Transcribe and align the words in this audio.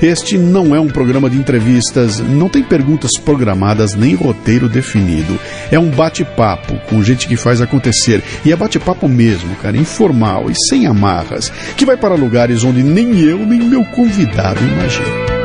Este 0.00 0.38
não 0.38 0.76
é 0.76 0.80
um 0.80 0.86
programa 0.86 1.28
de 1.28 1.36
entrevistas, 1.36 2.20
não 2.20 2.48
tem 2.48 2.62
perguntas 2.62 3.18
programadas 3.18 3.94
nem 3.94 4.14
roteiro 4.14 4.68
definido. 4.68 5.38
É 5.72 5.78
um 5.78 5.90
bate-papo 5.90 6.78
com 6.88 7.02
gente 7.02 7.26
que 7.26 7.36
faz 7.36 7.60
acontecer. 7.60 8.22
E 8.44 8.52
é 8.52 8.56
bate-papo 8.56 9.08
mesmo, 9.08 9.56
cara, 9.56 9.76
informal 9.76 10.48
e 10.48 10.54
sem 10.68 10.86
amarras, 10.86 11.52
que 11.76 11.84
vai 11.84 11.96
para 11.96 12.14
lugares 12.14 12.62
onde 12.62 12.82
nem 12.82 13.18
eu 13.18 13.38
nem 13.38 13.58
meu 13.58 13.84
convidado 13.86 14.60
imaginam. 14.62 15.38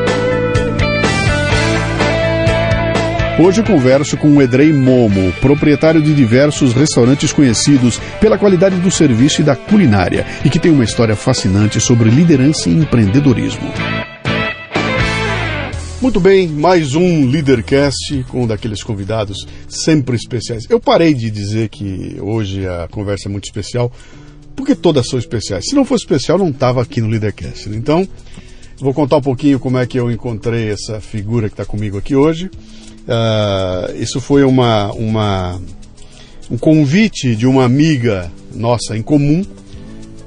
Hoje 3.40 3.62
eu 3.62 3.66
converso 3.66 4.16
com 4.16 4.38
o 4.38 4.42
Edrei 4.44 4.72
Momo, 4.72 5.34
proprietário 5.42 6.00
de 6.00 6.14
diversos 6.14 6.72
restaurantes 6.74 7.34
conhecidos 7.34 8.00
pela 8.22 8.38
qualidade 8.38 8.76
do 8.76 8.92
serviço 8.92 9.42
e 9.42 9.44
da 9.44 9.56
culinária, 9.56 10.24
e 10.46 10.50
que 10.52 10.60
tem 10.60 10.72
uma 10.72 10.84
história 10.84 11.16
fascinante 11.16 11.80
sobre 11.80 12.12
liderança 12.12 12.70
e 12.70 12.74
empreendedorismo. 12.74 13.74
Muito 16.04 16.20
bem, 16.20 16.50
mais 16.50 16.96
um 16.96 17.30
Leadercast 17.30 18.26
com 18.28 18.44
um 18.44 18.48
daqueles 18.48 18.84
convidados 18.84 19.48
sempre 19.70 20.18
especiais. 20.18 20.66
Eu 20.70 20.78
parei 20.78 21.14
de 21.14 21.32
dizer 21.32 21.70
que 21.70 22.18
hoje 22.20 22.68
a 22.68 22.90
conversa 22.92 23.30
é 23.30 23.32
muito 23.32 23.46
especial, 23.46 23.90
porque 24.54 24.76
todas 24.76 25.08
são 25.08 25.18
especiais. 25.18 25.64
Se 25.64 25.74
não 25.74 25.86
fosse 25.86 26.04
especial, 26.04 26.38
não 26.38 26.50
estava 26.50 26.82
aqui 26.82 27.00
no 27.00 27.08
Leadercast. 27.08 27.70
Então, 27.70 28.06
vou 28.80 28.94
contar 28.94 29.16
um 29.16 29.22
pouquinho 29.22 29.62
como 29.62 29.78
é 29.78 29.88
que 29.88 29.98
eu 29.98 30.12
encontrei 30.12 30.72
essa 30.72 31.00
figura 31.00 31.48
que 31.48 31.54
está 31.54 31.64
comigo 31.64 31.98
aqui 31.98 32.18
hoje. 32.18 32.48
Uh, 32.48 33.96
isso 33.98 34.20
foi 34.20 34.44
uma, 34.44 34.92
uma, 34.92 35.62
um 36.52 36.58
convite 36.58 37.34
de 37.34 37.48
uma 37.48 37.64
amiga 37.64 38.30
nossa 38.54 38.98
em 38.98 39.02
comum, 39.02 39.42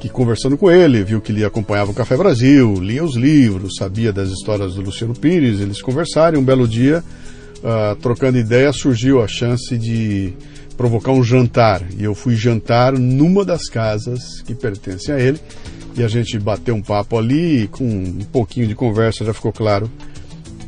que 0.07 0.13
conversando 0.13 0.57
com 0.57 0.71
ele, 0.71 1.03
viu 1.03 1.21
que 1.21 1.33
ele 1.33 1.45
acompanhava 1.45 1.91
o 1.91 1.95
Café 1.95 2.17
Brasil, 2.17 2.75
lia 2.75 3.05
os 3.05 3.17
livros, 3.17 3.77
sabia 3.77 4.13
das 4.13 4.31
histórias 4.31 4.75
do 4.75 4.83
Luciano 4.83 5.15
Pires, 5.15 5.61
eles 5.61 5.83
conversaram 5.83 6.41
um 6.41 6.45
belo 6.45 6.67
dia, 6.69 7.03
uh, 7.59 7.97
trocando 7.97 8.39
ideia, 8.39 8.73
surgiu 8.73 9.23
a 9.23 9.27
chance 9.27 9.77
de 9.77 10.33
provocar 10.77 11.11
um 11.11 11.25
jantar. 11.25 11.83
E 11.99 12.05
eu 12.05 12.15
fui 12.15 12.37
jantar 12.37 12.93
numa 12.93 13.45
das 13.45 13.69
casas 13.69 14.41
que 14.43 14.55
pertencem 14.55 15.15
a 15.15 15.19
ele, 15.19 15.41
e 15.97 16.05
a 16.05 16.09
gente 16.09 16.39
bateu 16.39 16.75
um 16.75 16.83
papo 16.83 17.19
ali, 17.19 17.65
e 17.65 17.69
com 17.69 17.85
um 17.85 18.25
pouquinho 18.31 18.67
de 18.67 18.75
conversa 18.75 19.25
já 19.25 19.35
ficou 19.35 19.53
claro 19.53 19.91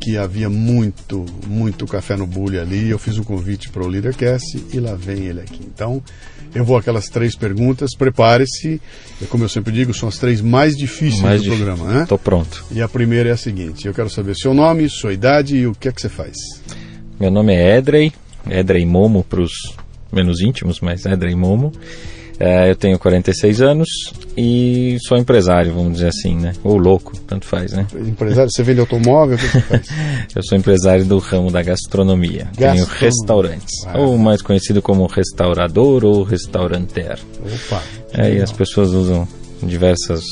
que 0.01 0.17
havia 0.17 0.49
muito, 0.49 1.27
muito 1.47 1.87
café 1.87 2.17
no 2.17 2.27
bule 2.27 2.59
ali. 2.59 2.89
Eu 2.89 2.99
fiz 2.99 3.19
um 3.19 3.25
convite 3.25 3.69
para 3.69 3.83
o 3.83 3.87
Leadercast 3.87 4.65
e 4.73 4.81
lá 4.81 4.95
vem 4.95 5.27
ele 5.27 5.41
aqui. 5.41 5.61
Então, 5.63 6.03
eu 6.59 6.65
vou 6.65 6.77
aquelas 6.77 7.09
três 7.09 7.37
perguntas, 7.37 7.95
prepare-se. 7.97 8.81
Como 9.29 9.45
eu 9.45 9.49
sempre 9.49 9.73
digo, 9.73 9.95
são 9.95 10.09
as 10.09 10.19
três 10.19 10.41
mais 10.41 10.77
difíceis 10.77 11.23
mais 11.23 11.41
do 11.41 11.45
difícil. 11.51 11.67
programa, 11.67 11.93
né? 11.93 12.03
Estou 12.03 12.19
pronto. 12.19 12.65
E 12.71 12.81
a 12.83 12.89
primeira 12.89 13.29
é 13.29 13.33
a 13.33 13.37
seguinte: 13.37 13.87
eu 13.87 13.95
quero 13.95 14.11
saber 14.11 14.35
seu 14.37 14.53
nome, 14.53 14.89
sua 14.89 15.13
idade 15.13 15.57
e 15.57 15.67
o 15.67 15.75
que 15.75 15.89
é 15.89 15.93
que 15.93 16.01
você 16.01 16.09
faz. 16.09 16.35
Meu 17.19 17.31
nome 17.31 17.55
é 17.55 17.77
Edrey, 17.77 18.13
Edrey 18.49 18.85
Momo 18.87 19.25
para 19.25 19.41
os 19.41 19.53
menos 20.13 20.41
íntimos, 20.41 20.81
mas 20.81 21.05
Edrey 21.07 21.35
Momo. 21.35 21.73
É, 22.41 22.71
eu 22.71 22.77
tenho 22.77 22.99
46 22.99 23.61
anos 23.61 23.89
e 24.37 24.97
sou 25.07 25.19
empresário, 25.19 25.75
vamos 25.75 25.95
dizer 25.95 26.09
assim, 26.09 26.37
né? 26.37 26.53
Ou 26.63 26.77
louco, 26.77 27.13
tanto 27.27 27.45
faz, 27.47 27.73
né? 27.73 27.87
Empresário? 27.95 28.51
Você 28.51 28.63
vende 28.63 28.79
automóvel? 28.81 29.37
O 29.37 29.39
que 29.39 29.49
você 29.49 29.61
faz? 29.61 29.89
eu 30.37 30.43
sou 30.45 30.57
empresário 30.57 31.05
do 31.05 31.19
ramo 31.19 31.51
da 31.51 31.63
gastronomia. 31.63 32.49
Tenho 32.57 32.85
restaurantes. 32.85 33.85
Ah. 33.87 33.99
Ou 33.99 34.17
mais 34.17 34.41
conhecido 34.41 34.81
como 34.81 35.07
restaurador 35.07 36.05
ou 36.05 36.23
restauranter. 36.23 37.19
Opa! 37.41 37.83
Aí 38.15 38.41
as 38.41 38.53
pessoas 38.53 38.91
usam 38.91 39.27
diversas 39.61 40.23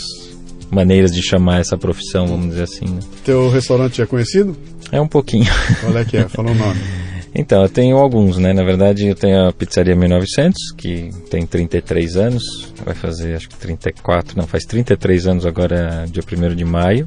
maneiras 0.71 1.13
de 1.13 1.23
chamar 1.23 1.61
essa 1.61 1.77
profissão, 1.77 2.27
vamos 2.27 2.51
dizer 2.51 2.63
assim. 2.63 2.85
Né? 2.87 3.01
Teu 3.25 3.51
restaurante 3.51 4.01
é 4.01 4.07
conhecido? 4.07 4.57
É 4.93 5.01
um 5.01 5.09
pouquinho. 5.09 5.47
Qual 5.81 5.97
é 5.99 6.05
que 6.05 6.17
é? 6.17 6.29
Fala 6.29 6.53
o 6.53 6.55
nome. 6.55 6.81
Então, 7.39 7.63
eu 7.63 7.69
tenho 7.69 7.99
alguns, 7.99 8.39
né? 8.39 8.55
Na 8.55 8.65
verdade, 8.65 9.07
eu 9.07 9.15
tenho 9.15 9.47
a 9.47 9.53
Pizzaria 9.53 9.95
1900, 9.95 10.73
que 10.77 11.11
tem 11.31 11.47
33 11.47 12.17
anos, 12.17 12.43
vai 12.83 12.95
fazer 12.95 13.37
acho 13.37 13.51
que 13.51 13.57
34, 13.57 14.37
não, 14.39 14.47
faz 14.47 14.65
33 14.65 15.27
anos 15.27 15.45
agora, 15.45 16.07
dia 16.11 16.23
1 16.23 16.55
de 16.55 16.65
maio. 16.65 17.07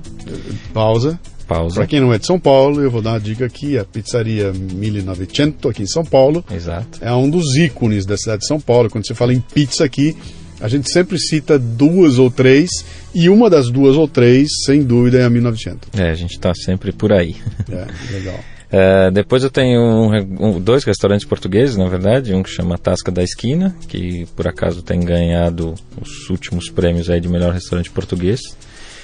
Pausa. 0.72 1.20
Pausa. 1.48 1.78
Para 1.78 1.88
quem 1.88 2.00
não 2.00 2.14
é 2.14 2.20
de 2.20 2.28
São 2.28 2.40
Paulo, 2.40 2.80
eu 2.80 2.92
vou 2.92 3.02
dar 3.02 3.14
uma 3.14 3.20
dica 3.20 3.44
aqui: 3.44 3.76
a 3.76 3.84
Pizzaria 3.84 4.54
1900, 4.54 5.72
aqui 5.72 5.82
em 5.82 5.88
São 5.88 6.06
Paulo. 6.06 6.46
Exato. 6.54 7.00
É 7.02 7.12
um 7.12 7.28
dos 7.28 7.56
ícones 7.56 8.06
da 8.06 8.16
cidade 8.16 8.42
de 8.42 8.48
São 8.48 8.60
Paulo. 8.60 8.88
Quando 8.88 9.08
você 9.08 9.16
fala 9.16 9.34
em 9.34 9.40
pizza 9.40 9.84
aqui, 9.84 10.16
a 10.62 10.68
gente 10.68 10.92
sempre 10.92 11.18
cita 11.18 11.58
duas 11.58 12.20
ou 12.20 12.30
três, 12.30 12.70
e 13.16 13.30
uma 13.30 13.50
das 13.50 13.72
duas 13.72 13.96
ou 13.96 14.08
três, 14.08 14.48
sem 14.64 14.84
dúvida, 14.84 15.18
é 15.18 15.24
a 15.24 15.30
1900. 15.30 15.90
É, 16.00 16.12
a 16.12 16.14
gente 16.14 16.34
está 16.34 16.54
sempre 16.54 16.92
por 16.92 17.12
aí. 17.12 17.36
É, 17.68 18.14
legal. 18.14 18.40
Uh, 18.72 19.10
depois 19.12 19.44
eu 19.44 19.50
tenho 19.50 19.82
um, 19.82 20.16
um, 20.40 20.62
dois 20.62 20.84
restaurantes 20.84 21.26
portugueses, 21.26 21.76
na 21.76 21.88
verdade, 21.88 22.36
um 22.36 22.44
que 22.44 22.52
chama 22.52 22.78
Tasca 22.78 23.12
da 23.12 23.24
Esquina, 23.24 23.76
que 23.88 24.28
por 24.36 24.48
acaso 24.48 24.84
tem 24.84 25.00
ganhado 25.00 25.74
os 26.00 26.30
últimos 26.30 26.70
prêmios 26.70 27.10
aí 27.10 27.20
de 27.20 27.28
melhor 27.28 27.52
restaurante 27.52 27.90
português. 27.90 28.40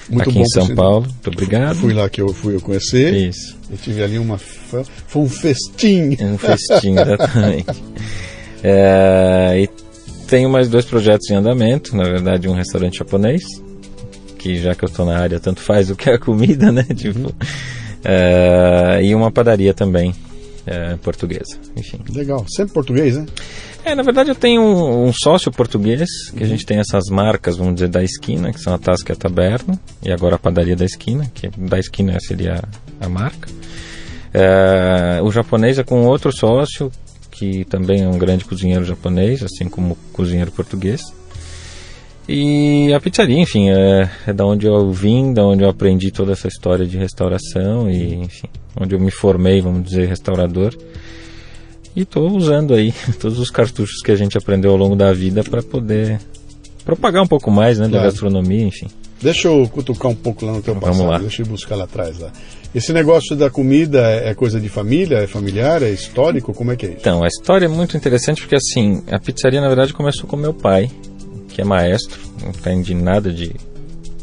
Muito 0.08 0.30
aqui 0.30 0.38
em 0.38 0.46
São 0.46 0.72
Paulo. 0.72 1.06
Muito 1.06 1.30
obrigado. 1.30 1.76
Fui 1.78 1.92
lá 1.92 2.08
que 2.08 2.22
eu 2.22 2.28
fui 2.28 2.54
eu 2.54 2.60
conhecer. 2.60 3.12
Isso. 3.12 3.56
Eu 3.68 3.76
tive 3.76 4.04
ali 4.04 4.20
uma. 4.20 4.38
Foi 4.38 5.22
um 5.22 5.28
festim. 5.28 6.16
Um 6.20 6.38
festim, 6.38 6.92
exatamente. 6.92 7.82
é, 8.62 9.62
e 9.62 9.68
tenho 10.28 10.48
mais 10.48 10.68
dois 10.68 10.84
projetos 10.84 11.28
em 11.28 11.34
andamento. 11.34 11.96
Na 11.96 12.04
verdade, 12.04 12.48
um 12.48 12.54
restaurante 12.54 12.98
japonês, 12.98 13.42
que 14.38 14.62
já 14.62 14.76
que 14.76 14.84
eu 14.84 14.88
estou 14.88 15.04
na 15.04 15.18
área, 15.18 15.40
tanto 15.40 15.60
faz 15.60 15.90
o 15.90 15.96
que 15.96 16.08
é 16.08 16.14
a 16.14 16.18
comida, 16.20 16.70
né? 16.70 16.84
Tipo. 16.84 17.18
Uhum 17.18 17.85
Uh, 18.06 19.02
e 19.02 19.14
uma 19.14 19.32
padaria 19.32 19.74
também 19.74 20.10
uh, 20.10 20.96
portuguesa. 20.98 21.58
Enfim. 21.76 21.98
Legal. 22.14 22.46
Sempre 22.48 22.72
português, 22.72 23.16
né? 23.16 23.26
É, 23.84 23.94
na 23.94 24.02
verdade 24.02 24.30
eu 24.30 24.34
tenho 24.34 24.62
um, 24.62 25.06
um 25.06 25.12
sócio 25.12 25.50
português, 25.50 26.08
que 26.30 26.38
uhum. 26.38 26.44
a 26.44 26.48
gente 26.48 26.64
tem 26.64 26.78
essas 26.78 27.04
marcas, 27.10 27.56
vamos 27.56 27.74
dizer, 27.74 27.88
da 27.88 28.02
esquina, 28.02 28.52
que 28.52 28.60
são 28.60 28.74
a 28.74 28.78
Tasca 28.78 29.12
e 29.12 29.14
a 29.14 29.16
Taberna, 29.16 29.78
e 30.02 30.12
agora 30.12 30.36
a 30.36 30.38
padaria 30.38 30.76
da 30.76 30.84
esquina, 30.84 31.30
que 31.34 31.48
da 31.56 31.78
esquina 31.78 32.18
seria 32.20 32.64
a, 33.00 33.06
a 33.06 33.08
marca. 33.08 33.48
Uh, 34.34 35.24
o 35.24 35.30
japonês 35.32 35.78
é 35.78 35.84
com 35.84 36.04
outro 36.04 36.30
sócio, 36.30 36.90
que 37.30 37.64
também 37.64 38.02
é 38.02 38.08
um 38.08 38.18
grande 38.18 38.44
cozinheiro 38.44 38.84
japonês, 38.84 39.42
assim 39.42 39.68
como 39.68 39.96
cozinheiro 40.12 40.50
português. 40.52 41.02
E 42.28 42.92
a 42.92 43.00
pizzaria, 43.00 43.38
enfim, 43.38 43.70
é, 43.70 44.10
é 44.26 44.32
da 44.32 44.44
onde 44.44 44.66
eu 44.66 44.90
vim, 44.90 45.32
da 45.32 45.44
onde 45.44 45.62
eu 45.62 45.68
aprendi 45.68 46.10
toda 46.10 46.32
essa 46.32 46.48
história 46.48 46.84
de 46.84 46.96
restauração 46.96 47.88
e, 47.88 48.14
enfim, 48.14 48.48
onde 48.80 48.94
eu 48.94 49.00
me 49.00 49.12
formei, 49.12 49.60
vamos 49.60 49.84
dizer, 49.84 50.08
restaurador. 50.08 50.76
E 51.94 52.02
estou 52.02 52.28
usando 52.36 52.74
aí 52.74 52.92
todos 53.20 53.38
os 53.38 53.48
cartuchos 53.48 54.02
que 54.02 54.10
a 54.10 54.16
gente 54.16 54.36
aprendeu 54.36 54.72
ao 54.72 54.76
longo 54.76 54.96
da 54.96 55.12
vida 55.12 55.44
para 55.44 55.62
poder 55.62 56.20
propagar 56.84 57.22
um 57.22 57.28
pouco 57.28 57.50
mais, 57.50 57.78
né, 57.78 57.88
claro. 57.88 58.04
da 58.04 58.10
gastronomia, 58.10 58.64
enfim. 58.64 58.88
Deixa 59.22 59.48
eu 59.48 59.66
cutucar 59.68 60.10
um 60.10 60.14
pouco 60.14 60.44
lá 60.44 60.52
no 60.52 60.62
teu 60.62 60.74
passado, 60.74 60.96
Vamos 60.96 61.12
lá. 61.12 61.18
deixa 61.18 61.42
eu 61.42 61.46
buscar 61.46 61.76
lá 61.76 61.84
atrás. 61.84 62.18
Lá. 62.18 62.30
Esse 62.74 62.92
negócio 62.92 63.34
da 63.34 63.48
comida 63.48 64.00
é 64.00 64.34
coisa 64.34 64.60
de 64.60 64.68
família, 64.68 65.18
é 65.18 65.26
familiar, 65.26 65.82
é 65.82 65.90
histórico? 65.90 66.52
Como 66.52 66.72
é 66.72 66.76
que 66.76 66.86
é 66.86 66.88
isso? 66.90 66.98
Então, 67.00 67.24
a 67.24 67.26
história 67.26 67.66
é 67.66 67.68
muito 67.68 67.96
interessante 67.96 68.42
porque, 68.42 68.56
assim, 68.56 69.02
a 69.10 69.18
pizzaria, 69.18 69.60
na 69.60 69.68
verdade, 69.68 69.94
começou 69.94 70.28
com 70.28 70.36
meu 70.36 70.52
pai 70.52 70.90
que 71.56 71.62
é 71.62 71.64
maestro, 71.64 72.20
não 72.42 72.50
entende 72.50 72.94
nada 72.94 73.32
de 73.32 73.50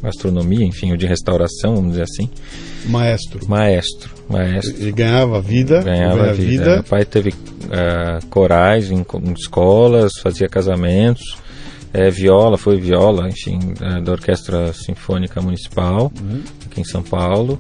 gastronomia, 0.04 0.64
enfim, 0.64 0.92
ou 0.92 0.98
de 0.98 1.08
restauração, 1.08 1.74
vamos 1.74 1.94
dizer 1.94 2.04
assim. 2.04 2.30
Maestro. 2.86 3.40
Maestro, 3.50 4.14
maestro. 4.30 4.76
Ele 4.78 4.92
ganhava 4.92 5.42
vida. 5.42 5.82
Ganhava 5.82 6.32
vida. 6.32 6.36
vida. 6.36 6.80
O 6.82 6.84
pai 6.84 7.04
teve 7.04 7.30
uh, 7.30 8.24
corais 8.30 8.92
em, 8.92 9.00
em, 9.00 9.34
escolas, 9.34 10.12
fazia 10.22 10.48
casamentos, 10.48 11.24
é, 11.92 12.08
viola, 12.12 12.56
foi 12.56 12.80
viola, 12.80 13.28
enfim, 13.28 13.58
da 14.04 14.12
Orquestra 14.12 14.72
Sinfônica 14.72 15.42
Municipal, 15.42 16.12
uhum. 16.22 16.44
aqui 16.68 16.82
em 16.82 16.86
São 16.86 17.02
Paulo. 17.02 17.60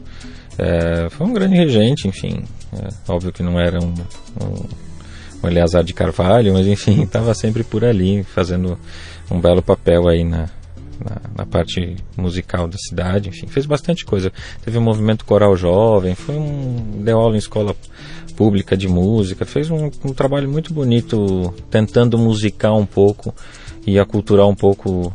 É, 0.56 1.10
foi 1.10 1.26
um 1.26 1.34
grande 1.34 1.56
regente, 1.56 2.08
enfim. 2.08 2.44
É, 2.74 3.12
óbvio 3.12 3.32
que 3.32 3.42
não 3.42 3.60
era 3.60 3.80
um, 3.84 3.94
um, 4.40 4.68
um 5.44 5.48
Eleazar 5.48 5.84
de 5.84 5.94
Carvalho, 5.94 6.54
mas 6.54 6.68
enfim, 6.68 7.02
estava 7.06 7.34
sempre 7.34 7.64
por 7.64 7.84
ali, 7.84 8.24
fazendo 8.24 8.78
um 9.30 9.40
belo 9.40 9.62
papel 9.62 10.08
aí 10.08 10.24
na, 10.24 10.50
na, 11.04 11.22
na, 11.38 11.46
parte 11.46 11.96
musical 12.16 12.68
da 12.68 12.78
cidade, 12.78 13.30
enfim, 13.30 13.48
fez 13.48 13.66
bastante 13.66 14.06
coisa. 14.06 14.32
Teve 14.64 14.78
um 14.78 14.82
movimento 14.82 15.26
coral 15.26 15.56
jovem, 15.56 16.16
foi 16.16 16.36
um 16.36 17.02
deu 17.04 17.20
aula 17.20 17.36
em 17.36 17.40
escola 17.40 17.76
pública 18.36 18.76
de 18.76 18.88
música, 18.88 19.46
fez 19.46 19.70
um, 19.70 19.90
um 20.04 20.14
trabalho 20.14 20.50
muito 20.50 20.74
bonito 20.74 21.54
tentando 21.70 22.18
musicar 22.18 22.74
um 22.76 22.86
pouco 22.86 23.34
e 23.86 24.00
aculturar 24.00 24.48
um 24.48 24.56
pouco 24.56 25.14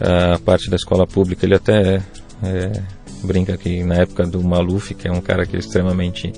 a 0.00 0.38
parte 0.38 0.70
da 0.70 0.76
escola 0.76 1.06
pública. 1.06 1.44
Ele 1.44 1.54
até 1.54 2.02
é, 2.42 2.82
brinca 3.22 3.56
que 3.56 3.82
na 3.84 3.96
época 3.96 4.26
do 4.26 4.42
Maluf, 4.42 4.94
que 4.94 5.08
é 5.08 5.12
um 5.12 5.20
cara 5.20 5.46
que 5.46 5.56
é 5.56 5.58
extremamente 5.58 6.32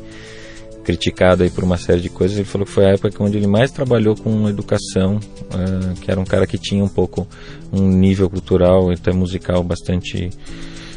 criticado 0.82 1.43
aí 1.43 1.50
por 1.50 1.64
uma 1.64 1.76
série 1.76 2.00
de 2.00 2.08
coisas, 2.08 2.37
ele 2.37 2.46
falou 2.46 2.67
que 2.67 2.73
foi 2.73 2.84
a 2.84 2.90
época 2.90 3.23
onde 3.23 3.37
ele 3.37 3.46
mais 3.46 3.70
trabalhou 3.70 4.14
com 4.17 4.49
educação, 4.49 5.17
uh, 5.17 6.00
que 6.00 6.11
era 6.11 6.20
um 6.20 6.25
cara 6.25 6.46
que 6.46 6.58
tinha 6.58 6.82
um 6.82 6.88
pouco 6.88 7.26
um 7.73 7.88
nível 7.88 8.29
cultural 8.29 8.90
e 8.90 8.94
até 8.94 9.12
musical 9.12 9.62
bastante 9.62 10.31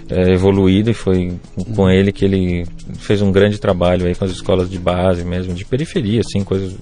uh, 0.09 0.29
evoluído 0.29 0.89
e 0.89 0.93
foi 0.93 1.37
com 1.75 1.89
ele 1.89 2.11
que 2.11 2.25
ele 2.25 2.65
fez 2.97 3.21
um 3.21 3.31
grande 3.31 3.59
trabalho 3.59 4.07
aí 4.07 4.15
com 4.15 4.25
as 4.25 4.31
escolas 4.31 4.69
de 4.69 4.79
base 4.79 5.23
mesmo, 5.23 5.53
de 5.53 5.65
periferia, 5.65 6.21
assim, 6.21 6.43
coisas 6.43 6.75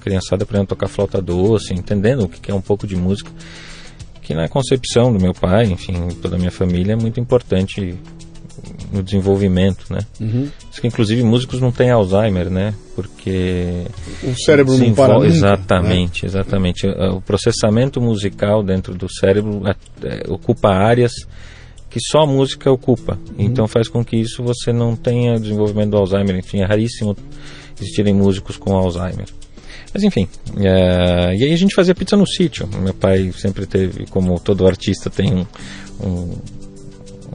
criançada 0.00 0.44
aprendendo 0.44 0.66
a 0.66 0.68
tocar 0.68 0.88
flauta 0.88 1.20
doce, 1.20 1.74
entendendo 1.74 2.24
o 2.24 2.28
que 2.28 2.50
é 2.50 2.54
um 2.54 2.60
pouco 2.60 2.86
de 2.86 2.94
música 2.94 3.30
que 4.26 4.34
na 4.34 4.48
concepção 4.48 5.12
do 5.12 5.20
meu 5.20 5.32
pai, 5.32 5.66
enfim, 5.66 6.08
toda 6.20 6.34
a 6.34 6.38
minha 6.38 6.50
família 6.50 6.94
é 6.94 6.96
muito 6.96 7.20
importante 7.20 7.96
no 8.92 9.02
desenvolvimento, 9.02 9.86
né? 9.90 10.00
Uhum. 10.20 10.48
que 10.80 10.86
inclusive 10.86 11.22
músicos 11.22 11.60
não 11.60 11.70
têm 11.70 11.90
Alzheimer, 11.90 12.50
né? 12.50 12.74
Porque 12.94 13.84
o 14.22 14.34
cérebro 14.34 14.76
não 14.76 14.94
para 14.94 15.14
nunca, 15.14 15.26
Exatamente, 15.26 16.24
né? 16.24 16.28
exatamente. 16.28 16.86
O 16.86 17.20
processamento 17.20 18.00
musical 18.00 18.62
dentro 18.62 18.94
do 18.94 19.06
cérebro 19.08 19.62
é, 20.02 20.22
ocupa 20.28 20.70
áreas 20.70 21.12
que 21.90 22.00
só 22.00 22.20
a 22.20 22.26
música 22.26 22.70
ocupa. 22.70 23.18
Uhum. 23.30 23.44
Então 23.44 23.66
faz 23.66 23.88
com 23.88 24.04
que 24.04 24.16
isso 24.16 24.42
você 24.42 24.72
não 24.72 24.94
tenha 24.94 25.38
desenvolvimento 25.38 25.90
do 25.90 25.96
Alzheimer. 25.96 26.36
Enfim, 26.36 26.60
é 26.60 26.66
raríssimo 26.66 27.16
existirem 27.80 28.14
músicos 28.14 28.56
com 28.56 28.74
Alzheimer. 28.74 29.26
Mas 29.92 30.02
enfim, 30.02 30.28
é, 30.58 31.34
e 31.36 31.44
aí 31.44 31.52
a 31.52 31.56
gente 31.56 31.74
fazia 31.74 31.94
pizza 31.94 32.16
no 32.16 32.26
sítio. 32.26 32.68
Meu 32.82 32.92
pai 32.92 33.32
sempre 33.36 33.66
teve, 33.66 34.06
como 34.06 34.38
todo 34.38 34.66
artista 34.66 35.08
tem 35.08 35.32
um, 35.32 35.46
um, 36.06 36.38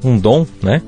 um 0.04 0.20
dom, 0.20 0.46
né? 0.62 0.82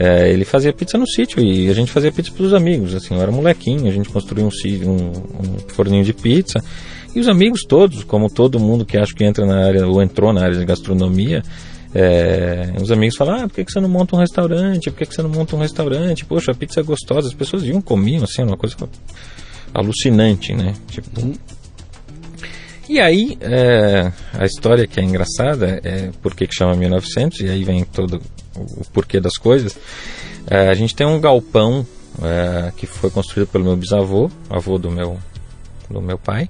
É, 0.00 0.30
ele 0.30 0.44
fazia 0.44 0.72
pizza 0.72 0.96
no 0.96 1.08
sítio 1.08 1.42
e 1.42 1.68
a 1.68 1.74
gente 1.74 1.90
fazia 1.90 2.12
pizza 2.12 2.30
para 2.30 2.44
os 2.44 2.54
amigos. 2.54 2.94
Assim, 2.94 3.14
eu 3.14 3.20
era 3.20 3.32
molequinho, 3.32 3.88
a 3.88 3.90
gente 3.90 4.08
construiu 4.08 4.46
um, 4.46 4.88
um, 4.88 4.94
um 4.94 5.58
forninho 5.74 6.04
de 6.04 6.12
pizza. 6.12 6.62
E 7.12 7.18
os 7.18 7.26
amigos 7.26 7.62
todos, 7.66 8.04
como 8.04 8.30
todo 8.30 8.60
mundo 8.60 8.86
que 8.86 8.96
acho 8.96 9.12
que 9.12 9.24
entra 9.24 9.44
na 9.44 9.66
área 9.66 9.88
ou 9.88 10.00
entrou 10.00 10.32
na 10.32 10.42
área 10.42 10.56
de 10.56 10.64
gastronomia, 10.64 11.42
é, 11.92 12.74
os 12.80 12.92
amigos 12.92 13.16
falam, 13.16 13.40
ah, 13.40 13.48
por 13.48 13.56
que, 13.56 13.64
que 13.64 13.72
você 13.72 13.80
não 13.80 13.88
monta 13.88 14.14
um 14.14 14.20
restaurante? 14.20 14.88
Por 14.88 14.98
que, 14.98 15.06
que 15.06 15.14
você 15.14 15.22
não 15.22 15.30
monta 15.30 15.56
um 15.56 15.58
restaurante? 15.58 16.24
Poxa, 16.24 16.52
a 16.52 16.54
pizza 16.54 16.78
é 16.78 16.82
gostosa. 16.84 17.26
As 17.26 17.34
pessoas 17.34 17.64
iam, 17.64 17.80
comiam, 17.80 18.22
assim, 18.22 18.44
uma 18.44 18.56
coisa 18.56 18.76
alucinante, 19.74 20.54
né? 20.54 20.74
Tipo. 20.88 21.32
E 22.88 22.98
aí, 22.98 23.36
é, 23.42 24.10
a 24.32 24.46
história 24.46 24.86
que 24.86 24.98
é 24.98 25.02
engraçada 25.02 25.78
é 25.84 26.10
por 26.22 26.34
que 26.34 26.48
chama 26.50 26.74
1900, 26.74 27.40
e 27.40 27.48
aí 27.50 27.62
vem 27.62 27.84
todo 27.84 28.18
o 28.56 28.84
porquê 28.92 29.20
das 29.20 29.36
coisas. 29.36 29.78
É, 30.50 30.68
a 30.68 30.74
gente 30.74 30.96
tem 30.96 31.06
um 31.06 31.20
galpão 31.20 31.86
é, 32.22 32.72
que 32.74 32.86
foi 32.86 33.10
construído 33.10 33.48
pelo 33.48 33.64
meu 33.64 33.76
bisavô, 33.76 34.30
avô 34.48 34.78
do 34.78 34.90
meu, 34.90 35.18
do 35.90 36.00
meu 36.00 36.18
pai, 36.18 36.48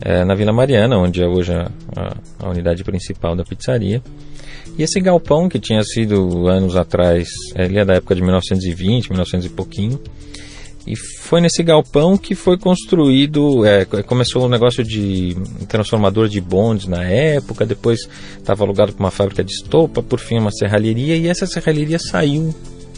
é, 0.00 0.24
na 0.24 0.36
Vila 0.36 0.52
Mariana, 0.52 0.96
onde 0.96 1.20
é 1.20 1.26
hoje 1.26 1.52
a, 1.52 1.70
a, 1.96 2.16
a, 2.38 2.50
unidade 2.50 2.84
principal 2.84 3.34
da 3.34 3.42
pizzaria. 3.42 4.00
E 4.78 4.82
esse 4.84 5.00
galpão, 5.00 5.48
que 5.48 5.58
tinha 5.58 5.82
sido 5.82 6.46
anos 6.46 6.76
atrás, 6.76 7.28
ele 7.56 7.80
é 7.80 7.84
da 7.84 7.94
época 7.94 8.14
de 8.14 8.22
1920, 8.22 9.10
1900 9.10 9.46
e 9.46 9.50
pouquinho, 9.50 10.00
e 10.88 10.96
foi 10.96 11.42
nesse 11.42 11.62
galpão 11.62 12.16
que 12.16 12.34
foi 12.34 12.56
construído, 12.56 13.62
é, 13.66 13.84
começou 13.84 14.42
o 14.42 14.46
um 14.46 14.48
negócio 14.48 14.82
de 14.82 15.36
transformador 15.68 16.28
de 16.28 16.40
bondes 16.40 16.86
na 16.86 17.04
época, 17.04 17.66
depois 17.66 18.08
estava 18.38 18.64
alugado 18.64 18.94
para 18.94 19.04
uma 19.04 19.10
fábrica 19.10 19.44
de 19.44 19.52
estopa, 19.52 20.02
por 20.02 20.18
fim 20.18 20.38
uma 20.38 20.50
serralheria, 20.50 21.14
e 21.14 21.28
essa 21.28 21.46
serralheria 21.46 21.98
saiu 21.98 22.54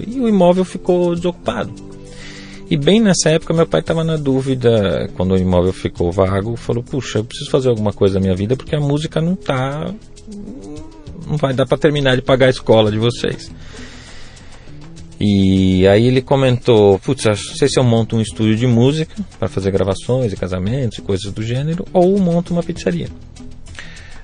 e 0.06 0.20
o 0.20 0.28
imóvel 0.28 0.64
ficou 0.64 1.16
desocupado. 1.16 1.72
E 2.70 2.76
bem 2.76 3.00
nessa 3.00 3.31
época 3.31 3.52
meu 3.52 3.66
pai 3.66 3.81
estava 3.81 4.04
na 4.04 4.16
dúvida, 4.16 5.10
quando 5.16 5.32
o 5.32 5.37
imóvel 5.37 5.72
ficou 5.72 6.12
vago, 6.12 6.54
falou: 6.54 6.84
"Puxa, 6.84 7.19
eu 7.19 7.25
preciso 7.25 7.50
fazer 7.50 7.69
alguma 7.69 7.92
coisa 7.92 8.14
na 8.14 8.20
minha 8.20 8.37
vida 8.37 8.56
porque 8.56 8.76
a 8.76 8.81
música 8.81 9.20
não 9.20 9.34
tá 9.34 9.92
não 11.26 11.37
vai 11.37 11.52
dar 11.52 11.66
para 11.66 11.76
terminar 11.76 12.14
de 12.14 12.22
pagar 12.22 12.46
a 12.46 12.50
escola 12.50 12.88
de 12.92 12.98
vocês". 12.98 13.50
E 15.20 15.87
aí 15.87 16.06
ele 16.06 16.22
comentou, 16.22 16.99
putz, 16.99 17.26
não 17.26 17.34
sei 17.34 17.69
se 17.69 17.78
eu 17.78 17.84
monto 17.84 18.17
um 18.17 18.22
estúdio 18.22 18.56
de 18.56 18.67
música 18.67 19.14
para 19.38 19.49
fazer 19.49 19.70
gravações 19.70 20.32
e 20.32 20.37
casamentos 20.37 20.99
e 20.99 21.02
coisas 21.02 21.31
do 21.31 21.43
gênero, 21.43 21.84
ou 21.93 22.19
monto 22.19 22.55
uma 22.55 22.62
pizzaria. 22.62 23.08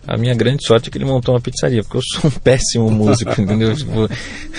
A 0.06 0.16
minha 0.16 0.34
grande 0.34 0.64
sorte 0.64 0.88
é 0.88 0.90
que 0.90 0.96
ele 0.96 1.04
montou 1.04 1.34
uma 1.34 1.40
pizzaria, 1.40 1.82
porque 1.82 1.98
eu 1.98 2.02
sou 2.02 2.31
um 2.31 2.32
péssimo 2.40 2.90
músico, 2.90 3.31
entendeu? 3.38 3.75
Tipo, 3.75 4.08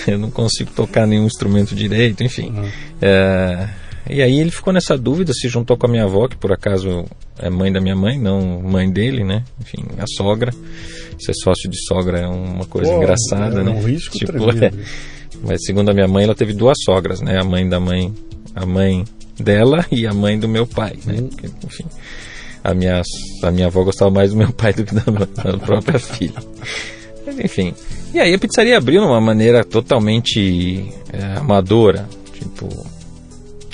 eu 0.06 0.18
não 0.18 0.30
consigo 0.30 0.70
tocar 0.70 1.06
nenhum 1.06 1.24
instrumento 1.24 1.74
direito, 1.74 2.22
enfim. 2.22 2.50
Uhum. 2.50 2.68
É, 3.02 3.68
e 4.08 4.22
aí 4.22 4.38
ele 4.38 4.50
ficou 4.50 4.72
nessa 4.72 4.96
dúvida, 4.96 5.32
se 5.34 5.48
juntou 5.48 5.76
com 5.76 5.86
a 5.86 5.90
minha 5.90 6.04
avó, 6.04 6.28
que 6.28 6.36
por 6.36 6.52
acaso 6.52 7.04
é 7.38 7.50
mãe 7.50 7.72
da 7.72 7.80
minha 7.80 7.96
mãe, 7.96 8.18
não 8.18 8.62
mãe 8.62 8.88
dele, 8.90 9.24
né? 9.24 9.42
Enfim, 9.60 9.84
a 9.98 10.04
sogra. 10.06 10.52
Ser 11.18 11.34
sócio 11.34 11.68
de 11.68 11.76
sogra 11.86 12.20
é 12.20 12.26
uma 12.28 12.64
coisa 12.64 12.92
Pô, 12.92 12.98
engraçada, 12.98 13.60
é 13.60 13.64
né? 13.64 13.70
Um 13.70 13.82
risco 13.82 14.16
tipo, 14.16 14.32
tremendo. 14.32 14.78
É, 15.17 15.17
mas 15.44 15.64
segundo 15.64 15.90
a 15.90 15.94
minha 15.94 16.08
mãe, 16.08 16.24
ela 16.24 16.34
teve 16.34 16.52
duas 16.52 16.76
sogras, 16.84 17.20
né? 17.20 17.38
A 17.40 17.44
mãe 17.44 17.68
da 17.68 17.78
mãe, 17.80 18.12
a 18.54 18.66
mãe 18.66 19.04
dela 19.38 19.84
e 19.90 20.06
a 20.06 20.12
mãe 20.12 20.38
do 20.38 20.48
meu 20.48 20.66
pai, 20.66 20.98
né? 21.04 21.14
Uhum. 21.14 21.28
Porque, 21.28 21.46
enfim, 21.66 21.84
a 22.62 22.74
minha, 22.74 23.02
a 23.42 23.50
minha 23.50 23.66
avó 23.66 23.84
gostava 23.84 24.10
mais 24.10 24.32
do 24.32 24.36
meu 24.36 24.52
pai 24.52 24.72
do 24.72 24.84
que 24.84 24.94
da, 24.94 25.02
da 25.42 25.58
própria 25.58 25.98
filha. 25.98 26.42
Mas 27.26 27.38
enfim. 27.38 27.74
E 28.12 28.18
aí 28.18 28.34
a 28.34 28.38
pizzaria 28.38 28.76
abriu 28.76 29.00
de 29.00 29.06
uma 29.06 29.20
maneira 29.20 29.64
totalmente 29.64 30.86
é, 31.12 31.38
amadora. 31.38 32.08
Tipo, 32.32 32.68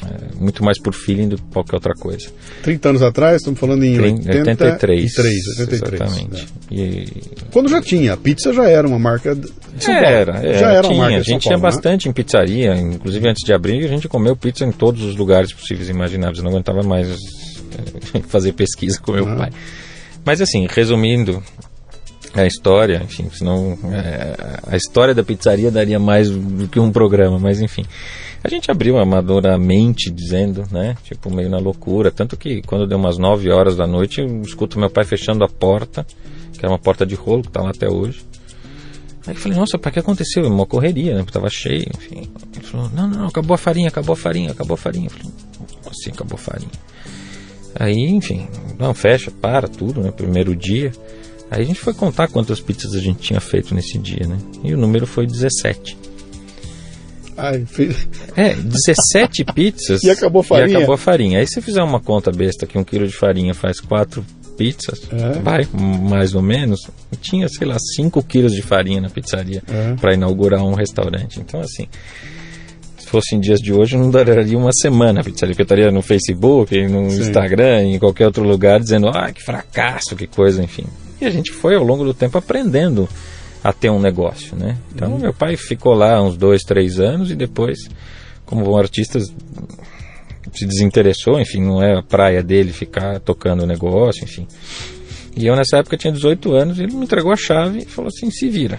é, 0.04 0.34
muito 0.42 0.64
mais 0.64 0.80
por 0.80 0.92
feeling 0.92 1.28
do 1.28 1.36
que 1.36 1.42
qualquer 1.52 1.76
outra 1.76 1.94
coisa. 1.94 2.28
30 2.62 2.88
anos 2.88 3.02
atrás, 3.02 3.36
estamos 3.36 3.58
falando 3.58 3.84
em 3.84 3.94
30, 3.96 4.30
83. 4.30 5.18
83, 5.18 5.58
83 5.60 6.00
exatamente. 6.00 6.42
Né? 6.42 6.48
E... 6.70 7.06
Quando 7.50 7.68
já 7.68 7.80
tinha, 7.80 8.12
a 8.12 8.16
pizza 8.16 8.52
já 8.52 8.68
era 8.68 8.86
uma 8.86 8.98
marca 8.98 9.34
de 9.34 9.48
São 9.78 9.94
Paulo. 9.94 10.06
Era, 10.06 10.38
era 10.38 10.58
já 10.58 10.72
era 10.72 10.82
tinha. 10.82 10.94
uma 10.94 11.04
marca 11.04 11.20
de 11.20 11.24
São 11.26 11.36
A 11.36 11.38
gente 11.38 11.44
Paulo, 11.44 11.58
ia 11.58 11.62
né? 11.62 11.62
bastante 11.62 12.08
em 12.08 12.12
pizzaria, 12.12 12.76
inclusive 12.76 13.28
antes 13.28 13.44
de 13.44 13.52
abrir, 13.52 13.84
a 13.84 13.88
gente 13.88 14.08
comeu 14.08 14.36
pizza 14.36 14.64
em 14.64 14.72
todos 14.72 15.02
os 15.02 15.16
lugares 15.16 15.52
possíveis 15.52 15.88
e 15.88 15.92
imagináveis. 15.92 16.38
Eu 16.38 16.44
não 16.44 16.50
aguentava 16.50 16.82
mais 16.82 17.08
eh, 17.10 18.20
fazer 18.28 18.52
pesquisa 18.52 19.00
com 19.00 19.12
meu 19.12 19.24
uhum. 19.24 19.36
pai. 19.36 19.50
Mas 20.24 20.40
assim, 20.40 20.66
resumindo, 20.70 21.42
a 22.34 22.46
história, 22.46 23.02
enfim, 23.04 23.28
senão 23.32 23.78
é, 23.92 24.34
a 24.66 24.76
história 24.76 25.14
da 25.14 25.22
pizzaria 25.22 25.70
daria 25.70 26.00
mais 26.00 26.28
do 26.28 26.66
que 26.66 26.80
um 26.80 26.90
programa, 26.90 27.38
mas 27.38 27.60
enfim. 27.60 27.84
A 28.44 28.48
gente 28.50 28.70
abriu 28.70 28.98
amadoramente 28.98 30.10
dizendo, 30.10 30.68
né? 30.70 30.98
Tipo, 31.02 31.34
meio 31.34 31.48
na 31.48 31.56
loucura. 31.56 32.10
Tanto 32.10 32.36
que 32.36 32.60
quando 32.60 32.86
deu 32.86 32.98
umas 32.98 33.16
9 33.16 33.50
horas 33.50 33.74
da 33.74 33.86
noite, 33.86 34.20
eu 34.20 34.42
escuto 34.42 34.78
meu 34.78 34.90
pai 34.90 35.02
fechando 35.02 35.42
a 35.42 35.48
porta, 35.48 36.06
que 36.52 36.58
era 36.58 36.68
uma 36.68 36.78
porta 36.78 37.06
de 37.06 37.14
rolo, 37.14 37.40
que 37.40 37.48
está 37.48 37.62
lá 37.62 37.70
até 37.70 37.88
hoje. 37.88 38.22
Aí 39.26 39.32
eu 39.32 39.40
falei, 39.40 39.56
nossa, 39.56 39.78
pai, 39.78 39.88
o 39.88 39.92
que 39.94 39.98
aconteceu? 39.98 40.46
Uma 40.46 40.66
correria, 40.66 41.14
né? 41.14 41.20
Porque 41.20 41.32
tava 41.32 41.48
cheio, 41.48 41.90
enfim. 41.96 42.30
Ele 42.54 42.66
falou, 42.66 42.90
não, 42.94 43.08
não, 43.08 43.18
não, 43.20 43.26
acabou 43.28 43.54
a 43.54 43.58
farinha, 43.58 43.88
acabou 43.88 44.12
a 44.12 44.16
farinha, 44.16 44.50
acabou 44.50 44.74
a 44.74 44.78
farinha. 44.78 45.06
Eu 45.06 45.10
falei, 45.10 45.32
como 45.56 45.90
assim 45.90 46.10
acabou 46.10 46.34
a 46.34 46.38
farinha? 46.38 46.70
Aí, 47.76 48.10
enfim, 48.10 48.46
não, 48.78 48.92
fecha, 48.92 49.30
para 49.30 49.66
tudo, 49.68 50.02
né? 50.02 50.10
Primeiro 50.10 50.54
dia. 50.54 50.92
Aí 51.50 51.62
a 51.62 51.64
gente 51.64 51.80
foi 51.80 51.94
contar 51.94 52.28
quantas 52.28 52.60
pizzas 52.60 52.94
a 52.94 53.00
gente 53.00 53.20
tinha 53.20 53.40
feito 53.40 53.74
nesse 53.74 53.96
dia, 53.96 54.26
né? 54.26 54.36
E 54.62 54.74
o 54.74 54.76
número 54.76 55.06
foi 55.06 55.26
17. 55.26 55.96
Ai. 57.36 57.64
É, 58.36 58.54
17 58.54 59.44
pizzas. 59.54 60.02
e 60.02 60.10
acabou 60.10 60.40
a 60.40 60.44
farinha. 60.44 60.68
E 60.68 60.76
acabou 60.76 60.94
a 60.94 60.98
farinha. 60.98 61.38
Aí 61.38 61.46
se 61.46 61.60
fizer 61.60 61.82
uma 61.82 62.00
conta 62.00 62.30
besta 62.30 62.66
que 62.66 62.78
um 62.78 62.84
quilo 62.84 63.06
de 63.06 63.14
farinha 63.14 63.54
faz 63.54 63.80
quatro 63.80 64.24
pizzas, 64.56 65.02
é. 65.12 65.38
vai, 65.40 65.66
mais 65.72 66.34
ou 66.34 66.42
menos, 66.42 66.80
tinha, 67.20 67.48
sei 67.48 67.66
lá, 67.66 67.76
5 67.96 68.22
quilos 68.22 68.52
de 68.52 68.62
farinha 68.62 69.00
na 69.00 69.10
pizzaria 69.10 69.62
é. 69.68 69.94
para 69.94 70.14
inaugurar 70.14 70.64
um 70.64 70.74
restaurante. 70.74 71.40
Então, 71.40 71.60
assim, 71.60 71.88
se 72.98 73.06
fosse 73.06 73.34
em 73.34 73.40
dias 73.40 73.60
de 73.60 73.72
hoje, 73.72 73.96
não 73.96 74.10
duraria 74.10 74.56
uma 74.56 74.72
semana 74.72 75.20
a 75.20 75.24
pizzaria, 75.24 75.54
porque 75.54 75.62
eu 75.62 75.64
estaria 75.64 75.90
no 75.90 76.02
Facebook, 76.02 76.86
no 76.86 77.10
Sim. 77.10 77.20
Instagram, 77.20 77.82
em 77.82 77.98
qualquer 77.98 78.26
outro 78.26 78.44
lugar, 78.44 78.80
dizendo, 78.80 79.08
ah, 79.08 79.32
que 79.32 79.42
fracasso, 79.42 80.16
que 80.16 80.26
coisa, 80.26 80.62
enfim. 80.62 80.84
E 81.20 81.26
a 81.26 81.30
gente 81.30 81.52
foi, 81.52 81.74
ao 81.74 81.84
longo 81.84 82.04
do 82.04 82.14
tempo, 82.14 82.38
aprendendo 82.38 83.08
a 83.64 83.72
ter 83.72 83.88
um 83.88 83.98
negócio, 83.98 84.54
né? 84.54 84.76
Então 84.94 85.12
uhum. 85.12 85.18
meu 85.18 85.32
pai 85.32 85.56
ficou 85.56 85.94
lá 85.94 86.22
uns 86.22 86.36
dois, 86.36 86.62
três 86.62 87.00
anos 87.00 87.30
e 87.30 87.34
depois, 87.34 87.78
como 88.44 88.70
um 88.70 88.76
artista, 88.76 89.18
se 89.18 90.66
desinteressou, 90.66 91.40
enfim, 91.40 91.62
não 91.62 91.82
é 91.82 91.98
a 91.98 92.02
praia 92.02 92.42
dele 92.42 92.74
ficar 92.74 93.18
tocando 93.20 93.62
o 93.62 93.66
negócio, 93.66 94.22
enfim. 94.22 94.46
E 95.34 95.46
eu 95.46 95.56
nessa 95.56 95.78
época 95.78 95.96
tinha 95.96 96.12
18 96.12 96.52
anos, 96.52 96.78
ele 96.78 96.92
me 96.92 97.04
entregou 97.04 97.32
a 97.32 97.36
chave 97.36 97.78
e 97.78 97.84
falou 97.86 98.10
assim, 98.14 98.30
se 98.30 98.50
vira. 98.50 98.78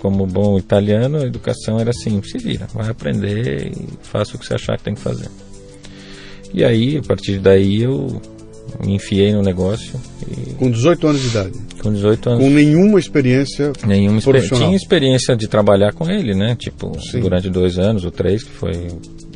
Como 0.00 0.26
bom 0.26 0.58
italiano, 0.58 1.18
a 1.18 1.26
educação 1.26 1.80
era 1.80 1.90
assim, 1.90 2.22
se 2.22 2.36
vira, 2.36 2.66
vai 2.72 2.90
aprender 2.90 3.72
e 3.72 3.88
faça 4.02 4.36
o 4.36 4.38
que 4.38 4.46
você 4.46 4.54
achar 4.54 4.76
que 4.76 4.84
tem 4.84 4.94
que 4.94 5.00
fazer. 5.00 5.30
E 6.52 6.62
aí, 6.62 6.98
a 6.98 7.02
partir 7.02 7.38
daí, 7.38 7.82
eu 7.82 8.20
me 8.84 8.94
enfiei 8.94 9.32
no 9.32 9.42
negócio. 9.42 10.00
Com 10.58 10.70
18 10.70 11.06
anos 11.06 11.22
de 11.22 11.28
idade? 11.28 11.52
Com 11.82 11.92
18 11.92 12.30
anos. 12.30 12.44
Com 12.44 12.50
nenhuma 12.50 12.98
experiência 12.98 13.72
Nenhuma 13.86 14.20
profissional? 14.20 14.66
Tinha 14.66 14.76
experiência 14.76 15.36
de 15.36 15.48
trabalhar 15.48 15.92
com 15.92 16.08
ele, 16.10 16.34
né? 16.34 16.56
Tipo, 16.56 16.98
Sim. 17.00 17.20
durante 17.20 17.48
dois 17.48 17.78
anos 17.78 18.04
ou 18.04 18.10
três, 18.10 18.42
que 18.42 18.50
foi 18.50 18.88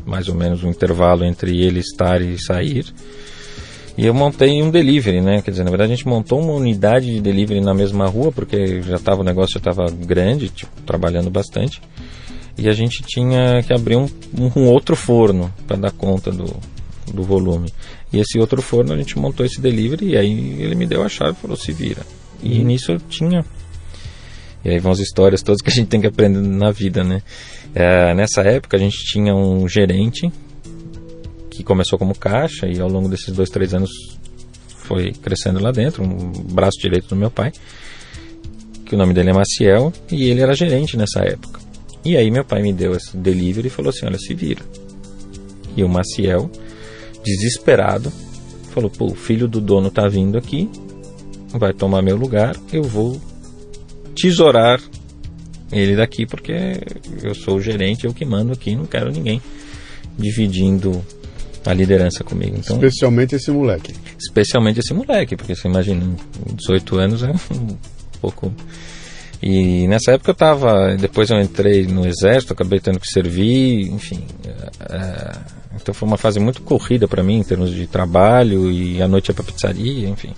mais 0.04 0.28
ou 0.28 0.34
menos 0.34 0.62
o 0.62 0.68
intervalo 0.68 1.24
entre 1.24 1.60
ele 1.62 1.80
estar 1.80 2.20
e 2.20 2.36
sair. 2.42 2.86
E 3.96 4.06
eu 4.06 4.14
montei 4.14 4.62
um 4.62 4.70
delivery, 4.70 5.20
né? 5.20 5.42
Quer 5.42 5.50
dizer, 5.50 5.64
na 5.64 5.70
verdade 5.70 5.92
a 5.92 5.96
gente 5.96 6.08
montou 6.08 6.40
uma 6.40 6.54
unidade 6.54 7.06
de 7.06 7.20
delivery 7.20 7.60
na 7.60 7.74
mesma 7.74 8.06
rua, 8.06 8.32
porque 8.32 8.80
já 8.82 8.96
estava 8.96 9.20
o 9.20 9.24
negócio 9.24 9.54
já 9.54 9.70
estava 9.70 9.90
grande, 9.90 10.48
tipo, 10.48 10.72
trabalhando 10.86 11.30
bastante. 11.30 11.80
E 12.56 12.68
a 12.68 12.72
gente 12.72 13.02
tinha 13.02 13.62
que 13.62 13.72
abrir 13.72 13.96
um, 13.96 14.08
um 14.56 14.66
outro 14.66 14.96
forno 14.96 15.52
para 15.66 15.76
dar 15.76 15.90
conta 15.90 16.30
do, 16.30 16.54
do 17.12 17.22
volume. 17.22 17.72
E 18.12 18.18
esse 18.18 18.38
outro 18.38 18.60
forno 18.60 18.92
a 18.92 18.96
gente 18.96 19.18
montou 19.18 19.44
esse 19.44 19.60
delivery 19.60 20.10
e 20.10 20.16
aí 20.16 20.62
ele 20.62 20.74
me 20.74 20.86
deu 20.86 21.02
a 21.02 21.08
chave 21.08 21.32
e 21.32 21.40
falou: 21.40 21.56
se 21.56 21.72
vira. 21.72 22.02
E 22.42 22.58
Uhum. 22.58 22.64
nisso 22.64 22.92
eu 22.92 22.98
tinha. 22.98 23.44
E 24.64 24.70
aí 24.70 24.78
vão 24.78 24.92
as 24.92 25.00
histórias 25.00 25.42
todas 25.42 25.60
que 25.60 25.70
a 25.70 25.72
gente 25.72 25.88
tem 25.88 26.00
que 26.00 26.06
aprender 26.06 26.40
na 26.40 26.70
vida, 26.70 27.02
né? 27.02 27.22
É, 27.74 28.14
nessa 28.14 28.42
época 28.42 28.76
a 28.76 28.80
gente 28.80 28.96
tinha 28.98 29.34
um 29.34 29.66
gerente 29.66 30.30
que 31.50 31.62
começou 31.64 31.98
como 31.98 32.14
caixa 32.14 32.66
e 32.66 32.80
ao 32.80 32.88
longo 32.88 33.08
desses 33.08 33.34
dois, 33.34 33.50
três 33.50 33.74
anos 33.74 33.90
foi 34.68 35.12
crescendo 35.12 35.60
lá 35.60 35.70
dentro, 35.70 36.02
um 36.02 36.32
braço 36.52 36.78
direito 36.80 37.08
do 37.08 37.16
meu 37.16 37.30
pai, 37.30 37.52
que 38.84 38.94
o 38.94 38.98
nome 38.98 39.14
dele 39.14 39.30
é 39.30 39.32
Maciel, 39.32 39.92
e 40.10 40.24
ele 40.24 40.40
era 40.40 40.54
gerente 40.54 40.96
nessa 40.96 41.20
época. 41.20 41.60
E 42.04 42.16
aí 42.16 42.30
meu 42.30 42.44
pai 42.44 42.62
me 42.62 42.72
deu 42.72 42.94
esse 42.94 43.16
delivery 43.16 43.68
e 43.68 43.70
falou 43.70 43.90
assim, 43.90 44.04
olha, 44.04 44.18
se 44.18 44.34
vira. 44.34 44.62
E 45.76 45.84
o 45.84 45.88
Maciel, 45.88 46.50
desesperado, 47.24 48.12
falou, 48.72 48.90
pô, 48.90 49.06
o 49.06 49.14
filho 49.14 49.46
do 49.48 49.60
dono 49.60 49.90
tá 49.90 50.08
vindo 50.08 50.36
aqui, 50.38 50.68
vai 51.50 51.72
tomar 51.72 52.02
meu 52.02 52.16
lugar, 52.16 52.56
eu 52.72 52.82
vou 52.82 53.20
tesourar 54.14 54.80
ele 55.70 55.96
daqui 55.96 56.26
porque 56.26 56.80
eu 57.22 57.34
sou 57.34 57.56
o 57.56 57.60
gerente, 57.60 58.04
eu 58.04 58.12
que 58.14 58.24
mando 58.24 58.52
aqui, 58.52 58.74
não 58.76 58.86
quero 58.86 59.10
ninguém 59.10 59.40
dividindo 60.18 61.02
a 61.64 61.72
liderança 61.72 62.24
comigo. 62.24 62.56
Então, 62.58 62.76
Especialmente 62.76 63.34
esse 63.36 63.50
moleque. 63.50 63.94
especialmente 64.18 64.80
esse 64.80 64.92
moleque, 64.92 65.36
porque 65.36 65.54
você 65.54 65.68
imagina, 65.68 66.04
18 66.54 66.98
anos 66.98 67.22
é 67.22 67.30
um 67.30 67.76
pouco. 68.20 68.52
E 69.42 69.88
nessa 69.88 70.12
época 70.12 70.30
eu 70.30 70.34
tava. 70.34 70.96
Depois 70.96 71.28
eu 71.30 71.40
entrei 71.40 71.84
no 71.86 72.06
exército, 72.06 72.52
acabei 72.52 72.78
tendo 72.78 73.00
que 73.00 73.08
servir, 73.08 73.90
enfim. 73.90 74.24
é, 74.46 74.94
é, 74.94 75.32
então 75.74 75.92
foi 75.92 76.06
uma 76.06 76.16
fase 76.16 76.38
muito 76.38 76.62
corrida 76.62 77.08
para 77.08 77.22
mim 77.22 77.38
em 77.38 77.42
termos 77.42 77.70
de 77.70 77.86
trabalho 77.86 78.70
e 78.70 79.02
à 79.02 79.08
noite 79.08 79.28
ia 79.28 79.34
pra 79.34 79.42
pizzaria, 79.42 80.08
enfim. 80.08 80.32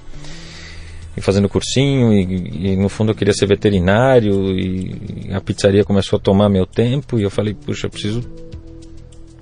E 1.17 1.21
fazendo 1.21 1.49
cursinho, 1.49 2.13
e, 2.13 2.73
e 2.73 2.77
no 2.77 2.89
fundo 2.89 3.13
eu 3.13 3.15
queria 3.15 3.35
ser 3.35 3.47
veterinário, 3.47 4.59
e 4.59 5.31
a 5.33 5.41
pizzaria 5.41 5.85
começou 5.85 6.17
a 6.17 6.21
tomar 6.21 6.49
meu 6.49 6.67
tempo, 6.67 7.19
e 7.19 7.23
eu 7.23 7.31
falei, 7.31 7.55
puxa, 7.55 7.87
eu 7.87 7.91
preciso 7.91 8.23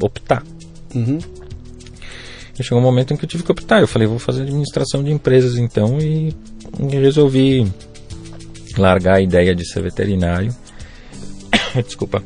optar. 0.00 0.42
Uhum. 0.94 1.18
E 2.58 2.62
chegou 2.62 2.78
um 2.78 2.82
momento 2.82 3.14
em 3.14 3.16
que 3.16 3.24
eu 3.24 3.28
tive 3.28 3.42
que 3.42 3.52
optar. 3.52 3.80
Eu 3.80 3.88
falei, 3.88 4.06
vou 4.06 4.18
fazer 4.18 4.42
administração 4.42 5.02
de 5.02 5.10
empresas 5.10 5.56
então 5.56 5.98
e, 5.98 6.34
e 6.78 6.96
resolvi 6.96 7.66
largar 8.80 9.16
a 9.16 9.20
ideia 9.20 9.54
de 9.54 9.64
ser 9.66 9.82
veterinário. 9.82 10.54
Desculpa. 11.84 12.22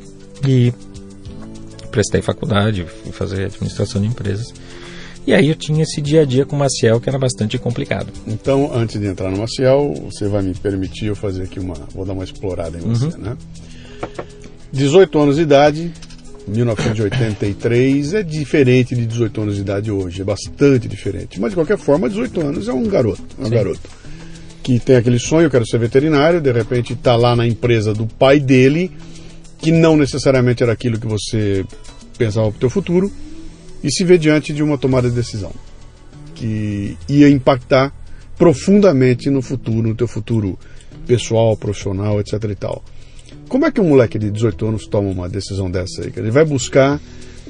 E 0.47 0.73
prestei 1.91 2.21
faculdade, 2.21 2.85
fui 3.03 3.11
fazer 3.11 3.45
administração 3.45 4.01
de 4.01 4.07
empresas. 4.07 4.53
E 5.25 5.33
aí 5.33 5.49
eu 5.49 5.55
tinha 5.55 5.83
esse 5.83 6.01
dia 6.01 6.21
a 6.21 6.25
dia 6.25 6.45
com 6.45 6.55
o 6.55 6.59
Maciel 6.59 7.01
que 7.01 7.09
era 7.09 7.17
bastante 7.19 7.57
complicado. 7.57 8.07
Então, 8.25 8.71
antes 8.73 8.99
de 8.99 9.07
entrar 9.07 9.29
no 9.29 9.37
Maciel, 9.39 9.93
você 10.05 10.27
vai 10.27 10.41
me 10.41 10.53
permitir 10.53 11.07
eu 11.07 11.15
fazer 11.15 11.43
aqui 11.43 11.59
uma. 11.59 11.73
Vou 11.93 12.05
dar 12.05 12.13
uma 12.13 12.23
explorada 12.23 12.77
em 12.77 12.81
você, 12.81 13.05
Uhum. 13.05 13.17
né? 13.17 13.37
18 14.71 15.19
anos 15.19 15.35
de 15.37 15.41
idade, 15.41 15.91
1983, 16.47 18.13
é 18.13 18.23
diferente 18.23 18.95
de 18.95 19.05
18 19.05 19.41
anos 19.41 19.55
de 19.55 19.61
idade 19.61 19.91
hoje, 19.91 20.21
é 20.21 20.23
bastante 20.23 20.87
diferente. 20.87 21.39
Mas 21.41 21.51
de 21.51 21.55
qualquer 21.55 21.77
forma, 21.77 22.07
18 22.07 22.39
anos 22.41 22.67
é 22.67 22.73
um 22.73 22.83
garoto, 22.87 23.23
é 23.37 23.41
um 23.41 23.45
Sim. 23.45 23.51
garoto 23.51 24.06
que 24.67 24.79
tem 24.79 24.97
aquele 24.97 25.17
sonho, 25.17 25.45
eu 25.45 25.49
quero 25.49 25.65
ser 25.65 25.77
veterinário, 25.77 26.41
de 26.41 26.51
repente 26.51 26.91
está 26.91 27.15
lá 27.15 27.37
na 27.37 27.47
empresa 27.47 27.93
do 27.93 28.05
pai 28.05 28.37
dele, 28.37 28.91
que 29.57 29.71
não 29.71 29.95
necessariamente 29.95 30.61
era 30.61 30.73
aquilo 30.73 30.99
que 30.99 31.07
você 31.07 31.63
pensava 32.17 32.49
para 32.49 32.57
o 32.57 32.59
teu 32.59 32.69
futuro, 32.69 33.09
e 33.81 33.89
se 33.89 34.03
vê 34.03 34.17
diante 34.17 34.51
de 34.51 34.61
uma 34.61 34.77
tomada 34.77 35.09
de 35.09 35.15
decisão 35.15 35.53
que 36.35 36.97
ia 37.07 37.29
impactar 37.29 37.93
profundamente 38.37 39.29
no 39.29 39.41
futuro, 39.41 39.87
no 39.87 39.95
teu 39.95 40.05
futuro 40.05 40.59
pessoal, 41.07 41.55
profissional, 41.55 42.19
etc 42.19 42.33
e 42.51 42.55
tal. 42.55 42.83
Como 43.47 43.65
é 43.65 43.71
que 43.71 43.79
um 43.79 43.87
moleque 43.87 44.19
de 44.19 44.29
18 44.29 44.67
anos 44.67 44.85
toma 44.85 45.07
uma 45.07 45.29
decisão 45.29 45.71
dessa 45.71 46.01
aí? 46.01 46.11
Ele 46.13 46.29
vai 46.29 46.43
buscar 46.43 46.99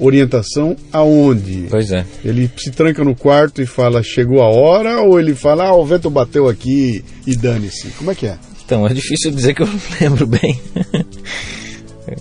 orientação 0.00 0.76
aonde? 0.92 1.66
Pois 1.70 1.90
é. 1.90 2.04
Ele 2.24 2.50
se 2.56 2.70
tranca 2.70 3.04
no 3.04 3.14
quarto 3.14 3.60
e 3.62 3.66
fala, 3.66 4.02
chegou 4.02 4.40
a 4.42 4.48
hora, 4.48 5.00
ou 5.00 5.18
ele 5.18 5.34
fala, 5.34 5.64
ah, 5.66 5.74
o 5.74 5.84
vento 5.84 6.08
bateu 6.10 6.48
aqui 6.48 7.04
e 7.26 7.36
dane-se. 7.36 7.88
Como 7.90 8.10
é 8.10 8.14
que 8.14 8.26
é? 8.26 8.38
Então, 8.64 8.86
é 8.86 8.92
difícil 8.92 9.30
dizer 9.30 9.54
que 9.54 9.62
eu 9.62 9.68
lembro 10.00 10.26
bem. 10.26 10.60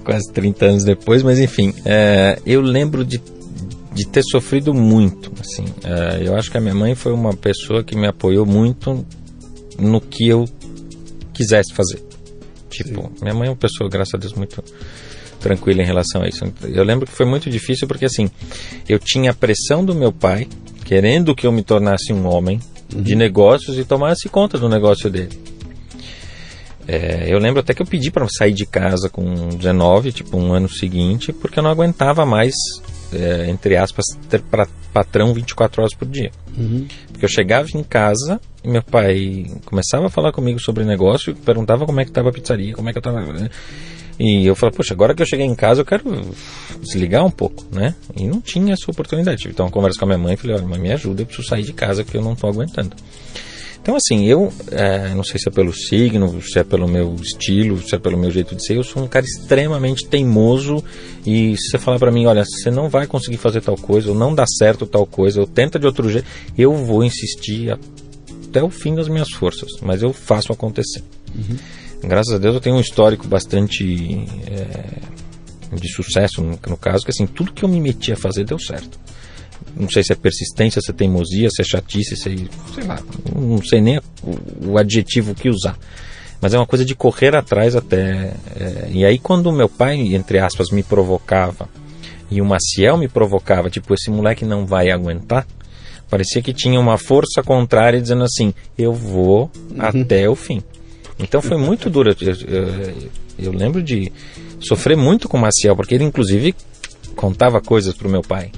Quase 0.03 0.31
30 0.33 0.65
anos 0.65 0.83
depois, 0.83 1.23
mas 1.23 1.39
enfim. 1.39 1.73
é, 1.85 2.39
eu 2.45 2.61
lembro 2.61 3.05
de, 3.05 3.21
de 3.93 4.07
ter 4.07 4.23
sofrido 4.23 4.73
muito. 4.73 5.31
Assim, 5.39 5.65
É, 5.83 6.27
eu 6.27 6.35
acho 6.35 6.51
que 6.51 6.57
a 6.57 6.61
minha 6.61 6.75
mãe 6.75 6.95
foi 6.95 7.13
uma 7.13 7.33
pessoa 7.33 7.83
que 7.83 7.95
me 7.95 8.07
apoiou 8.07 8.45
muito 8.45 9.05
no 9.79 10.01
que 10.01 10.27
eu 10.27 10.45
quisesse 11.33 11.73
fazer. 11.73 12.01
Tipo, 12.69 13.11
minha 13.21 13.33
mãe 13.33 13.47
é 13.47 13.51
uma 13.51 13.57
pessoa, 13.57 13.89
graças 13.89 14.13
a 14.13 14.17
Deus, 14.17 14.33
muito 14.33 14.61
tranquila 15.39 15.81
em 15.81 15.85
relação 15.85 16.21
a 16.21 16.27
isso. 16.27 16.43
Eu 16.63 16.83
lembro 16.83 17.05
que 17.05 17.11
foi 17.11 17.25
muito 17.25 17.49
difícil 17.49 17.87
porque, 17.87 18.05
assim, 18.05 18.29
eu 18.87 18.99
tinha 18.99 19.31
a 19.31 19.33
pressão 19.33 19.83
do 19.83 19.95
meu 19.95 20.11
pai, 20.11 20.47
querendo 20.85 21.35
que 21.35 21.45
eu 21.45 21.51
me 21.51 21.63
tornasse 21.63 22.13
um 22.13 22.27
homem 22.27 22.59
de 22.89 23.15
negócios 23.15 23.77
e 23.77 23.83
tomasse 23.83 24.29
conta 24.29 24.57
do 24.57 24.69
negócio 24.69 25.09
dele. 25.09 25.37
É, 26.87 27.25
eu 27.27 27.37
lembro 27.37 27.59
até 27.59 27.73
que 27.73 27.81
eu 27.81 27.85
pedi 27.85 28.09
para 28.09 28.25
sair 28.29 28.53
de 28.53 28.65
casa 28.65 29.09
com 29.09 29.49
19, 29.49 30.13
tipo 30.13 30.37
um 30.37 30.53
ano 30.53 30.69
seguinte, 30.69 31.33
porque 31.33 31.59
eu 31.59 31.63
não 31.63 31.69
aguentava 31.69 32.25
mais, 32.25 32.53
é, 33.11 33.49
entre 33.49 33.75
aspas, 33.75 34.05
ter 34.29 34.41
pra, 34.41 34.65
patrão 34.93 35.33
24 35.33 35.81
horas 35.81 35.93
por 35.93 36.07
dia. 36.07 36.31
Porque 37.11 37.25
eu 37.25 37.29
chegava 37.29 37.67
em 37.75 37.83
casa 37.83 38.39
e 38.63 38.69
meu 38.69 38.81
pai 38.81 39.45
começava 39.65 40.07
a 40.07 40.09
falar 40.09 40.31
comigo 40.31 40.59
sobre 40.59 40.85
negócio, 40.85 41.35
perguntava 41.35 41.85
como 41.85 41.99
é 41.99 42.05
que 42.05 42.09
estava 42.09 42.29
a 42.29 42.31
pizzaria, 42.31 42.73
como 42.73 42.89
é 42.89 42.93
que 42.93 42.97
eu 42.97 43.01
estava. 43.01 43.49
E 44.19 44.45
eu 44.45 44.55
falei, 44.55 44.75
poxa, 44.75 44.93
agora 44.93 45.13
que 45.13 45.21
eu 45.21 45.27
cheguei 45.27 45.45
em 45.45 45.55
casa 45.55 45.81
eu 45.81 45.85
quero 45.85 46.03
desligar 46.81 47.25
um 47.25 47.31
pouco, 47.31 47.65
né? 47.71 47.93
E 48.15 48.27
não 48.27 48.41
tinha 48.41 48.73
essa 48.73 48.89
oportunidade. 48.89 49.47
Então 49.47 49.65
uma 49.65 49.71
conversa 49.71 49.99
com 49.99 50.05
a 50.05 50.07
minha 50.07 50.17
mãe 50.17 50.33
e 50.33 50.37
falei, 50.37 50.55
olha, 50.55 50.67
mãe, 50.67 50.79
me 50.79 50.91
ajuda, 50.91 51.21
eu 51.21 51.25
preciso 51.25 51.47
sair 51.47 51.63
de 51.63 51.73
casa 51.73 52.03
porque 52.03 52.17
eu 52.17 52.23
não 52.23 52.33
estou 52.33 52.49
aguentando. 52.49 52.95
Então, 53.87 53.95
assim, 53.95 54.25
eu 54.25 54.51
é, 54.69 55.13
não 55.13 55.23
sei 55.23 55.39
se 55.39 55.47
é 55.47 55.51
pelo 55.51 55.71
signo, 55.71 56.41
se 56.41 56.59
é 56.59 56.63
pelo 56.65 56.89
meu 56.89 57.15
estilo, 57.15 57.81
se 57.81 57.95
é 57.95 57.97
pelo 57.97 58.17
meu 58.17 58.29
jeito 58.29 58.53
de 58.53 58.65
ser, 58.65 58.75
eu 58.75 58.83
sou 58.83 59.01
um 59.01 59.07
cara 59.07 59.25
extremamente 59.25 60.05
teimoso. 60.05 60.83
E 61.25 61.55
se 61.55 61.69
você 61.69 61.77
falar 61.77 61.97
para 61.97 62.11
mim, 62.11 62.25
olha, 62.25 62.43
você 62.43 62.69
não 62.69 62.89
vai 62.89 63.07
conseguir 63.07 63.37
fazer 63.37 63.61
tal 63.61 63.77
coisa, 63.77 64.09
ou 64.09 64.15
não 64.15 64.35
dá 64.35 64.45
certo 64.45 64.85
tal 64.85 65.05
coisa, 65.05 65.39
ou 65.39 65.47
tenta 65.47 65.79
de 65.79 65.85
outro 65.85 66.09
jeito, 66.09 66.27
eu 66.57 66.75
vou 66.75 67.01
insistir 67.01 67.79
até 68.49 68.61
o 68.61 68.69
fim 68.69 68.93
das 68.93 69.07
minhas 69.07 69.29
forças, 69.29 69.79
mas 69.81 70.03
eu 70.03 70.11
faço 70.11 70.51
acontecer. 70.51 71.01
Graças 72.01 72.33
a 72.33 72.37
Deus 72.37 72.55
eu 72.55 72.61
tenho 72.61 72.75
um 72.75 72.81
histórico 72.81 73.27
bastante 73.27 74.25
é, 74.49 75.75
de 75.75 75.91
sucesso, 75.91 76.41
no, 76.41 76.59
no 76.67 76.77
caso, 76.77 77.03
que 77.03 77.11
assim, 77.11 77.27
tudo 77.27 77.51
que 77.51 77.63
eu 77.63 77.69
me 77.69 77.81
meti 77.81 78.11
a 78.11 78.17
fazer 78.17 78.45
deu 78.45 78.59
certo 78.59 78.99
não 79.79 79.89
sei 79.89 80.03
se 80.03 80.11
é 80.11 80.15
persistência, 80.15 80.81
se 80.81 80.91
é 80.91 80.93
teimosia, 80.93 81.49
se 81.49 81.61
é 81.61 81.65
chatice, 81.65 82.15
se 82.15 82.29
é, 82.29 82.35
sei 82.73 82.83
lá, 82.83 82.99
não 83.35 83.63
sei 83.63 83.81
nem 83.81 83.99
o, 84.23 84.71
o 84.71 84.77
adjetivo 84.77 85.35
que 85.35 85.49
usar. 85.49 85.77
Mas 86.41 86.53
é 86.53 86.57
uma 86.57 86.67
coisa 86.67 86.85
de 86.85 86.95
correr 86.95 87.35
atrás 87.35 87.75
até. 87.75 88.33
é, 88.55 88.89
e 88.91 89.05
aí 89.05 89.17
quando 89.17 89.51
meu 89.51 89.69
pai, 89.69 90.13
entre 90.15 90.39
aspas, 90.39 90.69
me 90.71 90.83
provocava 90.83 91.69
e 92.29 92.41
o 92.41 92.45
Maciel 92.45 92.97
me 92.97 93.07
provocava, 93.07 93.69
tipo, 93.69 93.93
esse 93.93 94.11
moleque 94.11 94.45
não 94.45 94.65
vai 94.65 94.91
aguentar, 94.91 95.47
parecia 96.09 96.41
que 96.41 96.53
tinha 96.53 96.79
uma 96.79 96.97
força 96.97 97.41
contrária 97.43 98.01
dizendo 98.01 98.23
assim, 98.23 98.53
eu 98.77 98.93
vou 98.93 99.49
até 99.77 100.29
o 100.29 100.35
fim. 100.35 100.61
Então 101.19 101.41
foi 101.41 101.57
muito 101.57 101.89
duro. 101.89 102.15
Eu, 102.21 102.33
eu- 102.47 102.93
eu 103.39 103.51
lembro 103.51 103.81
de 103.83 104.11
sofrer 104.59 104.95
muito 104.97 105.27
com 105.29 105.37
o 105.37 105.41
Maciel, 105.41 105.75
porque 105.75 105.93
ele 105.95 106.03
inclusive 106.03 106.55
contava 107.15 107.59
coisas 107.61 107.93
pro 107.95 108.09
meu 108.09 108.21
pai. 108.21 108.51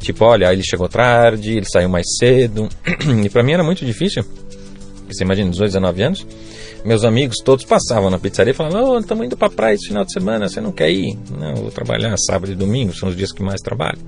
Tipo, 0.00 0.24
olha, 0.26 0.52
ele 0.52 0.62
chegou 0.62 0.88
tarde, 0.88 1.56
ele 1.56 1.66
saiu 1.66 1.88
mais 1.88 2.06
cedo. 2.18 2.68
E 3.24 3.28
pra 3.30 3.42
mim 3.42 3.52
era 3.52 3.64
muito 3.64 3.84
difícil 3.84 4.24
você 5.06 5.22
imagina, 5.22 5.50
18, 5.50 5.68
19 5.68 6.02
anos, 6.02 6.26
meus 6.84 7.04
amigos 7.04 7.36
todos 7.44 7.64
passavam 7.64 8.10
na 8.10 8.18
pizzaria 8.18 8.52
e 8.52 8.54
falavam: 8.54 8.92
oh, 8.94 8.98
estamos 8.98 9.24
indo 9.26 9.36
pra 9.36 9.50
praia 9.50 9.74
esse 9.74 9.86
final 9.88 10.04
de 10.04 10.12
semana, 10.12 10.48
você 10.48 10.60
não 10.62 10.72
quer 10.72 10.90
ir? 10.90 11.16
Não, 11.38 11.54
vou 11.56 11.70
trabalhar 11.70 12.16
sábado 12.16 12.50
e 12.50 12.54
domingo, 12.54 12.94
são 12.94 13.10
os 13.10 13.16
dias 13.16 13.30
que 13.30 13.42
mais 13.42 13.60
trabalho. 13.60 13.98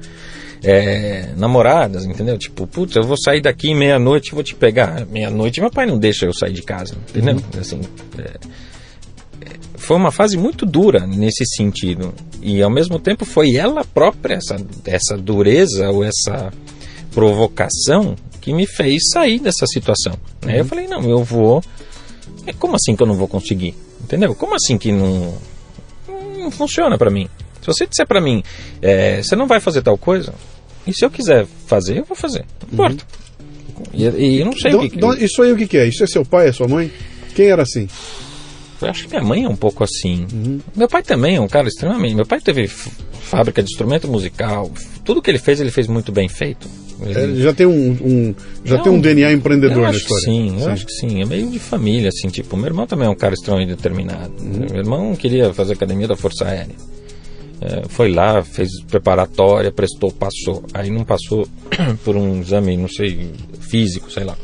É, 0.68 1.28
namoradas, 1.36 2.04
entendeu? 2.04 2.36
Tipo, 2.36 2.66
putz, 2.66 2.96
eu 2.96 3.04
vou 3.04 3.16
sair 3.16 3.40
daqui 3.40 3.72
meia-noite 3.72 4.30
e 4.30 4.34
vou 4.34 4.42
te 4.42 4.54
pegar. 4.54 5.06
Meia-noite 5.06 5.60
meu 5.60 5.70
pai 5.70 5.86
não 5.86 5.96
deixa 5.96 6.26
eu 6.26 6.34
sair 6.34 6.52
de 6.52 6.62
casa, 6.62 6.96
entendeu? 7.08 7.36
Uhum. 7.36 7.60
Assim, 7.60 7.80
é, 8.18 8.34
foi 9.76 9.96
uma 9.96 10.10
fase 10.10 10.36
muito 10.36 10.66
dura 10.66 11.06
nesse 11.06 11.44
sentido. 11.46 12.12
E 12.42 12.60
ao 12.60 12.70
mesmo 12.70 12.98
tempo 12.98 13.24
foi 13.24 13.54
ela 13.54 13.84
própria, 13.84 14.34
essa, 14.34 14.56
essa 14.84 15.16
dureza 15.16 15.88
ou 15.90 16.02
essa 16.02 16.52
provocação, 17.12 18.16
que 18.40 18.52
me 18.52 18.66
fez 18.66 19.10
sair 19.12 19.38
dessa 19.38 19.66
situação. 19.66 20.14
Né? 20.44 20.54
Uhum. 20.54 20.58
Eu 20.58 20.64
falei, 20.64 20.86
não, 20.88 21.02
eu 21.08 21.22
vou. 21.22 21.62
É, 22.44 22.52
como 22.52 22.74
assim 22.74 22.96
que 22.96 23.02
eu 23.02 23.06
não 23.06 23.14
vou 23.14 23.28
conseguir? 23.28 23.74
Entendeu? 24.02 24.34
Como 24.34 24.54
assim 24.54 24.76
que 24.76 24.92
não, 24.92 25.34
não 26.38 26.50
funciona 26.50 26.98
para 26.98 27.10
mim? 27.10 27.28
Se 27.60 27.66
você 27.66 27.86
disser 27.86 28.06
para 28.06 28.20
mim, 28.20 28.42
é, 28.80 29.22
você 29.22 29.34
não 29.34 29.46
vai 29.46 29.58
fazer 29.58 29.82
tal 29.82 29.98
coisa, 29.98 30.32
e 30.86 30.92
se 30.92 31.04
eu 31.04 31.10
quiser 31.10 31.46
fazer, 31.66 31.98
eu 31.98 32.04
vou 32.04 32.16
fazer. 32.16 32.44
Não 32.70 32.86
importa. 32.86 33.04
Uhum. 33.04 33.84
E, 33.92 34.04
e, 34.04 34.40
eu 34.40 34.46
não 34.46 34.52
sei 34.52 34.70
do, 34.70 34.80
o 34.80 34.90
que, 34.90 34.96
do, 34.96 35.14
Isso 35.14 35.42
aí 35.42 35.52
o 35.52 35.56
que, 35.56 35.66
que 35.66 35.76
é? 35.76 35.86
Isso 35.86 36.02
é 36.02 36.06
seu 36.06 36.24
pai, 36.24 36.48
é 36.48 36.52
sua 36.52 36.68
mãe? 36.68 36.90
Quem 37.34 37.46
era 37.46 37.62
assim? 37.62 37.88
Eu 38.80 38.88
acho 38.88 39.04
que 39.04 39.10
minha 39.10 39.22
mãe 39.22 39.44
é 39.44 39.48
um 39.48 39.56
pouco 39.56 39.84
assim. 39.84 40.26
Uhum. 40.32 40.60
Meu 40.74 40.88
pai 40.88 41.02
também 41.02 41.36
é 41.36 41.40
um 41.40 41.48
cara 41.48 41.68
extremamente. 41.68 42.14
Meu 42.14 42.26
pai 42.26 42.40
teve 42.40 42.68
fábrica 42.68 43.62
de 43.62 43.70
instrumento 43.70 44.08
musical. 44.08 44.70
Tudo 45.04 45.22
que 45.22 45.30
ele 45.30 45.38
fez, 45.38 45.60
ele 45.60 45.70
fez 45.70 45.86
muito 45.86 46.12
bem 46.12 46.28
feito. 46.28 46.68
Ele... 47.00 47.40
É, 47.40 47.42
já 47.42 47.52
tem 47.52 47.66
um, 47.66 47.90
um 47.90 48.34
já 48.64 48.76
Não, 48.76 48.82
tem 48.82 48.92
um 48.92 49.00
DNA 49.00 49.32
empreendedor 49.32 49.82
na 49.82 49.90
história. 49.90 50.24
sim, 50.24 50.56
eu 50.60 50.68
acho 50.70 50.86
que 50.86 50.92
sim. 50.92 51.20
É 51.20 51.26
meio 51.26 51.50
de 51.50 51.58
família, 51.58 52.08
assim, 52.08 52.28
tipo, 52.28 52.56
meu 52.56 52.66
irmão 52.66 52.86
também 52.86 53.06
é 53.06 53.10
um 53.10 53.14
cara 53.14 53.34
extremamente 53.34 53.68
determinado. 53.68 54.32
Uhum. 54.40 54.66
Meu 54.70 54.78
irmão 54.78 55.16
queria 55.16 55.52
fazer 55.52 55.74
academia 55.74 56.08
da 56.08 56.16
Força 56.16 56.46
Aérea. 56.46 56.74
É, 57.60 57.88
foi 57.88 58.12
lá, 58.12 58.42
fez 58.42 58.68
preparatória, 58.82 59.72
prestou, 59.72 60.12
passou. 60.12 60.64
Aí 60.74 60.90
não 60.90 61.04
passou 61.04 61.48
por 62.04 62.16
um 62.16 62.40
exame, 62.40 62.76
não 62.76 62.88
sei, 62.88 63.30
físico, 63.60 64.10
sei 64.10 64.24
lá. 64.24 64.36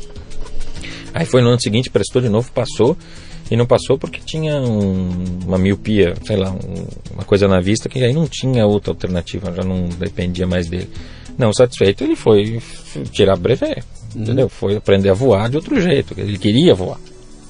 Aí 1.13 1.25
foi 1.25 1.41
no 1.41 1.49
ano 1.49 1.61
seguinte, 1.61 1.89
prestou 1.91 2.21
de 2.21 2.29
novo, 2.29 2.51
passou 2.51 2.97
e 3.51 3.55
não 3.55 3.67
passou 3.67 3.97
porque 3.99 4.19
tinha 4.19 4.55
um, 4.55 5.09
uma 5.45 5.59
miopia, 5.59 6.15
sei 6.25 6.37
lá, 6.37 6.51
um, 6.51 6.87
uma 7.13 7.23
coisa 7.23 7.47
na 7.47 7.59
vista 7.59 7.87
que 7.87 8.03
aí 8.03 8.13
não 8.13 8.27
tinha 8.27 8.65
outra 8.65 8.91
alternativa, 8.91 9.53
já 9.53 9.63
não 9.63 9.87
dependia 9.89 10.47
mais 10.47 10.67
dele. 10.67 10.89
Não 11.37 11.53
satisfeito, 11.53 12.03
ele 12.03 12.15
foi 12.15 12.61
tirar 13.11 13.35
brevet, 13.35 13.83
uhum. 14.15 14.21
entendeu? 14.21 14.49
Foi 14.49 14.75
aprender 14.75 15.09
a 15.09 15.13
voar 15.13 15.49
de 15.49 15.57
outro 15.57 15.79
jeito, 15.79 16.15
ele 16.17 16.37
queria 16.37 16.73
voar, 16.73 16.99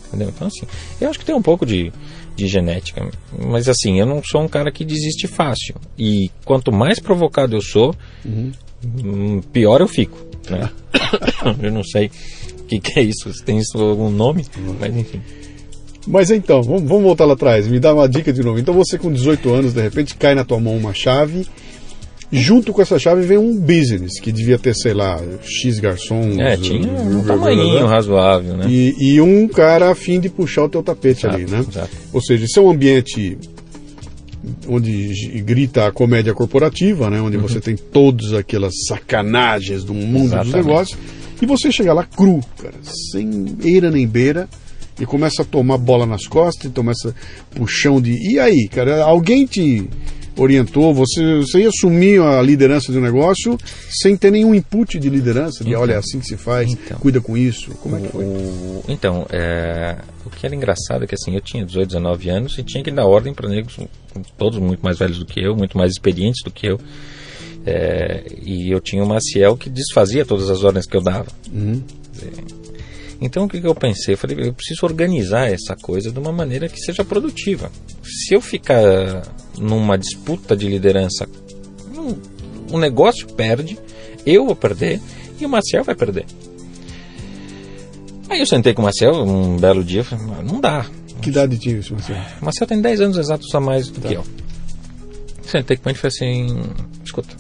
entendeu? 0.08 0.29
Então, 0.29 0.48
assim, 0.48 0.65
eu 1.00 1.10
acho 1.10 1.20
que 1.20 1.25
tem 1.25 1.36
um 1.36 1.41
pouco 1.41 1.65
de, 1.65 1.91
de 2.35 2.47
genética, 2.47 3.07
mas 3.37 3.69
assim, 3.69 3.99
eu 3.99 4.05
não 4.05 4.21
sou 4.23 4.41
um 4.41 4.47
cara 4.47 4.71
que 4.71 4.83
desiste 4.83 5.27
fácil. 5.27 5.75
E 5.97 6.29
quanto 6.43 6.71
mais 6.71 6.99
provocado 6.99 7.55
eu 7.55 7.61
sou, 7.61 7.95
uhum. 8.25 8.51
Hum, 8.85 9.41
pior 9.53 9.79
eu 9.79 9.87
fico, 9.87 10.17
né? 10.49 10.69
eu 11.61 11.71
não 11.71 11.83
sei 11.83 12.07
o 12.59 12.63
que, 12.65 12.79
que, 12.79 12.99
é 12.99 13.03
isso, 13.03 13.33
se 13.33 13.43
tem 13.43 13.57
isso 13.57 13.77
algum 13.77 14.09
nome, 14.09 14.45
uhum. 14.57 14.75
mas 14.79 14.95
enfim. 14.95 15.21
Mas 16.05 16.31
então, 16.31 16.61
vamos, 16.61 16.83
vamos 16.83 17.03
voltar 17.03 17.25
lá 17.25 17.33
atrás. 17.33 17.67
Me 17.67 17.79
dá 17.79 17.93
uma 17.93 18.09
dica 18.09 18.33
de 18.33 18.43
novo. 18.43 18.59
Então 18.59 18.73
você 18.73 18.97
com 18.97 19.11
18 19.11 19.53
anos, 19.53 19.73
de 19.73 19.81
repente 19.81 20.15
cai 20.15 20.35
na 20.35 20.43
tua 20.43 20.59
mão 20.59 20.75
uma 20.75 20.93
chave. 20.93 21.47
Junto 22.33 22.73
com 22.73 22.81
essa 22.81 22.97
chave 22.97 23.21
vem 23.21 23.37
um 23.37 23.55
business, 23.55 24.19
que 24.19 24.31
devia 24.31 24.57
ter, 24.57 24.73
sei 24.75 24.93
lá, 24.93 25.21
X 25.43 25.79
garçons. 25.79 26.37
É, 26.39 26.57
tinha 26.57 26.91
um 26.91 27.23
tamanho 27.23 27.85
razoável, 27.85 28.57
né? 28.57 28.65
E, 28.67 28.95
e, 28.99 29.21
um 29.21 29.47
cara 29.47 29.91
a 29.91 29.95
fim 29.95 30.19
de 30.19 30.29
puxar 30.29 30.63
o 30.63 30.69
teu 30.69 30.81
tapete 30.81 31.25
exato, 31.25 31.35
ali, 31.35 31.49
né? 31.49 31.65
Exato. 31.67 31.89
Ou 32.11 32.21
seja, 32.21 32.45
isso 32.45 32.59
é 32.59 32.61
um 32.63 32.71
ambiente 32.71 33.37
onde 34.67 35.41
grita 35.45 35.87
a 35.87 35.91
comédia 35.91 36.33
corporativa, 36.33 37.09
né? 37.09 37.21
Onde 37.21 37.37
uhum. 37.37 37.43
você 37.43 37.61
tem 37.61 37.75
todas 37.75 38.33
aquelas 38.33 38.73
sacanagens 38.87 39.83
do 39.83 39.93
mundo 39.93 40.25
Exatamente. 40.25 40.51
dos 40.51 40.65
negócios. 40.65 40.99
E 41.41 41.45
você 41.45 41.71
chega 41.71 41.93
lá 41.93 42.03
cru, 42.03 42.39
cara, 42.58 42.75
sem 43.12 43.55
eira 43.63 43.91
nem 43.91 44.08
beira 44.08 44.47
e 44.99 45.05
começa 45.05 45.41
a 45.41 45.45
tomar 45.45 45.77
bola 45.77 46.05
nas 46.05 46.27
costas, 46.27 46.69
e 46.69 46.73
começa 46.73 47.15
puxão 47.51 48.01
de. 48.01 48.12
E 48.31 48.39
aí, 48.39 48.67
cara, 48.69 49.03
alguém 49.03 49.45
te 49.45 49.89
orientou, 50.38 50.93
você, 50.93 51.38
você 51.38 51.62
ia 51.62 51.69
assumir 51.69 52.22
a 52.22 52.41
liderança 52.41 52.91
do 52.91 53.00
negócio 53.00 53.58
sem 53.89 54.17
ter 54.17 54.32
nenhum 54.32 54.54
input 54.54 54.98
de 55.00 55.10
liderança, 55.10 55.63
de 55.63 55.72
então, 55.72 55.82
olha, 55.82 55.93
é 55.93 55.98
assim 55.98 56.19
que 56.19 56.26
se 56.26 56.38
faz, 56.38 56.72
então, 56.72 56.98
cuida 57.00 57.22
com 57.22 57.38
isso. 57.38 57.72
Como 57.76 57.96
é 57.96 58.02
que 58.02 58.08
foi? 58.08 58.24
O, 58.26 58.84
então, 58.88 59.26
é, 59.30 59.98
o 60.26 60.30
que 60.30 60.46
era 60.46 60.56
engraçado 60.56 61.04
é 61.04 61.08
que 61.08 61.15
assim, 61.15 61.36
eu 61.36 61.41
tinha 61.41 61.65
18, 61.65 61.88
19 61.88 62.30
anos 62.30 62.58
e 62.58 62.63
tinha 62.63 62.84
que 62.84 62.91
dar 62.91 63.06
ordem 63.06 63.34
para 63.34 63.48
negros, 63.48 63.78
todos 64.38 64.60
muito 64.60 64.82
mais 64.82 64.98
velhos 64.98 65.19
do 65.19 65.26
que 65.26 65.39
eu, 65.39 65.56
muito 65.56 65.78
mais 65.78 65.91
experientes 65.91 66.43
do 66.43 66.52
que 66.52 66.67
eu. 66.67 66.80
É, 67.65 68.26
e 68.41 68.72
eu 68.72 68.82
tinha 68.82 69.04
o 69.04 69.08
Maciel 69.08 69.56
que 69.56 69.69
desfazia 69.69 70.26
todas 70.26 70.50
as 70.50 70.63
ordens 70.63 70.86
que 70.86 70.98
eu 70.98 71.02
dava. 71.02 71.28
Uhum. 71.52 71.82
Então 73.21 73.45
o 73.45 73.49
que, 73.49 73.62
que 73.62 73.67
eu 73.67 73.76
pensei? 73.76 74.13
Eu 74.13 74.17
falei, 74.17 74.38
eu 74.47 74.54
preciso 74.54 74.86
organizar 74.86 75.52
essa 75.52 75.76
coisa 75.76 76.12
de 76.12 76.19
uma 76.19 76.32
maneira 76.32 76.67
que 76.67 76.80
seja 76.80 77.04
produtiva. 77.04 77.71
Se 78.04 78.34
eu 78.34 78.41
ficar 78.41 79.23
numa 79.58 79.97
disputa 79.97 80.56
de 80.56 80.67
liderança, 80.67 81.28
o 81.95 82.76
um 82.76 82.80
negócio 82.80 83.28
perde, 83.28 83.78
eu 84.26 84.45
vou 84.45 84.56
perder 84.56 84.99
e 85.39 85.45
o 85.45 85.49
Marcel 85.49 85.84
vai 85.84 85.95
perder. 85.95 86.26
Aí 88.30 88.39
eu 88.39 88.45
sentei 88.45 88.73
com 88.73 88.82
o 88.82 88.86
Marcel 88.86 89.13
um 89.13 89.58
belo 89.58 89.84
dia 89.84 90.04
falei, 90.04 90.26
não 90.43 90.60
dá. 90.60 90.86
Que 91.21 91.30
idade 91.30 91.58
tinha 91.58 91.78
esse 91.78 91.93
Marcel? 91.93 92.17
O 92.41 92.45
Marcel 92.45 92.67
tem 92.67 92.82
10 92.82 93.02
anos 93.02 93.17
exatos 93.17 93.54
a 93.54 93.60
mais 93.60 93.89
do 93.89 94.02
tá. 94.02 94.10
que 94.10 94.15
eu. 94.15 94.23
Sentei 95.45 95.78
com 95.78 95.89
ele 95.89 95.97
e 95.97 96.02
falei 96.02 96.15
assim, 96.15 96.63
escuta, 97.04 97.36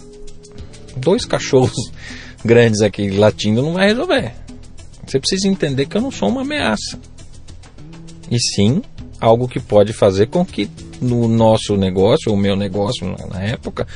dois 0.97 1.25
cachorros 1.25 1.91
grandes 2.45 2.81
aqui 2.81 3.09
latindo 3.09 3.61
não 3.61 3.73
vai 3.73 3.87
resolver. 3.87 4.42
Você 5.05 5.19
precisa 5.19 5.47
entender 5.47 5.85
que 5.85 5.97
eu 5.97 6.01
não 6.01 6.11
sou 6.11 6.29
uma 6.29 6.41
ameaça. 6.41 6.99
E 8.31 8.39
sim 8.39 8.81
algo 9.23 9.47
que 9.47 9.59
pode 9.59 9.93
fazer 9.93 10.27
com 10.27 10.45
que 10.45 10.69
no 11.01 11.29
nosso 11.29 11.77
negócio, 11.77 12.33
o 12.33 12.37
meu 12.37 12.57
negócio 12.57 13.15
na 13.29 13.41
época, 13.41 13.87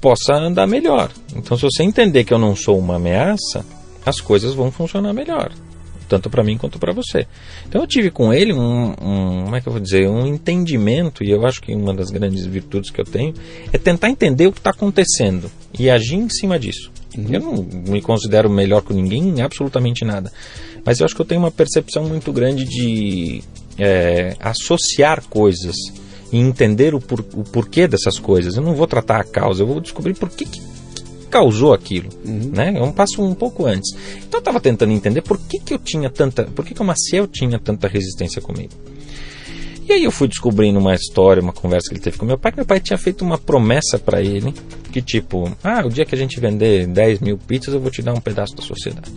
possa 0.00 0.34
andar 0.34 0.66
melhor. 0.66 1.10
Então, 1.36 1.56
se 1.56 1.62
você 1.62 1.82
entender 1.82 2.24
que 2.24 2.32
eu 2.32 2.38
não 2.38 2.56
sou 2.56 2.78
uma 2.78 2.96
ameaça, 2.96 3.64
as 4.04 4.20
coisas 4.20 4.54
vão 4.54 4.70
funcionar 4.70 5.12
melhor, 5.12 5.52
tanto 6.08 6.30
para 6.30 6.42
mim 6.42 6.56
quanto 6.56 6.78
para 6.78 6.92
você. 6.92 7.26
Então, 7.66 7.80
eu 7.80 7.86
tive 7.86 8.10
com 8.10 8.32
ele 8.32 8.54
um, 8.54 8.94
um, 9.00 9.44
como 9.44 9.56
é 9.56 9.60
que 9.60 9.68
eu 9.68 9.72
vou 9.72 9.80
dizer, 9.80 10.08
um 10.08 10.26
entendimento 10.26 11.22
e 11.22 11.30
eu 11.30 11.46
acho 11.46 11.60
que 11.60 11.74
uma 11.74 11.94
das 11.94 12.10
grandes 12.10 12.46
virtudes 12.46 12.90
que 12.90 13.00
eu 13.00 13.04
tenho 13.04 13.34
é 13.72 13.76
tentar 13.76 14.08
entender 14.08 14.46
o 14.46 14.52
que 14.52 14.60
está 14.60 14.70
acontecendo 14.70 15.50
e 15.78 15.90
agir 15.90 16.16
em 16.16 16.28
cima 16.30 16.58
disso. 16.58 16.90
Uhum. 17.16 17.26
Eu 17.30 17.40
não 17.40 17.66
me 17.88 18.02
considero 18.02 18.50
melhor 18.50 18.82
que 18.82 18.92
ninguém 18.92 19.28
em 19.28 19.40
absolutamente 19.40 20.04
nada. 20.04 20.32
Mas 20.84 21.00
eu 21.00 21.06
acho 21.06 21.14
que 21.14 21.20
eu 21.20 21.26
tenho 21.26 21.40
uma 21.40 21.50
percepção 21.50 22.04
muito 22.04 22.32
grande 22.32 22.64
de 22.64 23.42
é, 23.78 24.36
associar 24.40 25.22
coisas 25.28 25.76
e 26.32 26.38
entender 26.38 26.94
o, 26.94 27.00
por, 27.00 27.20
o, 27.20 27.44
porquê 27.44 27.86
dessas 27.86 28.18
coisas. 28.18 28.56
Eu 28.56 28.62
não 28.62 28.74
vou 28.74 28.86
tratar 28.86 29.20
a 29.20 29.24
causa, 29.24 29.62
eu 29.62 29.66
vou 29.66 29.80
descobrir 29.80 30.14
por 30.14 30.28
que, 30.28 30.44
que 30.44 30.60
causou 31.30 31.72
aquilo. 31.72 32.08
Uhum. 32.24 32.50
Né? 32.52 32.74
É 32.76 32.82
um 32.82 32.92
passo 32.92 33.22
um 33.22 33.34
pouco 33.34 33.66
antes. 33.66 33.92
Então 34.18 34.38
eu 34.38 34.40
estava 34.40 34.60
tentando 34.60 34.92
entender 34.92 35.22
por 35.22 35.38
que, 35.38 35.58
que 35.58 35.74
eu 35.74 35.78
tinha 35.78 36.10
tanta. 36.10 36.44
Por 36.44 36.64
que, 36.64 36.74
que 36.74 36.82
o 36.82 36.84
Maciel 36.84 37.26
tinha 37.26 37.58
tanta 37.58 37.88
resistência 37.88 38.40
comigo. 38.40 38.72
E 39.86 39.92
aí 39.92 40.04
eu 40.04 40.10
fui 40.10 40.26
descobrindo 40.26 40.78
uma 40.78 40.94
história, 40.94 41.42
uma 41.42 41.52
conversa 41.52 41.88
que 41.88 41.94
ele 41.94 42.02
teve 42.02 42.16
com 42.16 42.24
meu 42.24 42.38
pai, 42.38 42.52
que 42.52 42.56
meu 42.58 42.66
pai 42.66 42.80
tinha 42.80 42.96
feito 42.96 43.22
uma 43.22 43.36
promessa 43.36 43.98
para 43.98 44.22
ele, 44.22 44.54
que 44.90 45.02
tipo, 45.02 45.54
ah, 45.62 45.84
o 45.84 45.90
dia 45.90 46.06
que 46.06 46.14
a 46.14 46.18
gente 46.18 46.40
vender 46.40 46.86
10 46.86 47.20
mil 47.20 47.36
pizzas, 47.36 47.74
eu 47.74 47.80
vou 47.80 47.90
te 47.90 48.00
dar 48.00 48.14
um 48.14 48.20
pedaço 48.20 48.56
da 48.56 48.62
sociedade. 48.62 49.12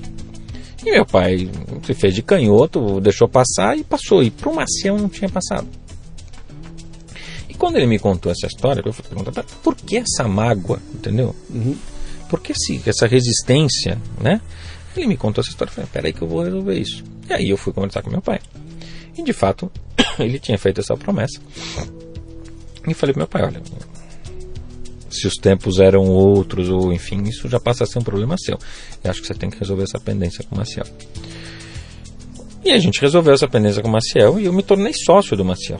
E 0.85 0.91
meu 0.91 1.05
pai 1.05 1.49
se 1.85 1.93
fez 1.93 2.13
de 2.13 2.21
canhoto, 2.21 2.99
deixou 2.99 3.27
passar 3.27 3.77
e 3.77 3.83
passou. 3.83 4.21
E 4.21 4.29
para 4.29 4.49
o 4.49 4.55
Maciel 4.55 4.97
não 4.97 5.09
tinha 5.09 5.29
passado. 5.29 5.67
E 7.49 7.53
quando 7.53 7.77
ele 7.77 7.87
me 7.87 7.97
contou 7.97 8.31
essa 8.31 8.47
história, 8.47 8.81
eu 8.85 8.93
fui 8.93 9.03
perguntar, 9.03 9.43
por 9.63 9.75
que 9.75 9.97
essa 9.97 10.27
mágoa, 10.27 10.81
entendeu? 10.93 11.35
Uhum. 11.49 11.75
Por 12.29 12.41
que 12.41 12.53
essa 12.85 13.07
resistência, 13.07 13.97
né? 14.19 14.41
Ele 14.95 15.07
me 15.07 15.17
contou 15.17 15.41
essa 15.41 15.49
história, 15.49 15.71
eu 15.71 15.75
falei, 15.75 15.89
peraí 15.91 16.13
que 16.13 16.21
eu 16.21 16.27
vou 16.27 16.43
resolver 16.43 16.77
isso. 16.77 17.03
E 17.29 17.33
aí 17.33 17.49
eu 17.49 17.57
fui 17.57 17.71
conversar 17.71 18.01
com 18.01 18.09
meu 18.09 18.21
pai. 18.21 18.39
E 19.17 19.23
de 19.23 19.33
fato, 19.33 19.71
ele 20.23 20.39
tinha 20.39 20.57
feito 20.57 20.81
essa 20.81 20.95
promessa. 20.95 21.39
E 22.87 22.93
falei 22.93 23.13
pro 23.13 23.19
meu 23.19 23.27
pai, 23.27 23.43
olha, 23.43 23.61
se 25.09 25.27
os 25.27 25.35
tempos 25.35 25.79
eram 25.79 26.05
outros, 26.05 26.69
ou 26.69 26.93
enfim, 26.93 27.23
isso 27.23 27.49
já 27.49 27.59
passa 27.59 27.83
a 27.83 27.87
ser 27.87 27.99
um 27.99 28.03
problema 28.03 28.35
seu. 28.37 28.57
Eu 29.03 29.11
acho 29.11 29.21
que 29.21 29.27
você 29.27 29.33
tem 29.33 29.49
que 29.49 29.59
resolver 29.59 29.83
essa 29.83 29.99
pendência 29.99 30.43
com 30.43 30.55
o 30.55 30.57
Maciel. 30.57 30.85
E 32.63 32.71
a 32.71 32.77
gente 32.79 33.01
resolveu 33.01 33.33
essa 33.33 33.47
pendência 33.47 33.81
com 33.81 33.87
o 33.87 33.91
Maciel 33.91 34.39
e 34.39 34.45
eu 34.45 34.53
me 34.53 34.63
tornei 34.63 34.93
sócio 34.93 35.35
do 35.35 35.45
Maciel. 35.45 35.79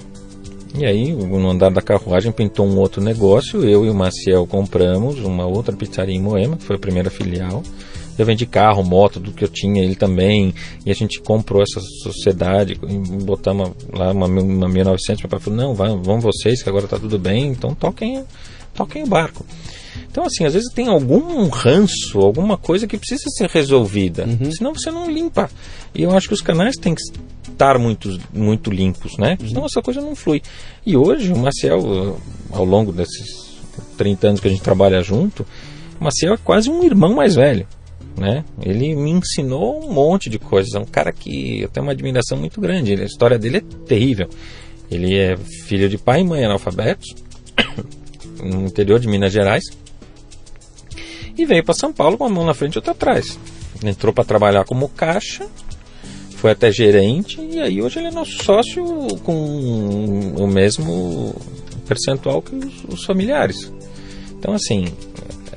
E 0.77 0.85
aí, 0.85 1.11
no 1.11 1.49
andar 1.49 1.71
da 1.71 1.81
carruagem, 1.81 2.31
pintou 2.31 2.65
um 2.65 2.77
outro 2.77 3.01
negócio. 3.01 3.67
Eu 3.67 3.85
e 3.85 3.89
o 3.89 3.95
Maciel 3.95 4.45
compramos 4.45 5.17
uma 5.19 5.45
outra 5.45 5.75
pizzaria 5.75 6.15
em 6.15 6.21
Moema, 6.21 6.55
que 6.55 6.63
foi 6.63 6.75
a 6.75 6.79
primeira 6.79 7.09
filial. 7.09 7.63
Eu 8.17 8.25
vendi 8.25 8.45
carro, 8.45 8.83
moto, 8.83 9.19
do 9.19 9.31
que 9.31 9.43
eu 9.43 9.47
tinha, 9.47 9.83
ele 9.83 9.95
também. 9.95 10.53
E 10.85 10.91
a 10.91 10.93
gente 10.93 11.19
comprou 11.19 11.61
essa 11.61 11.79
sociedade, 12.03 12.79
botamos 13.23 13.71
lá 13.93 14.11
uma, 14.11 14.27
uma 14.27 14.67
1900. 14.67 15.23
Meu 15.23 15.29
pai 15.29 15.39
falou: 15.39 15.59
não, 15.59 15.73
vai, 15.73 15.89
vão 15.95 16.19
vocês, 16.19 16.63
que 16.63 16.69
agora 16.69 16.87
tá 16.87 16.97
tudo 16.97 17.19
bem, 17.19 17.47
então 17.47 17.75
toquem, 17.75 18.23
toquem 18.73 19.03
o 19.03 19.07
barco. 19.07 19.45
Então, 20.09 20.25
assim, 20.25 20.45
às 20.45 20.53
vezes 20.53 20.73
tem 20.73 20.87
algum 20.87 21.47
ranço, 21.49 22.19
alguma 22.19 22.57
coisa 22.57 22.87
que 22.87 22.97
precisa 22.97 23.23
ser 23.29 23.49
resolvida. 23.49 24.25
Uhum. 24.25 24.51
Senão 24.51 24.73
você 24.73 24.89
não 24.89 25.09
limpa. 25.09 25.49
E 25.93 26.03
eu 26.03 26.15
acho 26.15 26.27
que 26.27 26.33
os 26.33 26.41
canais 26.41 26.75
têm 26.75 26.95
que 26.95 27.01
estar 27.49 27.77
muito, 27.77 28.19
muito 28.33 28.71
limpos, 28.71 29.17
né? 29.17 29.37
Senão 29.47 29.65
essa 29.65 29.81
coisa 29.81 30.01
não 30.01 30.15
flui. 30.15 30.41
E 30.85 30.95
hoje, 30.95 31.31
o 31.31 31.37
Marcel, 31.37 32.19
ao 32.51 32.65
longo 32.65 32.91
desses 32.91 33.57
30 33.97 34.27
anos 34.27 34.39
que 34.39 34.47
a 34.47 34.51
gente 34.51 34.61
trabalha 34.61 35.01
junto, 35.01 35.45
o 35.99 36.03
Marcel 36.03 36.33
é 36.33 36.37
quase 36.37 36.69
um 36.69 36.83
irmão 36.83 37.15
mais 37.15 37.35
velho. 37.35 37.67
Né? 38.17 38.43
Ele 38.61 38.95
me 38.95 39.11
ensinou 39.11 39.85
um 39.85 39.93
monte 39.93 40.29
de 40.29 40.39
coisas. 40.39 40.73
É 40.73 40.79
um 40.79 40.85
cara 40.85 41.11
que 41.11 41.61
eu 41.61 41.69
tenho 41.69 41.85
uma 41.85 41.91
admiração 41.91 42.37
muito 42.37 42.59
grande. 42.59 42.93
A 42.93 43.05
história 43.05 43.37
dele 43.37 43.57
é 43.57 43.85
terrível. 43.85 44.27
Ele 44.89 45.17
é 45.17 45.37
filho 45.37 45.87
de 45.87 45.97
pai 45.97 46.21
e 46.21 46.23
mãe 46.23 46.43
analfabetos, 46.43 47.13
no 48.43 48.65
interior 48.65 48.99
de 48.99 49.07
Minas 49.07 49.31
Gerais 49.31 49.65
e 51.37 51.45
veio 51.45 51.63
para 51.63 51.73
São 51.73 51.93
Paulo 51.93 52.17
com 52.17 52.25
uma 52.25 52.33
mão 52.33 52.45
na 52.45 52.53
frente 52.53 52.75
e 52.75 52.77
outra 52.79 52.91
atrás. 52.91 53.39
Entrou 53.83 54.11
para 54.11 54.23
trabalhar 54.23 54.65
como 54.65 54.89
caixa, 54.89 55.47
foi 56.31 56.51
até 56.51 56.71
gerente 56.71 57.39
e 57.39 57.59
aí 57.59 57.81
hoje 57.81 57.99
ele 57.99 58.07
é 58.07 58.11
nosso 58.11 58.43
sócio 58.43 58.83
com 59.23 60.33
o 60.35 60.47
mesmo 60.47 61.35
percentual 61.87 62.41
que 62.41 62.55
os, 62.55 62.83
os 62.85 63.05
familiares. 63.05 63.71
Então, 64.37 64.53
assim, 64.53 64.87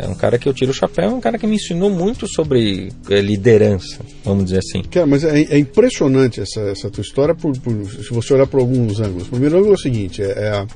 é 0.03 0.09
um 0.09 0.15
cara 0.15 0.39
que 0.39 0.49
eu 0.49 0.55
tiro 0.55 0.71
o 0.71 0.75
chapéu, 0.75 1.11
é 1.11 1.15
um 1.15 1.21
cara 1.21 1.39
que 1.39 1.47
me 1.47 1.57
ensinou 1.57 1.91
muito 1.91 2.27
sobre 2.27 2.91
é, 3.11 3.21
liderança, 3.21 4.01
vamos 4.25 4.45
dizer 4.45 4.59
assim. 4.59 4.83
Cara, 4.83 5.07
mas 5.07 5.25
é, 5.25 5.43
é 5.43 5.59
impressionante 5.59 6.41
essa, 6.41 6.61
essa 6.63 6.91
tua 6.91 7.03
história, 7.03 7.35
por, 7.35 7.57
por, 7.59 7.73
se 7.91 8.11
você 8.11 8.33
olhar 8.33 8.47
por 8.47 8.61
alguns 8.61 8.99
ângulos. 9.01 9.27
O 9.27 9.31
primeiro 9.31 9.59
ângulo 9.59 9.73
é 9.73 9.75
o 9.75 9.79
seguinte: 9.79 10.23
é, 10.23 10.27
é, 10.27 10.49
a, 10.49 10.67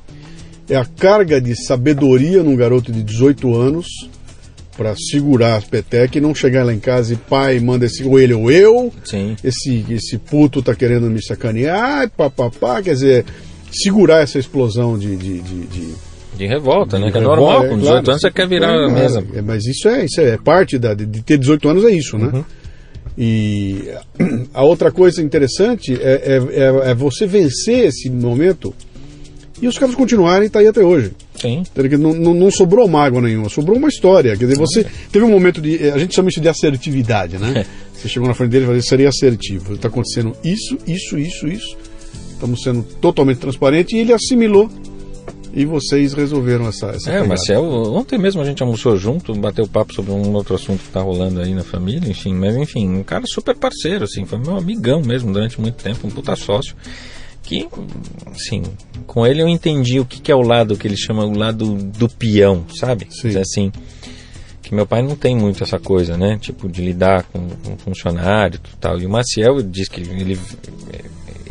é 0.71 0.77
a 0.77 0.85
carga 0.85 1.41
de 1.41 1.55
sabedoria 1.57 2.43
num 2.43 2.55
garoto 2.57 2.93
de 2.93 3.03
18 3.03 3.55
anos 3.55 3.87
para 4.77 4.95
segurar 4.97 5.57
as 5.57 5.65
petecas 5.65 6.17
e 6.17 6.21
não 6.21 6.35
chegar 6.35 6.65
lá 6.65 6.75
em 6.75 6.81
casa 6.81 7.15
e 7.15 7.17
pai 7.17 7.61
manda 7.61 7.87
esse 7.87 8.05
ou 8.05 8.19
ele 8.19 8.35
ou 8.35 8.51
eu. 8.51 8.93
Sim. 9.05 9.37
Esse, 9.43 9.87
esse 9.89 10.19
puto 10.19 10.63
tá 10.63 10.75
querendo 10.75 11.09
me 11.09 11.23
sacanear, 11.25 12.11
papapá, 12.11 12.83
quer 12.83 12.95
dizer, 12.95 13.25
segurar 13.73 14.23
essa 14.23 14.39
explosão 14.39 14.99
de. 14.99 15.17
de, 15.17 15.41
de, 15.41 15.67
de, 15.67 16.14
de 16.37 16.47
revolta, 16.47 16.97
de 16.97 17.05
né? 17.05 17.13
Que 17.13 17.19
é 17.19 17.21
normal, 17.21 17.65
é, 17.65 17.69
com 17.69 17.79
18 17.79 17.83
claro, 17.83 18.11
anos 18.11 18.21
você 18.21 18.31
quer 18.31 18.49
virar 18.49 18.73
é, 18.73 18.85
a 18.87 18.89
mesa. 18.89 19.25
É, 19.35 19.43
mas 19.43 19.65
isso 19.67 19.89
é, 19.89 20.05
isso 20.05 20.21
é 20.21 20.37
parte 20.37 20.79
da, 20.79 20.95
de 20.95 21.23
ter 21.23 21.39
18 21.39 21.69
anos, 21.69 21.85
é 21.85 21.91
isso, 21.91 22.19
né? 22.19 22.31
Uhum. 22.33 22.45
E 23.17 23.89
a 24.53 24.65
outra 24.65 24.91
coisa 24.91 25.23
interessante 25.23 25.95
é, 25.95 26.23
é, 26.25 26.37
é, 26.37 26.91
é 26.91 26.95
você 26.95 27.27
vencer 27.27 27.87
esse 27.87 28.11
momento 28.11 28.75
e 29.63 29.69
os 29.69 29.79
caras 29.79 29.95
continuarem 29.95 30.49
tá 30.49 30.59
aí 30.59 30.67
até 30.67 30.83
hoje. 30.83 31.13
Sim. 31.37 31.63
Não, 31.99 32.13
não, 32.13 32.35
não, 32.35 32.51
sobrou 32.51 32.89
mágoa 32.89 33.21
nenhuma, 33.21 33.49
sobrou 33.49 33.79
uma 33.79 33.89
história. 33.89 34.37
Quer 34.37 34.47
dizer, 34.47 34.59
você 34.59 34.85
teve 35.13 35.25
um 35.25 35.31
momento 35.31 35.61
de. 35.61 35.91
A 35.91 35.99
gente 35.99 36.15
chama 36.15 36.29
isso 36.29 36.41
de 36.41 36.49
assertividade, 36.49 37.39
né? 37.39 37.65
Você 37.95 38.09
chegou 38.09 38.29
na 38.29 38.35
frente 38.35 38.51
dele 38.51 38.65
e 38.65 38.67
falou: 38.67 38.83
seria 38.83 39.09
assertivo. 39.09 39.75
Está 39.75 39.89
acontecendo 39.89 40.37
isso, 40.45 40.77
isso, 40.87 41.17
isso, 41.17 41.47
isso. 41.47 41.77
Estamos 42.33 42.63
sendo 42.63 42.83
totalmente 43.01 43.39
transparentes 43.39 43.95
e 43.95 43.99
ele 43.99 44.13
assimilou. 44.13 44.69
E 45.57 45.65
vocês 45.65 46.13
resolveram 46.15 46.67
essa. 46.67 46.89
essa 46.89 47.13
é, 47.13 47.23
Marcel, 47.23 47.63
ontem 47.65 48.19
mesmo 48.19 48.43
a 48.43 48.45
gente 48.45 48.63
almoçou 48.63 48.97
junto, 48.97 49.33
bateu 49.35 49.69
papo 49.69 49.95
sobre 49.95 50.11
um 50.11 50.35
outro 50.35 50.57
assunto 50.57 50.81
que 50.81 50.89
está 50.89 51.01
rolando 51.01 51.41
aí 51.41 51.55
na 51.55 51.63
família, 51.63 52.11
enfim, 52.11 52.35
mas 52.35 52.57
enfim, 52.57 52.89
um 52.89 53.05
cara 53.05 53.23
super 53.27 53.55
parceiro, 53.55 54.05
assim, 54.05 54.25
foi 54.25 54.39
meu 54.39 54.57
amigão 54.57 55.01
mesmo 55.01 55.33
durante 55.33 55.61
muito 55.61 55.77
tempo, 55.77 56.07
um 56.07 56.11
puta 56.11 56.35
sócio 56.35 56.75
que, 57.45 57.69
assim, 58.31 58.63
com 59.07 59.27
ele 59.27 59.43
eu 59.43 59.49
entendi 59.49 60.01
o 60.01 60.05
que, 60.05 60.21
que 60.21 60.33
é 60.33 60.35
o 60.35 60.41
lado 60.41 60.77
que 60.77 60.89
ele 60.89 60.97
chama 60.97 61.25
o 61.25 61.37
lado 61.37 61.75
do 61.75 62.09
peão, 62.09 62.65
sabe? 62.75 63.07
Sim. 63.11 63.39
assim, 63.39 63.73
que 64.63 64.75
meu 64.75 64.87
pai 64.87 65.03
não 65.03 65.15
tem 65.15 65.37
muito 65.37 65.63
essa 65.63 65.79
coisa, 65.79 66.17
né? 66.17 66.39
Tipo, 66.41 66.69
de 66.69 66.81
lidar 66.81 67.25
com, 67.25 67.47
com 67.49 67.77
funcionário 67.77 68.59
e 68.59 68.77
tal. 68.79 68.99
E 68.99 69.05
o 69.05 69.11
Maciel 69.11 69.63
diz 69.63 69.89
que 69.89 70.01
ele, 70.01 70.39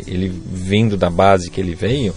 ele 0.08 0.30
vindo 0.52 0.98
da 0.98 1.12
base 1.12 1.52
que 1.52 1.62
ele 1.62 1.76
veio, 1.76 2.14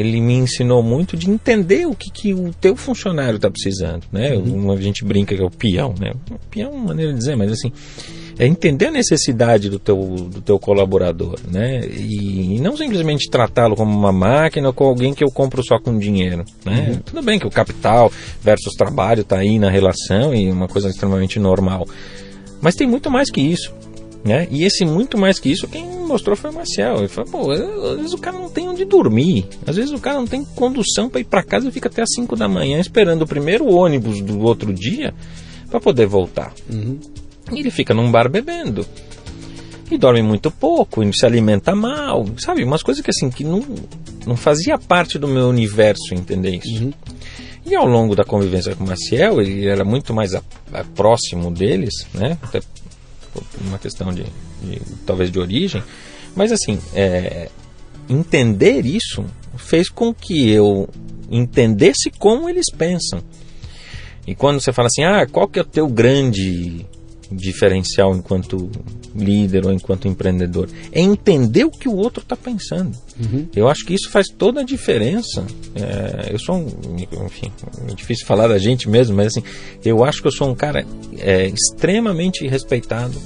ele 0.00 0.20
me 0.20 0.34
ensinou 0.34 0.82
muito 0.82 1.16
de 1.16 1.30
entender 1.30 1.86
o 1.86 1.94
que, 1.94 2.10
que 2.10 2.34
o 2.34 2.52
teu 2.54 2.74
funcionário 2.76 3.36
está 3.36 3.50
precisando, 3.50 4.04
né? 4.12 4.34
Uhum. 4.34 4.70
A 4.72 4.76
gente 4.80 5.04
brinca 5.04 5.34
que 5.34 5.42
é 5.42 5.44
o 5.44 5.50
peão, 5.50 5.94
né? 5.98 6.12
O 6.30 6.38
peão 6.50 6.70
é 6.70 6.74
uma 6.74 6.86
maneira 6.86 7.12
de 7.12 7.18
dizer, 7.18 7.36
mas 7.36 7.52
assim, 7.52 7.72
é 8.38 8.46
entender 8.46 8.86
a 8.86 8.90
necessidade 8.90 9.68
do 9.68 9.78
teu, 9.78 9.96
do 9.96 10.40
teu 10.40 10.58
colaborador, 10.58 11.38
né? 11.50 11.80
E, 11.86 12.56
e 12.56 12.60
não 12.60 12.76
simplesmente 12.76 13.28
tratá-lo 13.28 13.76
como 13.76 13.96
uma 13.96 14.12
máquina 14.12 14.68
ou 14.68 14.72
com 14.72 14.84
alguém 14.84 15.12
que 15.12 15.22
eu 15.22 15.30
compro 15.30 15.62
só 15.62 15.78
com 15.78 15.98
dinheiro, 15.98 16.44
né? 16.64 16.88
Uhum. 16.88 16.98
Tudo 17.00 17.22
bem 17.22 17.38
que 17.38 17.46
o 17.46 17.50
capital 17.50 18.10
versus 18.42 18.74
trabalho 18.74 19.20
está 19.20 19.38
aí 19.38 19.58
na 19.58 19.70
relação 19.70 20.34
e 20.34 20.50
uma 20.50 20.68
coisa 20.68 20.88
extremamente 20.88 21.38
normal. 21.38 21.86
Mas 22.62 22.74
tem 22.74 22.86
muito 22.86 23.10
mais 23.10 23.30
que 23.30 23.40
isso. 23.40 23.74
Né? 24.24 24.46
E 24.50 24.64
esse 24.64 24.84
muito 24.84 25.16
mais 25.16 25.38
que 25.38 25.50
isso, 25.50 25.66
quem 25.66 25.84
mostrou 25.84 26.36
foi 26.36 26.50
o 26.50 26.54
Marcel. 26.54 26.98
Ele 26.98 27.08
falou, 27.08 27.30
pô, 27.30 27.50
às 27.50 27.96
vezes 27.96 28.12
o 28.12 28.18
cara 28.18 28.36
não 28.38 28.50
tem 28.50 28.68
onde 28.68 28.84
dormir, 28.84 29.46
às 29.66 29.76
vezes 29.76 29.92
o 29.92 29.98
cara 29.98 30.18
não 30.18 30.26
tem 30.26 30.44
condução 30.44 31.08
para 31.08 31.20
ir 31.20 31.24
para 31.24 31.42
casa 31.42 31.68
e 31.68 31.72
fica 31.72 31.88
até 31.88 32.02
as 32.02 32.10
5 32.14 32.36
da 32.36 32.48
manhã 32.48 32.78
esperando 32.78 33.22
o 33.22 33.26
primeiro 33.26 33.66
ônibus 33.66 34.20
do 34.20 34.40
outro 34.40 34.72
dia 34.74 35.14
para 35.70 35.80
poder 35.80 36.06
voltar. 36.06 36.52
Uhum. 36.70 36.98
E 37.52 37.60
ele 37.60 37.70
fica 37.70 37.94
num 37.94 38.10
bar 38.10 38.28
bebendo. 38.28 38.86
E 39.90 39.98
dorme 39.98 40.22
muito 40.22 40.52
pouco, 40.52 41.02
e 41.02 41.12
se 41.12 41.26
alimenta 41.26 41.74
mal, 41.74 42.24
sabe? 42.38 42.62
Umas 42.62 42.82
coisas 42.82 43.02
que 43.02 43.10
assim, 43.10 43.28
que 43.28 43.42
não, 43.42 43.64
não 44.24 44.36
fazia 44.36 44.78
parte 44.78 45.18
do 45.18 45.26
meu 45.26 45.48
universo 45.48 46.14
entender 46.14 46.60
isso. 46.62 46.84
Uhum. 46.84 46.92
E 47.66 47.74
ao 47.74 47.86
longo 47.86 48.14
da 48.14 48.24
convivência 48.24 48.74
com 48.76 48.84
o 48.84 48.86
Maciel, 48.86 49.40
ele 49.40 49.66
era 49.66 49.84
muito 49.84 50.14
mais 50.14 50.34
a, 50.34 50.42
a 50.72 50.84
próximo 50.84 51.50
deles, 51.50 52.06
né? 52.14 52.38
Até 52.42 52.60
uma 53.60 53.78
questão 53.78 54.12
de, 54.12 54.24
de 54.62 54.80
talvez 55.06 55.30
de 55.30 55.38
origem. 55.38 55.82
Mas 56.34 56.52
assim, 56.52 56.78
é, 56.94 57.48
entender 58.08 58.84
isso 58.86 59.24
fez 59.56 59.88
com 59.88 60.14
que 60.14 60.50
eu 60.50 60.88
entendesse 61.30 62.10
como 62.18 62.48
eles 62.48 62.66
pensam. 62.70 63.22
E 64.26 64.34
quando 64.34 64.60
você 64.60 64.72
fala 64.72 64.88
assim, 64.88 65.04
ah, 65.04 65.26
qual 65.26 65.48
que 65.48 65.58
é 65.58 65.62
o 65.62 65.66
teu 65.66 65.88
grande 65.88 66.86
diferencial 67.30 68.14
enquanto 68.14 68.70
líder 69.14 69.66
ou 69.66 69.72
enquanto 69.72 70.08
empreendedor. 70.08 70.68
É 70.92 71.00
entender 71.00 71.64
o 71.64 71.70
que 71.70 71.88
o 71.88 71.94
outro 71.96 72.22
está 72.22 72.36
pensando. 72.36 72.96
Uhum. 73.18 73.48
Eu 73.54 73.68
acho 73.68 73.84
que 73.84 73.94
isso 73.94 74.10
faz 74.10 74.28
toda 74.28 74.60
a 74.60 74.64
diferença. 74.64 75.44
É, 75.74 76.32
eu 76.32 76.38
sou 76.38 76.56
um, 76.56 76.66
enfim, 77.26 77.52
é 77.88 77.94
difícil 77.94 78.26
falar 78.26 78.48
da 78.48 78.58
gente 78.58 78.88
mesmo, 78.88 79.16
mas 79.16 79.28
assim, 79.28 79.42
eu 79.84 80.04
acho 80.04 80.20
que 80.20 80.28
eu 80.28 80.32
sou 80.32 80.48
um 80.48 80.54
cara 80.54 80.86
é, 81.18 81.46
extremamente 81.46 82.46
respeitado. 82.46 83.20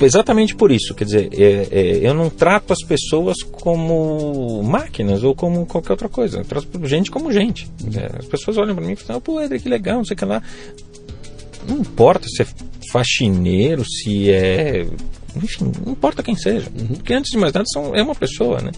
Exatamente 0.00 0.54
por 0.54 0.70
isso, 0.70 0.94
quer 0.94 1.04
dizer, 1.04 1.30
é, 1.32 1.68
é, 1.70 2.06
eu 2.06 2.12
não 2.12 2.28
trato 2.28 2.72
as 2.72 2.82
pessoas 2.82 3.42
como 3.42 4.62
máquinas 4.62 5.22
ou 5.22 5.34
como 5.34 5.64
qualquer 5.64 5.92
outra 5.92 6.08
coisa. 6.08 6.38
Eu 6.38 6.44
trato 6.44 6.86
gente 6.86 7.10
como 7.10 7.32
gente. 7.32 7.66
É, 7.94 8.18
as 8.18 8.26
pessoas 8.26 8.58
olham 8.58 8.74
para 8.74 8.84
mim 8.84 8.92
e 8.92 8.96
falam, 8.96 9.22
pô, 9.22 9.40
Edric, 9.40 9.62
que 9.62 9.68
legal, 9.68 9.96
não 9.96 10.04
sei 10.04 10.14
o 10.14 10.18
que 10.18 10.24
lá. 10.24 10.42
Não 11.68 11.78
importa 11.78 12.28
se 12.28 12.42
é 12.42 12.46
faxineiro, 12.92 13.84
se 13.84 14.30
é. 14.30 14.86
Enfim, 15.36 15.70
não 15.84 15.92
importa 15.92 16.22
quem 16.22 16.34
seja. 16.34 16.68
Uhum. 16.78 16.86
Porque 16.96 17.12
antes 17.12 17.30
de 17.30 17.36
mais 17.36 17.52
nada 17.52 17.66
são, 17.66 17.94
é 17.94 18.02
uma 18.02 18.14
pessoa, 18.14 18.60
né? 18.60 18.70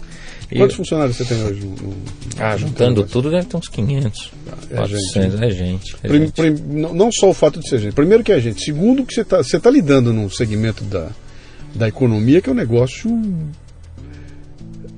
Quantos 0.57 0.75
funcionários 0.75 1.15
você 1.15 1.25
tem 1.25 1.43
hoje? 1.43 1.61
No, 1.61 1.95
ah, 2.39 2.57
juntando 2.57 3.05
tudo 3.05 3.29
deve 3.29 3.45
ter 3.45 3.55
uns 3.55 3.67
500. 3.67 4.31
Ah, 4.47 4.57
é 4.71 4.75
400, 4.75 5.13
gente. 5.13 5.35
Né? 5.35 5.47
É 5.47 5.51
gente. 5.51 5.95
É 6.03 6.07
prim, 6.07 6.19
gente. 6.21 6.31
Prim, 6.31 6.51
não 6.71 7.11
só 7.11 7.29
o 7.29 7.33
fato 7.33 7.59
de 7.59 7.69
ser 7.69 7.79
gente. 7.79 7.93
Primeiro 7.93 8.23
que 8.23 8.31
é 8.31 8.39
gente. 8.39 8.63
Segundo 8.63 9.05
que 9.05 9.13
você 9.13 9.21
está 9.21 9.37
você 9.37 9.59
tá 9.59 9.69
lidando 9.69 10.11
num 10.11 10.29
segmento 10.29 10.83
da, 10.83 11.09
da 11.75 11.87
economia 11.87 12.41
que 12.41 12.49
é 12.49 12.51
um 12.51 12.55
negócio 12.55 13.09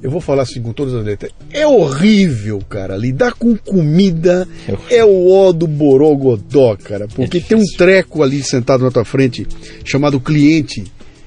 eu 0.02 0.10
vou 0.10 0.20
falar 0.20 0.44
assim 0.44 0.62
com 0.62 0.74
todas 0.74 0.94
as 0.96 1.06
letras, 1.06 1.32
é 1.52 1.66
horrível, 1.66 2.60
cara. 2.68 2.98
Lidar 2.98 3.34
com 3.34 3.56
comida 3.56 4.48
é, 4.90 4.98
é 4.98 5.06
o 5.06 5.30
ó 5.30 5.52
do 5.52 5.68
borogodó, 5.68 6.76
cara. 6.76 7.08
Porque 7.08 7.38
é 7.38 7.42
tem 7.42 7.58
um 7.58 7.66
treco 7.78 8.24
ali 8.24 8.42
sentado 8.42 8.84
na 8.84 8.90
tua 8.90 9.06
frente 9.06 9.48
chamado 9.86 10.20
cliente, 10.20 10.84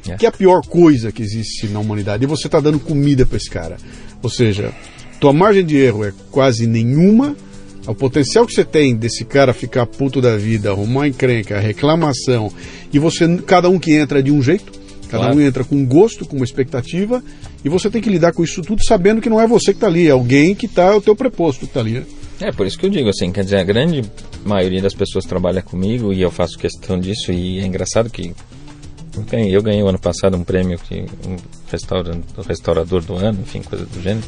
é. 0.08 0.16
que 0.16 0.26
é 0.26 0.28
a 0.28 0.32
pior 0.32 0.62
coisa 0.66 1.12
que 1.12 1.22
existe 1.22 1.68
na 1.68 1.78
humanidade. 1.78 2.24
E 2.24 2.26
você 2.26 2.48
está 2.48 2.58
dando 2.58 2.80
comida 2.80 3.24
para 3.24 3.36
esse 3.36 3.48
cara. 3.48 3.76
Ou 4.20 4.28
seja, 4.28 4.72
tua 5.20 5.32
margem 5.32 5.64
de 5.64 5.76
erro 5.76 6.04
é 6.04 6.12
quase 6.30 6.66
nenhuma. 6.66 7.36
O 7.86 7.94
potencial 7.94 8.46
que 8.46 8.54
você 8.54 8.64
tem 8.64 8.96
desse 8.96 9.24
cara 9.24 9.52
ficar 9.52 9.86
puto 9.86 10.20
da 10.20 10.36
vida, 10.36 10.70
arrumar 10.70 11.06
encrenca, 11.06 11.60
reclamação, 11.60 12.50
e 12.90 12.98
você, 12.98 13.28
cada 13.46 13.68
um 13.68 13.78
que 13.78 13.92
entra 13.92 14.22
de 14.22 14.30
um 14.30 14.42
jeito, 14.42 14.72
cada 15.10 15.24
claro. 15.24 15.36
um 15.36 15.40
entra 15.40 15.64
com 15.64 15.84
gosto, 15.84 16.24
com 16.24 16.36
uma 16.36 16.46
expectativa, 16.46 17.22
e 17.64 17.68
você 17.68 17.88
tem 17.88 18.02
que 18.02 18.10
lidar 18.10 18.32
com 18.32 18.44
isso 18.44 18.62
tudo 18.62 18.84
sabendo 18.84 19.20
que 19.20 19.30
não 19.30 19.40
é 19.40 19.46
você 19.46 19.72
que 19.72 19.78
está 19.78 19.86
ali, 19.86 20.06
é 20.06 20.10
alguém 20.10 20.54
que 20.54 20.66
está, 20.66 20.84
é 20.84 20.94
o 20.94 21.00
teu 21.00 21.16
preposto 21.16 21.60
que 21.60 21.64
está 21.66 21.80
ali. 21.80 21.94
Né? 21.94 22.06
É, 22.40 22.52
por 22.52 22.66
isso 22.66 22.78
que 22.78 22.84
eu 22.84 22.90
digo 22.90 23.08
assim, 23.08 23.32
quer 23.32 23.44
dizer, 23.44 23.58
a 23.58 23.64
grande 23.64 24.02
maioria 24.44 24.82
das 24.82 24.94
pessoas 24.94 25.24
trabalha 25.24 25.62
comigo 25.62 26.12
e 26.12 26.20
eu 26.20 26.30
faço 26.30 26.58
questão 26.58 26.98
disso 26.98 27.32
e 27.32 27.60
é 27.60 27.64
engraçado 27.64 28.10
que 28.10 28.34
eu 29.50 29.62
ganhei, 29.62 29.82
o 29.82 29.88
ano 29.88 29.98
passado 29.98 30.36
um 30.36 30.42
prêmio 30.42 30.78
que 30.78 31.06
um 31.26 31.36
restaurador 32.46 33.02
do 33.02 33.14
ano, 33.14 33.40
enfim, 33.42 33.62
coisa 33.62 33.86
do 33.86 34.02
gênero. 34.02 34.26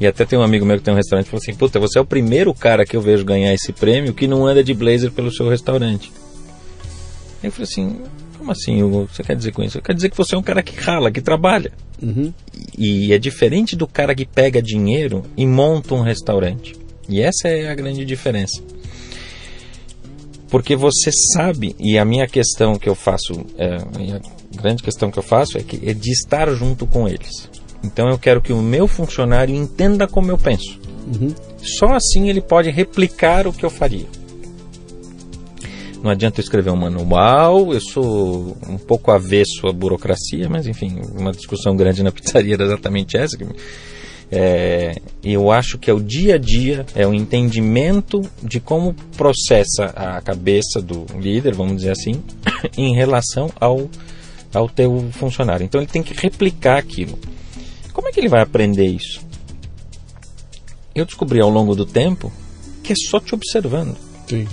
E 0.00 0.06
até 0.06 0.24
tem 0.24 0.38
um 0.38 0.42
amigo 0.42 0.66
meu 0.66 0.76
que 0.76 0.82
tem 0.82 0.92
um 0.92 0.96
restaurante 0.96 1.26
que 1.26 1.30
falou 1.30 1.42
assim: 1.42 1.54
Puta, 1.54 1.80
você 1.80 1.98
é 1.98 2.02
o 2.02 2.04
primeiro 2.04 2.52
cara 2.54 2.84
que 2.84 2.96
eu 2.96 3.00
vejo 3.00 3.24
ganhar 3.24 3.52
esse 3.52 3.72
prêmio 3.72 4.12
que 4.12 4.28
não 4.28 4.46
anda 4.46 4.62
de 4.62 4.74
blazer 4.74 5.10
pelo 5.10 5.32
seu 5.32 5.48
restaurante. 5.48 6.12
Eu 7.42 7.50
falei 7.50 7.64
assim: 7.64 7.96
Como 8.48 8.52
assim? 8.52 8.82
Você 9.12 9.22
quer 9.22 9.36
dizer 9.36 9.52
com 9.52 9.62
isso? 9.62 9.82
Quer 9.82 9.94
dizer 9.94 10.08
que 10.08 10.16
você 10.16 10.34
é 10.34 10.38
um 10.38 10.42
cara 10.42 10.62
que 10.62 10.74
rala, 10.74 11.10
que 11.10 11.20
trabalha. 11.20 11.70
Uhum. 12.02 12.32
E 12.78 13.12
é 13.12 13.18
diferente 13.18 13.76
do 13.76 13.86
cara 13.86 14.14
que 14.14 14.24
pega 14.24 14.62
dinheiro 14.62 15.22
e 15.36 15.46
monta 15.46 15.94
um 15.94 16.00
restaurante. 16.00 16.74
E 17.06 17.20
essa 17.20 17.48
é 17.48 17.68
a 17.68 17.74
grande 17.74 18.06
diferença. 18.06 18.62
Porque 20.48 20.74
você 20.74 21.10
sabe, 21.34 21.76
e 21.78 21.98
a 21.98 22.06
minha 22.06 22.26
questão 22.26 22.78
que 22.78 22.88
eu 22.88 22.94
faço, 22.94 23.44
é, 23.58 23.76
a 23.76 24.56
grande 24.56 24.82
questão 24.82 25.10
que 25.10 25.18
eu 25.18 25.22
faço 25.22 25.58
é, 25.58 25.62
que, 25.62 25.86
é 25.86 25.92
de 25.92 26.10
estar 26.10 26.50
junto 26.54 26.86
com 26.86 27.06
eles. 27.06 27.50
Então 27.84 28.08
eu 28.08 28.18
quero 28.18 28.40
que 28.40 28.52
o 28.52 28.62
meu 28.62 28.88
funcionário 28.88 29.54
entenda 29.54 30.08
como 30.08 30.30
eu 30.30 30.38
penso. 30.38 30.80
Uhum. 31.06 31.34
Só 31.58 31.92
assim 31.92 32.30
ele 32.30 32.40
pode 32.40 32.70
replicar 32.70 33.46
o 33.46 33.52
que 33.52 33.64
eu 33.64 33.70
faria. 33.70 34.06
Não 36.02 36.10
adianta 36.10 36.40
eu 36.40 36.42
escrever 36.42 36.70
um 36.70 36.76
manual, 36.76 37.72
eu 37.72 37.80
sou 37.80 38.56
um 38.68 38.78
pouco 38.78 39.10
avesso 39.10 39.66
à 39.66 39.72
burocracia, 39.72 40.48
mas 40.48 40.66
enfim, 40.66 41.00
uma 41.18 41.32
discussão 41.32 41.76
grande 41.76 42.02
na 42.02 42.12
pizzaria 42.12 42.54
era 42.54 42.64
exatamente 42.64 43.16
essa. 43.16 43.36
É, 44.30 45.00
eu 45.24 45.50
acho 45.50 45.78
que 45.78 45.90
é 45.90 45.94
o 45.94 46.00
dia 46.00 46.34
a 46.34 46.38
dia, 46.38 46.84
é 46.94 47.06
o 47.06 47.14
entendimento 47.14 48.20
de 48.42 48.60
como 48.60 48.94
processa 49.16 49.86
a 49.86 50.20
cabeça 50.20 50.80
do 50.82 51.06
líder, 51.18 51.54
vamos 51.54 51.76
dizer 51.76 51.92
assim, 51.92 52.22
em 52.76 52.94
relação 52.94 53.50
ao, 53.58 53.88
ao 54.54 54.68
teu 54.68 55.08
funcionário. 55.12 55.64
Então 55.64 55.80
ele 55.80 55.90
tem 55.90 56.02
que 56.02 56.14
replicar 56.14 56.78
aquilo. 56.78 57.18
Como 57.92 58.06
é 58.06 58.12
que 58.12 58.20
ele 58.20 58.28
vai 58.28 58.42
aprender 58.42 58.86
isso? 58.86 59.20
Eu 60.94 61.04
descobri 61.04 61.40
ao 61.40 61.50
longo 61.50 61.74
do 61.74 61.86
tempo 61.86 62.30
que 62.82 62.92
é 62.92 62.96
só 62.96 63.18
te 63.18 63.34
observando. 63.34 63.96
Sim. 64.28 64.46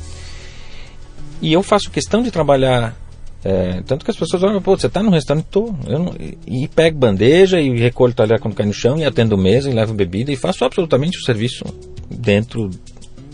E 1.42 1.54
eu 1.54 1.62
faço 1.62 1.92
questão 1.92 2.22
de 2.22 2.32
trabalhar. 2.32 2.96
É, 3.44 3.82
tanto 3.86 4.04
que 4.04 4.10
as 4.10 4.18
pessoas 4.18 4.42
olham, 4.42 4.60
pô, 4.60 4.76
você 4.76 4.88
está 4.88 5.04
no 5.04 5.12
restaurante, 5.12 5.46
tô, 5.52 5.72
eu 5.88 6.00
não, 6.00 6.16
e 6.48 6.68
pego 6.68 6.98
bandeja 6.98 7.62
e 7.62 7.78
recolho 7.78 8.12
o 8.12 8.16
talher 8.16 8.40
quando 8.40 8.56
cai 8.56 8.66
no 8.66 8.74
chão 8.74 8.98
e 8.98 9.06
atendo 9.06 9.38
mesa 9.38 9.70
e 9.70 9.74
levo 9.74 9.94
bebida 9.94 10.32
e 10.32 10.36
faço 10.36 10.66
absolutamente 10.66 11.20
o 11.20 11.22
serviço 11.22 11.64
dentro 12.10 12.72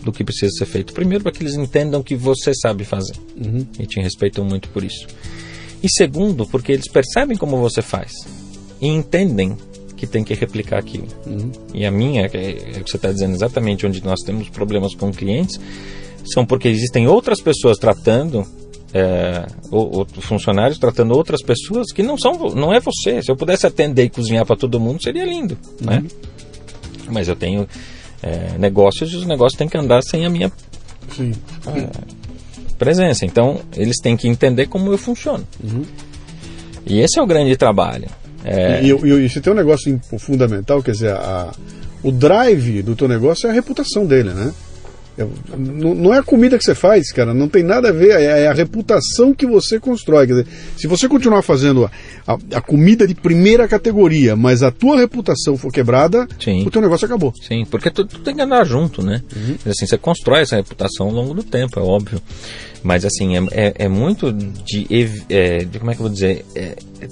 do 0.04 0.12
que 0.12 0.22
precisa 0.22 0.52
ser 0.52 0.66
feito. 0.66 0.92
Primeiro, 0.92 1.22
para 1.24 1.32
que 1.32 1.42
eles 1.42 1.54
entendam 1.54 2.02
que 2.02 2.14
você 2.14 2.52
sabe 2.54 2.84
fazer 2.84 3.14
Uhum. 3.36 3.66
e 3.78 3.86
te 3.86 4.00
respeitam 4.00 4.44
muito 4.44 4.68
por 4.68 4.84
isso. 4.84 5.06
E 5.82 5.88
segundo, 5.88 6.46
porque 6.46 6.72
eles 6.72 6.88
percebem 6.90 7.36
como 7.36 7.56
você 7.56 7.80
faz 7.80 8.12
e 8.80 8.88
entendem 8.88 9.56
que 9.96 10.06
tem 10.06 10.24
que 10.24 10.34
replicar 10.34 10.78
aquilo. 10.78 11.06
Uhum. 11.26 11.52
E 11.72 11.86
a 11.86 11.90
minha, 11.90 12.22
é, 12.22 12.76
é 12.76 12.80
o 12.80 12.84
que 12.84 12.90
você 12.90 12.96
está 12.96 13.10
dizendo 13.10 13.34
exatamente 13.34 13.86
onde 13.86 14.04
nós 14.04 14.20
temos 14.20 14.48
problemas 14.48 14.94
com 14.94 15.12
clientes, 15.12 15.58
são 16.24 16.44
porque 16.46 16.68
existem 16.68 17.06
outras 17.06 17.40
pessoas 17.40 17.78
tratando, 17.78 18.46
é, 18.94 19.46
ou, 19.70 19.98
ou 20.00 20.06
funcionários 20.20 20.78
tratando 20.78 21.14
outras 21.16 21.42
pessoas 21.42 21.92
que 21.92 22.02
não 22.02 22.16
são, 22.18 22.32
não 22.54 22.72
é 22.72 22.80
você. 22.80 23.22
Se 23.22 23.30
eu 23.30 23.36
pudesse 23.36 23.66
atender 23.66 24.04
e 24.04 24.10
cozinhar 24.10 24.44
para 24.46 24.56
todo 24.56 24.78
mundo, 24.80 25.02
seria 25.02 25.24
lindo, 25.24 25.56
né? 25.80 26.04
Mas 27.10 27.28
eu 27.28 27.34
tenho 27.36 27.66
é, 28.22 28.56
negócios 28.58 29.12
e 29.12 29.16
os 29.16 29.26
negócios 29.26 29.58
têm 29.58 29.68
que 29.68 29.76
andar 29.76 30.02
sem 30.02 30.24
a 30.24 30.30
minha 30.30 30.50
Sim. 31.16 31.32
presença. 32.78 33.24
Então, 33.24 33.60
eles 33.76 33.96
têm 34.02 34.16
que 34.16 34.28
entender 34.28 34.66
como 34.66 34.90
eu 34.92 34.98
funciono. 34.98 35.46
Uhum. 35.62 35.82
E 36.86 36.98
esse 37.00 37.18
é 37.18 37.22
o 37.22 37.26
grande 37.26 37.56
trabalho. 37.56 38.06
É, 38.44 38.82
E, 38.82 38.88
e, 38.90 39.24
e 39.24 39.28
você 39.28 39.40
tem 39.40 39.52
um 39.52 39.56
negócio 39.56 40.00
fundamental, 40.18 40.82
quer 40.82 40.92
dizer, 40.92 41.12
a- 41.12 41.52
o 42.02 42.10
drive 42.10 42.82
do 42.82 42.96
teu 42.96 43.06
negócio 43.06 43.46
é 43.46 43.50
a 43.50 43.52
reputação 43.52 44.04
dele, 44.04 44.30
né? 44.30 44.52
Não, 45.58 45.94
não 45.94 46.14
é 46.14 46.18
a 46.18 46.22
comida 46.22 46.56
que 46.56 46.64
você 46.64 46.74
faz, 46.74 47.12
cara, 47.12 47.34
não 47.34 47.46
tem 47.48 47.62
nada 47.62 47.90
a 47.90 47.92
ver, 47.92 48.12
é, 48.12 48.44
é 48.44 48.46
a 48.48 48.52
reputação 48.54 49.34
que 49.34 49.46
você 49.46 49.78
constrói. 49.78 50.26
Quer 50.26 50.32
dizer, 50.32 50.46
se 50.76 50.86
você 50.86 51.06
continuar 51.06 51.42
fazendo 51.42 51.84
a, 51.84 51.90
a- 52.32 52.38
a 52.54 52.60
comida 52.62 53.06
de 53.06 53.14
primeira 53.14 53.68
categoria, 53.68 54.34
mas 54.34 54.62
a 54.62 54.70
tua 54.70 54.96
reputação 54.96 55.56
for 55.58 55.70
quebrada, 55.70 56.26
Sim. 56.42 56.66
o 56.66 56.70
teu 56.70 56.80
negócio 56.80 57.04
acabou. 57.04 57.32
Sim, 57.46 57.64
porque 57.70 57.90
tudo, 57.90 58.08
tudo 58.08 58.24
tem 58.24 58.34
que 58.34 58.40
andar 58.40 58.64
junto, 58.64 59.02
né? 59.02 59.22
Assim, 59.66 59.86
você 59.86 59.98
constrói 59.98 60.40
essa 60.42 60.56
reputação 60.56 61.06
ao 61.08 61.12
longo 61.12 61.34
do 61.34 61.42
tempo, 61.42 61.78
é 61.78 61.82
óbvio. 61.82 62.20
Mas 62.82 63.04
assim, 63.04 63.36
é, 63.36 63.42
é, 63.52 63.74
é 63.84 63.88
muito 63.88 64.32
de, 64.32 64.86
é, 65.28 65.58
de. 65.64 65.78
Como 65.78 65.90
é 65.90 65.94
que 65.94 66.00
eu 66.00 66.04
vou 66.06 66.12
dizer? 66.12 66.44
É- 66.54 66.76
é 67.00 67.08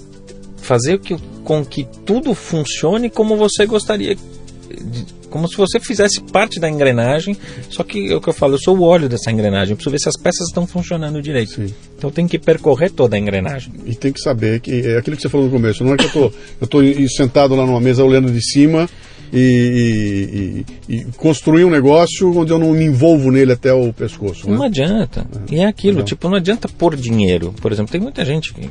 fazer 0.56 0.98
que, 1.00 1.16
com 1.44 1.64
que 1.64 1.86
tudo 2.04 2.34
funcione 2.34 3.10
como 3.10 3.36
você 3.36 3.66
gostaria. 3.66 4.14
de- 4.14 5.19
como 5.30 5.48
se 5.48 5.56
você 5.56 5.78
fizesse 5.80 6.20
parte 6.20 6.58
da 6.60 6.68
engrenagem, 6.68 7.36
só 7.70 7.82
que 7.84 8.12
é 8.12 8.14
o 8.16 8.20
que 8.20 8.28
eu 8.28 8.32
falo, 8.32 8.54
eu 8.54 8.58
sou 8.58 8.76
o 8.76 8.82
óleo 8.82 9.08
dessa 9.08 9.30
engrenagem, 9.30 9.70
eu 9.72 9.76
preciso 9.76 9.92
ver 9.92 9.98
se 10.00 10.08
as 10.08 10.16
peças 10.16 10.48
estão 10.48 10.66
funcionando 10.66 11.22
direito. 11.22 11.52
Sim. 11.54 11.74
Então 11.96 12.10
tenho 12.10 12.28
que 12.28 12.38
percorrer 12.38 12.90
toda 12.90 13.16
a 13.16 13.18
engrenagem. 13.18 13.72
E 13.86 13.94
tem 13.94 14.12
que 14.12 14.20
saber 14.20 14.60
que 14.60 14.72
é 14.86 14.98
aquilo 14.98 15.16
que 15.16 15.22
você 15.22 15.28
falou 15.28 15.46
no 15.46 15.52
começo, 15.52 15.84
não 15.84 15.94
é 15.94 15.96
que 15.96 16.06
eu 16.16 16.82
i- 16.82 17.08
sentado 17.08 17.54
lá 17.54 17.64
numa 17.64 17.80
mesa 17.80 18.04
olhando 18.04 18.30
de 18.30 18.42
cima 18.42 18.88
e, 19.32 20.64
e- 20.88 20.94
e 20.96 21.04
construir 21.16 21.64
um 21.64 21.70
negócio 21.70 22.36
onde 22.36 22.52
eu 22.52 22.58
não 22.58 22.72
me 22.72 22.84
envolvo 22.84 23.30
nele 23.30 23.52
até 23.52 23.72
o 23.72 23.92
pescoço. 23.92 24.48
Não 24.50 24.58
Né? 24.60 24.66
adianta. 24.66 25.26
E 25.50 25.60
é 25.60 25.66
aquilo, 25.66 25.98
legal. 25.98 26.06
tipo, 26.06 26.28
não 26.28 26.36
adianta 26.36 26.68
pôr 26.68 26.96
dinheiro. 26.96 27.54
Por 27.60 27.70
exemplo, 27.72 27.92
tem 27.92 28.00
muita 28.00 28.24
gente 28.24 28.52
que, 28.52 28.62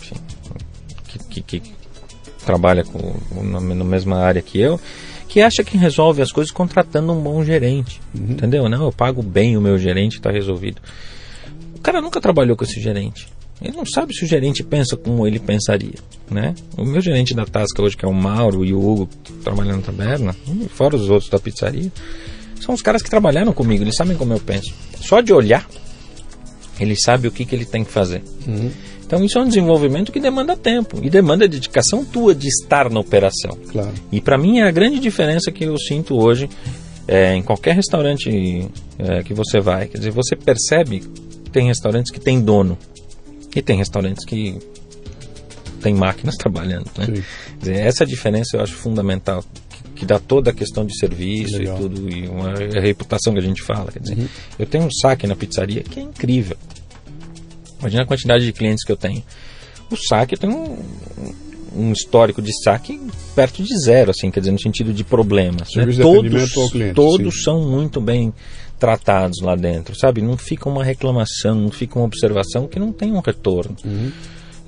enfim, 0.00 0.14
que, 1.28 1.42
que- 1.42 1.60
que 1.60 1.72
trabalha 2.46 2.84
com, 2.84 3.14
na, 3.42 3.60
na 3.60 3.84
mesma 3.84 4.18
área 4.18 4.40
que 4.42 4.58
eu, 4.60 4.80
que 5.32 5.40
acha 5.40 5.64
que 5.64 5.78
resolve 5.78 6.20
as 6.20 6.30
coisas 6.30 6.52
contratando 6.52 7.10
um 7.10 7.18
bom 7.18 7.42
gerente. 7.42 8.02
Entendeu? 8.14 8.68
Não, 8.68 8.84
eu 8.84 8.92
pago 8.92 9.22
bem 9.22 9.56
o 9.56 9.62
meu 9.62 9.78
gerente, 9.78 10.16
está 10.16 10.30
resolvido. 10.30 10.82
O 11.74 11.80
cara 11.80 12.02
nunca 12.02 12.20
trabalhou 12.20 12.54
com 12.54 12.64
esse 12.64 12.78
gerente. 12.78 13.28
Ele 13.58 13.74
não 13.74 13.86
sabe 13.86 14.14
se 14.14 14.24
o 14.24 14.28
gerente 14.28 14.62
pensa 14.62 14.94
como 14.94 15.26
ele 15.26 15.38
pensaria, 15.38 15.94
né? 16.30 16.54
O 16.76 16.84
meu 16.84 17.00
gerente 17.00 17.32
da 17.32 17.46
Tasca 17.46 17.80
hoje, 17.80 17.96
que 17.96 18.04
é 18.04 18.08
o 18.08 18.12
Mauro 18.12 18.62
e 18.62 18.74
o 18.74 18.86
Hugo, 18.86 19.08
que 19.24 19.32
trabalham 19.34 19.76
na 19.76 19.82
taberna, 19.82 20.36
fora 20.68 20.96
os 20.96 21.08
outros 21.08 21.30
da 21.30 21.38
pizzaria, 21.38 21.90
são 22.60 22.74
os 22.74 22.82
caras 22.82 23.00
que 23.00 23.08
trabalharam 23.08 23.54
comigo, 23.54 23.82
eles 23.82 23.96
sabem 23.96 24.18
como 24.18 24.34
eu 24.34 24.40
penso. 24.40 24.74
Só 25.00 25.22
de 25.22 25.32
olhar, 25.32 25.66
ele 26.78 26.94
sabe 26.94 27.26
o 27.26 27.30
que, 27.30 27.46
que 27.46 27.54
ele 27.54 27.64
tem 27.64 27.84
que 27.84 27.90
fazer. 27.90 28.22
Então 29.12 29.22
isso 29.22 29.36
é 29.36 29.42
um 29.42 29.46
desenvolvimento 29.46 30.10
que 30.10 30.18
demanda 30.18 30.56
tempo 30.56 30.98
e 31.02 31.10
demanda 31.10 31.46
dedicação 31.46 32.02
tua 32.02 32.34
de 32.34 32.48
estar 32.48 32.88
na 32.88 32.98
operação. 32.98 33.58
Claro. 33.70 33.92
E 34.10 34.22
para 34.22 34.38
mim 34.38 34.60
é 34.60 34.62
a 34.62 34.70
grande 34.70 34.98
diferença 34.98 35.52
que 35.52 35.64
eu 35.64 35.76
sinto 35.76 36.18
hoje 36.18 36.48
é, 37.06 37.34
em 37.34 37.42
qualquer 37.42 37.74
restaurante 37.74 38.70
é, 38.98 39.22
que 39.22 39.34
você 39.34 39.60
vai. 39.60 39.86
Quer 39.88 39.98
dizer, 39.98 40.12
você 40.12 40.34
percebe 40.34 41.00
que 41.44 41.50
tem 41.50 41.66
restaurantes 41.66 42.10
que 42.10 42.18
tem 42.18 42.40
dono 42.40 42.78
e 43.54 43.60
tem 43.60 43.76
restaurantes 43.76 44.24
que 44.24 44.56
tem 45.82 45.92
máquinas 45.92 46.36
trabalhando. 46.40 46.86
Né? 46.96 47.22
Dizer, 47.58 47.80
essa 47.80 48.06
diferença 48.06 48.56
eu 48.56 48.62
acho 48.62 48.72
fundamental, 48.72 49.44
que, 49.94 50.06
dá 50.06 50.18
toda 50.18 50.52
a 50.52 50.54
questão 50.54 50.86
de 50.86 50.98
serviço 50.98 51.56
e 51.56 51.58
Legal. 51.58 51.76
tudo, 51.76 52.10
e 52.10 52.26
uma 52.26 52.54
reputação 52.80 53.34
que 53.34 53.40
a 53.40 53.42
gente 53.42 53.60
fala. 53.60 53.92
Quer 53.92 54.00
dizer, 54.00 54.16
eu 54.58 54.64
tenho 54.64 54.84
um 54.84 54.90
saque 54.90 55.26
na 55.26 55.36
pizzaria 55.36 55.82
que 55.82 56.00
é 56.00 56.02
incrível. 56.02 56.56
Imagina 57.82 58.02
a 58.04 58.06
quantidade 58.06 58.44
de 58.44 58.52
clientes 58.52 58.84
que 58.84 58.92
eu 58.92 58.96
tenho. 58.96 59.22
O 59.90 59.96
saque 59.96 60.36
tem 60.36 60.48
um, 60.48 60.78
um 61.76 61.92
histórico 61.92 62.40
de 62.40 62.50
saque 62.62 63.00
perto 63.34 63.62
de 63.62 63.76
zero, 63.84 64.10
assim, 64.10 64.30
quer 64.30 64.40
dizer, 64.40 64.52
no 64.52 64.60
sentido 64.60 64.92
de 64.92 65.04
problemas. 65.04 65.68
né? 65.74 65.84
De 65.84 66.00
Todos, 66.00 66.70
cliente, 66.70 66.94
todos 66.94 67.34
sim. 67.34 67.42
são 67.42 67.60
muito 67.68 68.00
bem 68.00 68.32
tratados 68.78 69.40
lá 69.40 69.54
dentro, 69.54 69.94
sabe? 69.96 70.20
Não 70.22 70.36
fica 70.36 70.68
uma 70.68 70.82
reclamação, 70.82 71.54
não 71.54 71.70
fica 71.70 71.98
uma 71.98 72.04
observação 72.06 72.66
que 72.66 72.78
não 72.78 72.92
tem 72.92 73.12
um 73.12 73.20
retorno. 73.20 73.76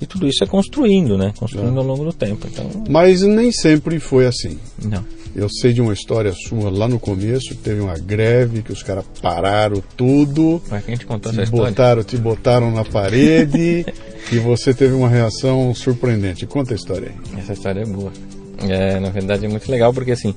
E 0.05 0.07
tudo 0.07 0.27
isso 0.27 0.43
é 0.43 0.47
construindo, 0.47 1.17
né? 1.17 1.33
Construindo 1.37 1.77
ao 1.79 1.83
longo 1.85 2.05
do 2.05 2.13
tempo. 2.13 2.47
Então, 2.49 2.69
Mas 2.87 3.23
nem 3.23 3.51
sempre 3.51 3.99
foi 3.99 4.27
assim. 4.27 4.59
não. 4.83 5.03
Eu 5.35 5.49
sei 5.49 5.73
de 5.73 5.81
uma 5.81 5.91
história 5.91 6.31
sua 6.31 6.69
lá 6.69 6.87
no 6.87 6.97
começo, 6.97 7.53
teve 7.55 7.81
uma 7.81 7.97
greve 7.97 8.61
que 8.61 8.71
os 8.71 8.81
caras 8.81 9.03
pararam 9.21 9.83
tudo, 9.97 10.61
Mas 10.71 10.85
quem 10.85 10.95
te 10.95 11.05
contou 11.05 11.29
te 11.29 11.35
essa 11.41 11.43
história? 11.43 11.71
botaram, 11.71 12.03
te 12.05 12.15
botaram 12.17 12.71
na 12.71 12.85
parede 12.85 13.85
e 14.31 14.37
você 14.37 14.73
teve 14.73 14.93
uma 14.93 15.09
reação 15.09 15.75
surpreendente. 15.75 16.45
Conta 16.45 16.73
a 16.73 16.75
história 16.77 17.09
aí. 17.09 17.39
Essa 17.41 17.51
história 17.51 17.81
é 17.81 17.85
boa. 17.85 18.13
É, 18.59 18.97
na 19.01 19.09
verdade 19.09 19.45
é 19.45 19.49
muito 19.49 19.69
legal 19.69 19.93
porque 19.93 20.11
assim. 20.11 20.33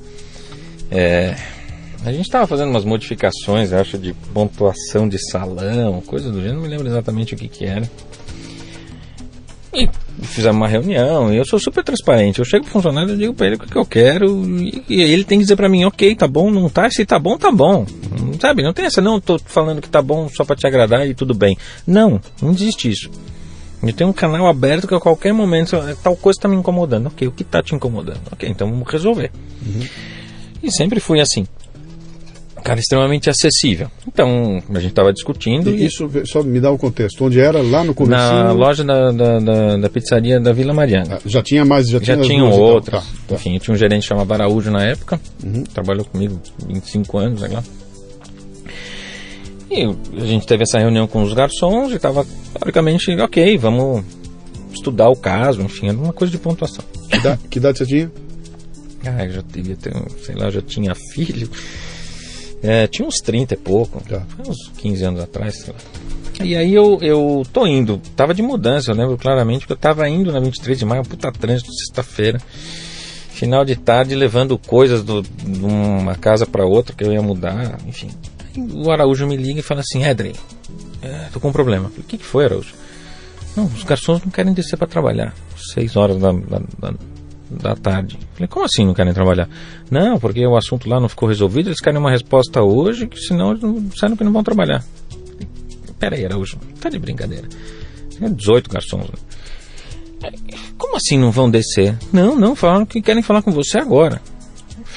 é, 0.91 1.37
a 2.05 2.11
gente 2.11 2.23
estava 2.27 2.47
fazendo 2.49 2.71
umas 2.71 2.85
modificações, 2.85 3.71
eu 3.71 3.79
acho, 3.79 3.99
de 3.99 4.13
pontuação 4.35 5.09
de 5.09 5.19
salão, 5.31 6.01
coisa 6.01 6.29
do 6.31 6.39
gênero, 6.41 6.57
não 6.57 6.63
me 6.63 6.69
lembro 6.69 6.89
exatamente 6.89 7.35
o 7.35 7.37
que, 7.37 7.47
que 7.47 7.65
era. 7.65 7.89
E 9.73 9.89
fizemos 10.23 10.57
uma 10.57 10.69
reunião, 10.69 11.33
e 11.33 11.37
eu 11.37 11.45
sou 11.45 11.59
super 11.59 11.85
transparente. 11.85 12.39
Eu 12.39 12.45
chego 12.45 12.65
pro 12.65 12.73
funcionário 12.73 13.15
e 13.15 13.19
digo 13.19 13.35
pra 13.35 13.47
ele 13.47 13.57
o 13.57 13.59
que 13.59 13.77
eu 13.77 13.85
quero, 13.85 14.45
e, 14.47 14.83
e 14.89 15.01
ele 15.03 15.25
tem 15.25 15.39
que 15.39 15.45
dizer 15.45 15.57
pra 15.57 15.69
mim, 15.69 15.85
ok, 15.85 16.15
tá 16.15 16.27
bom, 16.27 16.51
não 16.51 16.69
tá, 16.69 16.91
se 16.91 17.05
tá 17.05 17.19
bom, 17.19 17.37
tá 17.37 17.53
bom. 17.53 17.87
Sabe, 18.41 18.63
não 18.63 18.73
tem 18.73 18.87
essa, 18.87 19.01
não, 19.01 19.21
tô 19.21 19.39
falando 19.39 19.83
que 19.83 19.89
tá 19.89 20.01
bom 20.01 20.29
só 20.29 20.45
pra 20.45 20.57
te 20.57 20.67
agradar 20.67 21.07
e 21.07 21.15
tudo 21.15 21.35
bem. 21.35 21.57
Não, 21.87 22.21
não 22.41 22.51
existe 22.53 22.91
isso. 22.91 23.11
Eu 23.83 23.93
tenho 23.93 24.11
um 24.11 24.13
canal 24.13 24.47
aberto 24.47 24.89
que 24.89 24.95
a 24.95 25.01
qualquer 25.01 25.33
momento 25.33 25.77
tal 26.03 26.17
coisa 26.17 26.39
está 26.39 26.49
me 26.49 26.57
incomodando. 26.57 27.07
Ok, 27.07 27.29
o 27.29 27.33
que 27.33 27.43
está 27.43 27.63
te 27.63 27.75
incomodando? 27.75 28.21
Ok, 28.33 28.49
então 28.49 28.69
vamos 28.69 28.89
resolver. 28.91 29.31
Uhum. 29.65 29.87
E 30.63 30.73
sempre 30.73 30.99
fui 30.99 31.21
assim. 31.21 31.47
Cara, 32.63 32.81
extremamente 32.81 33.31
acessível. 33.31 33.91
Então, 34.07 34.63
a 34.71 34.81
gente 34.81 34.91
estava 34.91 35.13
discutindo. 35.13 35.71
E 35.71 35.87
isso, 35.87 36.11
só 36.25 36.43
me 36.43 36.61
dá 36.61 36.71
o 36.71 36.79
contexto. 36.79 37.25
Onde 37.25 37.41
era? 37.41 37.63
Lá 37.63 37.85
no 37.85 37.95
começo? 37.95 38.21
Na 38.21 38.53
loja 38.53 38.85
da, 38.85 39.11
da, 39.11 39.39
da, 39.39 39.77
da, 39.77 39.89
pizzaria 39.89 40.41
da 40.41 40.53
Vila 40.53 40.75
Mariana. 40.75 41.17
Ah, 41.17 41.21
já 41.25 41.43
tinha 41.43 41.65
mais? 41.65 41.89
Já, 41.89 41.99
já 42.01 42.17
tinha 42.21 42.45
outras. 42.45 43.05
Tá, 43.05 43.11
tá. 43.29 43.35
Enfim, 43.37 43.55
eu 43.55 43.61
tinha 43.61 43.75
um 43.75 43.79
gerente 43.79 44.07
chamado 44.07 44.33
Araújo 44.33 44.71
na 44.71 44.85
época. 44.85 45.21
Uhum. 45.45 45.65
Trabalhou 45.65 46.05
comigo 46.05 46.39
25 46.67 47.19
anos, 47.19 47.41
sei 47.41 47.49
lá. 47.51 47.63
E 49.71 49.85
a 50.21 50.25
gente 50.25 50.47
teve 50.47 50.63
essa 50.63 50.79
reunião 50.79 51.07
com 51.07 51.23
os 51.23 51.33
garçons 51.35 51.93
e 51.93 51.97
estava, 51.97 52.27
teoricamente, 52.55 53.11
ok, 53.21 53.59
vamos 53.59 54.03
estudar 54.73 55.11
o 55.11 55.17
caso, 55.17 55.61
enfim, 55.61 55.89
era 55.89 55.99
uma 55.99 56.13
coisa 56.13 56.31
de 56.31 56.39
pontuação. 56.39 56.85
Que 57.11 57.17
idade, 57.17 57.41
que 57.51 57.59
idade 57.59 57.79
você 57.79 57.87
tinha? 57.87 58.11
Ah, 59.05 59.25
eu 59.25 59.33
já 59.33 59.43
devia 59.43 59.77
ter, 59.77 59.93
sei 60.25 60.35
lá, 60.35 60.51
já 60.51 60.63
tinha 60.63 60.95
filho. 60.95 61.51
É, 62.63 62.87
tinha 62.87 63.07
uns 63.07 63.17
30 63.17 63.55
e 63.55 63.57
pouco, 63.57 64.03
tá. 64.09 64.23
uns 64.47 64.69
15 64.79 65.05
anos 65.05 65.21
atrás, 65.21 65.59
sei 65.63 65.73
lá. 65.73 66.45
E 66.45 66.57
aí 66.57 66.73
eu, 66.73 66.99
eu 67.03 67.43
tô 67.53 67.67
indo, 67.67 68.01
tava 68.15 68.33
de 68.33 68.43
mudança, 68.43 68.91
eu 68.91 68.95
lembro 68.95 69.19
claramente 69.19 69.67
que 69.67 69.73
eu 69.73 69.77
tava 69.77 70.09
indo 70.09 70.33
na 70.33 70.39
23 70.39 70.79
de 70.79 70.85
maio, 70.85 71.03
puta 71.03 71.33
trânsito, 71.33 71.73
sexta-feira, 71.73 72.41
final 73.31 73.65
de 73.65 73.75
tarde, 73.75 74.15
levando 74.15 74.57
coisas 74.57 75.03
do, 75.03 75.23
de 75.23 75.65
uma 75.65 76.15
casa 76.15 76.47
para 76.47 76.65
outra 76.65 76.95
que 76.95 77.03
eu 77.03 77.13
ia 77.13 77.23
mudar, 77.23 77.79
enfim 77.87 78.11
o 78.73 78.91
Araújo 78.91 79.27
me 79.27 79.37
liga 79.37 79.61
e 79.61 79.63
fala 79.63 79.81
assim: 79.81 80.05
Edrey, 80.05 80.35
é, 81.03 81.29
tô 81.33 81.41
com 81.41 81.49
um 81.49 81.53
problema. 81.53 81.89
Falei, 81.89 82.05
o 82.05 82.05
que, 82.05 82.19
que 82.19 82.25
foi, 82.25 82.45
Araújo? 82.45 82.75
Não, 83.57 83.67
os 83.67 83.83
garçons 83.85 84.23
não 84.23 84.31
querem 84.31 84.53
descer 84.53 84.77
para 84.77 84.87
trabalhar. 84.87 85.35
Seis 85.73 85.97
horas 85.97 86.19
da, 86.19 86.33
da, 86.33 86.61
da, 86.79 86.95
da, 87.51 87.75
tarde. 87.75 88.19
Falei, 88.35 88.49
como 88.49 88.65
assim 88.65 88.85
não 88.85 88.95
querem 88.95 89.13
trabalhar? 89.13 89.49
Não, 89.91 90.19
porque 90.19 90.47
o 90.47 90.57
assunto 90.57 90.89
lá 90.89 91.01
não 91.01 91.09
ficou 91.09 91.29
resolvido, 91.29 91.69
eles 91.69 91.81
querem 91.81 91.99
uma 91.99 92.11
resposta 92.11 92.63
hoje, 92.63 93.07
que 93.07 93.19
senão 93.19 93.51
eles 93.51 93.63
não, 93.63 93.91
sabem 93.93 94.17
que 94.17 94.25
não 94.25 94.33
vão 94.33 94.43
trabalhar. 94.43 94.85
Pera 95.99 96.15
aí, 96.15 96.25
Araújo, 96.25 96.59
tá 96.81 96.89
de 96.89 96.99
brincadeira. 96.99 97.49
Tem 98.19 98.33
18 98.33 98.71
garçons. 98.71 99.09
Né? 100.23 100.31
Como 100.77 100.97
assim 100.97 101.19
não 101.19 101.31
vão 101.31 101.51
descer? 101.51 101.97
Não, 102.13 102.37
não, 102.37 102.55
falaram 102.55 102.87
que 102.87 103.03
querem 103.03 103.23
falar 103.23 103.43
com 103.43 103.51
você 103.51 103.79
agora. 103.79 104.21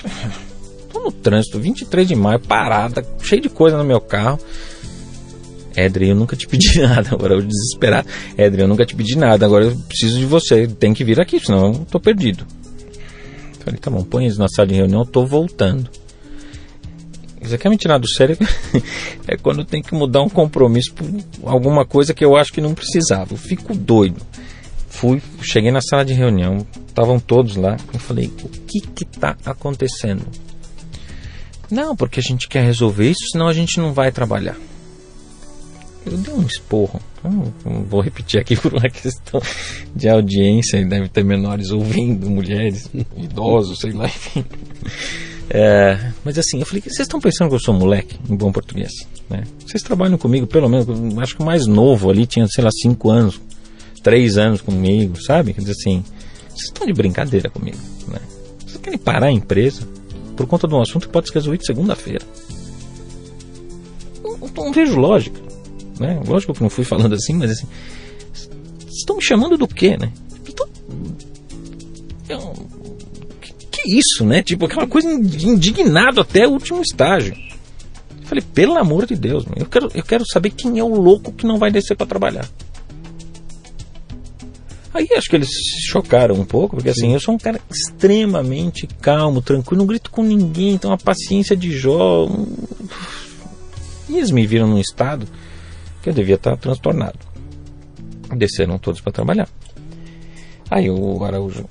Tô 0.92 1.00
no 1.00 1.12
trânsito, 1.12 1.60
23 1.60 2.08
de 2.08 2.16
maio, 2.16 2.40
parada, 2.40 3.06
cheio 3.22 3.42
de 3.42 3.50
coisa 3.50 3.78
no 3.78 3.84
meu 3.84 4.02
carro. 4.02 4.40
Edri, 5.76 6.10
eu 6.10 6.16
nunca 6.16 6.36
te 6.36 6.48
pedi 6.48 6.80
nada. 6.82 7.10
Agora 7.12 7.36
eu 7.36 7.42
desesperado. 7.42 8.08
Edri, 8.38 8.62
eu 8.62 8.68
nunca 8.68 8.86
te 8.86 8.96
pedi 8.96 9.18
nada. 9.18 9.46
Agora 9.46 9.66
eu 9.66 9.76
preciso 9.88 10.20
de 10.20 10.26
você. 10.26 10.68
Tem 10.68 10.94
que 10.94 11.04
vir 11.04 11.20
aqui, 11.20 11.40
senão 11.40 11.68
eu 11.68 11.86
tô 11.86 12.00
perdido. 12.00 12.46
Falei, 13.64 13.80
tá 13.80 13.92
bom, 13.92 14.04
põe 14.04 14.26
isso 14.26 14.40
na 14.40 14.48
sala 14.48 14.68
de 14.68 14.76
reunião, 14.76 15.02
eu 15.02 15.06
tô 15.06 15.26
voltando. 15.26 15.90
Você 17.42 17.58
quer 17.58 17.70
me 17.70 17.78
tirar 17.78 17.98
do 17.98 18.08
sério? 18.08 18.38
é 19.28 19.36
quando 19.36 19.66
tem 19.66 19.82
que 19.82 19.94
mudar 19.94 20.22
um 20.22 20.30
compromisso 20.30 20.94
por 20.94 21.08
alguma 21.44 21.86
coisa 21.86 22.14
que 22.14 22.24
eu 22.24 22.36
acho 22.36 22.54
que 22.54 22.62
não 22.62 22.74
precisava. 22.74 23.34
Eu 23.34 23.38
fico 23.38 23.76
doido. 23.76 24.22
Fui, 24.90 25.22
cheguei 25.42 25.72
na 25.72 25.82
sala 25.82 26.04
de 26.04 26.14
reunião, 26.14 26.66
estavam 26.88 27.20
todos 27.20 27.56
lá. 27.56 27.78
Eu 27.94 28.00
falei, 28.00 28.32
o 28.44 28.50
que 28.50 28.82
que 28.82 29.06
tá 29.06 29.36
acontecendo? 29.46 30.26
Não, 31.70 31.96
porque 31.96 32.20
a 32.20 32.24
gente 32.24 32.48
quer 32.48 32.64
resolver 32.64 33.10
isso, 33.10 33.30
senão 33.32 33.48
a 33.48 33.54
gente 33.54 33.80
não 33.80 33.94
vai 33.94 34.12
trabalhar. 34.12 34.58
Eu 36.06 36.18
dei 36.18 36.34
um 36.34 36.42
esporro. 36.42 37.00
Não, 37.24 37.84
vou 37.84 38.02
repetir 38.02 38.40
aqui 38.40 38.56
por 38.60 38.74
uma 38.74 38.90
questão 38.90 39.42
de 39.96 40.10
audiência, 40.10 40.78
e 40.78 40.86
deve 40.86 41.10
ter 41.10 41.24
menores 41.24 41.72
ouvindo, 41.72 42.30
mulheres, 42.30 42.90
idosos, 43.16 43.80
sei 43.80 43.92
lá, 43.92 44.06
enfim. 44.06 44.44
É, 45.50 46.12
mas 46.24 46.38
assim, 46.38 46.60
eu 46.60 46.66
falei, 46.66 46.82
vocês 46.82 47.02
estão 47.02 47.20
pensando 47.20 47.50
que 47.50 47.56
eu 47.56 47.60
sou 47.60 47.74
moleque, 47.74 48.18
em 48.30 48.36
bom 48.36 48.52
português? 48.52 48.92
Né? 49.30 49.44
Vocês 49.66 49.84
trabalham 49.84 50.18
comigo, 50.18 50.48
pelo 50.48 50.70
menos, 50.70 50.88
acho 51.20 51.36
que 51.36 51.42
o 51.42 51.46
mais 51.46 51.68
novo 51.68 52.10
ali 52.10 52.26
tinha, 52.26 52.48
sei 52.48 52.64
lá, 52.64 52.70
5 52.72 53.10
anos, 53.10 53.42
3 54.02 54.38
anos 54.38 54.62
comigo, 54.62 55.22
sabe? 55.22 55.54
Quer 55.54 55.62
dizer 55.62 55.74
assim, 55.74 56.04
vocês 56.50 56.66
estão 56.66 56.88
de 56.88 56.94
brincadeira 56.94 57.50
comigo, 57.50 57.78
né? 58.08 58.20
Vocês 58.66 58.78
querem 58.78 58.98
parar 58.98 59.28
a 59.28 59.32
empresa? 59.32 59.86
por 60.42 60.48
conta 60.48 60.68
de 60.68 60.74
um 60.74 60.82
assunto 60.82 61.08
que 61.08 61.14
pode 61.14 61.28
ser 61.28 61.36
resolvido 61.36 61.66
segunda-feira. 61.66 62.26
Não, 64.24 64.38
não, 64.38 64.72
vejo 64.72 64.98
lógica. 64.98 65.40
Né? 66.00 66.22
Lógico 66.26 66.54
que 66.54 66.62
não 66.62 66.70
fui 66.70 66.84
falando 66.84 67.14
assim, 67.14 67.34
mas 67.34 67.52
assim. 67.52 67.68
Estão 68.88 69.18
me 69.18 69.22
chamando 69.22 69.58
do 69.58 69.68
quê, 69.68 69.98
né? 69.98 70.12
Então, 70.48 70.68
que, 73.42 73.54
que 73.54 73.98
isso, 73.98 74.26
né? 74.26 74.44
Tipo, 74.44 74.66
aquela 74.66 74.88
coisa 74.88 75.12
indignado 75.12 76.22
até 76.22 76.48
o 76.48 76.52
último 76.52 76.82
estágio. 76.82 77.36
Eu 78.22 78.28
falei, 78.28 78.44
pelo 78.54 78.78
amor 78.78 79.06
de 79.06 79.16
Deus, 79.16 79.46
eu 79.56 79.66
quero, 79.66 79.92
eu 79.94 80.04
quero 80.04 80.26
saber 80.26 80.52
quem 80.52 80.80
é 80.80 80.84
o 80.84 80.96
louco 80.96 81.32
que 81.32 81.46
não 81.46 81.58
vai 81.58 81.72
descer 81.72 81.96
para 81.96 82.08
trabalhar. 82.08 82.48
Aí 84.94 85.08
acho 85.16 85.30
que 85.30 85.38
eles 85.38 85.50
se 85.50 85.88
chocaram 85.88 86.36
um 86.36 86.44
pouco, 86.44 86.76
porque 86.76 86.90
assim, 86.90 87.14
eu 87.14 87.20
sou 87.20 87.34
um 87.34 87.38
cara 87.38 87.62
extremamente 87.70 88.88
calmo, 89.00 89.42
tranquilo, 89.42 89.80
não 89.80 89.88
grito 89.88 90.12
com 90.12 90.22
ninguém, 90.22 90.78
tenho 90.78 90.92
uma 90.92 90.98
paciência 90.98 91.56
de 91.56 91.72
Jó. 91.72 92.28
E 94.10 94.18
eles 94.18 94.32
me 94.32 94.46
viram 94.46 94.68
num 94.68 94.80
estado 94.80 95.26
que 96.02 96.10
eu 96.10 96.14
devia 96.14 96.36
estar 96.36 96.58
transtornado. 96.58 97.20
Desceram 98.36 98.78
todos 98.78 99.02
para 99.02 99.12
trabalhar. 99.12 99.48
Aí 100.70 100.90
o 100.90 101.24
Araújo, 101.24 101.66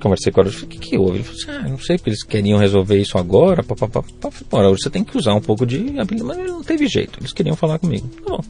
conversei 0.00 0.32
com 0.32 0.40
o 0.40 0.42
Araújo, 0.42 0.60
falei, 0.60 0.76
o 0.76 0.80
que, 0.80 0.88
que 0.88 0.98
houve? 0.98 1.18
Ele 1.18 1.24
falou 1.24 1.40
assim, 1.40 1.50
ah, 1.50 1.68
não 1.68 1.78
sei, 1.78 1.96
porque 1.96 2.10
eles 2.10 2.24
queriam 2.24 2.58
resolver 2.58 3.00
isso 3.00 3.16
agora, 3.16 3.62
papapá. 3.62 4.02
Falei, 4.02 4.66
Araújo, 4.66 4.82
você 4.82 4.90
tem 4.90 5.04
que 5.04 5.16
usar 5.16 5.34
um 5.34 5.40
pouco 5.40 5.64
de 5.64 5.76
habilidade, 5.98 6.24
mas 6.24 6.38
não 6.38 6.62
teve 6.62 6.88
jeito, 6.88 7.20
eles 7.20 7.32
queriam 7.32 7.54
falar 7.54 7.78
comigo. 7.78 8.08
Tá 8.08 8.30
bom. 8.30 8.40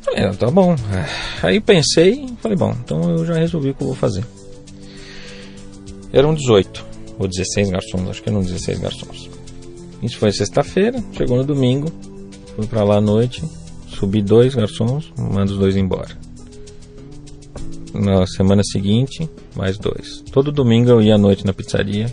Falei, 0.00 0.24
ah, 0.24 0.34
tá 0.34 0.50
bom. 0.50 0.74
Aí 1.42 1.60
pensei, 1.60 2.26
falei, 2.40 2.56
bom, 2.56 2.74
então 2.82 3.10
eu 3.10 3.26
já 3.26 3.34
resolvi 3.34 3.70
o 3.70 3.74
que 3.74 3.82
eu 3.82 3.88
vou 3.88 3.96
fazer. 3.96 4.24
Eram 6.10 6.34
18 6.34 6.84
ou 7.18 7.28
16 7.28 7.70
garçons, 7.70 8.08
acho 8.08 8.22
que 8.22 8.30
eram 8.30 8.40
16 8.40 8.78
garçons. 8.78 9.30
Isso 10.02 10.16
foi 10.16 10.32
sexta-feira, 10.32 11.02
chegou 11.12 11.36
no 11.36 11.44
domingo, 11.44 11.92
fui 12.56 12.66
para 12.66 12.82
lá 12.82 12.96
à 12.96 13.00
noite, 13.00 13.42
subi 14.02 14.20
dois 14.20 14.52
garçons, 14.52 15.12
mando 15.16 15.52
os 15.52 15.58
dois 15.58 15.76
embora. 15.76 16.10
Na 17.94 18.26
semana 18.26 18.62
seguinte, 18.64 19.30
mais 19.54 19.78
dois. 19.78 20.22
Todo 20.32 20.50
domingo 20.50 20.90
eu 20.90 21.00
ia 21.00 21.14
à 21.14 21.18
noite 21.18 21.46
na 21.46 21.52
pizzaria 21.52 22.12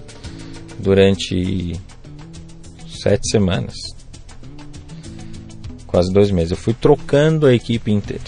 durante 0.78 1.80
sete 2.88 3.28
semanas 3.32 3.73
quase 5.88 6.13
dois 6.13 6.30
meses. 6.30 6.52
Eu 6.52 6.58
fui 6.58 6.75
trocando 6.75 7.47
a 7.47 7.54
equipe 7.56 7.91
inteira. 7.91 8.23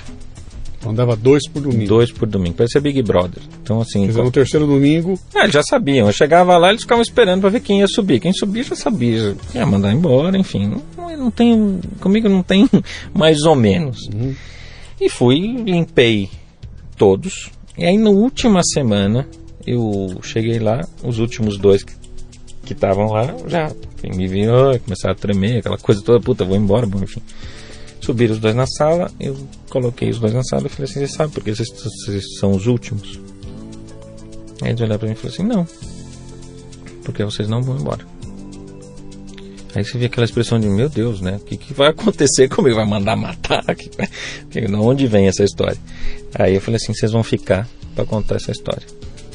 Mandava 0.83 1.15
dois 1.15 1.47
por 1.47 1.61
domingo. 1.61 1.87
Dois 1.87 2.11
por 2.11 2.27
domingo. 2.27 2.55
Parecia 2.55 2.81
Big 2.81 3.03
Brother. 3.03 3.43
Então, 3.71 3.81
assim. 3.81 4.01
Quer 4.01 4.07
dizer, 4.07 4.23
no 4.23 4.31
terceiro 4.31 4.67
domingo. 4.67 5.17
Ah, 5.33 5.43
eles 5.43 5.53
já 5.53 5.63
sabiam. 5.63 6.07
Eu 6.07 6.13
chegava 6.13 6.57
lá, 6.57 6.69
eles 6.69 6.81
ficavam 6.81 7.01
esperando 7.01 7.41
para 7.41 7.49
ver 7.49 7.61
quem 7.61 7.79
ia 7.79 7.87
subir. 7.87 8.19
Quem 8.19 8.33
subia 8.33 8.63
já 8.63 8.75
sabia. 8.75 9.35
Ia 9.55 9.65
mandar 9.65 9.93
embora, 9.93 10.37
enfim. 10.37 10.75
Não, 10.97 11.17
não 11.17 11.31
tem. 11.31 11.79
Comigo 11.99 12.27
não 12.27 12.43
tem 12.43 12.69
mais 13.13 13.43
ou 13.43 13.55
menos. 13.55 14.07
Uhum. 14.13 14.35
E 14.99 15.09
fui, 15.09 15.39
limpei 15.39 16.29
todos. 16.97 17.49
E 17.77 17.85
aí, 17.85 17.97
na 17.97 18.09
última 18.09 18.61
semana, 18.63 19.27
eu 19.65 20.19
cheguei 20.21 20.59
lá, 20.59 20.81
os 21.03 21.19
últimos 21.19 21.57
dois 21.57 21.83
que 21.83 22.73
estavam 22.73 23.05
lá 23.07 23.33
já 23.47 23.71
me 24.03 24.27
viram, 24.27 24.77
começaram 24.79 25.13
a 25.13 25.15
tremer, 25.15 25.59
aquela 25.59 25.77
coisa 25.77 26.01
toda, 26.01 26.19
puta, 26.19 26.43
vou 26.43 26.57
embora, 26.57 26.85
bom, 26.85 26.99
enfim. 27.01 27.21
Subiram 28.01 28.33
os 28.33 28.39
dois 28.39 28.55
na 28.55 28.65
sala, 28.65 29.11
eu 29.19 29.37
coloquei 29.69 30.09
os 30.09 30.19
dois 30.19 30.33
na 30.33 30.43
sala 30.43 30.67
e 30.67 30.69
falei 30.69 30.91
assim, 30.91 30.99
você 30.99 31.07
sabe 31.07 31.33
porque 31.33 31.55
vocês, 31.55 31.69
vocês 31.69 32.37
são 32.39 32.51
os 32.51 32.67
últimos? 32.67 33.19
Aí 34.61 34.69
eles 34.69 34.81
olharam 34.81 34.99
pra 34.99 35.07
mim 35.07 35.13
e 35.13 35.17
falaram 35.17 35.33
assim, 35.33 35.43
não, 35.43 35.67
porque 37.03 37.23
vocês 37.23 37.47
não 37.47 37.61
vão 37.61 37.77
embora. 37.77 38.05
Aí 39.73 39.85
você 39.85 39.97
vê 39.97 40.05
aquela 40.05 40.25
expressão 40.25 40.59
de, 40.59 40.67
meu 40.67 40.89
Deus, 40.89 41.21
né? 41.21 41.37
O 41.37 41.39
que, 41.39 41.57
que 41.57 41.73
vai 41.73 41.89
acontecer 41.91 42.49
comigo? 42.49 42.75
Vai 42.75 42.85
mandar 42.85 43.15
matar? 43.15 43.63
Que, 43.75 43.89
que, 44.49 44.67
de 44.67 44.75
onde 44.75 45.07
vem 45.07 45.27
essa 45.27 45.43
história? 45.43 45.77
Aí 46.35 46.55
eu 46.55 46.61
falei 46.61 46.75
assim, 46.75 46.93
vocês 46.93 47.11
vão 47.11 47.23
ficar 47.23 47.67
para 47.95 48.05
contar 48.05 48.35
essa 48.35 48.51
história. 48.51 48.85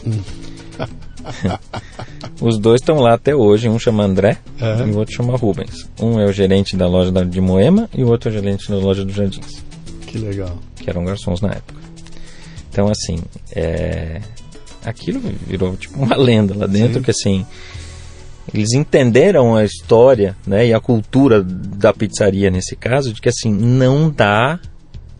Os 2.40 2.58
dois 2.58 2.80
estão 2.80 2.98
lá 2.98 3.14
até 3.14 3.34
hoje. 3.34 3.68
Um 3.68 3.78
chama 3.78 4.04
André 4.04 4.38
uhum. 4.60 4.88
e 4.88 4.90
o 4.92 4.98
outro 4.98 5.14
chama 5.14 5.36
Rubens. 5.36 5.88
Um 6.00 6.20
é 6.20 6.26
o 6.26 6.32
gerente 6.32 6.76
da 6.76 6.86
loja 6.86 7.10
de 7.24 7.40
Moema 7.40 7.88
e 7.94 8.04
o 8.04 8.08
outro 8.08 8.28
é 8.28 8.32
o 8.32 8.34
gerente 8.34 8.70
da 8.70 8.76
loja 8.76 9.04
dos 9.04 9.14
Jardins. 9.14 9.64
Que 10.06 10.18
legal. 10.18 10.56
Que 10.76 10.88
eram 10.88 11.04
garçons 11.04 11.40
na 11.40 11.48
época. 11.48 11.80
Então, 12.70 12.88
assim, 12.88 13.20
é, 13.52 14.20
aquilo 14.88 15.20
virou 15.46 15.76
tipo 15.76 16.00
uma 16.02 16.16
lenda 16.16 16.54
lá 16.56 16.66
dentro, 16.66 16.94
Sim. 16.98 17.02
que 17.02 17.10
assim, 17.10 17.46
eles 18.52 18.72
entenderam 18.72 19.54
a 19.56 19.64
história 19.64 20.36
né, 20.46 20.66
e 20.68 20.72
a 20.74 20.80
cultura 20.80 21.42
da 21.42 21.92
pizzaria 21.92 22.50
nesse 22.50 22.76
caso, 22.76 23.12
de 23.12 23.20
que 23.20 23.28
assim, 23.28 23.52
não 23.52 24.10
dá 24.10 24.58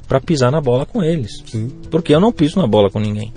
para 0.09 0.21
pisar 0.21 0.51
na 0.53 0.61
bola 0.61 0.87
com 0.87 1.03
eles. 1.03 1.43
Sim. 1.47 1.71
Porque 1.91 2.15
eu 2.15 2.21
não 2.21 2.31
piso 2.33 2.59
na 2.59 2.67
bola 2.67 2.89
com 2.91 3.01
ninguém. 3.01 3.33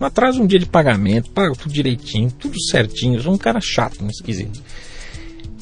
Atrasa 0.00 0.40
um 0.40 0.46
dia 0.46 0.58
de 0.58 0.66
pagamento, 0.66 1.30
paga 1.30 1.54
tudo 1.54 1.72
direitinho, 1.72 2.30
tudo 2.30 2.54
certinho. 2.70 3.16
Eu 3.16 3.22
sou 3.22 3.32
um 3.34 3.38
cara 3.38 3.60
chato, 3.62 4.02
um 4.04 4.08
esquisito. 4.08 4.62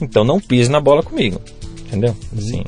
Então 0.01 0.25
não 0.25 0.41
pise 0.41 0.71
na 0.71 0.81
bola 0.81 1.03
comigo. 1.03 1.41
Entendeu? 1.87 2.17
Assim, 2.37 2.63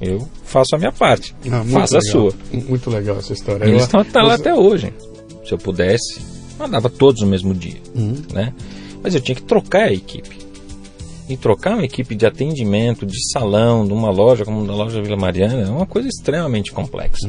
eu 0.00 0.26
faço 0.44 0.74
a 0.74 0.78
minha 0.78 0.92
parte. 0.92 1.34
Ah, 1.50 1.58
muito 1.58 1.70
faça 1.72 1.96
a 1.96 2.00
legal. 2.00 2.12
sua. 2.30 2.34
Muito 2.66 2.90
legal 2.90 3.18
essa 3.18 3.32
história. 3.34 3.64
Eles 3.64 3.80
Eu- 3.80 3.84
estão 3.84 4.00
até 4.00 4.22
lá 4.22 4.34
até 4.34 4.54
hoje. 4.54 4.92
Se 5.44 5.52
eu 5.52 5.58
pudesse, 5.58 6.20
mandava 6.58 6.88
todos 6.90 7.20
no 7.22 7.26
mesmo 7.28 7.54
dia. 7.54 7.76
Uhum. 7.94 8.14
Né? 8.32 8.52
Mas 9.02 9.14
eu 9.14 9.20
tinha 9.20 9.34
que 9.34 9.42
trocar 9.42 9.84
a 9.88 9.92
equipe. 9.92 10.40
E 11.28 11.36
trocar 11.36 11.74
uma 11.74 11.84
equipe 11.84 12.14
de 12.14 12.26
atendimento, 12.26 13.06
de 13.06 13.16
salão, 13.32 13.86
de 13.86 13.92
uma 13.92 14.10
loja 14.10 14.44
como 14.44 14.66
da 14.66 14.74
loja 14.74 15.00
Vila 15.00 15.16
Mariana, 15.16 15.62
é 15.62 15.70
uma 15.70 15.86
coisa 15.86 16.08
extremamente 16.08 16.72
complexa. 16.72 17.28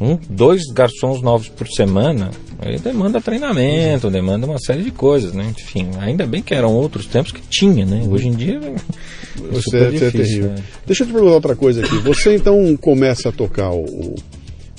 Um, 0.00 0.16
dois 0.30 0.62
garçons 0.72 1.20
novos 1.20 1.48
por 1.48 1.68
semana, 1.68 2.30
aí 2.60 2.78
demanda 2.78 3.20
treinamento, 3.20 4.08
demanda 4.08 4.46
uma 4.46 4.58
série 4.58 4.82
de 4.82 4.90
coisas, 4.90 5.34
né? 5.34 5.52
Enfim, 5.58 5.88
ainda 5.98 6.26
bem 6.26 6.40
que 6.40 6.54
eram 6.54 6.72
outros 6.72 7.04
tempos 7.04 7.32
que 7.32 7.42
tinha, 7.42 7.84
né? 7.84 8.02
Hoje 8.08 8.28
em 8.28 8.32
dia 8.32 8.58
é 8.64 9.40
Você, 9.52 9.60
super 9.62 9.70
você 9.70 9.76
é 9.76 9.90
difícil. 9.90 10.10
terrível. 10.12 10.50
né? 10.52 10.62
Deixa 10.86 11.02
eu 11.02 11.06
te 11.08 11.12
perguntar 11.12 11.34
outra 11.34 11.56
coisa 11.56 11.84
aqui. 11.84 11.98
Você 11.98 12.34
então 12.36 12.74
começa 12.78 13.28
a 13.28 13.32
tocar 13.32 13.70
o, 13.72 13.84
o, 13.84 14.14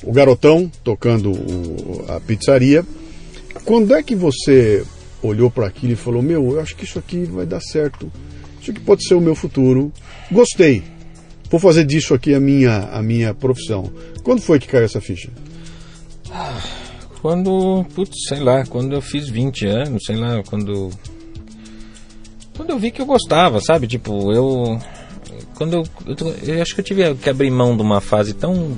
o 0.05 0.11
garotão, 0.11 0.71
tocando 0.83 1.31
o- 1.31 2.05
a 2.07 2.19
pizzaria. 2.19 2.83
Quando 3.65 3.95
é 3.95 4.01
que 4.01 4.15
você 4.15 4.83
olhou 5.21 5.49
para 5.49 5.67
aquilo 5.67 5.93
e 5.93 5.95
falou: 5.95 6.21
Meu, 6.21 6.51
eu 6.51 6.59
acho 6.59 6.75
que 6.75 6.83
isso 6.83 6.99
aqui 6.99 7.23
vai 7.25 7.45
dar 7.45 7.61
certo. 7.61 8.11
Isso 8.61 8.71
aqui 8.71 8.79
pode 8.79 9.05
ser 9.07 9.15
o 9.15 9.21
meu 9.21 9.35
futuro. 9.35 9.91
Gostei. 10.31 10.83
Vou 11.49 11.59
fazer 11.59 11.83
disso 11.83 12.13
aqui 12.13 12.33
a 12.33 12.39
minha, 12.39 12.89
a 12.91 13.01
minha 13.01 13.33
profissão. 13.33 13.91
Quando 14.23 14.41
foi 14.41 14.59
que 14.59 14.67
caiu 14.67 14.85
essa 14.85 15.01
ficha? 15.01 15.29
Quando, 17.21 17.85
putz, 17.93 18.15
sei 18.27 18.39
lá, 18.39 18.65
quando 18.65 18.93
eu 18.93 19.01
fiz 19.01 19.29
20 19.29 19.65
anos, 19.67 20.03
sei 20.05 20.15
lá, 20.15 20.41
quando. 20.43 20.89
Quando 22.55 22.69
eu 22.69 22.79
vi 22.79 22.89
que 22.89 23.01
eu 23.01 23.05
gostava, 23.05 23.59
sabe? 23.59 23.87
Tipo, 23.87 24.31
eu. 24.31 24.79
Quando 25.55 25.73
eu. 25.73 25.83
Eu, 26.05 26.55
eu 26.55 26.61
acho 26.61 26.73
que 26.73 26.81
eu 26.81 26.85
tive 26.85 27.13
que 27.15 27.29
abrir 27.29 27.51
mão 27.51 27.75
de 27.75 27.81
uma 27.81 27.99
fase 28.01 28.33
tão. 28.33 28.75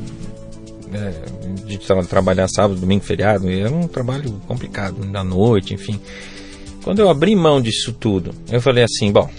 É, 0.94 1.66
de 1.66 1.78
tra- 1.78 2.04
trabalhar 2.04 2.48
sábado, 2.48 2.80
domingo, 2.80 3.04
feriado, 3.04 3.50
era 3.50 3.72
um 3.72 3.88
trabalho 3.88 4.32
complicado, 4.48 5.04
na 5.06 5.24
noite, 5.24 5.74
enfim. 5.74 6.00
Quando 6.84 7.00
eu 7.00 7.10
abri 7.10 7.36
mão 7.36 7.62
disso 7.62 7.94
tudo, 7.94 8.34
eu 8.52 8.62
falei 8.62 8.84
assim: 8.84 9.12
bom, 9.12 9.30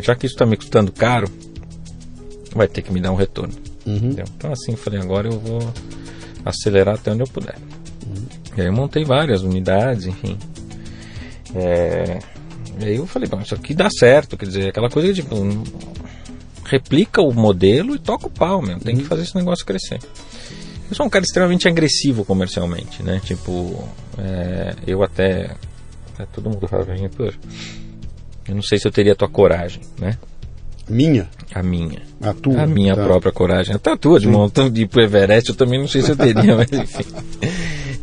já 0.00 0.14
que 0.14 0.26
isso 0.26 0.34
está 0.34 0.46
me 0.46 0.56
custando 0.56 0.92
caro, 0.92 1.28
vai 2.54 2.68
ter 2.68 2.82
que 2.82 2.92
me 2.92 3.00
dar 3.00 3.12
um 3.12 3.16
retorno. 3.16 3.54
Entendeu? 3.84 4.24
Então, 4.36 4.52
assim, 4.52 4.72
eu 4.72 4.78
falei: 4.78 5.00
agora 5.00 5.28
eu 5.28 5.38
vou 5.38 5.72
acelerar 6.44 6.94
até 6.94 7.10
onde 7.10 7.22
eu 7.22 7.28
puder. 7.28 7.56
E 8.56 8.60
aí 8.60 8.66
eu 8.66 8.72
montei 8.72 9.04
várias 9.04 9.42
unidades, 9.42 10.06
enfim. 10.06 10.38
É, 11.54 12.18
e 12.80 12.84
aí 12.84 12.96
eu 12.96 13.06
falei, 13.06 13.28
bom, 13.28 13.40
isso 13.40 13.54
aqui 13.54 13.74
dá 13.74 13.88
certo, 13.90 14.36
quer 14.36 14.46
dizer, 14.46 14.68
aquela 14.68 14.88
coisa 14.88 15.12
de 15.12 15.22
tipo, 15.22 15.36
replica 16.64 17.20
o 17.20 17.32
modelo 17.32 17.94
e 17.94 17.98
toca 17.98 18.26
o 18.26 18.30
pau, 18.30 18.62
meu. 18.62 18.78
Tem 18.78 18.96
que 18.96 19.04
fazer 19.04 19.22
esse 19.22 19.36
negócio 19.36 19.64
crescer. 19.64 19.98
Eu 20.92 20.96
sou 20.96 21.06
um 21.06 21.08
cara 21.08 21.24
extremamente 21.24 21.66
agressivo 21.66 22.22
comercialmente, 22.22 23.02
né? 23.02 23.18
Tipo, 23.24 23.82
é, 24.18 24.74
eu 24.86 25.02
até. 25.02 25.52
é, 26.18 26.26
todo 26.34 26.50
mundo 26.50 26.68
fala 26.68 26.84
pra 26.84 26.94
mim, 26.94 27.08
pô, 27.08 27.24
eu 27.24 28.54
não 28.54 28.60
sei 28.60 28.78
se 28.78 28.86
eu 28.86 28.92
teria 28.92 29.12
a 29.12 29.16
tua 29.16 29.26
coragem, 29.28 29.80
né? 29.98 30.18
Minha? 30.86 31.30
A 31.54 31.62
minha. 31.62 32.02
A 32.20 32.34
tua? 32.34 32.60
A 32.60 32.66
minha 32.66 32.94
Tá. 32.94 33.04
própria 33.04 33.32
coragem. 33.32 33.74
Até 33.74 33.92
a 33.92 33.96
tua, 33.96 34.20
de 34.20 34.28
montão 34.28 34.68
de 34.68 34.82
ir 34.82 34.86
pro 34.86 35.00
Everest, 35.00 35.48
eu 35.48 35.54
também 35.54 35.80
não 35.80 35.88
sei 35.88 36.02
se 36.02 36.10
eu 36.10 36.16
teria, 36.16 36.54
mas 36.58 36.70
enfim. 36.70 37.04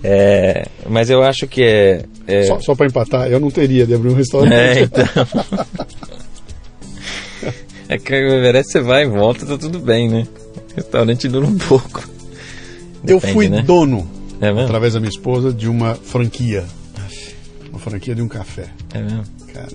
É, 0.03 0.65
mas 0.89 1.11
eu 1.11 1.21
acho 1.21 1.45
que 1.45 1.61
é. 1.61 2.05
é 2.25 2.43
Só, 2.45 2.59
só 2.59 2.73
para 2.73 2.87
empatar, 2.87 3.27
eu 3.27 3.39
não 3.39 3.51
teria 3.51 3.85
de 3.85 3.93
abrir 3.93 4.09
um 4.09 4.15
restaurante. 4.15 4.51
é, 4.55 4.81
então. 4.81 5.05
É 7.87 7.97
que 7.99 8.13
o 8.13 8.33
Everest 8.35 8.71
você 8.71 8.81
vai 8.81 9.03
e 9.03 9.07
volta, 9.07 9.45
tá 9.45 9.57
tudo 9.59 9.79
bem, 9.79 10.07
né? 10.09 10.27
Restaurante 10.75 11.27
dura 11.27 11.45
um 11.45 11.57
pouco. 11.57 12.03
Eu 13.07 13.15
Depende, 13.17 13.33
fui 13.33 13.49
né? 13.49 13.61
dono, 13.61 14.07
É 14.41 14.49
através 14.49 14.93
da 14.93 14.99
minha 14.99 15.09
esposa, 15.09 15.51
de 15.53 15.67
uma 15.67 15.95
franquia. 15.95 16.65
Uma 17.69 17.79
franquia 17.79 18.15
de 18.15 18.21
um 18.21 18.27
café. 18.27 18.67
É 18.93 19.01
mesmo. 19.01 19.23
Cara, 19.53 19.67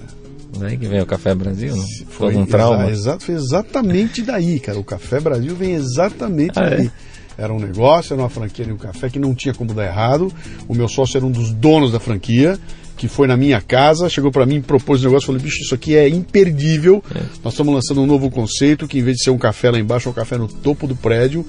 Daí 0.58 0.76
que 0.76 0.86
vem 0.86 1.00
o 1.00 1.06
Café 1.06 1.34
Brasil, 1.34 1.74
né? 1.74 1.84
foi, 2.08 2.36
um 2.36 2.46
trauma. 2.46 2.88
exa- 2.88 3.18
foi 3.18 3.34
exatamente 3.34 4.22
daí, 4.22 4.60
cara. 4.60 4.78
O 4.78 4.84
Café 4.84 5.18
Brasil 5.18 5.54
vem 5.56 5.72
exatamente 5.74 6.52
Ah, 6.58 6.66
é? 6.66 6.76
daí. 6.76 6.90
Era 7.36 7.52
um 7.52 7.58
negócio, 7.58 8.12
era 8.14 8.22
uma 8.22 8.28
franquia 8.28 8.64
de 8.64 8.70
um 8.72 8.76
café 8.76 9.10
que 9.10 9.18
não 9.18 9.34
tinha 9.34 9.52
como 9.52 9.74
dar 9.74 9.84
errado. 9.86 10.32
O 10.68 10.74
meu 10.74 10.86
sócio 10.88 11.16
era 11.16 11.26
um 11.26 11.30
dos 11.32 11.50
donos 11.50 11.90
da 11.90 11.98
franquia, 11.98 12.56
que 12.96 13.08
foi 13.08 13.26
na 13.26 13.36
minha 13.36 13.60
casa, 13.60 14.08
chegou 14.08 14.30
para 14.30 14.46
mim, 14.46 14.60
propôs 14.62 15.00
um 15.02 15.06
negócio, 15.06 15.26
falou: 15.26 15.40
bicho, 15.40 15.60
isso 15.60 15.74
aqui 15.74 15.96
é 15.96 16.08
imperdível. 16.08 17.02
Nós 17.42 17.54
estamos 17.54 17.74
lançando 17.74 18.00
um 18.02 18.06
novo 18.06 18.30
conceito, 18.30 18.86
que 18.86 19.00
em 19.00 19.02
vez 19.02 19.16
de 19.16 19.24
ser 19.24 19.30
um 19.30 19.38
café 19.38 19.72
lá 19.72 19.80
embaixo, 19.80 20.08
é 20.08 20.12
um 20.12 20.14
café 20.14 20.38
no 20.38 20.46
topo 20.46 20.86
do 20.86 20.94
prédio, 20.94 21.44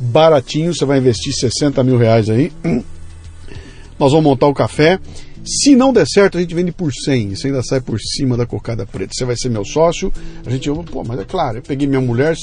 baratinho, 0.00 0.74
você 0.74 0.84
vai 0.84 0.98
investir 0.98 1.32
60 1.32 1.82
mil 1.84 1.96
reais 1.98 2.28
aí. 2.30 2.52
Nós 3.98 4.12
vamos 4.12 4.24
montar 4.24 4.46
o 4.46 4.54
café. 4.54 4.98
Se 5.44 5.74
não 5.74 5.92
der 5.92 6.06
certo, 6.06 6.36
a 6.36 6.40
gente 6.40 6.54
vende 6.54 6.70
por 6.72 6.92
100. 6.92 7.34
Você 7.34 7.46
ainda 7.48 7.62
sai 7.62 7.80
por 7.80 7.98
cima 8.00 8.36
da 8.36 8.44
cocada 8.46 8.86
preta. 8.86 9.12
Você 9.14 9.24
vai 9.24 9.36
ser 9.36 9.48
meu 9.48 9.64
sócio. 9.64 10.12
A 10.46 10.50
gente, 10.50 10.70
pô, 10.90 11.02
mas 11.04 11.18
é 11.20 11.24
claro, 11.24 11.58
eu 11.58 11.62
peguei 11.62 11.86
minha 11.88 12.00
mulher, 12.00 12.36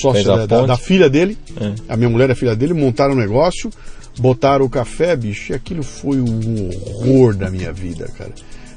sócia 0.00 0.24
da, 0.24 0.46
da- 0.46 0.66
da 0.66 0.76
filha 0.76 1.08
dele. 1.10 1.36
É. 1.60 1.72
A 1.92 1.96
minha 1.96 2.08
mulher 2.08 2.30
é 2.30 2.34
filha 2.34 2.56
dele. 2.56 2.72
Montaram 2.74 3.12
o 3.14 3.16
negócio, 3.16 3.70
botaram 4.18 4.64
o 4.64 4.70
café, 4.70 5.14
bicho. 5.14 5.52
E 5.52 5.54
aquilo 5.54 5.82
foi 5.82 6.20
um 6.20 6.70
horror 6.86 7.34
da 7.36 7.50
minha 7.50 7.72
vida, 7.72 8.08
cara. 8.16 8.32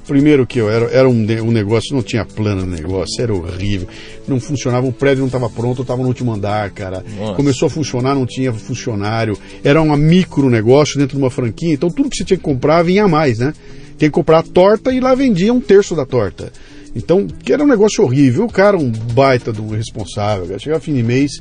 Primeiro 0.07 0.45
que 0.45 0.59
eu 0.59 0.69
era, 0.69 0.85
era 0.91 1.07
um, 1.09 1.25
de- 1.25 1.39
um 1.39 1.49
negócio, 1.51 1.95
não 1.95 2.03
tinha 2.03 2.25
plano 2.25 2.65
no 2.65 2.71
negócio, 2.75 3.21
era 3.21 3.33
horrível. 3.33 3.87
Não 4.27 4.39
funcionava, 4.39 4.85
o 4.85 4.91
prédio 4.91 5.19
não 5.19 5.27
estava 5.27 5.49
pronto, 5.49 5.79
eu 5.79 5.83
estava 5.83 6.01
no 6.01 6.07
último 6.09 6.33
andar, 6.33 6.69
cara. 6.71 7.03
Nossa. 7.17 7.35
Começou 7.35 7.67
a 7.67 7.69
funcionar, 7.69 8.13
não 8.13 8.25
tinha 8.25 8.51
funcionário. 8.51 9.37
Era 9.63 9.81
um 9.81 9.95
micro 9.95 10.49
negócio 10.49 10.99
dentro 10.99 11.15
de 11.17 11.23
uma 11.23 11.29
franquia, 11.31 11.73
então 11.73 11.89
tudo 11.89 12.09
que 12.09 12.17
você 12.17 12.25
tinha 12.25 12.37
que 12.37 12.43
comprar 12.43 12.83
vinha 12.83 13.05
a 13.05 13.07
mais, 13.07 13.39
né? 13.39 13.53
Tem 13.97 14.09
que 14.09 14.13
comprar 14.13 14.39
a 14.39 14.43
torta 14.43 14.91
e 14.91 14.99
lá 14.99 15.15
vendia 15.15 15.53
um 15.53 15.61
terço 15.61 15.95
da 15.95 16.05
torta. 16.05 16.51
Então, 16.95 17.25
que 17.25 17.53
era 17.53 17.63
um 17.63 17.67
negócio 17.67 18.03
horrível. 18.03 18.43
O 18.45 18.51
cara, 18.51 18.77
um 18.77 18.91
baita 18.91 19.51
do 19.53 19.67
responsável, 19.69 20.45
cara. 20.45 20.59
Chegava 20.59 20.81
fim 20.81 20.93
de 20.93 21.01
mês, 21.01 21.31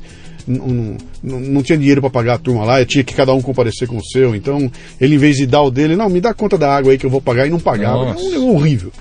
não, 0.47 0.97
não, 1.21 1.39
não 1.39 1.63
tinha 1.63 1.77
dinheiro 1.77 2.01
para 2.01 2.09
pagar 2.09 2.33
a 2.35 2.37
turma 2.37 2.63
lá, 2.63 2.83
tinha 2.85 3.03
que 3.03 3.13
cada 3.13 3.33
um 3.33 3.41
comparecer 3.41 3.87
com 3.87 3.97
o 3.97 4.05
seu. 4.05 4.35
Então, 4.35 4.71
ele, 4.99 5.15
em 5.15 5.17
vez 5.17 5.37
de 5.37 5.45
dar 5.45 5.61
o 5.61 5.71
dele, 5.71 5.95
não, 5.95 6.09
me 6.09 6.21
dá 6.21 6.33
conta 6.33 6.57
da 6.57 6.75
água 6.75 6.91
aí 6.91 6.97
que 6.97 7.05
eu 7.05 7.09
vou 7.09 7.21
pagar, 7.21 7.47
e 7.47 7.49
não 7.49 7.59
pagava. 7.59 8.05
Nossa. 8.05 8.23
negócio 8.23 8.47
horrível. 8.47 8.91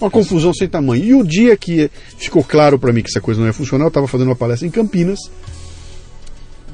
Uma 0.00 0.10
confusão 0.10 0.52
sem 0.52 0.68
tamanho. 0.68 1.04
E 1.04 1.14
o 1.14 1.24
dia 1.24 1.56
que 1.56 1.90
ficou 2.18 2.42
claro 2.42 2.78
para 2.78 2.92
mim 2.92 3.02
que 3.02 3.10
essa 3.10 3.20
coisa 3.20 3.40
não 3.40 3.46
ia 3.46 3.52
funcionar, 3.52 3.84
eu 3.84 3.88
estava 3.88 4.08
fazendo 4.08 4.28
uma 4.28 4.36
palestra 4.36 4.66
em 4.66 4.70
Campinas. 4.70 5.18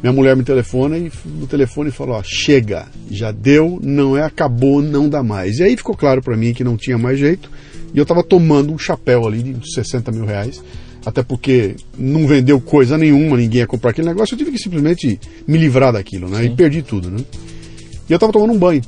Minha 0.02 0.14
mulher 0.14 0.34
me 0.34 0.42
telefona 0.42 0.96
e 0.96 1.12
no 1.26 1.46
telefone 1.46 1.90
falou: 1.90 2.16
ó, 2.16 2.22
chega, 2.24 2.86
já 3.10 3.30
deu, 3.30 3.78
não 3.82 4.16
é, 4.16 4.24
acabou, 4.24 4.80
não 4.80 5.08
dá 5.08 5.22
mais. 5.22 5.58
E 5.58 5.62
aí 5.62 5.76
ficou 5.76 5.94
claro 5.94 6.22
para 6.22 6.36
mim 6.36 6.54
que 6.54 6.64
não 6.64 6.76
tinha 6.76 6.96
mais 6.96 7.18
jeito. 7.18 7.50
E 7.92 7.98
eu 7.98 8.02
estava 8.02 8.22
tomando 8.22 8.72
um 8.72 8.78
chapéu 8.78 9.26
ali 9.26 9.42
de 9.42 9.74
60 9.74 10.10
mil 10.12 10.24
reais, 10.24 10.62
até 11.04 11.22
porque 11.22 11.76
não 11.96 12.26
vendeu 12.26 12.60
coisa 12.60 12.98
nenhuma, 12.98 13.36
ninguém 13.36 13.60
ia 13.60 13.66
comprar 13.66 13.90
aquele 13.90 14.08
negócio. 14.08 14.34
Eu 14.34 14.38
tive 14.38 14.52
que 14.52 14.58
simplesmente 14.58 15.18
me 15.46 15.58
livrar 15.58 15.92
daquilo, 15.92 16.28
né? 16.28 16.44
E 16.44 16.50
perdi 16.50 16.82
tudo, 16.82 17.10
né? 17.10 17.24
E 18.08 18.12
eu 18.12 18.16
estava 18.16 18.32
tomando 18.32 18.52
um 18.52 18.58
banho. 18.58 18.82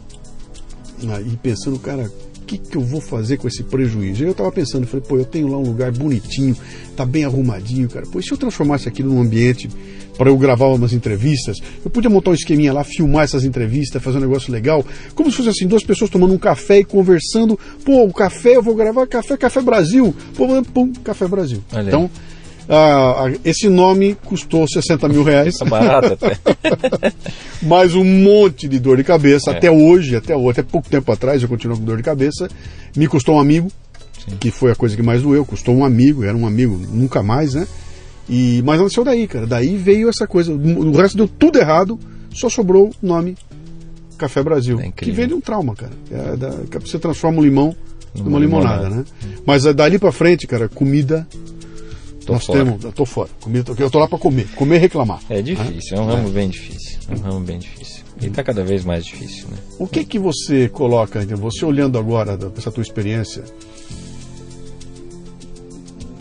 Aí 1.08 1.38
pensando, 1.42 1.78
cara, 1.78 2.10
que, 2.42 2.58
que 2.58 2.76
eu 2.76 2.82
vou 2.82 3.00
fazer 3.00 3.36
com 3.36 3.48
esse 3.48 3.62
prejuízo? 3.62 4.22
E 4.22 4.26
eu 4.26 4.34
tava 4.34 4.50
pensando, 4.52 4.86
falei, 4.86 5.04
pô, 5.06 5.16
eu 5.16 5.24
tenho 5.24 5.48
lá 5.48 5.58
um 5.58 5.62
lugar 5.62 5.90
bonitinho, 5.92 6.56
tá 6.96 7.04
bem 7.04 7.24
arrumadinho, 7.24 7.88
cara. 7.88 8.06
Pô, 8.06 8.18
e 8.18 8.22
se 8.22 8.32
eu 8.32 8.38
transformasse 8.38 8.88
aquilo 8.88 9.12
num 9.12 9.20
ambiente 9.20 9.68
para 10.16 10.28
eu 10.30 10.36
gravar 10.36 10.66
umas 10.66 10.92
entrevistas, 10.92 11.58
eu 11.84 11.90
podia 11.90 12.10
montar 12.10 12.30
um 12.30 12.34
esqueminha 12.34 12.72
lá, 12.72 12.84
filmar 12.84 13.24
essas 13.24 13.44
entrevistas, 13.44 14.02
fazer 14.02 14.18
um 14.18 14.22
negócio 14.22 14.52
legal, 14.52 14.84
como 15.14 15.30
se 15.30 15.36
fosse 15.38 15.48
assim, 15.48 15.66
duas 15.66 15.82
pessoas 15.82 16.10
tomando 16.10 16.34
um 16.34 16.38
café 16.38 16.80
e 16.80 16.84
conversando. 16.84 17.58
Pô, 17.84 18.04
o 18.04 18.12
café, 18.12 18.56
eu 18.56 18.62
vou 18.62 18.74
gravar 18.74 19.06
café, 19.06 19.36
Café 19.36 19.60
Brasil. 19.60 20.14
Pô, 20.36 20.46
pum, 20.62 20.92
Café 21.04 21.26
Brasil. 21.26 21.62
Aí. 21.72 21.86
Então, 21.86 22.10
ah, 22.74 23.30
esse 23.44 23.68
nome 23.68 24.16
custou 24.24 24.66
60 24.66 25.08
mil 25.08 25.22
reais 25.22 25.56
Tá 25.58 25.64
barato 25.64 26.14
até. 26.14 26.38
mais 27.62 27.94
um 27.94 28.04
monte 28.04 28.66
de 28.66 28.78
dor 28.78 28.96
de 28.96 29.04
cabeça. 29.04 29.50
É. 29.50 29.56
Até 29.56 29.70
hoje, 29.70 30.16
até 30.16 30.34
hoje, 30.36 30.60
até 30.60 30.62
pouco 30.62 30.88
tempo 30.88 31.10
atrás, 31.12 31.42
eu 31.42 31.48
continuo 31.48 31.76
com 31.76 31.84
dor 31.84 31.96
de 31.98 32.02
cabeça. 32.02 32.48
Me 32.96 33.06
custou 33.06 33.36
um 33.36 33.40
amigo, 33.40 33.68
que 34.40 34.50
foi 34.50 34.70
a 34.72 34.74
coisa 34.74 34.96
que 34.96 35.02
mais 35.02 35.22
doeu. 35.22 35.44
Custou 35.44 35.74
um 35.76 35.84
amigo, 35.84 36.24
era 36.24 36.36
um 36.36 36.46
amigo, 36.46 36.80
nunca 36.90 37.22
mais, 37.22 37.54
né? 37.54 37.66
E, 38.28 38.62
mas 38.64 38.80
nasceu 38.80 39.04
daí, 39.04 39.26
cara. 39.26 39.46
Daí 39.46 39.76
veio 39.76 40.08
essa 40.08 40.26
coisa. 40.26 40.52
O 40.52 40.92
resto 40.96 41.16
deu 41.16 41.28
tudo 41.28 41.58
errado, 41.58 41.98
só 42.32 42.48
sobrou 42.48 42.90
o 43.02 43.06
nome 43.06 43.36
Café 44.16 44.42
Brasil, 44.42 44.80
É 44.80 44.90
que 44.92 45.10
vem 45.10 45.26
de 45.26 45.34
um 45.34 45.40
trauma, 45.40 45.74
cara. 45.74 45.92
É 46.10 46.36
da- 46.36 46.50
que 46.70 46.78
você 46.78 46.98
transforma 46.98 47.38
um 47.40 47.42
limão 47.42 47.74
numa, 48.14 48.24
Numa 48.30 48.38
limonada, 48.38 48.84
limonada. 48.84 48.96
né? 48.96 49.04
Mas 49.44 49.66
é 49.66 49.72
dali 49.72 49.98
pra 49.98 50.12
frente, 50.12 50.46
cara, 50.46 50.68
comida. 50.68 51.26
Tô 52.26 52.32
nós 52.34 52.44
fora. 52.46 52.64
temos. 52.64 52.84
Eu 52.84 52.92
tô 52.92 53.04
fora. 53.04 53.28
Comida, 53.40 53.72
eu 53.78 53.90
tô 53.90 53.98
lá 53.98 54.06
pra 54.08 54.18
comer. 54.18 54.46
Comer 54.54 54.76
e 54.76 54.78
reclamar. 54.78 55.20
É 55.28 55.42
difícil, 55.42 55.96
é 55.96 56.00
um 56.00 56.06
ramo 56.06 56.28
bem 56.30 56.48
difícil. 56.48 56.98
É 57.08 57.14
um 57.14 57.18
ramo 57.18 57.40
bem 57.40 57.58
difícil. 57.58 58.02
E 58.20 58.30
tá 58.30 58.42
cada 58.44 58.62
vez 58.62 58.84
mais 58.84 59.04
difícil, 59.04 59.48
né? 59.48 59.56
O 59.78 59.86
que 59.86 60.04
que 60.04 60.18
você 60.18 60.68
coloca, 60.68 61.24
você 61.36 61.64
olhando 61.64 61.98
agora 61.98 62.38
essa 62.56 62.70
tua 62.70 62.82
experiência, 62.82 63.42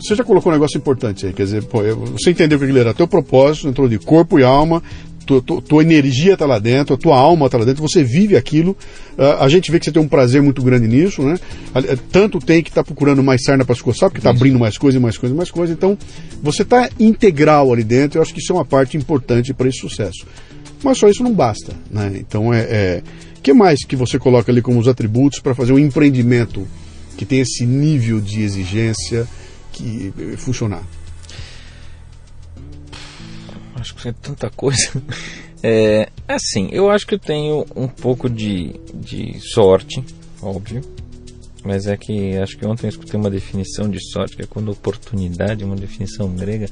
você 0.00 0.16
já 0.16 0.24
colocou 0.24 0.50
um 0.50 0.54
negócio 0.54 0.76
importante 0.76 1.26
aí, 1.26 1.32
quer 1.32 1.44
dizer, 1.44 1.62
pô, 1.64 1.82
eu- 1.82 1.96
você 1.96 2.30
entendeu 2.32 2.58
que 2.58 2.64
aquilo 2.64 2.78
era 2.80 2.92
teu 2.92 3.06
propósito, 3.06 3.68
entrou 3.68 3.88
de 3.88 3.98
corpo 4.00 4.38
e 4.38 4.42
alma, 4.42 4.82
tua, 5.40 5.42
tua, 5.42 5.62
tua 5.62 5.82
energia 5.82 6.34
está 6.34 6.44
lá 6.44 6.58
dentro, 6.58 6.94
a 6.94 6.98
tua 6.98 7.16
alma 7.16 7.46
está 7.46 7.56
lá 7.58 7.64
dentro, 7.64 7.80
você 7.80 8.02
vive 8.02 8.36
aquilo, 8.36 8.76
ah, 9.16 9.44
a 9.44 9.48
gente 9.48 9.70
vê 9.70 9.78
que 9.78 9.84
você 9.84 9.92
tem 9.92 10.02
um 10.02 10.08
prazer 10.08 10.42
muito 10.42 10.62
grande 10.62 10.86
nisso, 10.86 11.22
né? 11.22 11.38
Eh, 11.74 11.96
Tanto 12.10 12.38
tem 12.38 12.62
que 12.62 12.68
está 12.68 12.84
procurando 12.84 13.22
mais 13.22 13.42
sarna 13.44 13.64
para 13.64 13.74
se 13.74 13.82
coçar, 13.82 14.10
porque 14.10 14.20
está 14.20 14.30
abrindo 14.30 14.58
mais 14.58 14.76
coisa, 14.76 15.00
mais 15.00 15.16
coisa, 15.16 15.34
mais 15.34 15.50
coisa, 15.50 15.72
então 15.72 15.96
você 16.42 16.62
está 16.62 16.88
integral 16.98 17.72
ali 17.72 17.84
dentro, 17.84 18.18
eu 18.18 18.22
acho 18.22 18.34
que 18.34 18.40
isso 18.40 18.52
é 18.52 18.56
uma 18.56 18.64
parte 18.64 18.96
importante 18.96 19.54
para 19.54 19.68
esse 19.68 19.78
sucesso. 19.78 20.26
Mas 20.82 20.98
só 20.98 21.08
isso 21.08 21.22
não 21.22 21.32
basta, 21.32 21.72
né? 21.90 22.12
Então 22.16 22.52
é, 22.52 22.60
é 22.60 23.02
que 23.42 23.52
mais 23.52 23.84
que 23.84 23.96
você 23.96 24.18
coloca 24.18 24.50
ali 24.50 24.60
como 24.60 24.78
os 24.78 24.88
atributos 24.88 25.40
para 25.40 25.54
fazer 25.54 25.72
um 25.72 25.78
empreendimento 25.78 26.66
que 27.16 27.24
tem 27.24 27.40
esse 27.40 27.64
nível 27.64 28.20
de 28.20 28.42
exigência 28.42 29.26
que 29.72 30.12
eh, 30.18 30.36
funcionar? 30.36 30.82
Acho 33.82 33.94
que 33.94 34.08
é 34.08 34.14
tanta 34.20 34.48
coisa. 34.50 34.90
É, 35.64 36.08
assim, 36.26 36.68
eu 36.72 36.90
acho 36.90 37.06
que 37.06 37.14
eu 37.14 37.20
tenho 37.20 37.64
um 37.76 37.86
pouco 37.86 38.28
de, 38.28 38.74
de 38.92 39.38
sorte, 39.40 40.02
óbvio. 40.42 40.80
Mas 41.64 41.86
é 41.86 41.96
que 41.96 42.36
acho 42.36 42.58
que 42.58 42.66
ontem 42.66 42.86
eu 42.86 42.90
escutei 42.90 43.20
uma 43.20 43.30
definição 43.30 43.88
de 43.88 44.00
sorte, 44.10 44.34
que 44.34 44.42
é 44.42 44.44
quando 44.44 44.72
oportunidade, 44.72 45.62
uma 45.62 45.76
definição 45.76 46.28
grega, 46.34 46.66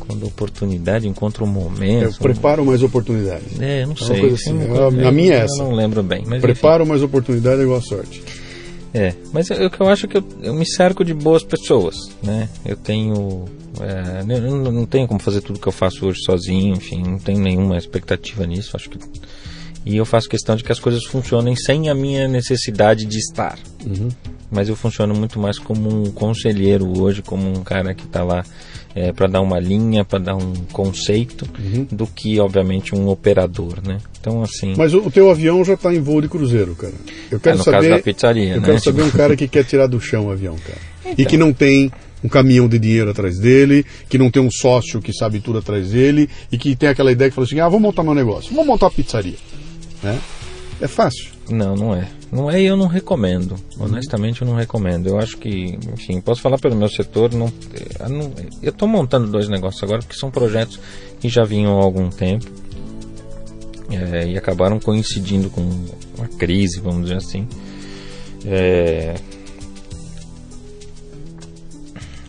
quando 0.00 0.26
oportunidade 0.26 1.06
encontra 1.06 1.44
um 1.44 1.46
momento. 1.46 2.06
Eu 2.06 2.12
preparo 2.14 2.64
mais 2.64 2.82
oportunidades. 2.82 3.60
É, 3.60 3.84
eu 3.84 3.86
não 3.86 3.94
É 3.94 4.04
sei. 4.04 4.30
assim, 4.32 4.52
uma 4.64 5.08
a- 5.08 5.12
minha 5.12 5.34
é 5.34 5.40
eu 5.42 5.44
essa. 5.44 5.62
não 5.62 5.70
lembro 5.72 6.02
bem. 6.02 6.22
Mas 6.22 6.38
enfim. 6.38 6.40
Preparo 6.40 6.84
mais 6.84 7.02
oportunidade 7.04 7.60
é 7.60 7.62
igual 7.62 7.78
a 7.78 7.82
sorte. 7.82 8.20
É, 8.92 9.14
mas 9.32 9.48
eu- 9.50 9.66
o 9.66 9.70
que 9.70 9.80
eu 9.80 9.88
acho 9.88 10.08
que 10.08 10.16
eu, 10.16 10.24
eu 10.42 10.52
me 10.54 10.66
cerco 10.66 11.04
de 11.04 11.14
boas 11.14 11.42
pessoas, 11.44 11.94
né? 12.22 12.48
Eu 12.64 12.76
tenho. 12.76 13.44
é, 13.80 14.22
eu 14.28 14.56
não, 14.72 14.84
tenho 14.86 15.06
como 15.06 15.20
fazer 15.20 15.40
tudo 15.40 15.58
que 15.60 15.66
eu 15.68 15.72
faço 15.72 16.06
hoje 16.06 16.20
sozinho, 16.24 16.74
enfim, 16.74 17.02
não 17.02 17.18
tenho 17.18 17.38
nenhuma 17.40 17.76
expectativa 17.78 18.44
nisso, 18.46 18.76
acho 18.76 18.90
que. 18.90 18.98
E 19.86 19.96
eu 19.96 20.04
faço 20.04 20.28
questão 20.28 20.56
de 20.56 20.62
que 20.64 20.72
as 20.72 20.78
coisas 20.80 21.04
funcionem 21.06 21.56
sem 21.56 21.88
a 21.88 21.94
minha 21.94 22.28
necessidade 22.28 23.06
de 23.06 23.16
estar. 23.18 23.58
Mas 24.50 24.68
eu 24.68 24.76
funciono 24.76 25.14
muito 25.14 25.38
mais 25.38 25.58
como 25.58 25.88
um 25.88 26.10
conselheiro 26.10 27.00
hoje, 27.00 27.22
como 27.22 27.48
um 27.48 27.62
cara 27.62 27.94
que 27.94 28.04
está 28.04 28.22
lá 28.24 28.44
para 29.14 29.26
dar 29.26 29.40
uma 29.40 29.58
linha, 29.58 30.04
para 30.04 30.18
dar 30.18 30.36
um 30.36 30.52
conceito, 30.72 31.46
do 31.90 32.06
que, 32.06 32.40
obviamente, 32.40 32.94
um 32.94 33.08
operador, 33.08 33.78
né? 33.86 33.98
Então, 34.20 34.42
assim. 34.42 34.74
Mas 34.76 34.92
o, 34.92 35.06
o 35.06 35.10
teu 35.10 35.30
avião 35.30 35.64
já 35.64 35.74
está 35.74 35.94
em 35.94 36.00
voo 36.00 36.20
de 36.20 36.28
cruzeiro, 36.28 36.74
cara. 36.74 36.92
Eu 37.30 37.38
é, 37.38 37.40
quero 37.40 37.58
no 37.58 37.64
saber. 37.64 37.76
caso 37.76 37.88
da 37.90 37.98
pizzaria, 37.98 38.54
eu 38.54 38.60
né? 38.60 38.66
quero 38.66 38.80
saber 38.80 39.02
um 39.02 39.10
cara 39.10 39.36
que 39.36 39.48
quer 39.48 39.64
tirar 39.64 39.86
do 39.86 40.00
chão 40.00 40.26
o 40.26 40.30
avião, 40.30 40.56
cara. 40.56 41.14
E 41.16 41.24
que 41.24 41.36
não 41.36 41.52
tem 41.52 41.90
um 42.22 42.28
caminhão 42.28 42.68
de 42.68 42.78
dinheiro 42.78 43.10
atrás 43.10 43.38
dele, 43.38 43.84
que 44.08 44.18
não 44.18 44.30
tem 44.30 44.42
um 44.42 44.50
sócio 44.50 45.00
que 45.00 45.12
sabe 45.12 45.40
tudo 45.40 45.58
atrás 45.58 45.90
dele, 45.90 46.28
e 46.52 46.58
que 46.58 46.76
tem 46.76 46.88
aquela 46.88 47.10
ideia 47.10 47.30
que 47.30 47.34
fala 47.34 47.46
assim: 47.46 47.60
ah, 47.60 47.68
vamos 47.68 47.82
montar 47.82 48.02
meu 48.02 48.14
negócio, 48.14 48.50
vamos 48.50 48.66
montar 48.66 48.86
uma 48.86 48.92
pizzaria. 48.92 49.36
Né? 50.02 50.18
É 50.80 50.88
fácil. 50.88 51.30
Não, 51.48 51.74
não 51.74 51.94
é. 51.94 52.08
Não 52.32 52.48
é 52.50 52.60
eu 52.62 52.76
não 52.76 52.86
recomendo. 52.86 53.56
Honestamente, 53.78 54.42
eu 54.42 54.46
não 54.46 54.54
recomendo. 54.54 55.08
Eu 55.08 55.18
acho 55.18 55.36
que, 55.36 55.76
enfim, 55.92 56.20
posso 56.20 56.40
falar 56.40 56.58
pelo 56.58 56.76
meu 56.76 56.88
setor. 56.88 57.32
Não, 57.34 57.52
eu 57.98 58.08
não- 58.08 58.32
eu 58.62 58.70
estou 58.70 58.86
montando 58.86 59.26
dois 59.30 59.48
negócios 59.48 59.82
agora 59.82 59.98
porque 60.00 60.16
são 60.16 60.30
projetos 60.30 60.78
que 61.20 61.28
já 61.28 61.42
vinham 61.44 61.78
há 61.80 61.82
algum 61.82 62.08
tempo 62.08 62.46
é, 63.90 64.28
e 64.28 64.38
acabaram 64.38 64.78
coincidindo 64.78 65.50
com 65.50 65.60
uma 66.16 66.28
crise, 66.38 66.78
vamos 66.80 67.02
dizer 67.02 67.16
assim. 67.16 67.48
É, 68.46 69.14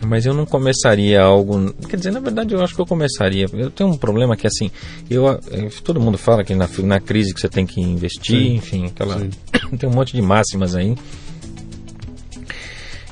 mas 0.06 0.26
eu 0.26 0.34
não 0.34 0.46
começaria 0.46 1.22
algo. 1.22 1.74
Quer 1.88 1.98
dizer, 1.98 2.12
na 2.12 2.20
verdade, 2.20 2.54
eu 2.54 2.64
acho 2.64 2.74
que 2.74 2.82
eu 2.82 2.86
começaria. 2.86 3.46
Eu 3.54 3.70
tenho 3.70 3.90
um 3.90 3.98
problema 3.98 4.36
que, 4.36 4.48
assim, 4.48 4.72
eu, 5.10 5.30
eh, 5.30 5.70
todo 5.84 6.00
mundo 6.00 6.18
fala 6.18 6.44
que 6.44 6.56
na, 6.56 6.68
na 6.84 7.00
crise 7.00 7.34
que 7.34 7.40
você 7.40 7.50
tem 7.50 7.66
que 7.66 7.80
investir, 7.80 8.40
Sim. 8.40 8.56
enfim, 8.56 8.86
aquela. 8.88 9.20
Sim. 9.20 9.30
tem 9.78 9.90
um 9.90 9.94
monte 9.94 10.14
de 10.14 10.22
máximas 10.22 10.76
aí. 10.76 10.96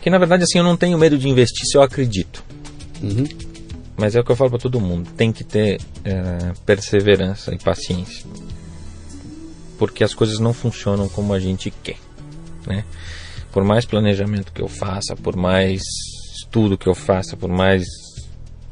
Que, 0.01 0.09
na 0.09 0.17
verdade, 0.17 0.43
assim, 0.43 0.57
eu 0.57 0.63
não 0.63 0.75
tenho 0.75 0.97
medo 0.97 1.17
de 1.17 1.29
investir 1.29 1.65
se 1.65 1.77
eu 1.77 1.81
acredito. 1.81 2.43
Uhum. 3.01 3.25
Mas 3.95 4.15
é 4.15 4.19
o 4.19 4.23
que 4.23 4.31
eu 4.31 4.35
falo 4.35 4.49
para 4.49 4.59
todo 4.59 4.79
mundo: 4.79 5.09
tem 5.15 5.31
que 5.31 5.43
ter 5.43 5.79
eh, 6.03 6.53
perseverança 6.65 7.53
e 7.53 7.57
paciência. 7.57 8.25
Porque 9.77 10.03
as 10.03 10.13
coisas 10.13 10.39
não 10.39 10.53
funcionam 10.53 11.07
como 11.07 11.33
a 11.33 11.39
gente 11.39 11.71
quer. 11.71 11.97
Né? 12.65 12.83
Por 13.51 13.63
mais 13.63 13.85
planejamento 13.85 14.51
que 14.51 14.61
eu 14.61 14.67
faça, 14.67 15.15
por 15.15 15.35
mais 15.35 15.81
estudo 16.49 16.77
que 16.77 16.87
eu 16.87 16.95
faça, 16.95 17.37
por 17.37 17.49
mais 17.49 17.83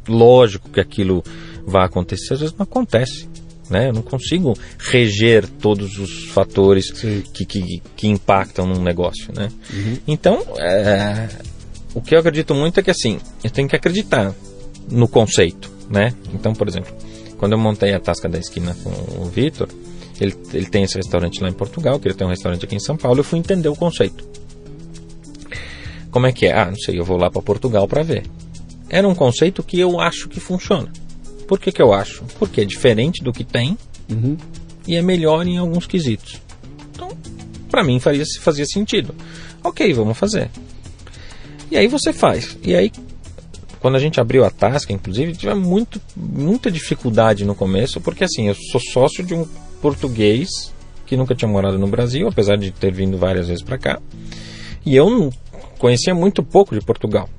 lógico 0.08 0.70
que 0.70 0.80
aquilo 0.80 1.24
vá 1.66 1.86
acontecer, 1.86 2.34
às 2.34 2.40
vezes 2.40 2.56
não 2.58 2.64
acontece. 2.64 3.30
Né? 3.70 3.90
Eu 3.90 3.94
não 3.94 4.02
consigo 4.02 4.54
reger 4.80 5.48
todos 5.48 6.00
os 6.00 6.26
fatores 6.30 6.90
que, 6.90 7.46
que, 7.46 7.82
que 7.96 8.08
impactam 8.08 8.66
num 8.66 8.82
negócio. 8.82 9.32
Né? 9.36 9.50
Então, 10.08 10.42
é, 10.58 11.28
o 11.94 12.02
que 12.02 12.16
eu 12.16 12.20
acredito 12.20 12.56
muito 12.56 12.80
é 12.80 12.84
que 12.84 12.92
assim, 12.92 13.20
eu 13.44 13.50
tenho 13.50 13.68
que 13.68 13.76
acreditar 13.76 14.34
no 14.90 15.08
conceito. 15.08 15.70
Né? 15.90 16.14
Então, 16.34 16.54
por 16.54 16.68
exemplo, 16.68 16.96
quando 17.38 17.54
eu 17.54 17.60
montei 17.60 17.94
a 17.94 18.00
Tasca 18.00 18.28
da 18.30 18.40
Esquina 18.40 18.76
com 18.84 18.90
o 19.22 19.26
Vitor, 19.26 19.68
ele, 20.20 20.34
ele 20.54 20.66
tem 20.66 20.84
esse 20.84 20.96
restaurante 20.96 21.42
lá 21.42 21.50
em 21.50 21.54
Portugal, 21.54 22.00
que 22.00 22.08
ele 22.08 22.16
tem 22.16 22.26
um 22.26 22.30
restaurante 22.30 22.66
aqui 22.66 22.76
em 22.76 22.80
São 22.80 22.96
Paulo, 22.96 23.20
eu 23.20 23.24
fui 23.24 23.38
entender 23.38 23.68
o 23.68 23.76
conceito. 23.76 24.26
Como 26.18 26.26
é 26.26 26.32
que 26.32 26.48
é? 26.48 26.52
Ah, 26.58 26.66
não 26.66 26.76
sei, 26.80 26.98
eu 26.98 27.06
vou 27.06 27.16
lá 27.16 27.30
para 27.30 27.44
Portugal 27.44 27.88
para 27.88 28.02
ver. 28.02 28.24
Era 28.90 29.08
um 29.08 29.14
conceito 29.14 29.62
que 29.62 29.80
eu 29.80 30.00
acho 30.00 30.28
que 30.28 30.40
funciona. 30.40 30.92
Por 31.48 31.60
que, 31.60 31.72
que 31.72 31.80
eu 31.80 31.94
acho? 31.94 32.24
Porque 32.40 32.62
é 32.62 32.66
diferente 32.66 33.24
do 33.24 33.32
que 33.32 33.44
tem 33.44 33.78
Uhum. 34.10 34.36
e 34.88 34.96
é 34.96 35.02
melhor 35.04 35.46
em 35.46 35.60
alguns 35.60 35.86
quesitos. 35.86 36.42
Então, 36.90 37.10
para 37.70 37.84
mim 37.84 38.00
faria, 38.00 38.24
fazia 38.42 38.66
sentido. 38.66 39.14
Ok, 39.64 39.94
vamos 39.94 40.18
fazer. 40.18 40.50
E 41.70 41.78
aí 41.78 41.88
você 41.88 42.12
faz. 42.12 42.58
E 42.64 42.74
aí, 42.74 42.92
quando 43.80 43.94
a 43.94 44.00
gente 44.00 44.20
abriu 44.20 44.44
a 44.44 44.50
Tasca, 44.50 44.92
inclusive, 44.92 45.34
tive 45.34 45.54
muito, 45.54 46.02
muita 46.16 46.72
dificuldade 46.72 47.46
no 47.46 47.54
começo, 47.54 48.02
porque 48.02 48.24
assim, 48.24 48.48
eu 48.48 48.56
sou 48.72 48.82
sócio 48.92 49.24
de 49.24 49.36
um 49.36 49.46
português 49.84 50.50
que 51.06 51.16
nunca 51.16 51.36
tinha 51.36 51.48
morado 51.48 51.78
no 51.78 51.86
Brasil, 51.86 52.28
apesar 52.28 52.58
de 52.58 52.72
ter 52.72 52.92
vindo 52.92 53.20
várias 53.20 53.48
vezes 53.50 53.62
para 53.64 53.78
cá. 53.78 54.00
E 54.84 54.96
eu 54.96 55.10
não 55.10 55.30
conhecia 55.78 56.14
muito 56.14 56.44
pouco 56.44 56.76
de 56.76 56.82
Portugal. 56.84 57.30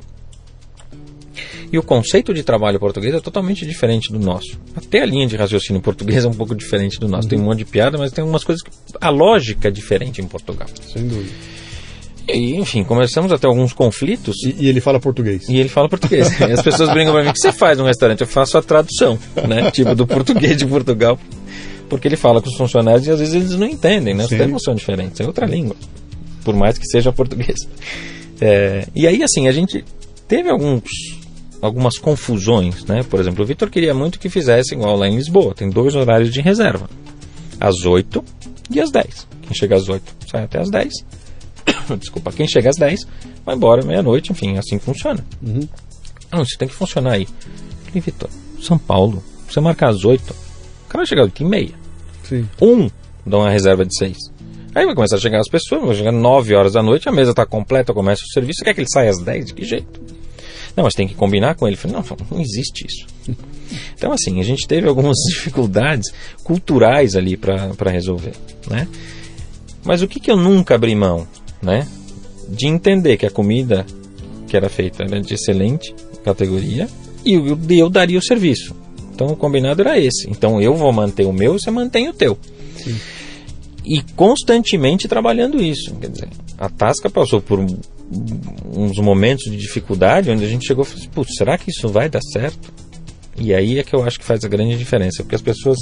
E 1.70 1.78
o 1.78 1.82
conceito 1.82 2.32
de 2.32 2.43
trabalho 2.43 2.80
português 2.80 3.14
é 3.14 3.20
totalmente 3.20 3.66
diferente 3.66 4.11
do 4.11 4.18
nosso. 4.18 4.59
Até 4.74 5.03
a 5.03 5.07
linha 5.07 5.26
de 5.26 5.36
raciocínio 5.36 5.82
português 5.82 6.24
é 6.24 6.28
um 6.28 6.32
pouco 6.32 6.55
diferente 6.55 6.99
do 6.99 7.07
nosso. 7.07 7.28
Tem 7.28 7.39
um 7.39 7.45
monte 7.45 7.59
de 7.59 7.66
piada, 7.66 7.99
mas 7.99 8.11
tem 8.11 8.22
algumas 8.22 8.43
coisas 8.43 8.62
que. 8.62 8.70
A 9.01 9.11
lógica 9.11 9.68
é 9.68 9.70
diferente 9.70 10.22
em 10.22 10.26
Portugal. 10.26 10.66
Sem 10.91 11.07
dúvida. 11.07 11.30
E 12.26 12.57
enfim, 12.57 12.84
começamos 12.84 13.32
a 13.32 13.39
ter 13.39 13.47
alguns 13.47 13.74
conflitos. 13.74 14.36
E, 14.45 14.64
e 14.64 14.68
ele 14.68 14.80
fala 14.80 14.99
português. 14.99 15.47
E 15.49 15.59
ele 15.59 15.68
fala 15.68 15.89
português. 15.89 16.28
E 16.41 16.53
as 16.53 16.62
pessoas 16.62 16.91
brincam 16.91 17.12
pra 17.12 17.22
mim: 17.22 17.28
o 17.28 17.32
que 17.32 17.41
você 17.41 17.53
faz 17.53 17.76
num 17.76 17.84
restaurante? 17.84 18.22
Eu 18.22 18.26
faço 18.26 18.57
a 18.57 18.62
tradução, 18.62 19.18
né? 19.47 19.70
Tipo, 19.72 19.95
do 19.95 20.07
português 20.07 20.57
de 20.57 20.66
Portugal. 20.66 21.18
Porque 21.89 22.07
ele 22.07 22.16
fala 22.16 22.43
com 22.43 22.49
os 22.49 22.57
funcionários 22.57 23.07
e 23.07 23.11
às 23.11 23.18
vezes 23.18 23.34
eles 23.34 23.57
não 23.57 23.66
entendem, 23.66 24.14
né? 24.14 24.24
Os 24.24 24.30
termos 24.30 24.62
são 24.62 24.74
diferentes, 24.74 25.20
é 25.20 25.26
outra 25.26 25.47
língua. 25.47 25.74
Por 26.45 26.55
mais 26.55 26.76
que 26.76 26.86
seja 26.86 27.11
português. 27.12 27.57
É, 28.41 28.86
e 28.95 29.07
aí, 29.07 29.22
assim, 29.22 29.49
a 29.49 29.53
gente 29.53 29.84
teve 30.26 30.49
alguns, 30.49 30.82
algumas 31.61 31.99
confusões, 31.99 32.84
né? 32.84 33.03
Por 33.03 33.20
exemplo, 33.20 33.43
o 33.43 33.47
Vitor 33.47 33.70
queria 33.70 33.95
muito 33.95 34.18
que 34.18 34.28
fizesse 34.28 34.74
igual 34.74 34.97
lá 34.97 35.09
em 35.09 35.16
Lisboa. 35.16 35.55
Tem 35.55 35.68
dois 35.68 35.95
horários 35.95 36.32
de 36.32 36.41
reserva: 36.41 36.89
às 37.61 37.84
8 37.84 38.24
e 38.70 38.80
às 38.80 38.91
10. 38.91 39.26
Quem 39.43 39.57
chega 39.57 39.76
às 39.76 39.89
8 39.89 40.16
sai 40.30 40.45
até 40.45 40.61
às 40.61 40.70
10. 40.70 40.93
Desculpa, 41.99 42.32
quem 42.32 42.47
chega 42.47 42.70
às 42.70 42.76
10 42.76 43.07
vai 43.45 43.57
embora 43.57 43.84
meia-noite, 43.84 44.30
enfim, 44.30 44.59
assim 44.59 44.78
funciona. 44.78 45.24
Uhum. 45.43 45.66
Não, 46.30 46.43
isso 46.43 46.59
tem 46.59 46.68
que 46.68 46.74
funcionar 46.74 47.14
aí. 47.14 47.26
Falei, 47.86 48.01
Vitor, 48.01 48.28
São 48.61 48.78
Paulo, 48.78 49.22
você 49.49 49.61
marcar 49.61 49.89
às 49.89 50.05
8, 50.05 50.22
o 50.22 50.89
cara 50.89 50.99
vai 50.99 51.07
chegar 51.07 51.22
às 51.22 51.28
8 51.28 51.43
e 51.43 51.47
meia. 51.47 51.74
Sim. 52.24 52.49
Um 52.61 52.91
dá 53.24 53.39
uma 53.39 53.51
reserva 53.51 53.84
de 53.84 53.97
6. 53.97 54.16
Aí 54.75 54.85
vai 54.85 54.95
começar 54.95 55.16
a 55.16 55.21
chegar 55.21 55.41
as 55.41 55.49
pessoas, 55.49 55.83
vai 55.85 55.95
chegar 55.95 56.12
9 56.12 56.55
horas 56.55 56.73
da 56.73 56.83
noite, 56.83 57.09
a 57.09 57.12
mesa 57.12 57.31
está 57.31 57.45
completa, 57.47 57.93
começa 57.93 58.23
o 58.23 58.33
serviço, 58.33 58.59
você 58.59 58.64
quer 58.64 58.75
que 58.75 58.81
ele 58.81 58.89
saia 58.91 59.11
às 59.11 59.19
10? 59.19 59.47
De 59.47 59.55
que 59.55 59.64
jeito? 59.64 60.01
Não, 60.77 60.85
mas 60.85 60.95
tem 60.95 61.09
que 61.09 61.14
combinar 61.14 61.57
com 61.57 61.66
ele. 61.66 61.77
Falei, 61.77 61.97
não, 61.97 62.05
não 62.31 62.41
existe 62.41 62.87
isso. 62.87 63.07
Então, 63.95 64.12
assim, 64.12 64.41
a 64.41 64.43
gente 64.43 64.66
teve 64.66 64.89
algumas 64.89 65.16
dificuldades 65.29 66.11
culturais 66.43 67.16
ali 67.16 67.37
para 67.37 67.91
resolver, 67.91 68.33
né? 68.66 68.89
Mas 69.85 70.01
o 70.01 70.09
que, 70.09 70.21
que 70.21 70.31
eu 70.31 70.37
nunca 70.37 70.75
abri 70.75 70.95
mão, 70.95 71.27
né? 71.61 71.87
De 72.49 72.66
entender 72.66 73.19
que 73.19 73.27
a 73.27 73.31
comida 73.31 73.85
que 74.47 74.57
era 74.57 74.71
feita 74.71 75.03
era 75.03 75.21
de 75.21 75.35
excelente 75.35 75.95
categoria 76.25 76.89
e 77.25 77.35
eu, 77.35 77.59
eu 77.69 77.91
daria 77.91 78.19
o 78.19 78.23
serviço. 78.23 78.75
Então 79.12 79.27
o 79.27 79.37
combinado 79.37 79.83
era 79.83 79.99
esse. 79.99 80.31
Então 80.31 80.62
eu 80.62 80.75
vou 80.75 80.93
manter 80.93 81.27
o 81.27 81.33
meu, 81.33 81.59
você 81.59 81.71
mantém 81.71 82.09
o 82.09 82.14
teu. 82.14 82.39
Sim. 82.77 82.97
E 83.89 84.03
constantemente 84.14 85.09
trabalhando 85.09 85.62
isso. 85.62 85.95
Quer 85.95 86.11
dizer, 86.11 86.28
a 86.59 86.68
Tasca 86.68 87.09
passou 87.09 87.41
por 87.41 87.59
uns 87.59 88.99
momentos 88.99 89.51
de 89.51 89.57
dificuldade 89.57 90.30
onde 90.30 90.45
a 90.45 90.49
gente 90.49 90.66
chegou 90.66 90.84
e 90.84 90.86
falou 90.86 91.24
assim, 91.24 91.34
será 91.34 91.57
que 91.57 91.70
isso 91.70 91.89
vai 91.89 92.09
dar 92.09 92.20
certo? 92.20 92.72
E 93.39 93.55
aí 93.55 93.78
é 93.78 93.82
que 93.82 93.95
eu 93.95 94.05
acho 94.05 94.18
que 94.18 94.24
faz 94.24 94.45
a 94.45 94.49
grande 94.49 94.76
diferença, 94.76 95.22
porque 95.22 95.36
as 95.36 95.43
pessoas, 95.43 95.78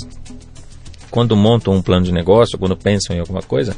quando 1.11 1.37
montam 1.37 1.75
um 1.75 1.83
plano 1.83 2.05
de 2.05 2.13
negócio, 2.13 2.59
quando 2.59 2.77
pensam 2.77 3.17
em 3.17 3.19
alguma 3.19 3.43
coisa, 3.43 3.75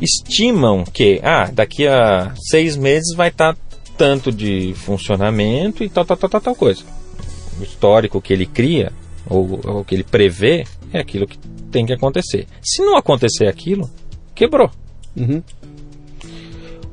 estimam 0.00 0.84
que, 0.84 1.18
ah, 1.22 1.50
daqui 1.52 1.86
a 1.86 2.32
seis 2.50 2.76
meses 2.76 3.14
vai 3.16 3.28
estar 3.28 3.54
tá 3.54 3.60
tanto 3.96 4.30
de 4.30 4.74
funcionamento 4.76 5.82
e 5.82 5.88
tal, 5.88 6.04
tal, 6.04 6.16
tal, 6.16 6.30
tal, 6.30 6.40
tal 6.40 6.54
coisa 6.54 6.84
o 7.58 7.62
histórico 7.62 8.20
que 8.20 8.32
ele 8.32 8.46
cria, 8.46 8.92
ou, 9.28 9.60
ou 9.64 9.84
que 9.84 9.94
ele 9.94 10.04
prevê, 10.04 10.64
é 10.92 11.00
aquilo 11.00 11.26
que 11.26 11.38
tem 11.70 11.84
que 11.84 11.92
acontecer. 11.92 12.46
Se 12.62 12.82
não 12.82 12.96
acontecer 12.96 13.46
aquilo, 13.46 13.90
quebrou. 14.34 14.70
Uhum. 15.16 15.42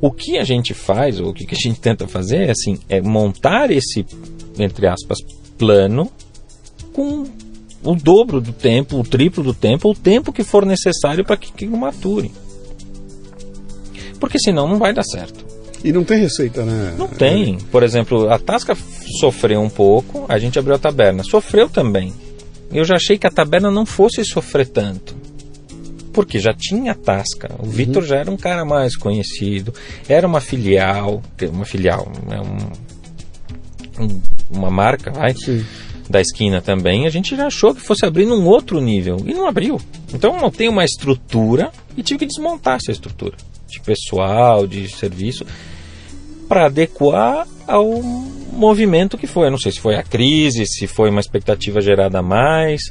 O 0.02 0.12
que 0.12 0.38
a 0.38 0.44
gente 0.44 0.74
faz, 0.74 1.20
ou 1.20 1.30
o 1.30 1.34
que 1.34 1.46
a 1.50 1.56
gente 1.56 1.80
tenta 1.80 2.08
fazer, 2.08 2.48
é 2.48 2.52
assim, 2.52 2.78
é 2.90 3.02
montar 3.02 3.72
esse, 3.72 4.06
entre 4.60 4.88
aspas, 4.88 5.18
plano 5.58 6.12
com 6.92 7.24
o 7.84 7.96
dobro 7.96 8.42
do 8.42 8.52
tempo, 8.52 9.00
o 9.00 9.04
triplo 9.04 9.44
do 9.44 9.54
tempo, 9.54 9.90
o 9.90 9.96
tempo 9.96 10.32
que 10.32 10.44
for 10.44 10.66
necessário 10.66 11.24
para 11.24 11.38
que 11.38 11.52
aquilo 11.52 11.78
mature. 11.78 12.32
Porque 14.20 14.40
senão 14.40 14.68
não 14.68 14.78
vai 14.78 14.94
dar 14.94 15.04
certo. 15.04 15.46
E 15.84 15.92
não 15.92 16.04
tem 16.04 16.20
receita, 16.20 16.64
né? 16.64 16.96
Não 16.98 17.10
tem. 17.10 17.58
Por 17.58 17.84
exemplo, 17.84 18.30
a 18.30 18.40
Tasca 18.40 18.76
sofreu 19.20 19.60
um 19.62 19.70
pouco, 19.70 20.26
a 20.30 20.40
gente 20.40 20.58
abriu 20.58 20.76
a 20.76 20.80
taberna. 20.80 21.24
Sofreu 21.24 21.68
também. 21.68 22.14
Eu 22.74 22.84
já 22.84 22.96
achei 22.96 23.18
que 23.18 23.28
a 23.28 23.32
taberna 23.32 23.70
não 23.70 23.86
fosse 23.86 24.26
sofrer 24.26 24.68
tanto. 24.68 25.16
Porque 26.12 26.40
já 26.40 26.54
tinha 26.54 26.94
Tasca. 26.94 27.56
O 27.60 27.66
uhum. 27.66 27.72
Vitor 27.72 28.04
já 28.04 28.18
era 28.18 28.30
um 28.30 28.38
cara 28.38 28.66
mais 28.66 28.96
conhecido. 28.96 29.74
Era 30.08 30.28
uma 30.28 30.42
filial. 30.42 31.22
Uma 31.52 31.66
filial. 31.66 32.12
É 32.30 32.40
um, 32.42 34.06
um, 34.06 34.22
uma 34.50 34.70
marca, 34.70 35.12
vai? 35.12 35.34
Sim. 35.34 35.66
Da 36.10 36.22
esquina 36.22 36.62
também. 36.62 37.08
A 37.08 37.10
gente 37.10 37.36
já 37.36 37.48
achou 37.48 37.74
que 37.74 37.82
fosse 37.82 38.06
abrir 38.06 38.26
num 38.26 38.46
outro 38.46 38.80
nível. 38.80 39.18
E 39.26 39.34
não 39.34 39.48
abriu. 39.48 39.80
Então 40.14 40.40
não 40.40 40.52
tem 40.52 40.70
uma 40.70 40.84
estrutura 40.84 41.72
e 41.98 42.04
tive 42.04 42.20
que 42.20 42.26
desmontar 42.28 42.78
essa 42.78 42.92
estrutura. 42.92 43.36
De 43.68 43.80
pessoal, 43.80 44.68
de 44.68 44.88
serviço 44.88 45.46
para 46.48 46.66
adequar 46.66 47.48
ao 47.68 48.02
movimento 48.54 49.18
que 49.18 49.28
foi. 49.28 49.48
Eu 49.48 49.52
não 49.52 49.58
sei 49.58 49.72
se 49.72 49.80
foi 49.80 49.96
a 49.96 50.04
crise, 50.04 50.66
se 50.66 50.88
foi 50.88 51.10
uma 51.10 51.20
expectativa 51.20 51.82
gerada 51.82 52.20
a 52.20 52.24
mais. 52.24 52.82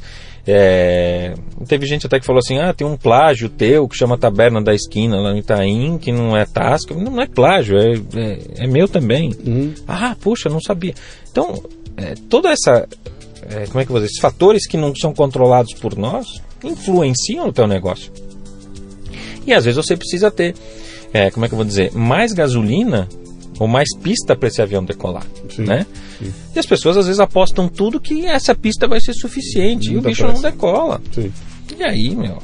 É, 0.45 1.33
teve 1.67 1.85
gente 1.85 2.05
até 2.05 2.19
que 2.19 2.25
falou 2.25 2.39
assim: 2.39 2.57
ah, 2.59 2.73
tem 2.73 2.85
um 2.85 2.97
plágio 2.97 3.49
teu 3.49 3.87
que 3.87 3.95
chama 3.95 4.17
Taberna 4.17 4.61
da 4.61 4.73
Esquina 4.73 5.15
lá 5.17 5.31
no 5.31 5.39
Itaim, 5.39 5.97
que 5.97 6.11
não 6.11 6.35
é 6.35 6.45
tasca. 6.45 6.93
Não, 6.93 7.21
é 7.21 7.27
plágio, 7.27 7.77
é, 7.77 7.93
é, 7.93 8.39
é 8.65 8.67
meu 8.67 8.87
também. 8.87 9.33
Uhum. 9.45 9.73
Ah, 9.87 10.15
puxa, 10.19 10.49
não 10.49 10.59
sabia. 10.59 10.93
Então, 11.31 11.63
é, 11.95 12.13
toda 12.29 12.49
essa. 12.49 12.87
É, 13.49 13.65
como 13.67 13.79
é 13.79 13.85
que 13.85 13.91
eu 13.91 13.93
vou 13.93 13.99
dizer? 13.99 14.07
Esses 14.11 14.21
fatores 14.21 14.67
que 14.67 14.77
não 14.77 14.93
são 14.95 15.13
controlados 15.13 15.73
por 15.73 15.97
nós 15.97 16.27
influenciam 16.63 17.47
o 17.47 17.53
teu 17.53 17.67
negócio. 17.67 18.11
E 19.45 19.53
às 19.53 19.65
vezes 19.65 19.77
você 19.77 19.97
precisa 19.97 20.31
ter, 20.31 20.55
é, 21.13 21.29
como 21.29 21.45
é 21.45 21.49
que 21.49 21.53
eu 21.53 21.57
vou 21.57 21.65
dizer, 21.65 21.91
mais 21.93 22.31
gasolina 22.31 23.09
ou 23.59 23.67
mais 23.67 23.89
pista 23.97 24.35
para 24.35 24.47
esse 24.47 24.61
avião 24.61 24.83
decolar, 24.83 25.25
sim, 25.49 25.63
né? 25.63 25.85
Sim. 26.19 26.33
E 26.55 26.59
as 26.59 26.65
pessoas 26.65 26.97
às 26.97 27.05
vezes 27.05 27.19
apostam 27.19 27.67
tudo 27.67 27.99
que 27.99 28.25
essa 28.25 28.55
pista 28.55 28.87
vai 28.87 28.99
ser 28.99 29.13
suficiente 29.13 29.91
Muita 29.91 29.93
e 29.93 29.97
o 29.97 30.01
bicho 30.01 30.23
pressa. 30.23 30.41
não 30.41 30.51
decola. 30.51 31.01
Sim. 31.13 31.31
E 31.77 31.83
aí, 31.83 32.15
meu? 32.15 32.37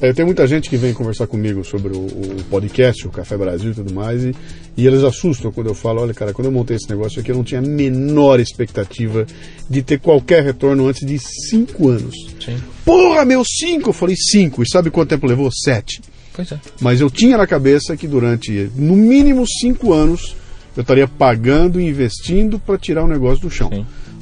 É, 0.00 0.12
tem 0.12 0.26
muita 0.26 0.46
gente 0.46 0.68
que 0.68 0.76
vem 0.76 0.92
conversar 0.92 1.26
comigo 1.26 1.64
sobre 1.64 1.96
o, 1.96 2.00
o, 2.00 2.44
podcast, 2.50 3.06
o 3.06 3.10
Café 3.10 3.36
Brasil 3.36 3.70
e 3.70 3.74
tudo 3.74 3.94
mais, 3.94 4.24
e, 4.24 4.34
e 4.76 4.86
eles 4.86 5.02
assustam 5.02 5.50
quando 5.50 5.68
eu 5.68 5.74
falo, 5.74 6.02
olha 6.02 6.12
cara, 6.12 6.34
quando 6.34 6.46
eu 6.46 6.52
montei 6.52 6.76
esse 6.76 6.88
negócio 6.90 7.18
aqui 7.18 7.30
eu 7.30 7.36
não 7.36 7.42
tinha 7.42 7.60
a 7.60 7.64
menor 7.64 8.38
expectativa 8.38 9.26
de 9.70 9.82
ter 9.82 9.98
qualquer 9.98 10.44
retorno 10.44 10.86
antes 10.86 11.06
de 11.06 11.18
cinco 11.18 11.88
anos. 11.88 12.14
Sim. 12.44 12.58
Porra, 12.84 13.24
meu, 13.24 13.42
cinco! 13.44 13.88
Eu 13.88 13.94
falei 13.94 14.16
cinco, 14.16 14.62
e 14.62 14.68
sabe 14.68 14.90
quanto 14.90 15.08
tempo 15.08 15.26
levou? 15.26 15.50
Sete. 15.50 16.02
Pois 16.34 16.52
é. 16.52 16.60
Mas 16.78 17.00
eu 17.00 17.08
tinha 17.08 17.38
na 17.38 17.46
cabeça 17.46 17.96
que 17.96 18.06
durante, 18.06 18.70
no 18.76 18.94
mínimo 18.94 19.46
cinco 19.46 19.94
anos, 19.94 20.36
eu 20.76 20.82
estaria 20.82 21.08
pagando 21.08 21.80
e 21.80 21.86
investindo 21.86 22.58
para 22.58 22.78
tirar 22.78 23.04
o 23.04 23.08
negócio 23.08 23.40
do 23.40 23.50
chão. 23.50 23.70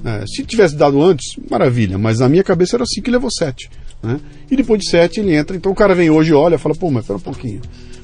É, 0.04 0.24
se 0.26 0.44
tivesse 0.44 0.76
dado 0.76 1.02
antes, 1.02 1.36
maravilha, 1.50 1.96
mas 1.96 2.20
na 2.20 2.28
minha 2.28 2.44
cabeça 2.44 2.76
era 2.76 2.84
assim 2.84 3.00
que 3.00 3.10
levou 3.10 3.30
sete. 3.30 3.70
Né? 4.02 4.20
E 4.50 4.56
depois 4.56 4.78
de 4.80 4.88
sete 4.88 5.20
ele 5.20 5.34
entra, 5.34 5.56
então 5.56 5.72
o 5.72 5.74
cara 5.74 5.94
vem 5.94 6.10
hoje, 6.10 6.32
olha, 6.32 6.58
fala, 6.58 6.74
pô, 6.74 6.90
mas 6.90 7.06
pera 7.06 7.16
um 7.16 7.22
pouquinho. 7.22 7.62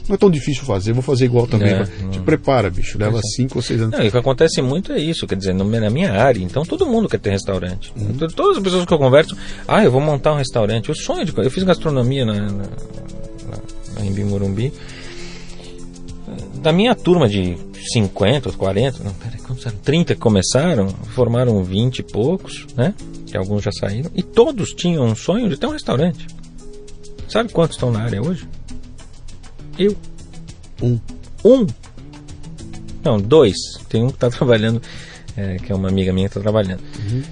Não 0.09 0.15
é 0.15 0.19
tão 0.19 0.31
difícil 0.31 0.65
fazer, 0.65 0.93
vou 0.93 1.03
fazer 1.03 1.27
igual 1.27 1.47
também. 1.47 1.73
É, 1.73 1.85
Te 2.11 2.19
prepara, 2.21 2.69
bicho, 2.69 2.99
leva 2.99 3.19
é. 3.19 3.23
cinco 3.37 3.59
ou 3.59 3.63
seis 3.63 3.81
anos. 3.81 3.97
Não, 3.97 4.05
e 4.05 4.09
o 4.09 4.11
que 4.11 4.19
acontece 4.19 4.61
muito 4.61 4.93
é 4.93 4.99
isso, 4.99 5.25
quer 5.27 5.37
dizer, 5.37 5.55
na 5.55 5.91
minha 5.91 6.13
área, 6.13 6.43
então 6.43 6.65
todo 6.65 6.85
mundo 6.85 7.09
quer 7.09 7.21
ter 7.21 7.31
restaurante. 7.31 7.93
Uhum. 7.95 8.29
Todas 8.35 8.57
as 8.57 8.63
pessoas 8.63 8.85
que 8.87 8.93
eu 8.93 8.99
converso, 8.99 9.37
ah, 9.69 9.85
eu 9.85 9.91
vou 9.93 10.01
montar 10.01 10.33
um 10.33 10.37
restaurante. 10.37 10.91
O 10.91 10.97
sonho 10.97 11.25
de. 11.25 11.33
Eu 11.37 11.51
fiz 11.51 11.63
gastronomia 11.63 12.25
na, 12.25 12.35
na, 12.35 12.51
na, 12.51 12.69
na 13.99 14.05
em 14.05 14.13
Bimorumbi. 14.13 14.73
Da 16.61 16.73
minha 16.73 16.95
turma 16.95 17.29
de 17.29 17.57
50, 17.93 18.53
40, 18.53 19.05
não, 19.05 19.13
peraí, 19.15 19.39
quantos 19.39 19.67
eram? 19.67 19.79
30 19.79 20.15
que 20.15 20.21
começaram, 20.21 20.89
formaram 20.89 21.63
20 21.65 21.99
e 21.99 22.03
poucos, 22.03 22.67
né? 22.77 22.95
Que 23.27 23.37
alguns 23.37 23.63
já 23.63 23.73
saíram. 23.73 24.11
E 24.15 24.23
todos 24.23 24.71
tinham 24.71 25.05
um 25.05 25.15
sonho 25.15 25.49
de 25.49 25.57
ter 25.57 25.67
um 25.67 25.73
restaurante. 25.73 26.27
Sabe 27.29 27.53
quantos 27.53 27.77
estão 27.77 27.91
na 27.91 28.03
área 28.03 28.21
hoje? 28.21 28.47
Eu. 29.79 29.97
Um. 30.83 30.99
Um? 31.45 31.67
Não, 33.05 33.21
dois. 33.21 33.57
Tem 33.89 34.03
um 34.03 34.09
que 34.09 34.15
está 34.15 34.29
trabalhando, 34.31 34.83
é, 35.37 35.57
que 35.57 35.73
é 35.73 35.75
uma 35.75 35.89
amiga 35.89 36.13
minha 36.13 36.29
que 36.29 36.39
está 36.39 36.41
trabalhando. 36.41 36.83
Uhum. 36.99 37.23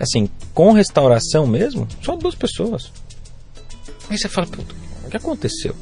Assim, 0.00 0.28
com 0.52 0.72
restauração 0.72 1.46
mesmo, 1.46 1.86
só 2.02 2.16
duas 2.16 2.34
pessoas. 2.34 2.90
Aí 4.10 4.18
você 4.18 4.28
fala, 4.28 4.48
o 5.04 5.10
que 5.10 5.16
aconteceu? 5.16 5.74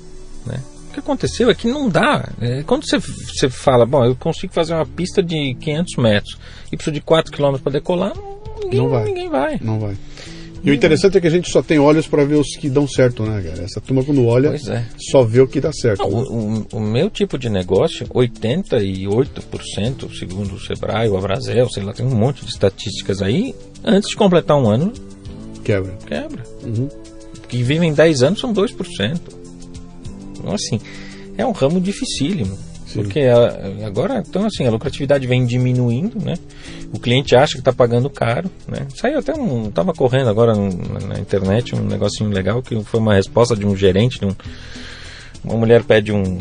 Né? 0.44 0.60
O 0.90 0.92
que 0.92 0.98
aconteceu 0.98 1.48
é 1.48 1.54
que 1.54 1.68
não 1.68 1.88
dá. 1.88 2.28
É, 2.40 2.64
quando 2.64 2.84
você, 2.84 2.98
você 2.98 3.48
fala, 3.48 3.86
bom, 3.86 4.04
eu 4.04 4.16
consigo 4.16 4.52
fazer 4.52 4.74
uma 4.74 4.84
pista 4.84 5.22
de 5.22 5.54
500 5.60 5.96
metros 5.96 6.36
e 6.72 6.76
preciso 6.76 6.94
de 6.94 7.00
4 7.00 7.32
km 7.32 7.58
para 7.62 7.72
decolar, 7.72 8.12
ninguém, 8.64 8.80
não 8.80 8.88
vai. 8.88 9.04
ninguém 9.04 9.30
vai. 9.30 9.60
Não 9.62 9.78
vai. 9.78 9.96
E 10.64 10.70
o 10.70 10.74
interessante 10.74 11.16
é 11.16 11.20
que 11.20 11.28
a 11.28 11.30
gente 11.30 11.48
só 11.48 11.62
tem 11.62 11.78
olhos 11.78 12.08
para 12.08 12.24
ver 12.24 12.34
os 12.34 12.56
que 12.56 12.68
dão 12.68 12.88
certo, 12.88 13.22
né, 13.22 13.40
cara? 13.40 13.62
Essa 13.62 13.80
turma, 13.80 14.02
quando 14.04 14.26
olha, 14.26 14.48
é. 14.48 14.84
só 15.10 15.22
vê 15.22 15.40
o 15.40 15.46
que 15.46 15.60
dá 15.60 15.72
certo. 15.72 16.00
Não, 16.00 16.10
o, 16.10 16.66
o, 16.72 16.80
meu 16.80 17.08
tipo 17.08 17.38
de 17.38 17.48
negócio, 17.48 18.06
88%, 18.08 20.18
segundo 20.18 20.56
o 20.56 20.60
Sebrae, 20.60 21.08
o 21.08 21.16
Abrazel, 21.16 21.70
sei 21.70 21.84
lá, 21.84 21.94
tem 21.94 22.04
um 22.04 22.14
monte 22.14 22.44
de 22.44 22.50
estatísticas 22.50 23.22
aí, 23.22 23.54
antes 23.84 24.10
de 24.10 24.16
completar 24.16 24.58
um 24.58 24.68
ano, 24.68 24.92
quebra. 25.64 25.96
Quebra. 26.06 26.42
Uhum. 26.64 26.88
Que 27.48 27.62
vivem 27.62 27.94
10 27.94 28.22
anos 28.22 28.40
são 28.40 28.52
2%. 28.52 29.39
Então, 30.40 30.54
assim, 30.54 30.80
é 31.36 31.46
um 31.46 31.52
ramo 31.52 31.80
dificílimo. 31.80 32.58
Sim. 32.86 33.02
Porque 33.02 33.20
a, 33.20 33.86
agora, 33.86 34.22
então, 34.26 34.46
assim, 34.46 34.66
a 34.66 34.70
lucratividade 34.70 35.24
vem 35.26 35.46
diminuindo, 35.46 36.18
né? 36.18 36.34
O 36.92 36.98
cliente 36.98 37.36
acha 37.36 37.52
que 37.52 37.60
está 37.60 37.72
pagando 37.72 38.10
caro, 38.10 38.50
né? 38.66 38.86
Saiu 38.96 39.20
até 39.20 39.32
um... 39.32 39.68
Estava 39.68 39.92
correndo 39.92 40.28
agora 40.28 40.54
na, 40.56 41.06
na, 41.06 41.20
internet 41.20 41.74
um 41.76 41.84
negocinho 41.84 42.30
legal 42.30 42.60
que 42.60 42.82
foi 42.82 42.98
uma 42.98 43.14
resposta 43.14 43.54
de 43.54 43.64
um 43.64 43.76
gerente, 43.76 44.18
de 44.18 44.26
um, 44.26 44.34
uma 45.44 45.56
mulher 45.56 45.84
pede 45.84 46.10
um... 46.10 46.38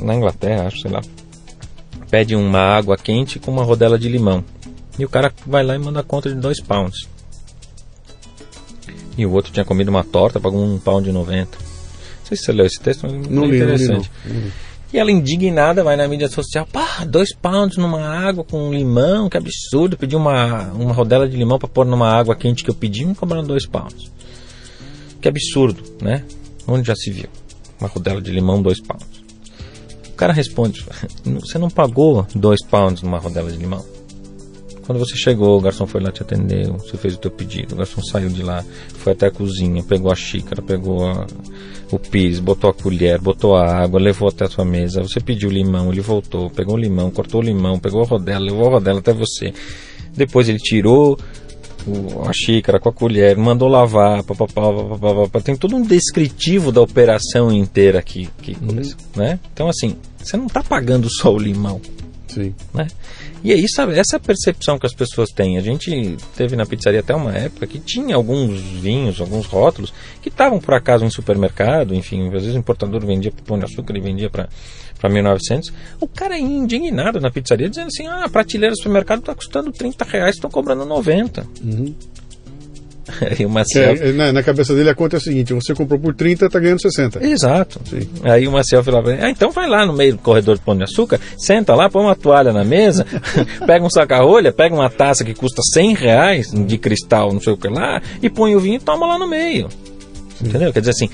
Na 0.00 0.14
Inglaterra, 0.14 0.68
acho, 0.68 0.78
sei 0.80 0.92
lá. 0.92 1.00
Pede 2.08 2.36
uma 2.36 2.60
água 2.60 2.96
quente 2.96 3.40
com 3.40 3.50
uma 3.50 3.64
rodela 3.64 3.98
de 3.98 4.08
limão. 4.08 4.44
E 4.96 5.04
o 5.04 5.08
cara 5.08 5.32
vai 5.44 5.64
lá 5.64 5.74
e 5.74 5.78
manda 5.78 6.00
a 6.00 6.04
conta 6.04 6.28
de 6.28 6.36
2 6.36 6.60
pounds. 6.60 7.08
E 9.16 9.26
o 9.26 9.32
outro 9.32 9.50
tinha 9.50 9.64
comido 9.64 9.88
uma 9.88 10.04
torta, 10.04 10.38
pagou 10.38 10.62
um 10.62 10.78
pound 10.78 11.08
e 11.08 11.12
90 11.12 11.77
sei 12.28 12.36
se 12.36 12.44
você 12.44 12.52
leu 12.52 12.66
esse 12.66 12.80
texto, 12.80 13.02
mas 13.02 13.28
não 13.28 13.44
é 13.44 13.46
li, 13.48 13.56
interessante. 13.56 14.10
Não 14.24 14.34
li, 14.34 14.40
não. 14.40 14.68
E 14.92 14.98
ela 14.98 15.10
indignada 15.10 15.84
vai 15.84 15.96
na 15.96 16.08
mídia 16.08 16.28
social, 16.28 16.66
pá, 16.66 17.04
dois 17.04 17.34
pounds 17.34 17.76
numa 17.76 18.00
água 18.00 18.42
com 18.42 18.72
limão, 18.72 19.28
que 19.28 19.36
absurdo. 19.36 19.98
Pedi 19.98 20.16
uma, 20.16 20.70
uma 20.72 20.94
rodela 20.94 21.28
de 21.28 21.36
limão 21.36 21.58
para 21.58 21.68
pôr 21.68 21.84
numa 21.84 22.10
água 22.10 22.34
quente 22.34 22.64
que 22.64 22.70
eu 22.70 22.74
pedi, 22.74 23.04
me 23.04 23.14
cobrando 23.14 23.48
dois 23.48 23.66
pounds. 23.66 24.10
Que 25.20 25.28
absurdo, 25.28 25.82
né? 26.00 26.24
Onde 26.66 26.86
já 26.86 26.94
se 26.94 27.10
viu? 27.10 27.28
Uma 27.78 27.88
rodela 27.88 28.20
de 28.20 28.30
limão, 28.30 28.62
dois 28.62 28.80
pounds. 28.80 29.22
cara 30.16 30.32
responde: 30.32 30.84
Você 31.40 31.58
não 31.58 31.68
pagou 31.68 32.26
dois 32.34 32.64
pounds 32.64 33.02
numa 33.02 33.18
rodela 33.18 33.50
de 33.50 33.58
limão? 33.58 33.84
Quando 34.88 35.00
você 35.00 35.16
chegou, 35.16 35.58
o 35.58 35.60
garçom 35.60 35.86
foi 35.86 36.00
lá 36.00 36.10
te 36.10 36.22
atendeu, 36.22 36.78
você 36.78 36.96
fez 36.96 37.14
o 37.14 37.18
teu 37.18 37.30
pedido, 37.30 37.74
o 37.74 37.76
garçom 37.76 38.00
saiu 38.00 38.30
de 38.30 38.42
lá, 38.42 38.64
foi 38.94 39.12
até 39.12 39.26
a 39.26 39.30
cozinha, 39.30 39.82
pegou 39.82 40.10
a 40.10 40.14
xícara, 40.14 40.62
pegou 40.62 41.04
a, 41.06 41.26
o 41.92 41.98
pis, 41.98 42.40
botou 42.40 42.70
a 42.70 42.72
colher, 42.72 43.20
botou 43.20 43.54
a 43.54 43.66
água, 43.66 44.00
levou 44.00 44.30
até 44.30 44.46
a 44.46 44.48
sua 44.48 44.64
mesa, 44.64 45.02
você 45.02 45.20
pediu 45.20 45.50
limão, 45.50 45.92
ele 45.92 46.00
voltou, 46.00 46.48
pegou 46.48 46.74
o 46.74 46.78
limão, 46.78 47.10
cortou 47.10 47.42
o 47.42 47.44
limão, 47.44 47.78
pegou 47.78 48.00
a 48.00 48.06
rodela, 48.06 48.42
levou 48.42 48.66
a 48.66 48.70
rodela 48.70 49.00
até 49.00 49.12
você. 49.12 49.52
Depois 50.16 50.48
ele 50.48 50.58
tirou 50.58 51.18
a 52.26 52.32
xícara 52.32 52.80
com 52.80 52.88
a 52.88 52.92
colher, 52.92 53.36
mandou 53.36 53.68
lavar, 53.68 54.22
papapá, 54.22 54.72
papapá, 54.98 55.40
tem 55.42 55.54
todo 55.54 55.76
um 55.76 55.82
descritivo 55.82 56.72
da 56.72 56.80
operação 56.80 57.52
inteira 57.52 57.98
aqui, 57.98 58.26
que 58.40 58.52
uhum. 58.52 58.80
né? 59.14 59.38
Então 59.52 59.68
assim, 59.68 59.98
você 60.16 60.38
não 60.38 60.46
está 60.46 60.62
pagando 60.62 61.10
só 61.10 61.30
o 61.30 61.38
limão. 61.38 61.78
Sim. 62.26 62.54
Né? 62.72 62.86
E 63.42 63.52
é 63.52 63.56
isso, 63.56 63.80
essa 63.80 64.16
é 64.16 64.18
percepção 64.18 64.78
que 64.78 64.86
as 64.86 64.94
pessoas 64.94 65.30
têm. 65.30 65.58
A 65.58 65.60
gente 65.60 66.16
teve 66.36 66.56
na 66.56 66.66
pizzaria 66.66 67.00
até 67.00 67.14
uma 67.14 67.32
época 67.32 67.66
que 67.66 67.78
tinha 67.78 68.16
alguns 68.16 68.60
vinhos, 68.60 69.20
alguns 69.20 69.46
rótulos, 69.46 69.92
que 70.20 70.28
estavam 70.28 70.58
por 70.58 70.74
acaso 70.74 71.04
em 71.04 71.10
supermercado, 71.10 71.94
enfim, 71.94 72.26
às 72.26 72.42
vezes 72.42 72.54
o 72.54 72.58
importador 72.58 73.04
vendia 73.04 73.30
para 73.30 73.44
Pão 73.44 73.58
de 73.58 73.64
Açúcar 73.64 73.96
e 73.96 74.00
vendia 74.00 74.28
para 74.28 74.48
para 74.98 75.08
1900, 75.08 75.72
o 76.00 76.08
cara 76.08 76.34
é 76.34 76.40
indignado 76.40 77.20
na 77.20 77.30
pizzaria 77.30 77.68
dizendo 77.68 77.86
assim: 77.86 78.06
ah, 78.06 78.24
a 78.24 78.28
prateleira 78.28 78.74
do 78.74 78.78
supermercado 78.78 79.20
está 79.20 79.34
custando 79.34 79.70
30 79.70 80.04
reais, 80.04 80.34
estão 80.34 80.50
cobrando 80.50 80.84
90. 80.84 81.46
Uhum. 81.62 81.94
Aí 83.20 83.44
o 83.44 83.48
Maciel... 83.48 83.94
É, 83.94 84.12
na, 84.12 84.32
na, 84.32 84.42
cabeça 84.42 84.74
dele 84.74 84.90
a 84.90 84.94
conta 84.94 85.16
é 85.16 85.18
a 85.18 85.20
seguinte: 85.20 85.52
você 85.52 85.74
comprou 85.74 85.98
por 85.98 86.14
30, 86.14 86.46
está 86.46 86.58
ganhando 86.58 86.80
60. 86.80 87.24
Exato. 87.24 87.80
Sim. 87.88 88.08
Aí 88.22 88.46
o 88.46 88.52
Maciel 88.52 88.84
falava: 88.84 89.10
ah, 89.10 89.30
então 89.30 89.50
vai 89.50 89.68
lá 89.68 89.86
no 89.86 89.92
meio 89.92 90.12
do 90.12 90.18
corredor 90.18 90.56
de 90.56 90.62
pão 90.62 90.76
de 90.76 90.84
açúcar, 90.84 91.20
senta 91.36 91.74
lá, 91.74 91.88
põe 91.88 92.02
uma 92.02 92.14
toalha 92.14 92.52
na 92.52 92.64
mesa, 92.64 93.06
pega 93.66 93.84
um 93.84 93.90
saca-rolha, 93.90 94.52
pega 94.52 94.74
uma 94.74 94.90
taça 94.90 95.24
que 95.24 95.34
custa 95.34 95.62
100 95.62 95.94
reais 95.94 96.50
de 96.50 96.78
cristal, 96.78 97.32
não 97.32 97.40
sei 97.40 97.52
o 97.52 97.56
que 97.56 97.68
lá, 97.68 98.00
e 98.22 98.28
põe 98.28 98.54
o 98.54 98.60
vinho 98.60 98.76
e 98.76 98.80
toma 98.80 99.06
lá 99.06 99.18
no 99.18 99.28
meio. 99.28 99.68
Sim. 100.38 100.48
Entendeu? 100.48 100.72
Quer 100.72 100.80
dizer 100.80 100.92
assim. 100.92 101.10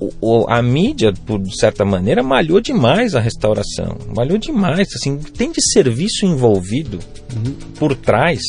O, 0.00 0.12
o, 0.20 0.46
a 0.48 0.62
mídia, 0.62 1.12
por 1.26 1.40
certa 1.58 1.84
maneira, 1.84 2.22
malhou 2.22 2.60
demais 2.60 3.16
a 3.16 3.20
restauração. 3.20 3.98
Malhou 4.14 4.38
demais. 4.38 4.86
Assim, 4.94 5.16
tem 5.16 5.50
de 5.50 5.60
serviço 5.72 6.24
envolvido 6.24 7.00
uhum. 7.34 7.54
por 7.80 7.96
trás, 7.96 8.40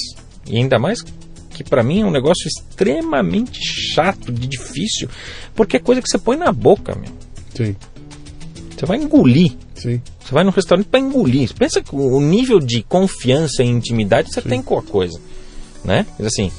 e 0.47 0.57
ainda 0.57 0.77
mais 0.77 1.03
que 1.63 1.69
para 1.69 1.83
mim 1.83 2.01
é 2.01 2.05
um 2.05 2.11
negócio 2.11 2.47
extremamente 2.47 3.59
chato, 3.61 4.31
de 4.31 4.47
difícil, 4.47 5.09
porque 5.55 5.77
é 5.77 5.79
coisa 5.79 6.01
que 6.01 6.09
você 6.09 6.17
põe 6.17 6.37
na 6.37 6.51
boca, 6.51 6.95
meu. 6.95 7.11
Sim. 7.53 7.75
Você 8.75 8.85
vai 8.85 8.97
engolir. 8.97 9.53
Sim. 9.75 10.01
Você 10.19 10.33
vai 10.33 10.43
no 10.43 10.51
restaurante 10.51 10.87
para 10.87 10.99
engolir. 10.99 11.53
Pensa 11.53 11.81
que 11.81 11.95
o 11.95 12.19
nível 12.21 12.59
de 12.59 12.83
confiança 12.83 13.63
e 13.63 13.67
intimidade 13.67 14.33
você 14.33 14.41
Sim. 14.41 14.49
tem 14.49 14.61
com 14.61 14.77
a 14.77 14.83
coisa, 14.83 15.19
né? 15.83 16.05
Mas 16.17 16.27
assim, 16.27 16.51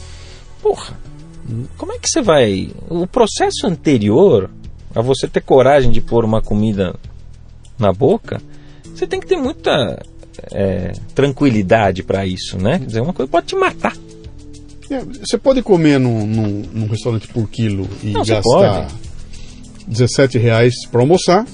porra, 0.62 0.98
como 1.76 1.92
é 1.92 1.98
que 1.98 2.08
você 2.08 2.20
vai? 2.20 2.70
O 2.88 3.06
processo 3.06 3.66
anterior 3.66 4.50
a 4.94 5.00
você 5.00 5.28
ter 5.28 5.40
coragem 5.40 5.90
de 5.90 6.00
pôr 6.00 6.24
uma 6.24 6.42
comida 6.42 6.94
na 7.78 7.92
boca, 7.92 8.42
você 8.94 9.06
tem 9.06 9.20
que 9.20 9.26
ter 9.26 9.36
muita 9.36 10.02
é, 10.52 10.92
tranquilidade 11.14 12.02
para 12.02 12.26
isso, 12.26 12.58
né? 12.58 12.78
Quer 12.78 12.86
dizer, 12.86 13.00
uma 13.00 13.12
coisa 13.12 13.30
pode 13.30 13.46
te 13.46 13.56
matar. 13.56 13.96
É, 14.90 15.04
você 15.04 15.38
pode 15.38 15.62
comer 15.62 16.00
num, 16.00 16.26
num, 16.26 16.62
num, 16.74 16.86
restaurante 16.88 17.28
por 17.28 17.48
quilo 17.48 17.88
e 18.02 18.08
Não, 18.08 18.24
gastar 18.24 18.88
17 19.86 20.36
reais 20.36 20.74
para 20.90 21.00
almoçar. 21.00 21.46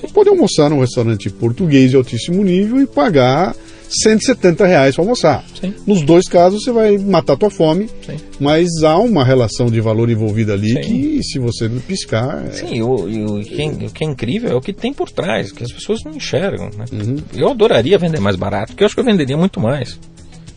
Você 0.00 0.08
pode 0.08 0.30
almoçar 0.30 0.70
num 0.70 0.80
restaurante 0.80 1.28
português 1.28 1.90
de 1.90 1.96
altíssimo 1.96 2.42
nível 2.42 2.80
e 2.80 2.86
pagar 2.86 3.54
170 3.88 4.66
reais 4.66 4.94
para 4.94 5.04
almoçar. 5.04 5.44
Sim. 5.60 5.74
Nos 5.86 6.02
dois 6.02 6.26
casos 6.26 6.64
você 6.64 6.72
vai 6.72 6.98
matar 6.98 7.36
tua 7.36 7.50
fome, 7.50 7.88
Sim. 8.04 8.16
mas 8.40 8.68
há 8.82 8.98
uma 8.98 9.24
relação 9.24 9.66
de 9.66 9.80
valor 9.80 10.10
envolvida 10.10 10.54
ali 10.54 10.72
Sim. 10.72 10.80
que 10.80 11.22
se 11.22 11.38
você 11.38 11.68
piscar. 11.68 12.46
É... 12.46 12.50
Sim, 12.50 12.82
o, 12.82 12.86
o, 12.86 13.40
o, 13.40 13.44
que 13.44 13.62
é, 13.62 13.66
o, 13.66 13.90
que 13.90 14.04
é, 14.04 14.06
incrível 14.06 14.50
é 14.50 14.54
o 14.54 14.60
que 14.60 14.72
tem 14.72 14.92
por 14.92 15.10
trás, 15.10 15.52
que 15.52 15.62
as 15.62 15.72
pessoas 15.72 16.00
não 16.04 16.12
enxergam. 16.12 16.70
Né? 16.76 16.84
Uhum. 16.92 17.16
Eu 17.34 17.50
adoraria 17.50 17.98
vender 17.98 18.20
mais 18.20 18.36
barato, 18.36 18.72
porque 18.72 18.82
eu 18.82 18.86
acho 18.86 18.94
que 18.94 19.00
eu 19.00 19.04
venderia 19.04 19.36
muito 19.36 19.60
mais. 19.60 19.98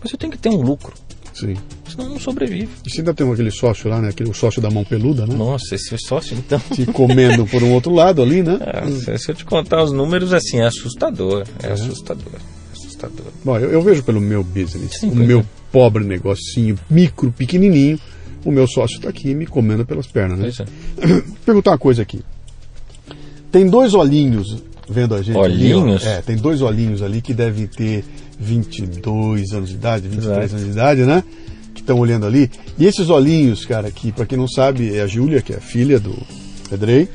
Mas 0.01 0.11
eu 0.11 0.17
tenho 0.17 0.31
que 0.31 0.37
ter 0.37 0.49
um 0.49 0.61
lucro. 0.61 0.93
Sim. 1.33 1.55
Senão 1.97 2.09
não 2.11 2.19
sobrevive. 2.19 2.69
E 2.85 2.91
você 2.91 2.99
ainda 2.99 3.13
tem 3.13 3.29
aquele 3.29 3.49
sócio 3.49 3.89
lá, 3.89 3.99
né? 3.99 4.09
Aquele 4.09 4.31
sócio 4.33 4.61
da 4.61 4.69
mão 4.69 4.83
peluda, 4.83 5.25
né? 5.25 5.35
Nossa, 5.35 5.73
esse 5.73 5.97
sócio 5.97 6.37
então. 6.37 6.59
Te 6.71 6.85
comendo 6.85 7.45
por 7.47 7.63
um 7.63 7.73
outro 7.73 7.91
lado 7.91 8.21
ali, 8.21 8.43
né? 8.43 8.59
É, 9.07 9.17
se 9.17 9.31
eu 9.31 9.35
te 9.35 9.45
contar 9.45 9.83
os 9.83 9.91
números, 9.91 10.33
assim, 10.33 10.59
é 10.59 10.67
assustador. 10.67 11.45
É, 11.63 11.67
é. 11.67 11.71
assustador. 11.71 12.33
assustador. 12.71 13.25
Bom, 13.43 13.57
eu, 13.57 13.71
eu, 13.71 13.81
vejo 13.81 14.03
pelo 14.03 14.19
meu 14.21 14.43
business, 14.43 14.99
Sim, 14.99 15.09
o 15.09 15.15
meu 15.15 15.39
é. 15.39 15.45
pobre 15.71 16.03
negocinho, 16.03 16.77
micro, 16.89 17.31
pequenininho, 17.31 17.99
o 18.45 18.51
meu 18.51 18.67
sócio 18.67 18.97
está 18.97 19.09
aqui 19.09 19.33
me 19.33 19.47
comendo 19.47 19.85
pelas 19.85 20.07
pernas, 20.07 20.39
né? 20.39 20.65
É. 20.99 21.21
Perguntar 21.45 21.71
uma 21.71 21.77
coisa 21.77 22.01
aqui. 22.01 22.21
Tem 23.51 23.67
dois 23.67 23.93
olhinhos 23.93 24.61
vendo 24.89 25.15
a 25.15 25.21
gente. 25.21 25.37
Olhinhos? 25.37 26.05
Ali, 26.05 26.15
é, 26.15 26.21
tem 26.21 26.35
dois 26.35 26.61
olhinhos 26.61 27.01
ali 27.01 27.21
que 27.21 27.33
devem 27.33 27.65
ter 27.67 28.03
22 28.39 29.53
anos 29.53 29.69
de 29.69 29.75
idade, 29.75 30.07
23 30.07 30.37
Exato. 30.37 30.53
anos 30.53 30.65
de 30.65 30.71
idade, 30.71 31.01
né? 31.05 31.23
Estão 31.87 31.99
olhando 31.99 32.25
ali. 32.25 32.51
E 32.77 32.85
esses 32.85 33.09
olhinhos, 33.09 33.65
cara, 33.65 33.89
que 33.89 34.11
para 34.11 34.25
quem 34.25 34.37
não 34.37 34.45
sabe 34.45 34.93
é 34.93 35.01
a 35.01 35.07
Júlia, 35.07 35.41
que 35.41 35.53
é 35.53 35.59
filha 35.61 35.97
do 35.97 36.13
Pedrei. 36.69 37.07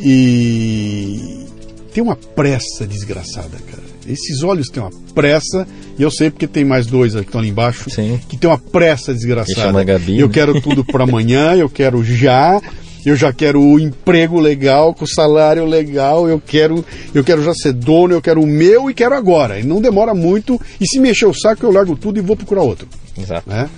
E 0.00 1.44
tem 1.92 2.02
uma 2.02 2.16
pressa 2.16 2.86
desgraçada, 2.86 3.58
cara. 3.70 3.82
Esses 4.08 4.42
olhos 4.42 4.68
têm 4.68 4.82
uma 4.82 4.90
pressa, 5.14 5.68
e 5.98 6.02
eu 6.02 6.10
sei 6.10 6.30
porque 6.30 6.46
tem 6.46 6.64
mais 6.64 6.86
dois 6.86 7.12
que 7.12 7.20
estão 7.20 7.40
ali 7.40 7.50
embaixo, 7.50 7.90
Sim. 7.90 8.18
que 8.30 8.38
tem 8.38 8.48
uma 8.48 8.56
pressa 8.56 9.12
desgraçada. 9.12 9.84
Gabi, 9.84 10.18
eu 10.18 10.26
né? 10.26 10.32
quero 10.32 10.58
tudo 10.62 10.82
para 10.82 11.04
amanhã, 11.04 11.54
eu 11.54 11.68
quero 11.68 12.02
já, 12.02 12.60
eu 13.08 13.16
já 13.16 13.32
quero 13.32 13.60
o 13.60 13.80
emprego 13.80 14.38
legal, 14.38 14.94
com 14.94 15.04
o 15.04 15.08
salário 15.08 15.64
legal, 15.64 16.28
eu 16.28 16.40
quero, 16.40 16.84
eu 17.14 17.24
quero 17.24 17.42
já 17.42 17.52
ser 17.52 17.72
dono, 17.72 18.14
eu 18.14 18.22
quero 18.22 18.40
o 18.40 18.46
meu 18.46 18.90
e 18.90 18.94
quero 18.94 19.14
agora. 19.14 19.58
E 19.58 19.64
não 19.64 19.80
demora 19.80 20.14
muito, 20.14 20.60
e 20.80 20.86
se 20.86 21.00
mexer 21.00 21.26
o 21.26 21.34
saco, 21.34 21.66
eu 21.66 21.72
largo 21.72 21.96
tudo 21.96 22.18
e 22.18 22.22
vou 22.22 22.36
procurar 22.36 22.62
outro. 22.62 22.88
Exato. 23.18 23.48
Né? 23.48 23.68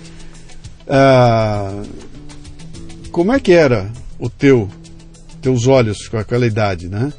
Ah, 0.87 1.81
como 3.11 3.33
é 3.33 3.39
que 3.39 3.51
era 3.51 3.91
o 4.19 4.29
teu, 4.29 4.69
teus 5.41 5.67
olhos 5.67 6.07
com 6.07 6.17
aquela 6.17 6.45
idade, 6.45 6.87
né? 6.87 7.11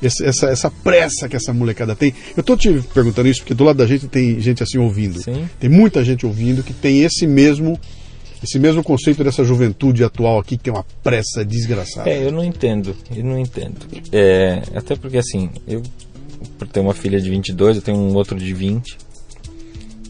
Essa, 0.00 0.24
essa, 0.26 0.46
essa, 0.46 0.70
pressa 0.70 1.28
que 1.28 1.34
essa 1.34 1.52
molecada 1.52 1.96
tem. 1.96 2.14
Eu 2.36 2.40
estou 2.40 2.56
te 2.56 2.70
perguntando 2.94 3.28
isso 3.28 3.40
porque 3.40 3.54
do 3.54 3.64
lado 3.64 3.78
da 3.78 3.86
gente 3.86 4.06
tem 4.06 4.38
gente 4.38 4.62
assim 4.62 4.78
ouvindo. 4.78 5.20
Sim. 5.20 5.48
Tem 5.58 5.68
muita 5.68 6.04
gente 6.04 6.24
ouvindo 6.24 6.62
que 6.62 6.72
tem 6.72 7.02
esse 7.02 7.26
mesmo 7.26 7.78
esse 8.42 8.58
mesmo 8.58 8.82
conceito 8.82 9.24
dessa 9.24 9.42
juventude 9.42 10.04
atual 10.04 10.38
aqui 10.38 10.56
que 10.56 10.64
tem 10.64 10.72
uma 10.72 10.84
pressa 11.02 11.44
desgraçada. 11.44 12.08
É, 12.08 12.24
eu 12.24 12.30
não 12.30 12.44
entendo, 12.44 12.94
eu 13.14 13.24
não 13.24 13.38
entendo. 13.38 13.86
É, 14.12 14.62
até 14.74 14.94
porque 14.94 15.18
assim, 15.18 15.50
eu 15.66 15.82
por 16.58 16.68
ter 16.68 16.80
uma 16.80 16.94
filha 16.94 17.20
de 17.20 17.28
22, 17.30 17.76
eu 17.76 17.82
tenho 17.82 17.98
um 17.98 18.14
outro 18.14 18.38
de 18.38 18.52
20. 18.52 18.96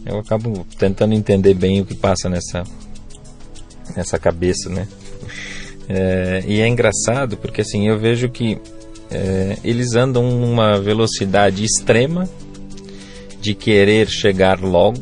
Eu 0.05 0.19
acabo 0.19 0.65
tentando 0.77 1.13
entender 1.13 1.53
bem 1.53 1.81
o 1.81 1.85
que 1.85 1.95
passa 1.95 2.29
nessa 2.29 2.63
nessa 3.95 4.19
cabeça, 4.19 4.69
né? 4.69 4.87
É, 5.87 6.43
e 6.47 6.61
é 6.61 6.67
engraçado 6.67 7.35
porque 7.37 7.61
assim, 7.61 7.87
eu 7.87 7.97
vejo 7.97 8.29
que 8.29 8.59
é, 9.09 9.57
eles 9.63 9.95
andam 9.95 10.29
numa 10.29 10.79
velocidade 10.79 11.63
extrema 11.63 12.29
de 13.41 13.55
querer 13.55 14.07
chegar 14.07 14.59
logo 14.59 15.01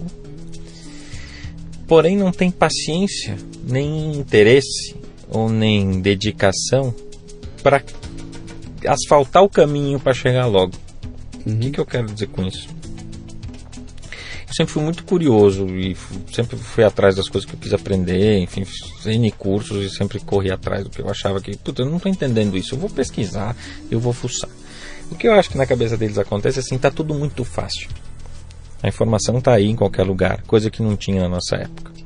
porém 1.88 2.18
não 2.18 2.32
tem 2.32 2.52
paciência, 2.52 3.38
nem 3.64 4.12
interesse 4.18 4.96
ou 5.30 5.50
nem 5.50 6.02
dedicação 6.02 6.94
para 7.64 7.82
asfaltar 8.86 9.44
o 9.44 9.50
caminho 9.50 10.00
para 10.00 10.14
chegar 10.14 10.46
logo. 10.46 10.74
Uhum. 11.46 11.56
O 11.56 11.60
que, 11.60 11.72
que 11.72 11.80
eu 11.80 11.86
quero 11.86 12.08
dizer 12.08 12.28
com 12.28 12.46
isso? 12.46 12.68
Eu 14.48 14.54
sempre 14.54 14.74
fui 14.74 14.84
muito 14.84 15.04
curioso 15.04 15.68
e 15.68 15.96
sempre 16.34 16.58
fui 16.58 16.84
atrás 16.84 17.16
das 17.16 17.28
coisas 17.28 17.50
que 17.50 17.56
eu 17.56 17.60
quis 17.60 17.74
aprender, 17.74 18.40
enfim, 18.40 18.64
fiz 18.64 19.06
N 19.06 19.30
cursos 19.32 19.86
e 19.86 19.90
sempre 19.90 20.20
corri 20.20 20.52
atrás 20.52 20.84
do 20.84 20.90
que 20.90 21.02
eu 21.02 21.10
achava 21.10 21.42
que, 21.42 21.56
puta, 21.58 21.82
eu 21.82 21.86
não 21.86 21.98
estou 21.98 22.12
entendendo 22.12 22.58
isso, 22.58 22.76
eu 22.76 22.80
vou 22.80 22.90
pesquisar, 22.90 23.56
eu 23.92 24.00
vou 24.00 24.14
fuçar. 24.14 24.50
O 25.12 25.16
que 25.16 25.28
eu 25.28 25.34
acho 25.34 25.50
que 25.50 25.58
na 25.58 25.66
cabeça 25.66 25.98
deles 25.98 26.18
acontece 26.18 26.60
é 26.60 26.62
assim, 26.62 26.78
tá 26.78 26.90
tudo 26.90 27.14
muito 27.14 27.44
fácil. 27.44 27.90
A 28.82 28.88
informação 28.88 29.40
está 29.40 29.54
aí 29.54 29.68
em 29.68 29.76
qualquer 29.76 30.04
lugar, 30.04 30.44
coisa 30.44 30.70
que 30.70 30.82
não 30.82 30.96
tinha 30.96 31.22
na 31.22 31.30
nossa 31.30 31.56
época. 31.56 31.98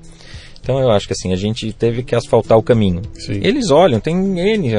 Então 0.61 0.80
eu 0.80 0.91
acho 0.91 1.07
que 1.07 1.13
assim, 1.13 1.34
a 1.34 1.36
gente 1.36 1.74
teve 1.74 2.03
que 2.03 2.15
asfaltar 2.15 2.57
o 2.57 2.63
caminho. 2.63 3.01
Sim. 3.15 3.39
Eles 3.41 3.72
olham, 3.72 3.99
tem 3.99 4.15
N 4.15 4.72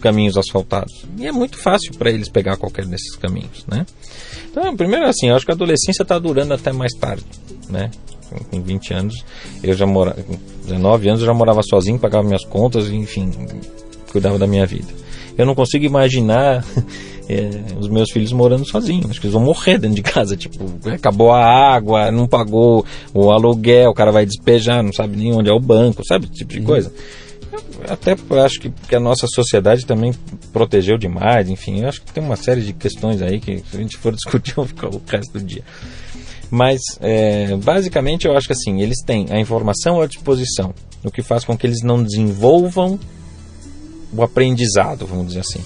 caminhos 0.00 0.36
asfaltados. 0.36 1.04
E 1.18 1.26
é 1.26 1.32
muito 1.32 1.56
fácil 1.56 1.94
para 1.94 2.10
eles 2.10 2.28
pegar 2.28 2.56
qualquer 2.56 2.84
desses 2.84 3.16
caminhos, 3.16 3.64
né? 3.66 3.86
Então, 4.50 4.76
primeiro 4.76 5.06
assim, 5.06 5.28
eu 5.28 5.36
acho 5.36 5.46
que 5.46 5.52
a 5.52 5.54
adolescência 5.54 6.02
está 6.02 6.18
durando 6.18 6.52
até 6.52 6.70
mais 6.72 6.92
tarde, 6.92 7.24
né? 7.68 7.90
Com 8.50 8.62
20 8.62 8.94
anos, 8.94 9.24
eu 9.62 9.74
já 9.74 9.86
morava, 9.86 10.22
com 10.22 10.36
19 10.66 11.08
anos 11.08 11.20
eu 11.20 11.26
já 11.26 11.34
morava 11.34 11.62
sozinho, 11.62 11.98
pagava 11.98 12.24
minhas 12.24 12.44
contas, 12.44 12.88
enfim, 12.88 13.32
cuidava 14.12 14.38
da 14.38 14.46
minha 14.46 14.66
vida. 14.66 14.92
Eu 15.36 15.46
não 15.46 15.54
consigo 15.54 15.84
imaginar 15.84 16.64
é, 17.30 17.78
os 17.78 17.88
meus 17.88 18.10
filhos 18.10 18.32
morando 18.32 18.66
sozinhos. 18.66 19.08
Acho 19.08 19.20
que 19.20 19.26
eles 19.26 19.34
vão 19.34 19.44
morrer 19.44 19.78
dentro 19.78 19.94
de 19.94 20.02
casa. 20.02 20.36
Tipo, 20.36 20.64
acabou 20.88 21.30
a 21.30 21.44
água, 21.44 22.10
não 22.10 22.26
pagou 22.26 22.84
o 23.14 23.30
aluguel, 23.30 23.90
o 23.90 23.94
cara 23.94 24.10
vai 24.10 24.26
despejar, 24.26 24.82
não 24.82 24.92
sabe 24.92 25.16
nem 25.16 25.32
onde 25.32 25.48
é 25.48 25.52
o 25.52 25.60
banco, 25.60 26.04
sabe? 26.04 26.26
Esse 26.26 26.34
tipo 26.34 26.52
de 26.52 26.60
coisa. 26.62 26.92
Eu 27.52 27.94
até 27.94 28.16
acho 28.44 28.60
que, 28.60 28.70
que 28.88 28.96
a 28.96 29.00
nossa 29.00 29.26
sociedade 29.28 29.86
também 29.86 30.12
protegeu 30.52 30.98
demais, 30.98 31.48
enfim, 31.48 31.80
eu 31.80 31.88
acho 31.88 32.02
que 32.02 32.12
tem 32.12 32.22
uma 32.22 32.36
série 32.36 32.60
de 32.60 32.72
questões 32.72 33.20
aí 33.22 33.40
que 33.40 33.58
se 33.58 33.76
a 33.76 33.80
gente 33.80 33.96
for 33.96 34.12
discutir, 34.14 34.52
eu 34.52 34.64
vou 34.64 34.66
ficar 34.66 34.88
o 34.88 35.00
resto 35.06 35.32
do 35.32 35.44
dia. 35.44 35.62
Mas, 36.50 36.80
é, 37.00 37.56
basicamente, 37.56 38.26
eu 38.26 38.36
acho 38.36 38.46
que 38.48 38.52
assim, 38.52 38.80
eles 38.80 39.02
têm 39.04 39.26
a 39.30 39.38
informação 39.38 40.00
à 40.00 40.06
disposição, 40.06 40.74
o 41.04 41.10
que 41.10 41.22
faz 41.22 41.44
com 41.44 41.56
que 41.56 41.66
eles 41.66 41.82
não 41.82 42.02
desenvolvam 42.02 42.98
o 44.12 44.22
aprendizado, 44.22 45.06
vamos 45.06 45.28
dizer 45.28 45.40
assim. 45.40 45.60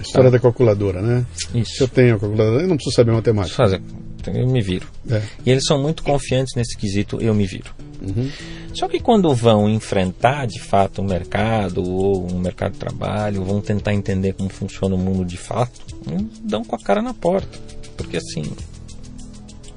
A 0.00 0.02
história 0.02 0.30
da 0.30 0.38
calculadora, 0.38 1.02
né? 1.02 1.26
Isso. 1.54 1.74
Se 1.76 1.82
eu 1.82 1.88
tenho 1.88 2.16
a 2.16 2.18
calculadora, 2.18 2.62
eu 2.62 2.68
não 2.68 2.76
preciso 2.76 2.96
saber 2.96 3.12
matemática. 3.12 3.54
fazer, 3.54 3.82
eu 4.26 4.48
me 4.48 4.62
viro. 4.62 4.88
É. 5.08 5.22
E 5.44 5.50
eles 5.50 5.64
são 5.64 5.80
muito 5.80 6.02
confiantes 6.02 6.54
nesse 6.56 6.76
quesito, 6.76 7.20
eu 7.20 7.34
me 7.34 7.46
viro. 7.46 7.70
Uhum. 8.00 8.30
Só 8.72 8.88
que 8.88 8.98
quando 8.98 9.34
vão 9.34 9.68
enfrentar 9.68 10.46
de 10.46 10.58
fato 10.58 11.02
um 11.02 11.04
mercado 11.04 11.82
ou 11.82 12.32
um 12.32 12.38
mercado 12.38 12.72
de 12.72 12.78
trabalho, 12.78 13.44
vão 13.44 13.60
tentar 13.60 13.92
entender 13.92 14.32
como 14.32 14.48
funciona 14.48 14.94
o 14.94 14.98
mundo 14.98 15.24
de 15.24 15.36
fato, 15.36 15.78
eles 16.06 16.26
dão 16.42 16.64
com 16.64 16.76
a 16.76 16.78
cara 16.78 17.02
na 17.02 17.12
porta. 17.12 17.58
Porque 17.96 18.16
assim, 18.16 18.42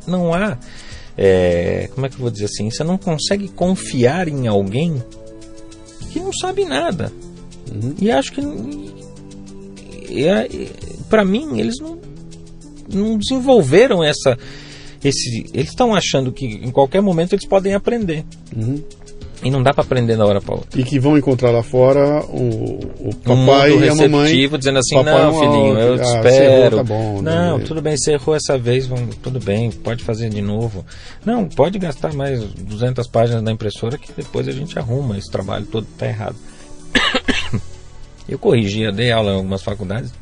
não 0.07 0.34
há. 0.34 0.57
é, 1.17 1.89
como 1.93 2.05
é 2.05 2.09
que 2.09 2.15
eu 2.15 2.21
vou 2.21 2.32
dizer 2.32 2.45
assim? 2.45 2.69
Você 2.69 2.84
não 2.84 2.97
consegue 2.97 3.49
confiar 3.49 4.30
em 4.30 4.47
alguém 4.47 5.03
que 6.11 6.19
não 6.19 6.32
sabe 6.32 6.63
nada. 6.63 7.11
Uhum. 7.71 7.95
E 7.99 8.11
acho 8.11 8.32
que. 8.32 8.41
Para 11.09 11.26
mim, 11.26 11.59
eles 11.59 11.76
não, 11.80 11.97
não 12.91 13.18
desenvolveram 13.18 14.03
essa. 14.03 14.38
Esse, 15.03 15.49
eles 15.53 15.70
estão 15.70 15.93
achando 15.93 16.32
que 16.32 16.45
em 16.45 16.72
qualquer 16.72 17.01
momento 17.01 17.34
eles 17.34 17.45
podem 17.45 17.74
aprender. 17.74 18.24
Uhum. 18.55 18.82
E 19.43 19.51
não 19.51 19.61
dá 19.61 19.74
para 19.74 19.84
aprender 19.84 20.16
da 20.16 20.26
hora 20.26 20.39
para 20.39 20.55
outra. 20.55 20.80
E 20.80 20.84
que 20.86 20.97
vão 20.97 21.18
encontrar 21.18 21.51
lá 21.51 21.61
fora 21.61 22.24
o, 22.28 22.80
o 22.97 23.09
Um 23.09 23.45
papai 23.45 23.72
mundo 23.72 23.86
e 23.86 23.89
a 23.89 23.95
mamãe. 23.95 24.49
dizendo 24.57 24.80
assim, 24.80 24.95
Papai 24.95 25.14
não, 25.14 25.34
não, 25.34 25.39
filhinho, 25.39 25.80
eu 25.80 25.97
te 25.97 26.01
ah, 26.01 26.16
espero. 26.16 26.78
tá 26.78 26.84
bom, 26.84 27.22
não, 27.22 27.57
né? 27.57 27.66
tudo 27.66 27.82
bem, 27.82 27.97
você 27.97 28.14
errou 28.14 28.36
essa 28.36 28.57
vez, 28.57 28.88
vamos, 28.88 29.18
tudo 29.18 29.41
bem, 29.41 29.70
pode 29.70 30.01
fazer 30.01 30.30
de 30.30 30.41
novo. 30.41 30.86
Não, 31.26 31.45
pode 31.45 31.78
gastar 31.78 32.14
mais 32.14 32.41
200 32.41 33.05
páginas 33.07 33.43
na 33.43 33.51
impressora 33.51 33.97
que 33.97 34.14
depois 34.16 34.47
a 34.47 34.51
gente 34.53 34.80
arruma, 34.80 35.18
esse 35.18 35.30
trabalho 35.30 35.66
todo 35.66 35.86
tá 35.97 36.07
errado. 36.07 36.38
Eu 38.28 38.39
corrigia, 38.39 38.91
dei 38.91 39.11
aula 39.11 39.32
em 39.32 39.36
algumas 39.36 39.61
faculdades 39.61 40.13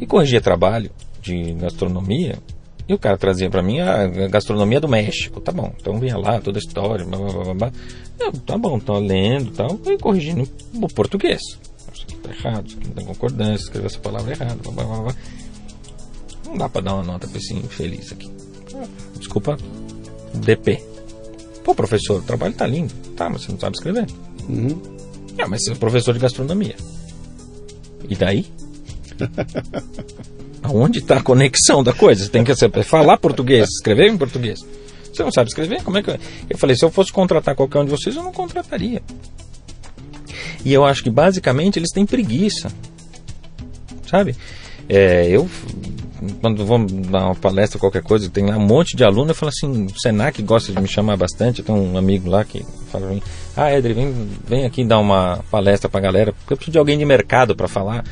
e 0.00 0.06
corrigia 0.06 0.40
trabalho 0.40 0.90
de 1.20 1.54
gastronomia 1.54 2.38
e 2.86 2.92
o 2.92 2.98
cara 2.98 3.16
trazia 3.16 3.48
para 3.48 3.62
mim 3.62 3.80
a 3.80 4.06
gastronomia 4.28 4.78
do 4.78 4.88
México, 4.88 5.40
tá 5.40 5.50
bom, 5.50 5.72
então 5.80 5.98
vinha 5.98 6.18
lá 6.18 6.38
toda 6.40 6.58
a 6.58 6.60
história, 6.60 7.04
blá, 7.04 7.18
blá, 7.18 7.44
blá, 7.44 7.54
blá. 7.54 7.72
Eu, 8.20 8.32
tá 8.32 8.58
bom, 8.58 8.78
tô 8.78 8.98
lendo 8.98 9.52
tal, 9.52 9.80
e 9.86 9.96
corrigindo 9.98 10.46
o 10.74 10.88
português. 10.88 11.40
Isso 11.92 12.02
aqui 12.02 12.16
tá 12.16 12.30
errado, 12.30 12.66
isso 12.66 12.76
aqui 12.76 12.88
não 12.88 12.94
tem 12.94 13.06
concordância, 13.06 13.64
escreveu 13.64 13.86
essa 13.86 13.98
palavra 13.98 14.32
errada, 14.32 14.56
blá, 14.56 14.72
blá, 14.72 14.84
blá, 14.84 15.02
blá. 15.02 15.14
Não 16.46 16.58
dá 16.58 16.68
pra 16.68 16.82
dar 16.82 16.94
uma 16.94 17.02
nota 17.02 17.26
pra 17.26 17.38
esse 17.38 17.54
infeliz 17.54 18.12
aqui. 18.12 18.30
Ah, 18.74 18.86
Desculpa, 19.18 19.56
DP. 20.34 20.82
Pô, 21.64 21.74
professor, 21.74 22.20
o 22.20 22.22
trabalho 22.22 22.52
tá 22.52 22.66
lindo. 22.66 22.92
Tá, 23.16 23.30
mas 23.30 23.42
você 23.42 23.52
não 23.52 23.58
sabe 23.58 23.76
escrever. 23.76 24.06
Uhum. 24.46 24.93
Ah, 25.38 25.48
mas 25.48 25.64
você 25.64 25.72
é 25.72 25.74
professor 25.74 26.12
de 26.12 26.20
gastronomia. 26.20 26.76
E 28.08 28.14
daí? 28.14 28.46
Aonde 30.62 31.00
está 31.00 31.18
a 31.18 31.22
conexão 31.22 31.82
da 31.82 31.92
coisa? 31.92 32.24
Você 32.24 32.30
tem 32.30 32.44
que 32.44 32.54
falar 32.84 33.18
português, 33.18 33.68
escrever 33.68 34.10
em 34.10 34.16
português. 34.16 34.60
Você 35.12 35.22
não 35.22 35.30
sabe 35.30 35.48
escrever? 35.48 35.82
Como 35.82 35.98
é 35.98 36.02
que 36.02 36.10
eu... 36.10 36.18
eu 36.48 36.58
falei, 36.58 36.74
se 36.74 36.84
eu 36.84 36.90
fosse 36.90 37.12
contratar 37.12 37.54
qualquer 37.54 37.80
um 37.80 37.84
de 37.84 37.90
vocês, 37.90 38.16
eu 38.16 38.22
não 38.22 38.32
contrataria. 38.32 39.02
E 40.64 40.72
eu 40.72 40.84
acho 40.84 41.02
que 41.02 41.10
basicamente 41.10 41.78
eles 41.78 41.90
têm 41.90 42.06
preguiça. 42.06 42.72
Sabe? 44.08 44.34
É, 44.88 45.28
eu 45.28 45.48
quando 46.40 46.64
vamos 46.64 46.92
dar 47.08 47.26
uma 47.26 47.34
palestra, 47.34 47.78
qualquer 47.78 48.02
coisa, 48.02 48.28
tem 48.30 48.46
lá 48.46 48.56
um 48.56 48.66
monte 48.66 48.96
de 48.96 49.04
aluno, 49.04 49.30
eu 49.30 49.34
falo 49.34 49.50
assim, 49.50 49.86
o 49.86 50.00
Senac 50.00 50.42
gosta 50.42 50.72
de 50.72 50.80
me 50.80 50.88
chamar 50.88 51.16
bastante, 51.16 51.62
tenho 51.62 51.78
um 51.78 51.96
amigo 51.96 52.28
lá 52.28 52.44
que 52.44 52.64
fala 52.90 53.06
pra 53.06 53.14
mim, 53.14 53.22
ah, 53.56 53.72
Edri, 53.72 53.92
vem, 53.92 54.28
vem 54.46 54.64
aqui 54.64 54.84
dar 54.84 54.98
uma 54.98 55.38
palestra 55.50 55.88
pra 55.88 56.00
galera, 56.00 56.32
porque 56.32 56.52
eu 56.52 56.56
preciso 56.56 56.72
de 56.72 56.78
alguém 56.78 56.98
de 56.98 57.04
mercado 57.04 57.54
para 57.54 57.68
falar 57.68 58.04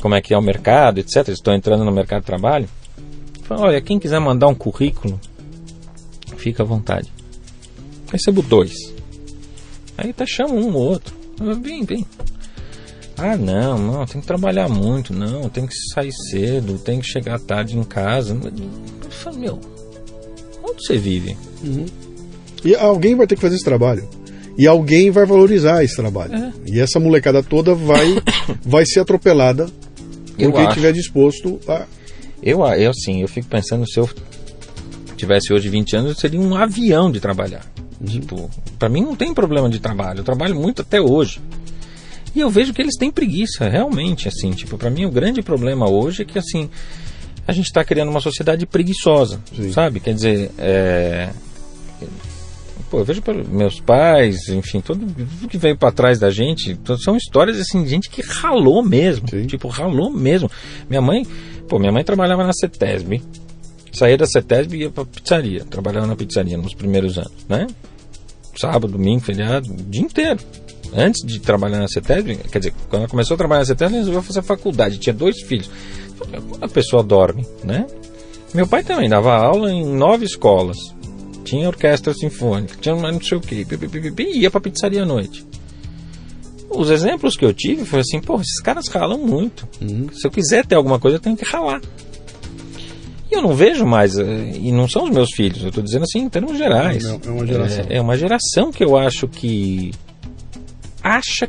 como 0.00 0.14
é 0.14 0.20
que 0.20 0.34
é 0.34 0.38
o 0.38 0.42
mercado, 0.42 0.98
etc. 0.98 1.28
Estou 1.28 1.54
entrando 1.54 1.84
no 1.84 1.92
mercado 1.92 2.20
de 2.20 2.26
trabalho. 2.26 2.68
Falo, 3.42 3.62
olha, 3.62 3.80
quem 3.80 3.98
quiser 3.98 4.20
mandar 4.20 4.48
um 4.48 4.54
currículo, 4.54 5.20
fica 6.36 6.62
à 6.62 6.66
vontade. 6.66 7.12
Recebo 8.12 8.42
dois. 8.42 8.72
Aí 9.98 10.10
até 10.10 10.26
chama 10.26 10.54
um 10.54 10.74
ou 10.74 10.82
outro. 10.82 11.14
Vem, 11.60 11.84
vem. 11.84 12.06
Ah, 13.18 13.36
não, 13.36 13.78
não, 13.78 14.06
tem 14.06 14.20
que 14.20 14.26
trabalhar 14.26 14.68
muito, 14.68 15.14
não, 15.14 15.48
tem 15.48 15.66
que 15.66 15.74
sair 15.94 16.12
cedo, 16.12 16.78
tem 16.78 17.00
que 17.00 17.06
chegar 17.06 17.38
tarde 17.38 17.76
em 17.76 17.82
casa. 17.82 18.34
Eu 18.34 19.10
falo, 19.10 19.38
meu, 19.38 19.60
onde 20.62 20.86
você 20.86 20.98
vive? 20.98 21.36
E 22.64 22.74
alguém 22.74 23.14
vai 23.14 23.26
ter 23.26 23.36
que 23.36 23.40
fazer 23.40 23.56
esse 23.56 23.64
trabalho. 23.64 24.06
E 24.58 24.66
alguém 24.66 25.10
vai 25.10 25.26
valorizar 25.26 25.84
esse 25.84 25.96
trabalho. 25.96 26.34
É. 26.34 26.52
E 26.66 26.80
essa 26.80 26.98
molecada 26.98 27.42
toda 27.42 27.74
vai, 27.74 28.16
vai 28.64 28.84
ser 28.86 29.00
atropelada 29.00 29.66
por 30.36 30.52
quem 30.52 30.68
estiver 30.68 30.92
disposto 30.92 31.58
a. 31.68 31.86
Eu, 32.42 32.64
eu 32.66 32.90
assim, 32.90 33.22
eu 33.22 33.28
fico 33.28 33.48
pensando 33.48 33.88
se 33.88 33.98
eu 33.98 34.08
tivesse 35.16 35.52
hoje 35.52 35.68
20 35.68 35.96
anos, 35.96 36.10
eu 36.10 36.16
seria 36.16 36.40
um 36.40 36.54
avião 36.54 37.10
de 37.10 37.18
trabalhar. 37.18 37.64
Tipo, 38.04 38.50
para 38.78 38.88
mim 38.88 39.00
não 39.00 39.16
tem 39.16 39.32
problema 39.32 39.68
de 39.70 39.78
trabalho, 39.78 40.20
eu 40.20 40.24
trabalho 40.24 40.54
muito 40.54 40.82
até 40.82 41.00
hoje. 41.00 41.40
E 42.36 42.40
eu 42.40 42.50
vejo 42.50 42.74
que 42.74 42.82
eles 42.82 42.96
têm 42.98 43.10
preguiça, 43.10 43.66
realmente, 43.66 44.28
assim, 44.28 44.50
tipo, 44.50 44.76
para 44.76 44.90
mim 44.90 45.06
o 45.06 45.10
grande 45.10 45.40
problema 45.40 45.88
hoje 45.88 46.20
é 46.20 46.24
que 46.26 46.38
assim, 46.38 46.68
a 47.48 47.52
gente 47.52 47.64
está 47.64 47.82
criando 47.82 48.10
uma 48.10 48.20
sociedade 48.20 48.66
preguiçosa, 48.66 49.40
Sim. 49.54 49.72
sabe? 49.72 50.00
Quer 50.00 50.12
dizer, 50.12 50.50
é... 50.58 51.30
Pô, 52.90 52.98
eu 52.98 53.06
vejo 53.06 53.22
meus 53.50 53.80
pais, 53.80 54.50
enfim, 54.50 54.82
tudo, 54.82 55.06
tudo 55.06 55.48
que 55.48 55.56
veio 55.56 55.78
para 55.78 55.90
trás 55.90 56.18
da 56.18 56.28
gente, 56.28 56.78
são 57.02 57.16
histórias 57.16 57.58
assim, 57.58 57.82
de 57.82 57.88
gente 57.88 58.10
que 58.10 58.20
ralou 58.20 58.84
mesmo, 58.84 59.26
Sim. 59.30 59.46
tipo, 59.46 59.66
ralou 59.68 60.10
mesmo. 60.10 60.50
Minha 60.90 61.00
mãe, 61.00 61.26
pô, 61.66 61.78
minha 61.78 61.90
mãe 61.90 62.04
trabalhava 62.04 62.44
na 62.44 62.52
CETESB, 62.52 63.22
saía 63.94 64.18
da 64.18 64.26
CETESB 64.26 64.76
e 64.76 64.80
ia 64.82 64.90
pra 64.90 65.06
pizzaria, 65.06 65.64
trabalhava 65.64 66.06
na 66.06 66.14
pizzaria 66.14 66.58
nos 66.58 66.74
primeiros 66.74 67.16
anos, 67.16 67.46
né? 67.48 67.66
Sábado, 68.60 68.92
domingo, 68.92 69.22
feriado, 69.22 69.72
o 69.72 69.76
dia 69.76 70.02
inteiro. 70.02 70.40
Antes 70.94 71.24
de 71.24 71.40
trabalhar 71.40 71.78
na 71.78 71.88
CETESB, 71.88 72.36
quer 72.50 72.58
dizer, 72.58 72.74
quando 72.88 73.02
ela 73.02 73.08
começou 73.08 73.34
a 73.34 73.38
trabalhar 73.38 73.60
na 73.60 73.66
CETESB, 73.66 73.94
ela 73.94 73.98
resolveu 73.98 74.22
fazer 74.22 74.42
faculdade, 74.42 74.98
tinha 74.98 75.14
dois 75.14 75.40
filhos. 75.42 75.70
A 76.60 76.68
pessoa 76.68 77.02
dorme, 77.02 77.46
né? 77.62 77.86
Meu 78.54 78.66
pai 78.66 78.82
também 78.82 79.08
dava 79.08 79.34
aula 79.34 79.70
em 79.70 79.84
nove 79.84 80.24
escolas. 80.24 80.78
Tinha 81.44 81.68
orquestra 81.68 82.12
sinfônica, 82.12 82.76
tinha 82.80 82.94
não 82.94 83.20
sei 83.20 83.38
o 83.38 83.40
que, 83.40 83.66
e 84.18 84.38
ia 84.38 84.50
pra 84.50 84.60
pizzaria 84.60 85.02
à 85.02 85.06
noite. 85.06 85.46
Os 86.68 86.90
exemplos 86.90 87.36
que 87.36 87.44
eu 87.44 87.54
tive 87.54 87.84
foi 87.84 88.00
assim, 88.00 88.20
pô, 88.20 88.40
esses 88.40 88.60
caras 88.60 88.88
ralam 88.88 89.18
muito. 89.18 89.68
Se 90.12 90.26
eu 90.26 90.30
quiser 90.30 90.66
ter 90.66 90.74
alguma 90.74 90.98
coisa, 90.98 91.16
eu 91.16 91.20
tenho 91.20 91.36
que 91.36 91.44
ralar. 91.44 91.80
E 93.30 93.34
eu 93.34 93.42
não 93.42 93.54
vejo 93.54 93.84
mais, 93.84 94.18
eh, 94.18 94.52
e 94.54 94.72
não 94.72 94.88
são 94.88 95.04
os 95.04 95.10
meus 95.10 95.30
filhos, 95.34 95.62
eu 95.62 95.68
estou 95.68 95.82
dizendo 95.82 96.04
assim 96.04 96.20
em 96.20 96.28
termos 96.28 96.56
gerais. 96.56 97.04
Não, 97.04 97.20
é 97.24 97.30
uma 97.30 97.46
geração. 97.46 97.84
É, 97.88 97.96
é 97.96 98.00
uma 98.00 98.16
geração 98.16 98.72
que 98.72 98.84
eu 98.84 98.96
acho 98.96 99.28
que 99.28 99.92
acha 101.06 101.48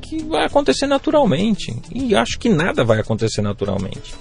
que 0.00 0.22
vai 0.24 0.46
acontecer 0.46 0.86
naturalmente. 0.86 1.74
E 1.94 2.14
acho 2.14 2.38
que 2.38 2.48
nada 2.48 2.82
vai 2.84 2.98
acontecer 2.98 3.42
naturalmente. 3.42 4.14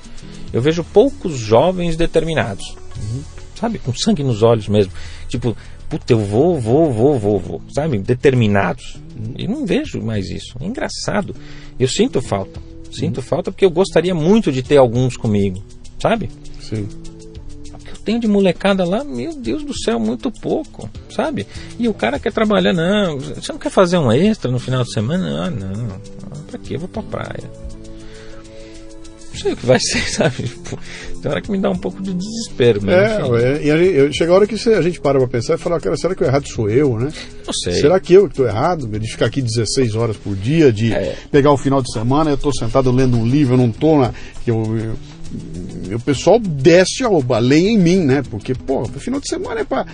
Eu 0.51 0.61
vejo 0.61 0.83
poucos 0.83 1.37
jovens 1.37 1.95
determinados, 1.95 2.75
sabe? 3.59 3.79
Com 3.79 3.93
sangue 3.95 4.23
nos 4.23 4.43
olhos 4.43 4.67
mesmo. 4.67 4.91
Tipo, 5.29 5.55
puta, 5.89 6.11
eu 6.11 6.19
vou, 6.19 6.59
vou, 6.59 6.91
vou, 6.91 7.17
vou, 7.17 7.39
vou, 7.39 7.61
sabe? 7.73 7.97
Determinados. 7.99 8.99
E 9.37 9.47
não 9.47 9.65
vejo 9.65 10.01
mais 10.01 10.29
isso. 10.29 10.57
É 10.59 10.65
engraçado. 10.65 11.33
Eu 11.79 11.87
sinto 11.87 12.21
falta. 12.21 12.59
Sinto 12.91 13.21
falta 13.21 13.51
porque 13.51 13.63
eu 13.63 13.71
gostaria 13.71 14.13
muito 14.13 14.51
de 14.51 14.61
ter 14.61 14.75
alguns 14.75 15.15
comigo, 15.15 15.63
sabe? 15.97 16.29
Sim. 16.59 16.85
O 18.01 18.03
que 18.03 18.09
eu 18.09 18.15
tenho 18.15 18.19
de 18.19 18.27
molecada 18.27 18.83
lá, 18.83 19.03
meu 19.03 19.33
Deus 19.35 19.63
do 19.63 19.73
céu, 19.77 19.99
muito 19.99 20.31
pouco, 20.31 20.89
sabe? 21.15 21.45
E 21.77 21.87
o 21.87 21.93
cara 21.93 22.17
quer 22.19 22.33
trabalhar, 22.33 22.73
não, 22.73 23.19
você 23.19 23.51
não 23.51 23.59
quer 23.59 23.69
fazer 23.69 23.97
um 23.99 24.11
extra 24.11 24.49
no 24.51 24.59
final 24.59 24.83
de 24.83 24.91
semana? 24.91 25.45
Ah, 25.45 25.49
não, 25.51 25.99
pra 26.47 26.57
quê? 26.57 26.75
Eu 26.75 26.79
vou 26.79 26.89
pra 26.89 27.03
praia. 27.03 27.43
não 29.33 29.39
sei 29.39 29.53
o 29.53 29.55
que 29.57 29.65
vai 29.65 29.79
ser, 29.81 30.01
sabe? 30.09 30.43
Tipo, 30.43 30.77
tem 31.21 31.31
hora 31.31 31.41
que 31.41 31.51
me 31.51 31.59
dá 31.59 31.69
um 31.69 31.77
pouco 31.77 32.01
de 32.01 32.13
desespero. 32.13 32.81
Mas, 32.83 32.95
É, 32.95 33.57
é, 33.59 33.63
e 33.65 33.71
a 33.71 33.77
gente- 33.77 34.17
chega 34.17 34.31
a 34.31 34.35
hora 34.35 34.47
que 34.47 34.55
a 34.55 34.81
gente 34.81 34.99
para 34.99 35.19
pra 35.19 35.27
pensar 35.27 35.53
e 35.55 35.57
fala, 35.57 35.79
cara, 35.79 35.95
será 35.95 36.15
que 36.15 36.23
o 36.23 36.25
errado 36.25 36.47
sou 36.47 36.69
eu, 36.69 36.97
né? 36.97 37.11
não 37.45 37.53
sei. 37.53 37.73
Será 37.73 37.99
que 37.99 38.13
eu 38.13 38.23
que 38.23 38.33
estou 38.33 38.45
errado? 38.47 38.87
De 38.87 39.07
ficar 39.11 39.27
aqui 39.27 39.41
16 39.41 39.95
horas 39.95 40.17
por 40.17 40.35
dia, 40.35 40.71
de 40.71 40.91
É. 40.93 41.15
pegar 41.31 41.51
o 41.51 41.57
final 41.57 41.81
de 41.81 41.91
semana, 41.93 42.31
eu 42.31 42.35
estou 42.35 42.51
sentado 42.53 42.91
lendo 42.91 43.15
um 43.17 43.25
livro, 43.27 43.53
eu 43.53 43.57
não 43.57 43.69
estou 43.69 43.99
na. 43.99 44.11
Eu, 44.45 44.63
eu- 44.77 44.95
o 45.95 45.99
pessoal 45.99 46.39
desce 46.39 47.03
ao 47.03 47.23
além 47.33 47.75
em 47.75 47.77
mim, 47.77 47.99
né? 47.99 48.23
Porque, 48.29 48.53
pô, 48.53 48.85
final 48.85 49.19
de 49.19 49.27
semana 49.27 49.61
é 49.61 49.63
para 49.63 49.85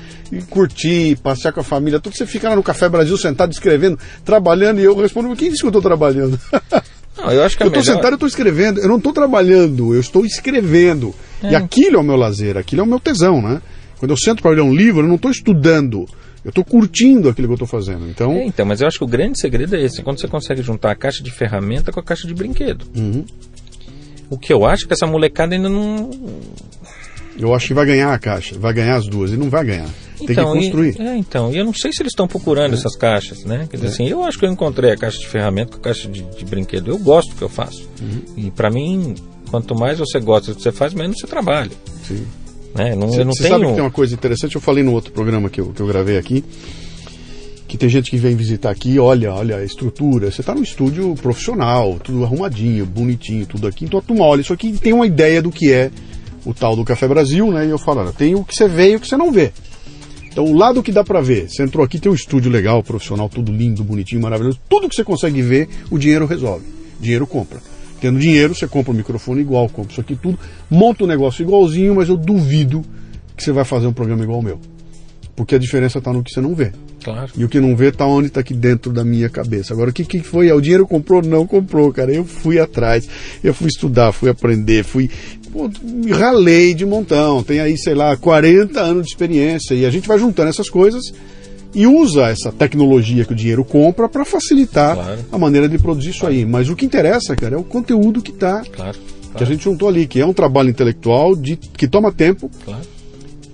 curtir, 0.50 1.18
passear 1.18 1.52
com 1.52 1.60
a 1.60 1.64
família, 1.64 2.00
tudo. 2.00 2.16
Você 2.16 2.26
fica 2.26 2.50
lá 2.50 2.56
no 2.56 2.64
Café 2.64 2.90
Brasil 2.90 3.18
sentado 3.18 3.52
escrevendo, 3.52 3.98
trabalhando, 4.24 4.80
e 4.80 4.84
eu 4.84 4.96
respondo, 4.96 5.36
quem 5.36 5.50
disse 5.50 5.62
que 5.62 5.68
eu 5.68 5.70
estou 5.70 5.82
trabalhando? 5.82 6.40
Não, 7.18 7.32
eu 7.32 7.44
acho 7.44 7.58
que 7.58 7.64
é 7.64 7.66
eu 7.66 7.70
estou 7.70 7.82
melhor... 7.82 7.96
sentado, 7.96 8.12
eu 8.12 8.16
estou 8.16 8.28
escrevendo, 8.28 8.80
eu 8.80 8.88
não 8.88 8.98
estou 8.98 9.12
trabalhando, 9.12 9.92
eu 9.94 10.00
estou 10.00 10.24
escrevendo. 10.24 11.16
E 11.42 11.56
aquilo 11.56 11.98
é 11.98 12.00
o 12.00 12.04
meu 12.04 12.16
lazer, 12.16 12.58
aquilo 12.58 12.82
é 12.82 12.84
o 12.84 12.88
meu 12.88 13.00
tesão, 13.00 13.42
né? 13.42 13.60
Quando 13.98 14.12
eu 14.12 14.18
sento 14.18 14.44
para 14.44 14.52
ler 14.52 14.62
um 14.62 14.74
livro, 14.74 15.02
eu 15.02 15.08
não 15.08 15.16
estou 15.16 15.32
estudando, 15.32 16.06
eu 16.46 16.50
estou 16.50 16.64
curtindo 16.64 17.28
aquilo 17.28 17.48
que 17.48 17.52
eu 17.54 17.66
estou 17.66 17.68
fazendo. 17.68 18.08
Então, 18.08 18.34
É, 18.34 18.46
então, 18.46 18.66
mas 18.66 18.82
eu 18.82 18.88
acho 18.88 19.00
que 19.00 19.04
o 19.04 19.08
grande 19.08 19.40
segredo 19.40 19.76
é 19.76 19.82
esse, 19.82 20.04
quando 20.04 20.20
você 20.20 20.28
consegue 20.28 20.62
juntar 20.62 20.92
a 20.92 20.96
caixa 20.96 21.24
de 21.24 21.32
ferramenta 21.32 21.92
com 21.92 22.00
a 22.00 22.04
caixa 22.04 22.28
de 22.28 22.34
brinquedo. 22.34 22.86
Uhum. 22.96 23.26
O 24.30 24.38
que 24.38 24.52
eu 24.52 24.66
acho 24.66 24.86
é 24.86 24.88
que 24.88 24.94
essa 24.94 25.08
molecada 25.08 25.56
ainda 25.56 25.70
não. 25.70 26.10
Eu 27.40 27.54
acho 27.54 27.68
que 27.68 27.74
vai 27.74 27.86
ganhar 27.86 28.12
a 28.12 28.18
caixa, 28.18 28.58
vai 28.58 28.74
ganhar 28.74 28.96
as 28.96 29.08
duas, 29.08 29.32
e 29.32 29.38
não 29.38 29.48
vai 29.50 29.64
ganhar. 29.64 29.88
Tem 30.18 30.26
que 30.28 30.34
Então, 30.34 30.56
e- 30.56 30.60
construir. 30.62 31.00
é, 31.00 31.16
então, 31.16 31.52
e 31.54 31.58
eu 31.58 31.64
não 31.66 31.74
sei 31.74 31.92
se 31.94 32.02
eles 32.02 32.12
estão 32.12 32.28
procurando 32.28 32.74
essas 32.74 32.96
caixas, 32.98 33.44
né? 33.46 33.68
Quer 33.70 33.78
dizer, 33.78 33.90
assim, 33.90 34.08
eu 34.08 34.24
acho 34.24 34.40
que 34.40 34.46
eu 34.46 34.52
encontrei 34.52 34.92
a 34.92 34.98
caixa 34.98 35.20
de 35.20 35.28
ferramenta 35.28 35.74
com 35.74 35.78
a 35.78 35.82
caixa 35.82 36.08
de, 36.10 36.24
de 36.24 36.46
brinquedo. 36.46 36.90
Eu 36.90 36.98
gosto 36.98 37.30
do 37.30 37.36
que 37.36 37.44
eu 37.44 37.50
faço. 37.50 37.88
Uhum. 38.02 38.22
E 38.36 38.50
pra 38.52 38.72
mim, 38.72 39.14
quanto 39.52 39.76
mais 39.76 40.00
você 40.00 40.20
gosta 40.20 40.52
do 40.52 40.58
que 40.58 40.64
você 40.64 40.72
faz, 40.72 40.96
menos 40.96 41.18
você 41.20 41.28
trabalha. 41.28 41.70
Sim. 42.08 42.26
Né? 42.74 42.96
Não, 42.96 43.08
Você 43.10 43.22
eu 43.22 43.26
não 43.26 43.34
você 43.34 43.44
tenho. 43.44 43.54
sabe 43.56 43.66
que 43.68 43.74
tem 43.74 43.82
uma 43.84 43.92
coisa 43.92 44.14
interessante, 44.16 44.56
eu 44.56 44.62
falei 44.62 44.84
no 44.84 44.92
outro 44.94 45.12
programa 45.12 45.48
que 45.50 45.62
eu, 45.62 45.68
que 45.72 45.80
eu 45.82 45.88
gravei 45.88 46.18
aqui, 46.18 46.44
que 47.68 47.78
tem 47.78 47.90
gente 47.90 48.10
que 48.10 48.18
vem 48.18 48.36
visitar 48.36 48.70
aqui, 48.70 48.98
olha, 48.98 49.34
olha 49.34 49.58
a 49.58 49.64
estrutura, 49.64 50.32
você 50.32 50.42
está 50.42 50.56
num 50.56 50.64
estúdio 50.64 51.14
profissional, 51.16 52.00
tudo 52.02 52.24
arrumadinho, 52.24 52.86
bonitinho, 52.86 53.46
tudo 53.46 53.68
aqui, 53.68 53.86
então 53.86 54.00
a 54.00 54.02
turma 54.02 54.24
olha 54.24 54.42
isso 54.42 54.54
aqui 54.54 54.72
tem 54.74 54.94
uma 54.94 55.06
ideia 55.06 55.42
do 55.42 55.52
que 55.52 55.72
é 55.72 55.92
o 56.46 56.54
tal 56.54 56.78
do 56.78 56.86
Café 56.86 57.08
Brasil, 57.08 57.52
né? 57.52 57.66
E 57.66 57.70
eu 57.70 57.78
falo, 57.78 58.00
olha, 58.00 58.14
tem 58.14 58.34
o 58.34 58.44
que 58.44 58.56
você 58.56 58.70
vê 58.70 58.92
e 58.92 58.96
o 58.96 59.00
que 59.02 59.08
você 59.08 59.18
não 59.18 59.32
vê. 59.32 59.52
Então, 60.32 60.46
o 60.46 60.54
lado 60.54 60.82
que 60.84 60.92
dá 60.92 61.04
pra 61.04 61.20
ver, 61.20 61.50
você 61.50 61.64
entrou 61.64 61.84
aqui, 61.84 62.00
tem 62.00 62.12
um 62.12 62.16
estúdio 62.16 62.50
legal, 62.50 62.82
profissional, 62.84 63.28
tudo 63.28 63.52
lindo, 63.52 63.84
bonitinho, 63.84 64.22
maravilhoso. 64.22 64.60
Tudo 64.70 64.88
que 64.88 64.96
você 64.96 65.04
consegue 65.04 65.42
ver, 65.42 65.68
o 65.90 65.98
dinheiro 65.98 66.28
resolve. 66.28 66.64
Dinheiro 67.02 67.26
compra. 67.26 67.60
Tendo 68.00 68.20
dinheiro, 68.20 68.54
você 68.54 68.68
compra 68.68 68.94
um 68.94 68.96
microfone 68.96 69.42
igual, 69.42 69.68
compra 69.68 69.92
isso 69.92 70.00
aqui 70.00 70.16
tudo, 70.16 70.38
monta 70.70 71.04
um 71.04 71.08
negócio 71.08 71.42
igualzinho, 71.42 71.96
mas 71.96 72.08
eu 72.08 72.16
duvido 72.16 72.84
que 73.36 73.44
você 73.44 73.52
vai 73.52 73.66
fazer 73.66 73.88
um 73.88 73.94
programa 73.94 74.24
igual 74.24 74.40
o 74.40 74.44
meu. 74.44 74.60
Porque 75.36 75.56
a 75.56 75.58
diferença 75.58 75.98
está 75.98 76.14
no 76.14 76.24
que 76.24 76.32
você 76.32 76.40
não 76.40 76.54
vê. 76.54 76.72
Claro. 77.08 77.32
E 77.38 77.46
o 77.46 77.48
que 77.48 77.60
não 77.62 77.74
vê 77.74 77.88
está 77.88 78.06
onde 78.06 78.28
está 78.28 78.42
aqui 78.42 78.54
dentro 78.54 78.92
da 78.92 79.02
minha 79.04 79.30
cabeça. 79.30 79.74
Agora, 79.74 79.92
o 79.92 79.94
que, 79.94 80.04
que 80.04 80.20
foi? 80.20 80.52
O 80.52 80.60
dinheiro 80.60 80.86
comprou? 80.86 81.22
Não 81.22 81.48
comprou, 81.48 81.92
cara. 81.94 82.14
Eu 82.14 82.26
fui 82.26 82.60
atrás, 82.60 83.08
eu 83.42 83.54
fui 83.54 83.68
estudar, 83.68 84.12
fui 84.12 84.30
aprender, 84.30 84.84
fui. 84.84 85.10
Pô, 85.52 85.70
me 85.82 86.12
ralei 86.12 86.74
de 86.74 86.86
montão. 86.86 87.42
Tem 87.44 87.62
aí, 87.62 87.78
sei 87.78 87.94
lá, 87.96 88.18
40 88.18 88.80
anos 88.82 89.04
de 89.06 89.12
experiência. 89.12 89.74
E 89.74 89.86
a 89.86 89.90
gente 89.90 90.06
vai 90.06 90.20
juntando 90.20 90.50
essas 90.50 90.70
coisas 90.70 91.14
e 91.74 91.88
usa 91.88 92.24
essa 92.28 92.52
tecnologia 92.52 93.24
que 93.24 93.32
o 93.32 93.36
dinheiro 93.36 93.64
compra 93.64 94.10
para 94.10 94.26
facilitar 94.26 94.96
Claro. 94.96 95.20
a 95.32 95.38
maneira 95.38 95.70
de 95.70 95.78
produzir 95.78 96.10
isso 96.10 96.28
aí. 96.28 96.46
Mas 96.46 96.68
o 96.70 96.76
que 96.76 96.86
interessa, 96.86 97.36
cara, 97.38 97.56
é 97.56 97.58
o 97.58 97.64
conteúdo 97.64 98.22
que 98.22 98.32
está. 98.32 98.64
Claro. 98.64 98.98
Que 99.36 99.44
a 99.44 99.46
gente 99.46 99.64
juntou 99.64 99.88
ali, 99.88 100.08
que 100.08 100.20
é 100.20 100.26
um 100.26 100.34
trabalho 100.34 100.70
intelectual 100.70 101.36
de, 101.36 101.56
que 101.56 101.88
toma 101.88 102.12
tempo, 102.12 102.50
Claro. 102.66 102.82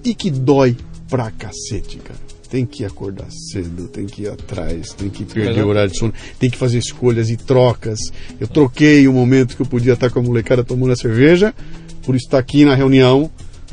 e 0.03 0.15
que 0.15 0.31
dói 0.31 0.75
pra 1.09 1.29
cacete, 1.29 1.97
cara. 1.97 2.22
Tem 2.53 2.67
que 2.67 2.85
acordar 2.85 3.25
cedo, 3.31 3.87
tem 3.87 4.05
que 4.05 4.21
ir 4.21 4.29
atrás, 4.29 4.93
tem 4.93 5.09
que 5.09 5.25
perder 5.25 5.63
o 5.63 5.69
horário 5.69 5.89
de 5.89 5.97
sono, 5.97 6.13
tem 6.37 6.51
que 6.51 6.55
fazer 6.55 6.77
escolhas 6.77 7.31
e 7.31 7.35
trocas. 7.35 7.97
Eu 8.39 8.47
troquei 8.47 9.07
o 9.07 9.11
momento 9.11 9.55
que 9.55 9.63
eu 9.63 9.65
podia 9.65 9.93
estar 9.93 10.11
com 10.11 10.19
a 10.19 10.21
molecada 10.21 10.63
tomando 10.63 10.93
a 10.93 10.95
cerveja 10.95 11.51
por 12.05 12.15
estar 12.15 12.37
aqui 12.37 12.63
na 12.63 12.75
reunião, 12.75 13.27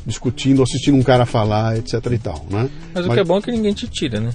discutindo, 0.07 0.63
assistindo 0.63 0.97
um 0.97 1.03
cara 1.03 1.27
falar, 1.27 1.77
etc 1.77 1.95
e 2.11 2.19
tal, 2.19 2.47
né? 2.49 2.71
Mas, 2.95 3.05
o 3.05 3.11
que 3.11 3.21
é 3.21 3.25
bom 3.25 3.37
é 3.37 3.43
que 3.43 3.53
ninguém 3.53 3.75
te 3.75 3.87
tira, 3.87 4.19
né? 4.19 4.31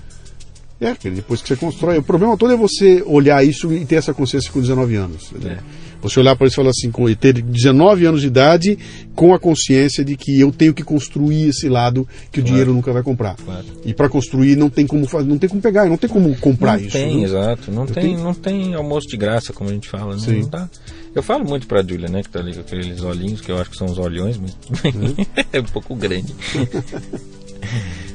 É, 0.79 0.93
depois 1.09 1.41
que 1.41 1.47
você 1.47 1.55
constrói. 1.55 1.97
O 1.97 2.03
problema 2.03 2.37
todo 2.37 2.53
é 2.53 2.55
você 2.55 3.01
olhar 3.03 3.43
isso 3.43 3.73
e 3.73 3.83
ter 3.83 3.95
essa 3.95 4.13
consciência 4.13 4.51
com 4.51 4.61
19 4.61 4.93
anos. 4.93 5.31
É. 5.43 5.57
Você 6.01 6.19
olhar 6.19 6.35
para 6.35 6.45
isso 6.45 6.53
e 6.55 6.57
falar 6.57 6.69
assim, 6.69 6.91
com, 6.91 7.11
ter 7.15 7.33
19 7.41 8.05
anos 8.05 8.21
de 8.21 8.27
idade 8.27 8.77
com 9.15 9.33
a 9.33 9.39
consciência 9.39 10.03
de 10.05 10.15
que 10.15 10.39
eu 10.39 10.51
tenho 10.51 10.73
que 10.73 10.83
construir 10.83 11.49
esse 11.49 11.67
lado 11.67 12.07
que 12.31 12.39
o 12.39 12.43
dinheiro 12.43 12.73
nunca 12.73 12.93
vai 12.93 13.01
comprar. 13.01 13.35
Claro. 13.37 13.65
E 13.83 13.93
para 13.93 14.07
construir 14.07 14.55
não 14.55 14.69
tem 14.69 14.85
como 14.85 15.05
fazer, 15.07 15.27
não 15.27 15.37
tem 15.37 15.49
como 15.49 15.61
pegar, 15.61 15.85
não 15.87 15.97
tem 15.97 16.09
como 16.09 16.35
comprar 16.37 16.77
não 16.77 16.85
isso. 16.85 16.91
tem, 16.97 17.17
né? 17.17 17.23
exato. 17.23 17.71
Não 17.71 17.85
tem, 17.87 18.03
tenho- 18.03 18.19
não 18.23 18.33
tem 18.33 18.73
almoço 18.75 19.07
de 19.07 19.17
graça, 19.17 19.51
como 19.51 19.69
a 19.69 19.73
gente 19.73 19.87
fala. 19.89 20.13
Né? 20.15 20.19
Sim. 20.21 20.41
Não 20.41 20.49
dá. 20.49 20.69
Eu 21.15 21.23
falo 21.23 21.45
muito 21.45 21.65
pra 21.65 21.81
Julia, 21.81 22.09
né? 22.09 22.21
Que 22.21 22.29
tá 22.29 22.39
ali 22.39 22.53
com 22.53 22.59
aqueles 22.59 23.01
olhinhos, 23.01 23.39
que 23.41 23.49
eu 23.51 23.57
acho 23.57 23.69
que 23.71 23.77
são 23.77 23.87
os 23.87 23.97
olhões, 23.97 24.37
mas 24.37 24.55
Uhum. 24.93 25.15
é 25.53 25.59
um 25.59 25.63
pouco 25.63 25.95
grande. 25.95 26.35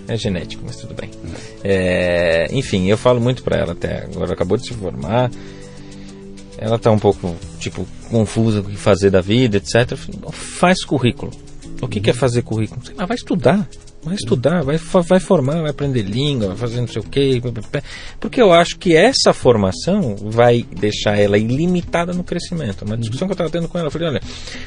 é 0.07 0.17
genético, 0.17 0.63
mas 0.67 0.77
tudo 0.77 0.95
bem. 0.95 1.11
É, 1.65 2.47
enfim, 2.53 2.89
eu 2.89 2.99
falo 2.99 3.21
muito 3.21 3.43
pra 3.43 3.57
ela 3.59 3.73
até 3.73 4.05
agora, 4.05 4.33
acabou 4.33 4.57
de 4.57 4.67
se 4.69 4.75
formar. 4.75 5.31
Ela 6.61 6.79
tá 6.79 6.91
um 6.91 6.99
pouco, 6.99 7.35
tipo, 7.59 7.87
confusa 8.11 8.61
com 8.61 8.69
o 8.69 8.71
que 8.71 8.77
fazer 8.77 9.11
da 9.11 9.23
vida, 9.23 9.57
etc. 9.57 9.93
Eu 9.93 9.97
falei, 9.97 10.21
"Não, 10.23 10.31
Faz 10.31 10.85
currículo. 10.85 11.33
O 11.81 11.89
que, 11.89 12.01
que 12.01 12.11
é 12.11 12.13
fazer 12.13 12.43
currículo? 12.43 12.85
Sei 12.85 12.95
lá, 12.95 13.07
vai 13.07 13.17
estudar. 13.17 13.67
Vai 14.03 14.15
estudar, 14.15 14.63
vai, 14.63 14.79
vai 14.79 15.21
formar, 15.21 15.61
vai 15.61 15.71
aprender 15.71 16.03
língua, 16.03 16.49
vai 16.49 16.57
fazer 16.57 16.81
não 16.81 16.89
sei 16.89 17.03
o 17.03 17.05
quê. 17.05 17.41
Porque 18.19 18.41
eu 18.41 18.51
acho 18.51 18.79
que 18.79 18.97
essa 18.97 19.33
formação 19.35 20.17
vai 20.17 20.63
deixar 20.63 21.19
ela 21.19 21.37
ilimitada 21.37 22.13
no 22.15 22.25
crescimento. 22.25 22.83
Uma 22.85 22.97
discussão 22.97 23.29
que 23.29 23.33
eu 23.33 23.35
estava 23.35 23.51
tendo 23.51 23.69
com 23.69 23.77
ela, 23.77 23.89
eu 23.89 23.91
falei, 23.91 24.09
olha, 24.09 24.23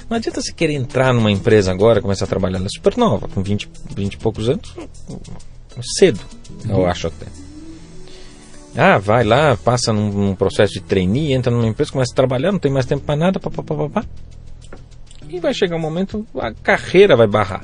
não 0.08 0.18
adianta 0.18 0.40
você 0.40 0.54
querer 0.54 0.74
entrar 0.74 1.14
numa 1.14 1.32
empresa 1.32 1.72
agora, 1.72 2.00
começar 2.00 2.26
a 2.26 2.28
trabalhar, 2.28 2.58
ela 2.58 2.68
é 2.68 2.70
super 2.70 2.96
nova, 2.96 3.28
com 3.28 3.42
20, 3.42 3.70
20 3.96 4.14
e 4.14 4.18
poucos 4.18 4.50
anos, 4.50 4.72
cedo, 5.98 6.20
eu 6.70 6.86
acho 6.86 7.08
até. 7.08 7.26
Ah, 8.76 8.98
vai 8.98 9.24
lá, 9.24 9.56
passa 9.56 9.94
num, 9.94 10.10
num 10.12 10.36
processo 10.36 10.74
de 10.74 10.82
trainee, 10.82 11.34
entra 11.34 11.52
numa 11.52 11.68
empresa, 11.68 11.92
começa 11.92 12.12
a 12.12 12.16
trabalhar, 12.16 12.52
não 12.52 12.60
tem 12.60 12.72
mais 12.72 12.86
tempo 12.86 13.06
para 13.06 13.16
nada, 13.16 13.40
papapá, 13.40 13.76
papá. 13.76 14.06
E 15.30 15.40
vai 15.40 15.54
chegar 15.54 15.76
um 15.76 15.80
momento, 15.80 16.26
a 16.36 16.52
carreira 16.54 17.16
vai 17.16 17.28
barrar. 17.28 17.64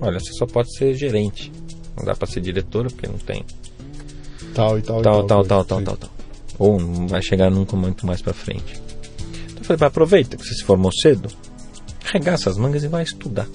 Olha, 0.00 0.18
você 0.18 0.32
só 0.32 0.46
pode 0.46 0.74
ser 0.76 0.94
gerente. 0.94 1.52
Não 1.96 2.04
dá 2.04 2.14
para 2.14 2.26
ser 2.26 2.40
diretora, 2.40 2.88
porque 2.88 3.06
não 3.06 3.18
tem 3.18 3.44
Tal 4.54 4.78
e 4.78 4.82
tal, 4.82 5.00
e 5.00 5.02
tal, 5.02 5.26
tal, 5.26 5.44
tal, 5.44 5.64
tal, 5.64 5.82
tal, 5.82 5.96
tal. 5.96 6.10
Ou 6.58 6.80
não 6.80 7.06
vai 7.06 7.22
chegar 7.22 7.50
nunca 7.50 7.76
muito 7.76 8.06
mais 8.06 8.20
para 8.20 8.32
frente. 8.32 8.80
Então 9.46 9.58
eu 9.58 9.64
falei, 9.64 9.78
"Pá, 9.78 9.86
aproveita 9.86 10.36
que 10.36 10.44
você 10.44 10.54
se 10.54 10.64
formou 10.64 10.92
cedo, 10.92 11.28
arregaça 12.08 12.50
as 12.50 12.56
mangas 12.56 12.82
e 12.82 12.88
vai 12.88 13.02
estudar. 13.04 13.46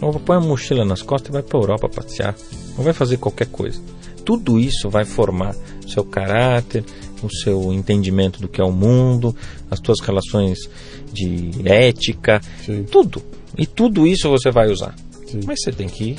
Ou 0.00 0.12
põe 0.20 0.36
a 0.36 0.40
mochila 0.40 0.84
nas 0.84 1.02
costas 1.02 1.30
e 1.30 1.32
vai 1.32 1.42
para 1.42 1.58
Europa 1.58 1.88
passear. 1.88 2.34
Ou 2.76 2.84
vai 2.84 2.92
fazer 2.92 3.16
qualquer 3.16 3.46
coisa. 3.46 3.80
Tudo 4.24 4.58
isso 4.58 4.88
vai 4.88 5.04
formar 5.04 5.54
o 5.84 5.88
seu 5.88 6.04
caráter, 6.04 6.84
o 7.22 7.30
seu 7.30 7.72
entendimento 7.72 8.40
do 8.40 8.48
que 8.48 8.60
é 8.60 8.64
o 8.64 8.72
mundo, 8.72 9.34
as 9.70 9.78
suas 9.84 10.00
relações 10.00 10.58
de 11.12 11.50
ética, 11.64 12.40
Sim. 12.64 12.84
tudo. 12.84 13.22
E 13.56 13.66
tudo 13.66 14.06
isso 14.06 14.28
você 14.28 14.50
vai 14.50 14.70
usar. 14.70 14.94
Sim. 15.26 15.40
Mas 15.46 15.60
você 15.62 15.72
tem 15.72 15.88
que 15.88 16.16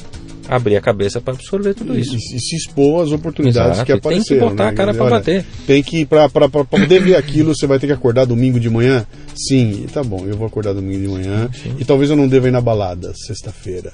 abrir 0.47 0.75
a 0.77 0.81
cabeça 0.81 1.19
para 1.21 1.33
absorver 1.33 1.73
tudo 1.73 1.95
E, 1.97 2.01
isso. 2.01 2.15
e 2.15 2.39
se 2.39 2.55
expor 2.55 3.03
às 3.03 3.11
oportunidades 3.11 3.77
Exato, 3.79 3.85
que 3.85 3.91
e 3.91 3.95
tem 3.95 4.01
que 4.01 4.07
apareceram. 4.07 4.49
botar 4.49 4.63
né? 4.65 4.69
a 4.69 4.73
cara 4.73 4.91
dizer, 4.91 5.09
bater. 5.09 5.45
Tem 5.65 5.83
que, 5.83 6.05
pra 6.05 6.29
poder 6.29 6.99
ver 7.01 7.15
aquilo, 7.15 7.55
você 7.55 7.65
vai 7.67 7.79
ter 7.79 7.87
que 7.87 7.93
acordar 7.93 8.25
domingo 8.25 8.59
de 8.59 8.69
manhã? 8.69 9.05
Sim, 9.35 9.85
tá 9.93 10.03
bom, 10.03 10.25
eu 10.25 10.35
vou 10.37 10.47
acordar 10.47 10.73
domingo 10.73 11.01
de 11.01 11.07
manhã. 11.07 11.49
E 11.79 11.83
talvez 11.85 12.09
eu 12.09 12.15
não 12.15 12.27
deva 12.27 12.47
ir 12.47 12.51
na 12.51 12.61
balada 12.61 13.11
sexta-feira. 13.15 13.93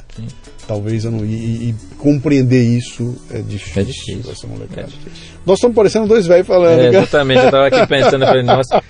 Talvez 0.67 1.03
eu 1.05 1.11
não. 1.11 1.25
E, 1.25 1.29
e- 1.33 1.69
e 1.69 1.75
compreender 1.97 2.63
isso 2.63 3.15
é 3.31 3.39
difícil. 3.39 3.81
É 3.81 3.85
difícil. 3.85 4.49
molecada. 4.49 4.81
É 4.81 4.85
difícil. 4.85 5.31
Nós 5.45 5.57
estamos 5.57 5.75
parecendo 5.75 6.07
dois 6.07 6.27
velhos 6.27 6.45
falando, 6.47 6.79
É, 6.79 6.87
exatamente, 6.89 7.43
eu 7.43 7.51
tava 7.51 7.67
aqui 7.67 7.87
pensando, 7.87 8.25
falei, 8.25 8.43
nossa, 8.45 8.81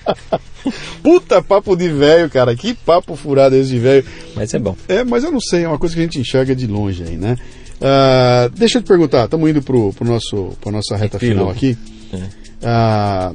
Puta 1.02 1.42
papo 1.42 1.76
de 1.76 1.90
velho, 1.90 2.30
cara. 2.30 2.56
Que 2.56 2.74
papo 2.74 3.16
furado 3.16 3.56
esse 3.56 3.70
de 3.70 3.80
velho. 3.80 4.06
mas 4.36 4.54
é 4.54 4.60
bom. 4.60 4.76
É, 4.88 5.04
mas 5.04 5.24
eu 5.24 5.32
não 5.32 5.42
sei, 5.42 5.64
é 5.64 5.68
uma 5.68 5.78
coisa 5.80 5.96
que 5.96 6.02
a 6.02 6.04
gente 6.04 6.20
enxerga 6.20 6.56
de 6.56 6.68
longe 6.68 7.04
aí, 7.04 7.18
né? 7.18 7.38
Ah, 7.82 8.50
deixa 8.56 8.78
eu 8.78 8.84
te 8.84 8.88
perguntar, 8.88 9.26
estamos 9.26 9.50
indo 9.50 9.62
pro, 9.62 9.92
pro 9.94 10.06
nosso, 10.06 10.56
pra 10.62 10.72
nossa 10.72 10.96
reta 10.96 11.18
final 11.18 11.50
Epílogo. 11.50 11.52
aqui. 11.52 11.78
É. 12.14 12.24
Ah, 12.64 13.34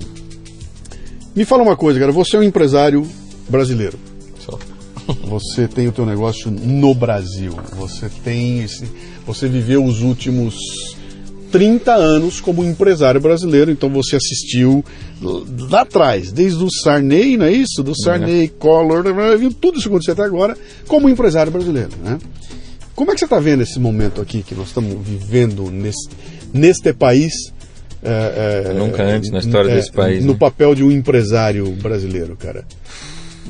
me 1.34 1.44
fala 1.44 1.62
uma 1.62 1.76
coisa, 1.76 1.98
cara. 1.98 2.12
Você 2.12 2.36
é 2.36 2.38
um 2.38 2.44
empresário 2.44 3.06
brasileiro. 3.48 3.98
Só. 4.38 4.58
Você 5.26 5.66
tem 5.66 5.88
o 5.88 5.92
teu 5.92 6.06
negócio 6.06 6.50
no 6.50 6.94
Brasil. 6.94 7.52
Você 7.76 8.08
tem 8.22 8.62
esse. 8.62 8.84
Você 9.26 9.48
viveu 9.48 9.84
os 9.84 10.00
últimos 10.00 10.95
30 11.56 11.94
anos 11.94 12.38
como 12.38 12.62
empresário 12.62 13.18
brasileiro, 13.18 13.70
então 13.70 13.88
você 13.88 14.16
assistiu 14.16 14.84
lá 15.70 15.80
atrás, 15.80 16.30
desde 16.30 16.62
o 16.62 16.68
Sarney, 16.70 17.38
não 17.38 17.46
é 17.46 17.52
isso? 17.52 17.82
Do 17.82 17.98
Sarney, 17.98 18.48
Collor, 18.58 19.02
viu 19.38 19.50
tudo 19.50 19.78
isso 19.78 19.88
acontecer 19.88 20.10
até 20.10 20.22
agora 20.22 20.54
como 20.86 21.08
empresário 21.08 21.50
brasileiro, 21.50 21.92
né? 22.04 22.18
Como 22.94 23.10
é 23.10 23.14
que 23.14 23.20
você 23.20 23.24
está 23.24 23.40
vendo 23.40 23.62
esse 23.62 23.78
momento 23.78 24.20
aqui 24.20 24.42
que 24.42 24.54
nós 24.54 24.68
estamos 24.68 24.94
vivendo 25.02 25.70
nesse, 25.70 26.10
neste 26.52 26.92
país? 26.92 27.32
é, 28.02 28.66
é, 28.68 28.72
Nunca 28.74 29.02
antes 29.02 29.30
na 29.30 29.38
história 29.38 29.70
é, 29.70 29.76
desse 29.76 29.90
país. 29.90 30.22
No 30.22 30.34
né? 30.34 30.38
papel 30.38 30.74
de 30.74 30.84
um 30.84 30.90
empresário 30.90 31.66
brasileiro, 31.72 32.36
cara 32.36 32.66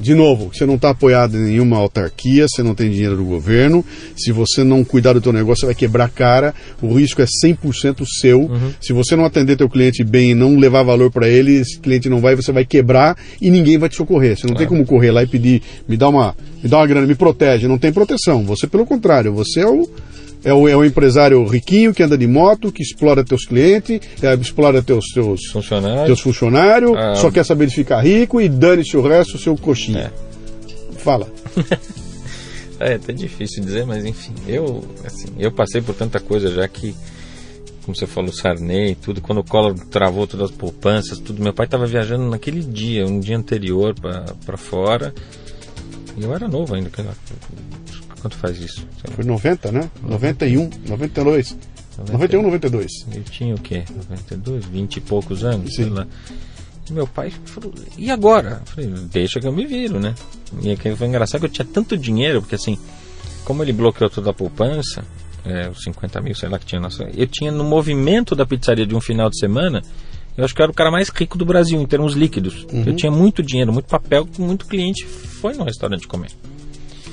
de 0.01 0.15
novo, 0.15 0.51
você 0.53 0.67
não 0.67 0.75
está 0.75 0.91
apoiado 0.91 1.37
em 1.37 1.45
nenhuma 1.45 1.77
autarquia, 1.77 2.47
você 2.49 2.63
não 2.63 2.75
tem 2.75 2.91
dinheiro 2.91 3.17
do 3.17 3.25
governo, 3.25 3.85
se 4.17 4.33
você 4.33 4.63
não 4.63 4.85
cuidar 4.85 5.15
do 5.15 5.21
teu 5.21 5.33
negócio, 5.33 5.61
você 5.61 5.67
vai 5.67 5.75
quebrar 5.75 6.05
a 6.05 6.09
cara, 6.09 6.55
o 6.81 6.95
risco 6.95 7.23
é 7.23 7.25
100% 7.25 8.05
seu. 8.21 8.43
Uhum. 8.43 8.73
Se 8.81 8.93
você 8.93 9.17
não 9.17 9.25
atender 9.25 9.57
teu 9.57 9.69
cliente 9.69 10.05
bem 10.05 10.31
e 10.31 10.35
não 10.35 10.57
levar 10.57 10.83
valor 10.83 11.11
para 11.11 11.29
ele, 11.29 11.57
esse 11.57 11.79
cliente 11.79 12.09
não 12.09 12.21
vai, 12.21 12.35
você 12.35 12.53
vai 12.53 12.65
quebrar 12.65 13.17
e 13.41 13.51
ninguém 13.51 13.79
vai 13.79 13.89
te 13.89 13.97
socorrer. 13.97 14.37
Você 14.37 14.47
não 14.47 14.55
tem 14.55 14.67
como 14.67 14.85
correr 14.85 15.11
lá 15.11 15.23
e 15.23 15.27
pedir, 15.27 15.63
me 15.89 15.97
dá 15.97 16.09
uma, 16.09 16.37
me 16.63 16.69
dá 16.69 16.79
uma 16.79 16.87
grana, 16.87 17.07
me 17.07 17.15
protege, 17.15 17.67
não 17.67 17.79
tem 17.79 17.93
proteção. 17.93 18.45
Você 18.45 18.67
pelo 18.67 18.87
contrário, 18.87 19.33
você 19.33 19.61
é 19.61 19.67
o 19.67 19.89
é 20.47 20.55
o, 20.55 20.69
é 20.69 20.77
o 20.77 20.85
empresário 20.85 21.45
riquinho 21.45 21.93
que 21.93 22.05
anda 22.05 22.17
de 22.17 22.25
moto, 22.25 22.71
que 22.71 22.81
explora 22.81 23.25
teus 23.25 23.45
clientes, 23.45 24.01
é, 24.23 24.33
explora 24.37 24.81
teus, 24.81 25.07
teus 25.13 25.45
funcionários, 25.47 26.07
teus 26.07 26.21
funcionários 26.21 26.97
ah. 26.97 27.17
só 27.17 27.33
quer 27.33 27.45
saber 27.45 27.67
de 27.67 27.75
ficar 27.75 28.01
rico 28.01 28.41
e 28.41 28.49
dane-se 28.49 28.97
o 28.97 29.03
resto, 29.03 29.39
seu 29.39 29.57
coxinha. 29.57 30.13
É. 30.95 30.99
Fala. 30.99 31.27
é 32.79 32.95
até 32.95 33.13
difícil 33.13 33.65
dizer, 33.65 33.85
mas 33.85 34.05
enfim, 34.05 34.35
eu, 34.47 34.85
assim, 35.05 35.27
eu 35.37 35.51
passei 35.51 35.83
por 35.83 35.97
tanta 35.97 36.21
coisa 36.21 36.49
já 36.49 36.69
que 36.69 36.95
como 37.85 37.97
você 37.97 38.07
falou, 38.07 38.33
Sarney, 38.33 38.97
tudo, 38.97 39.21
quando 39.21 39.39
o 39.39 39.45
Collor 39.45 39.75
travou 39.91 40.29
todas 40.29 40.51
as 40.51 40.57
poupanças, 40.57 41.19
tudo, 41.19 41.43
meu 41.43 41.53
pai 41.53 41.67
estava 41.67 41.87
viajando 41.87 42.29
naquele 42.29 42.61
dia, 42.61 43.05
um 43.05 43.19
dia 43.19 43.37
anterior 43.37 43.95
para 44.45 44.57
fora, 44.57 45.13
e 46.17 46.23
eu 46.23 46.35
era 46.35 46.49
novo 46.49 46.75
ainda, 46.75 46.91
Quanto 48.27 48.39
faz 48.39 48.61
isso? 48.61 48.85
Foi 49.15 49.25
90, 49.25 49.71
né? 49.71 49.89
91, 50.03 50.69
92. 50.89 51.57
91, 52.09 52.43
92. 52.43 52.91
Eu 53.15 53.23
tinha 53.23 53.55
o 53.55 53.61
quê? 53.61 53.85
92, 53.89 54.65
20 54.65 54.97
e 54.97 55.01
poucos 55.01 55.45
anos, 55.45 55.71
Sim. 55.71 55.85
sei 55.85 55.91
lá. 55.91 56.09
E 56.91 56.93
meu 56.93 57.07
pai 57.07 57.33
falou, 57.45 57.73
e 57.97 58.11
agora? 58.11 58.63
Eu 58.67 58.73
falei, 58.73 58.91
deixa 59.13 59.39
que 59.39 59.47
eu 59.47 59.53
me 59.53 59.65
viro, 59.65 60.01
né? 60.01 60.13
E 60.61 60.77
foi 60.97 61.07
engraçado 61.07 61.43
que 61.43 61.47
eu 61.47 61.51
tinha 61.51 61.65
tanto 61.73 61.97
dinheiro, 61.97 62.43
porque 62.43 62.57
assim, 62.57 62.77
como 63.45 63.63
ele 63.63 63.73
bloqueou 63.73 64.11
toda 64.11 64.31
a 64.31 64.35
poupança, 64.35 65.05
é, 65.45 65.69
os 65.69 65.85
50 65.85 66.21
mil, 66.21 66.35
sei 66.35 66.49
lá 66.49 66.59
que 66.59 66.67
tinha 66.67 66.81
nossa. 66.81 67.05
Eu 67.15 67.29
tinha 67.29 67.53
no 67.53 67.63
movimento 67.63 68.35
da 68.35 68.45
pizzaria 68.45 68.85
de 68.85 68.95
um 68.97 69.01
final 69.01 69.31
de 69.31 69.39
semana, 69.39 69.83
eu 70.37 70.45
acho 70.45 70.53
que 70.53 70.61
eu 70.61 70.65
era 70.65 70.73
o 70.73 70.75
cara 70.75 70.91
mais 70.91 71.11
rico 71.11 71.39
do 71.39 71.47
Brasil 71.47 71.81
em 71.81 71.87
termos 71.87 72.15
líquidos. 72.15 72.67
Uhum. 72.73 72.83
Eu 72.87 72.97
tinha 72.97 73.13
muito 73.13 73.41
dinheiro, 73.41 73.73
muito 73.73 73.87
papel, 73.87 74.29
muito 74.37 74.67
cliente 74.67 75.07
foi 75.07 75.55
no 75.55 75.63
restaurante 75.63 76.09
comer. 76.09 76.33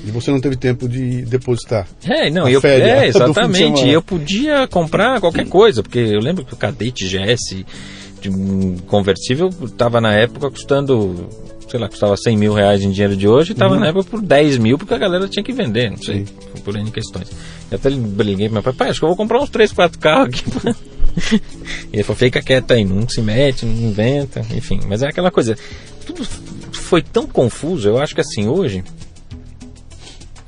E 0.06 0.10
você 0.10 0.30
não 0.30 0.40
teve 0.40 0.56
tempo 0.56 0.88
de 0.88 1.22
depositar. 1.22 1.88
É, 2.04 2.30
não, 2.30 2.48
eu, 2.48 2.60
é, 2.62 3.08
exatamente. 3.08 3.88
eu 3.88 4.02
podia 4.02 4.66
comprar 4.66 5.20
qualquer 5.20 5.46
coisa, 5.48 5.82
porque 5.82 5.98
eu 5.98 6.20
lembro 6.20 6.44
que 6.44 6.52
o 6.52 6.56
cadete 6.56 7.06
GS 7.06 7.64
de 8.20 8.30
um 8.30 8.76
conversível 8.86 9.48
estava 9.64 10.00
na 10.00 10.12
época 10.12 10.50
custando, 10.50 11.28
sei 11.68 11.80
lá, 11.80 11.88
custava 11.88 12.16
100 12.16 12.36
mil 12.36 12.52
reais 12.52 12.82
em 12.82 12.90
dinheiro 12.90 13.16
de 13.16 13.26
hoje, 13.28 13.52
estava 13.52 13.74
uhum. 13.74 13.80
na 13.80 13.88
época 13.88 14.04
por 14.10 14.20
10 14.20 14.58
mil, 14.58 14.78
porque 14.78 14.94
a 14.94 14.98
galera 14.98 15.28
tinha 15.28 15.42
que 15.42 15.52
vender, 15.52 15.90
não 15.90 15.98
sei, 15.98 16.26
Sim. 16.26 16.62
por 16.62 16.76
N 16.76 16.90
questões. 16.90 17.30
Eu 17.70 17.76
até 17.76 17.88
liguei 17.88 18.48
para 18.48 18.54
meu 18.54 18.62
pai, 18.62 18.72
pai, 18.72 18.88
acho 18.90 18.98
que 18.98 19.04
eu 19.04 19.10
vou 19.10 19.16
comprar 19.16 19.42
uns 19.42 19.50
3, 19.50 19.72
4 19.72 19.98
carros 19.98 20.28
aqui. 20.28 20.44
e 21.92 21.96
ele 21.96 22.02
falou, 22.02 22.16
fica 22.16 22.42
quieto 22.42 22.72
aí, 22.72 22.84
não 22.84 23.08
se 23.08 23.20
mete, 23.20 23.66
não 23.66 23.74
inventa, 23.74 24.40
enfim. 24.54 24.80
Mas 24.86 25.02
é 25.02 25.08
aquela 25.08 25.30
coisa, 25.30 25.56
tudo 26.06 26.24
foi 26.72 27.02
tão 27.02 27.26
confuso, 27.26 27.88
eu 27.88 27.98
acho 27.98 28.14
que 28.14 28.20
assim, 28.20 28.46
hoje 28.46 28.84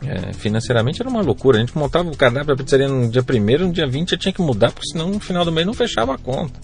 é, 0.06 0.32
financeiramente 0.32 1.00
era 1.00 1.10
uma 1.10 1.20
loucura. 1.20 1.58
A 1.58 1.60
gente 1.60 1.76
montava 1.76 2.08
o 2.08 2.16
cardápio 2.16 2.54
da 2.54 2.62
pizzaria 2.62 2.88
no 2.88 3.08
dia 3.08 3.22
1 3.22 3.66
no 3.66 3.72
dia 3.72 3.86
20 3.86 4.10
já 4.10 4.16
tinha 4.16 4.32
que 4.32 4.40
mudar, 4.40 4.70
porque 4.70 4.88
senão 4.88 5.08
no 5.08 5.20
final 5.20 5.44
do 5.44 5.50
mês 5.52 5.66
não 5.66 5.74
fechava 5.74 6.14
a 6.14 6.18
conta. 6.18 6.58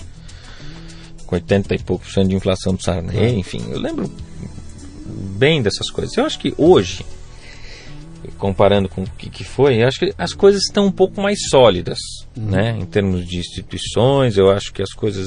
Com 1.26 1.34
80 1.34 1.74
e 1.74 1.78
pouco 1.78 2.04
por 2.04 2.12
cento 2.12 2.28
de 2.28 2.36
inflação 2.36 2.74
do 2.74 2.82
Sarney, 2.82 3.18
é. 3.18 3.30
enfim, 3.30 3.62
eu 3.70 3.78
lembro 3.78 4.10
bem 5.36 5.60
dessas 5.60 5.90
coisas. 5.90 6.16
Eu 6.16 6.24
acho 6.24 6.38
que 6.38 6.54
hoje, 6.56 7.04
comparando 8.38 8.88
com 8.88 9.02
o 9.02 9.10
que, 9.10 9.28
que 9.28 9.42
foi, 9.42 9.82
eu 9.82 9.88
acho 9.88 9.98
que 9.98 10.14
as 10.16 10.32
coisas 10.32 10.62
estão 10.62 10.86
um 10.86 10.92
pouco 10.92 11.20
mais 11.20 11.38
sólidas, 11.48 11.98
uhum. 12.36 12.44
né? 12.44 12.78
Em 12.78 12.86
termos 12.86 13.26
de 13.26 13.38
instituições, 13.38 14.36
eu 14.36 14.50
acho 14.50 14.72
que 14.72 14.82
as 14.82 14.92
coisas. 14.92 15.26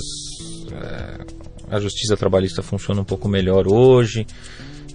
É, 0.71 1.45
a 1.69 1.79
justiça 1.79 2.15
trabalhista 2.15 2.61
funciona 2.61 3.01
um 3.01 3.05
pouco 3.05 3.27
melhor 3.27 3.67
hoje. 3.67 4.25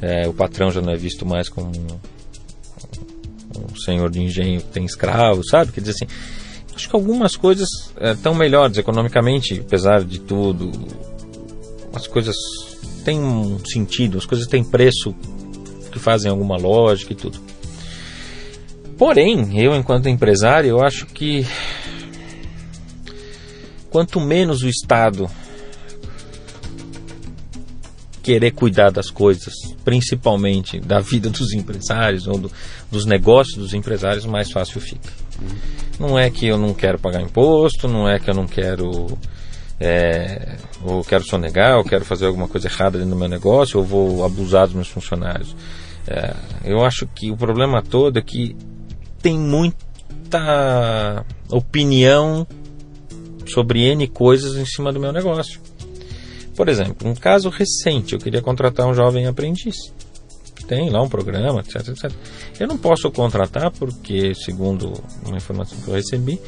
É, 0.01 0.27
o 0.29 0.33
patrão 0.33 0.71
já 0.71 0.81
não 0.81 0.93
é 0.93 0.97
visto 0.97 1.27
mais 1.27 1.49
como 1.49 1.73
senhor 3.77 4.11
de 4.11 4.21
engenho 4.21 4.61
tem 4.61 4.85
escravos, 4.85 5.47
sabe? 5.51 5.73
Quer 5.73 5.81
dizer 5.81 5.93
assim, 5.93 6.07
acho 6.75 6.89
que 6.89 6.97
algumas 6.97 7.37
coisas 7.37 7.69
estão 8.01 8.35
é, 8.35 8.39
melhores 8.39 8.77
economicamente, 8.79 9.61
apesar 9.61 10.05
de 10.05 10.21
tudo. 10.21 10.71
As 11.93 12.07
coisas 12.07 12.37
têm 13.05 13.21
um 13.21 13.59
sentido, 13.65 14.19
as 14.19 14.27
coisas 14.27 14.47
têm 14.47 14.63
preço 14.63 15.15
que 15.91 15.99
fazem 15.99 16.31
alguma 16.31 16.57
lógica 16.57 17.13
e 17.13 17.17
tudo. 17.17 17.39
Porém, 18.97 19.59
eu 19.59 19.75
enquanto 19.75 20.09
empresário, 20.09 20.69
eu 20.69 20.83
acho 20.83 21.07
que 21.07 21.47
quanto 23.91 24.21
menos 24.21 24.63
o 24.63 24.69
Estado 24.69 25.29
querer 28.31 28.53
cuidar 28.53 28.91
das 28.91 29.11
coisas, 29.11 29.53
principalmente 29.85 30.79
da 30.79 31.01
vida 31.01 31.29
dos 31.29 31.53
empresários 31.53 32.29
ou 32.29 32.39
do, 32.39 32.53
dos 32.89 33.05
negócios 33.05 33.57
dos 33.57 33.75
empresários, 33.75 34.25
mais 34.25 34.53
fácil 34.53 34.81
fica. 34.81 35.11
Não 35.99 36.17
é 36.17 36.31
que 36.31 36.47
eu 36.47 36.57
não 36.57 36.73
quero 36.73 36.97
pagar 36.97 37.21
imposto, 37.21 37.89
não 37.89 38.09
é 38.09 38.21
que 38.21 38.31
eu 38.31 38.35
não 38.35 38.47
quero. 38.47 39.19
É, 39.81 40.59
ou 40.85 41.03
quero 41.03 41.25
sonegar, 41.25 41.79
ou 41.79 41.85
quero 41.85 42.05
fazer 42.05 42.27
alguma 42.27 42.47
coisa 42.47 42.69
errada 42.69 42.99
do 42.99 43.17
meu 43.17 43.29
negócio, 43.29 43.81
ou 43.81 43.85
vou 43.85 44.25
abusar 44.25 44.67
dos 44.67 44.77
meus 44.77 44.89
funcionários. 44.89 45.57
É, 46.07 46.33
eu 46.65 46.85
acho 46.85 47.09
que 47.09 47.33
o 47.33 47.37
problema 47.37 47.83
todo 47.83 48.19
é 48.19 48.23
que 48.23 48.55
tem 49.21 49.37
muita 49.37 51.25
opinião 51.51 52.47
sobre 53.47 53.91
N 53.91 54.07
coisas 54.07 54.57
em 54.57 54.67
cima 54.67 54.93
do 54.93 55.01
meu 55.01 55.13
negócio. 55.13 55.61
Por 56.55 56.69
exemplo, 56.69 57.09
um 57.09 57.15
caso 57.15 57.49
recente, 57.49 58.15
eu 58.15 58.19
queria 58.19 58.43
contratar 58.43 58.87
um 58.87 58.95
jovem 58.95 59.27
aprendiz. 59.27 59.77
Tem 60.67 60.91
lá 60.91 61.03
um 61.03 61.09
programa, 61.09 61.61
etc, 61.61 61.89
etc. 61.89 62.13
Eu 62.59 62.69
não 62.69 62.79
posso 62.79 63.11
contratar 63.11 63.71
porque, 63.73 64.35
segundo 64.35 64.93
uma 65.27 65.37
informação 65.37 65.79
que 65.81 65.89
eu 65.89 65.95
recebi, 65.95 66.41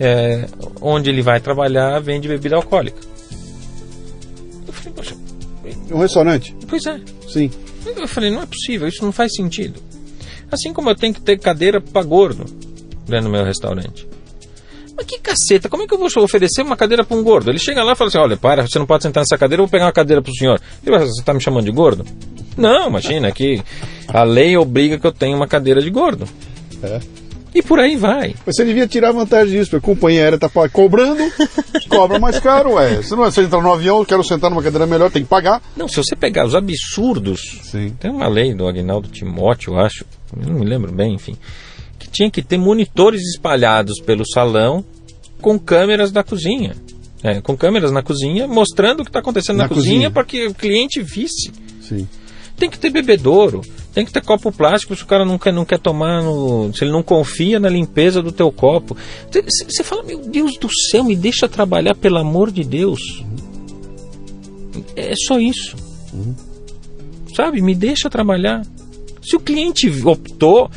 é, 0.00 0.46
onde 0.80 1.10
ele 1.10 1.22
vai 1.22 1.40
trabalhar 1.40 2.00
vende 2.00 2.28
bebida 2.28 2.56
alcoólica. 2.56 3.00
Eu 4.66 4.72
falei, 4.72 4.92
poxa. 4.94 5.16
Um 5.90 5.98
restaurante? 5.98 6.56
Pois 6.66 6.86
é. 6.86 7.00
Sim. 7.28 7.50
Eu 7.84 8.08
falei, 8.08 8.30
não 8.30 8.42
é 8.42 8.46
possível, 8.46 8.88
isso 8.88 9.04
não 9.04 9.12
faz 9.12 9.34
sentido. 9.34 9.80
Assim 10.50 10.72
como 10.72 10.90
eu 10.90 10.94
tenho 10.94 11.14
que 11.14 11.20
ter 11.20 11.38
cadeira 11.38 11.80
para 11.80 12.02
gordo 12.02 12.44
dentro 13.06 13.24
do 13.24 13.30
meu 13.30 13.44
restaurante. 13.44 14.06
Mas 14.96 15.06
que 15.06 15.18
caceta, 15.18 15.68
como 15.68 15.82
é 15.82 15.86
que 15.86 15.94
eu 15.94 15.98
vou 15.98 16.08
oferecer 16.18 16.62
uma 16.62 16.76
cadeira 16.76 17.04
para 17.04 17.16
um 17.16 17.22
gordo? 17.22 17.50
Ele 17.50 17.58
chega 17.58 17.82
lá 17.82 17.92
e 17.92 17.96
fala 17.96 18.08
assim: 18.08 18.18
olha, 18.18 18.36
para, 18.36 18.66
você 18.66 18.78
não 18.78 18.86
pode 18.86 19.02
sentar 19.02 19.22
nessa 19.22 19.38
cadeira, 19.38 19.62
eu 19.62 19.66
vou 19.66 19.70
pegar 19.70 19.86
uma 19.86 19.92
cadeira 19.92 20.22
para 20.22 20.30
o 20.30 20.34
senhor. 20.34 20.60
Ele 20.84 20.96
vai, 20.96 21.06
você 21.06 21.20
está 21.20 21.32
me 21.32 21.40
chamando 21.40 21.64
de 21.64 21.72
gordo? 21.72 22.04
Não, 22.56 22.88
imagina 22.88 23.32
que 23.32 23.62
a 24.08 24.22
lei 24.22 24.56
obriga 24.56 24.98
que 24.98 25.06
eu 25.06 25.12
tenha 25.12 25.34
uma 25.34 25.48
cadeira 25.48 25.80
de 25.80 25.90
gordo. 25.90 26.28
É. 26.82 27.00
E 27.54 27.62
por 27.62 27.78
aí 27.78 27.96
vai. 27.96 28.34
Você 28.46 28.64
devia 28.64 28.86
tirar 28.86 29.12
vantagem 29.12 29.58
disso, 29.58 29.70
porque 29.70 29.84
a 29.84 29.94
companhia 29.94 30.22
aérea 30.22 30.36
está 30.36 30.48
cobrando, 30.70 31.22
cobra 31.88 32.18
mais 32.18 32.38
caro, 32.40 32.72
ué. 32.72 33.02
Se 33.02 33.14
não 33.14 33.24
é 33.24 33.30
você 33.30 33.42
entrar 33.42 33.60
no 33.60 33.72
avião, 33.72 33.98
eu 33.98 34.06
quero 34.06 34.24
sentar 34.24 34.50
numa 34.50 34.62
cadeira 34.62 34.86
melhor, 34.86 35.10
tem 35.10 35.22
que 35.22 35.28
pagar. 35.28 35.60
Não, 35.76 35.86
se 35.86 35.96
você 35.96 36.16
pegar 36.16 36.46
os 36.46 36.54
absurdos, 36.54 37.60
Sim. 37.64 37.94
tem 38.00 38.10
uma 38.10 38.26
lei 38.26 38.54
do 38.54 38.66
Agnaldo 38.66 39.08
Timóteo, 39.08 39.74
eu 39.74 39.80
acho, 39.80 40.06
eu 40.34 40.48
não 40.48 40.60
me 40.60 40.64
lembro 40.64 40.90
bem, 40.92 41.14
enfim 41.14 41.36
tinha 42.12 42.30
que 42.30 42.42
ter 42.42 42.58
monitores 42.58 43.22
espalhados 43.22 44.00
pelo 44.00 44.24
salão 44.24 44.84
com 45.40 45.58
câmeras 45.58 46.12
da 46.12 46.22
cozinha. 46.22 46.76
É, 47.22 47.40
com 47.40 47.56
câmeras 47.56 47.92
na 47.92 48.02
cozinha, 48.02 48.48
mostrando 48.48 49.00
o 49.00 49.04
que 49.04 49.10
está 49.10 49.20
acontecendo 49.20 49.56
na, 49.56 49.64
na 49.64 49.68
cozinha, 49.68 49.84
cozinha 49.84 50.10
para 50.10 50.24
que 50.24 50.46
o 50.46 50.54
cliente 50.54 51.00
visse. 51.02 51.52
Sim. 51.80 52.06
Tem 52.56 52.68
que 52.68 52.78
ter 52.78 52.90
bebedouro, 52.90 53.60
tem 53.94 54.04
que 54.04 54.12
ter 54.12 54.22
copo 54.22 54.52
plástico 54.52 54.94
se 54.94 55.02
o 55.02 55.06
cara 55.06 55.24
não 55.24 55.38
quer, 55.38 55.52
não 55.52 55.64
quer 55.64 55.78
tomar, 55.78 56.22
no, 56.22 56.72
se 56.74 56.84
ele 56.84 56.92
não 56.92 57.02
confia 57.02 57.58
na 57.58 57.68
limpeza 57.68 58.22
do 58.22 58.32
teu 58.32 58.50
copo. 58.52 58.96
Você 59.30 59.82
fala, 59.82 60.02
meu 60.02 60.20
Deus 60.20 60.52
do 60.58 60.68
céu, 60.90 61.04
me 61.04 61.16
deixa 61.16 61.48
trabalhar, 61.48 61.94
pelo 61.94 62.18
amor 62.18 62.50
de 62.50 62.62
Deus. 62.62 63.00
Uhum. 63.20 64.84
É 64.96 65.14
só 65.16 65.38
isso. 65.38 65.76
Uhum. 66.12 66.34
Sabe, 67.34 67.62
me 67.62 67.74
deixa 67.74 68.10
trabalhar. 68.10 68.62
Se 69.22 69.36
o 69.36 69.40
cliente 69.40 69.88
optou, 70.04 70.70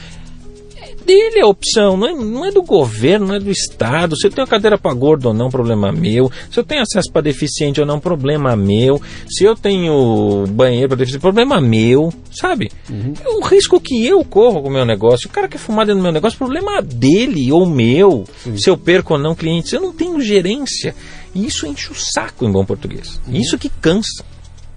dele 1.06 1.42
a 1.42 1.48
opção, 1.48 1.96
não 1.96 2.08
é, 2.08 2.14
não 2.14 2.46
é 2.46 2.52
do 2.52 2.64
governo, 2.64 3.28
não 3.28 3.36
é 3.36 3.40
do 3.40 3.52
Estado. 3.52 4.18
Se 4.18 4.28
eu 4.28 4.32
tenho 4.32 4.48
cadeira 4.48 4.78
para 4.78 4.94
gordo 4.94 5.28
ou 5.28 5.34
não, 5.34 5.50
problema 5.50 5.92
meu. 5.92 6.32
Se 6.52 6.60
eu 6.60 6.64
tenho 6.64 6.82
acesso 6.82 7.12
para 7.12 7.22
deficiente 7.22 7.80
ou 7.80 7.86
não, 7.86 8.00
problema 8.00 8.56
meu. 8.56 9.02
Se 9.30 9.44
eu 9.44 9.56
tenho 9.56 10.46
banheiro 10.50 10.90
para 10.90 10.98
deficiente, 10.98 11.22
problema 11.22 11.62
meu, 11.62 12.12
sabe? 12.32 12.72
Uhum. 12.90 13.14
O 13.38 13.46
risco 13.46 13.80
que 13.80 14.06
eu 14.06 14.24
corro 14.26 14.62
com 14.62 14.70
o 14.70 14.74
meu 14.74 14.86
negócio, 14.86 15.28
o 15.28 15.32
cara 15.32 15.48
que 15.48 15.58
é 15.58 15.60
fumar 15.60 15.86
dentro 15.86 16.00
do 16.00 16.04
meu 16.04 16.12
negócio, 16.12 16.38
problema 16.38 16.82
dele 16.82 17.52
ou 17.52 17.66
meu. 17.66 18.26
Sim. 18.44 18.58
Se 18.58 18.70
eu 18.70 18.78
perco 18.78 19.14
ou 19.14 19.20
não 19.20 19.36
clientes, 19.36 19.72
eu 19.74 19.82
não 19.82 19.94
tenho 19.94 20.20
gerência. 20.22 20.96
E 21.34 21.46
isso 21.46 21.68
enche 21.68 21.92
o 21.92 21.96
saco 21.96 22.46
em 22.46 22.52
bom 22.52 22.66
português. 22.66 23.20
Uhum. 23.28 23.36
Isso 23.36 23.58
que 23.58 23.70
cansa. 23.70 24.24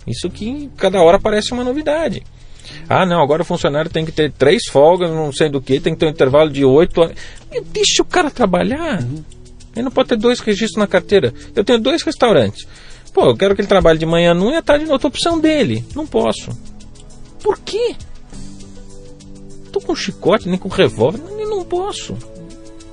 Isso 0.07 0.29
que 0.31 0.71
cada 0.77 1.01
hora 1.01 1.19
parece 1.19 1.53
uma 1.53 1.63
novidade. 1.63 2.23
Ah, 2.89 3.05
não, 3.07 3.23
agora 3.23 3.43
o 3.43 3.45
funcionário 3.45 3.91
tem 3.91 4.05
que 4.05 4.13
ter 4.13 4.33
três 4.33 4.63
folgas, 4.71 5.11
não 5.11 5.33
sei 5.33 5.49
do 5.49 5.61
que, 5.61 5.81
tem 5.81 5.95
que 5.95 6.01
ter 6.01 6.07
um 6.07 6.11
intervalo 6.11 6.51
de 6.51 6.65
oito 6.65 7.01
horas. 7.01 7.17
Deixa 7.73 8.03
o 8.03 8.05
cara 8.05 8.31
trabalhar. 8.31 9.03
Ele 9.75 9.85
não 9.85 9.91
pode 9.91 10.09
ter 10.09 10.17
dois 10.17 10.41
registros 10.41 10.79
na 10.79 10.87
carteira. 10.87 11.33
Eu 11.55 11.65
tenho 11.65 11.79
dois 11.79 12.03
restaurantes. 12.03 12.67
Pô, 13.13 13.27
eu 13.27 13.37
quero 13.37 13.55
que 13.55 13.61
ele 13.61 13.69
trabalhe 13.69 13.99
de 13.99 14.07
manhã 14.07 14.35
num 14.35 14.51
e 14.51 14.57
à 14.57 14.63
tarde 14.63 14.85
na 14.85 14.93
outra 14.93 15.09
opção 15.09 15.39
dele. 15.39 15.85
Não 15.95 16.07
posso. 16.07 16.51
Por 17.43 17.59
quê? 17.61 17.95
Tô 19.73 19.81
com 19.81 19.95
chicote, 19.95 20.49
nem 20.49 20.59
com 20.59 20.69
revólver, 20.69 21.21
nem 21.37 21.47
não 21.49 21.65
posso. 21.65 22.17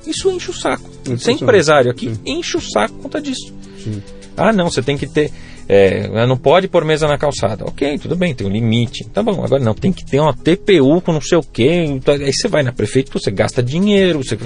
Isso 0.06 0.30
enche 0.30 0.52
o 0.52 0.54
saco. 0.54 0.90
Ser 1.18 1.32
empresário 1.32 1.90
aqui 1.92 2.14
Sim. 2.14 2.22
enche 2.26 2.58
o 2.58 2.62
saco 2.62 2.94
por 2.96 3.04
conta 3.04 3.22
disso. 3.22 3.54
Sim. 3.84 4.02
Ah, 4.38 4.52
não, 4.52 4.70
você 4.70 4.82
tem 4.82 4.98
que 4.98 5.08
ter 5.08 5.32
é, 5.68 6.08
não 6.28 6.38
pode 6.38 6.68
pôr 6.68 6.86
mesa 6.86 7.08
na 7.08 7.18
calçada. 7.18 7.66
Ok, 7.66 7.98
tudo 7.98 8.16
bem, 8.16 8.36
tem 8.36 8.46
um 8.46 8.52
limite. 8.52 9.04
Tá 9.06 9.24
bom, 9.24 9.44
agora 9.44 9.64
não, 9.64 9.74
tem 9.74 9.92
que 9.92 10.06
ter 10.06 10.20
uma 10.20 10.34
TPU 10.34 11.02
com 11.02 11.12
não 11.12 11.22
sei 11.22 11.38
o 11.38 11.44
quê. 11.44 11.86
Então, 11.88 12.14
aí 12.14 12.32
você 12.32 12.48
vai 12.48 12.62
na 12.62 12.72
prefeitura, 12.72 13.20
você 13.20 13.32
gasta 13.32 13.64
dinheiro, 13.64 14.24
você 14.24 14.38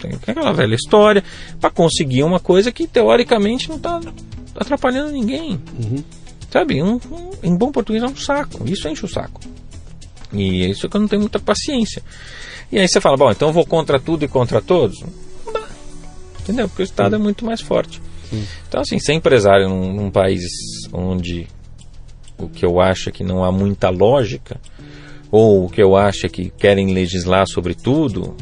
tem 0.00 0.12
aquela 0.26 0.52
velha 0.52 0.74
história, 0.74 1.24
para 1.58 1.70
conseguir 1.70 2.22
uma 2.24 2.38
coisa 2.38 2.70
que 2.70 2.86
teoricamente 2.86 3.68
não 3.70 3.76
está 3.76 4.00
atrapalhando 4.54 5.12
ninguém. 5.12 5.60
Uhum. 5.78 6.04
Sabe? 6.50 6.82
Um, 6.82 6.96
um, 7.10 7.30
em 7.42 7.56
bom 7.56 7.72
português 7.72 8.02
é 8.02 8.06
um 8.06 8.16
saco. 8.16 8.68
Isso 8.68 8.86
enche 8.86 9.04
o 9.04 9.08
saco. 9.08 9.40
E 10.32 10.64
é 10.64 10.68
isso 10.68 10.88
que 10.88 10.96
eu 10.96 11.00
não 11.00 11.08
tenho 11.08 11.22
muita 11.22 11.38
paciência. 11.38 12.02
E 12.70 12.78
aí 12.78 12.86
você 12.86 13.00
fala, 13.00 13.16
bom, 13.16 13.30
então 13.30 13.48
eu 13.48 13.52
vou 13.54 13.64
contra 13.64 13.98
tudo 13.98 14.24
e 14.26 14.28
contra 14.28 14.60
todos? 14.60 15.00
Não 15.46 15.52
dá. 15.54 15.66
Entendeu? 16.40 16.68
Porque 16.68 16.82
o 16.82 16.84
Estado 16.84 17.14
uhum. 17.14 17.20
é 17.20 17.22
muito 17.22 17.46
mais 17.46 17.62
forte. 17.62 18.00
Então, 18.68 18.80
assim, 18.80 18.98
ser 18.98 19.14
empresário 19.14 19.68
num, 19.68 19.92
num, 19.92 20.10
país 20.10 20.42
onde 20.92 21.46
o 22.38 22.48
que 22.48 22.64
eu 22.64 22.80
acho 22.80 23.08
é 23.08 23.12
que 23.12 23.24
não 23.24 23.44
há 23.44 23.52
muita 23.52 23.90
lógica, 23.90 24.60
ou 25.30 25.66
o 25.66 25.68
que 25.68 25.82
eu 25.82 25.96
acho 25.96 26.26
é 26.26 26.28
que 26.28 26.50
querem 26.50 26.92
legislar 26.92 27.46
sobre 27.46 27.74
tudo, 27.74 28.36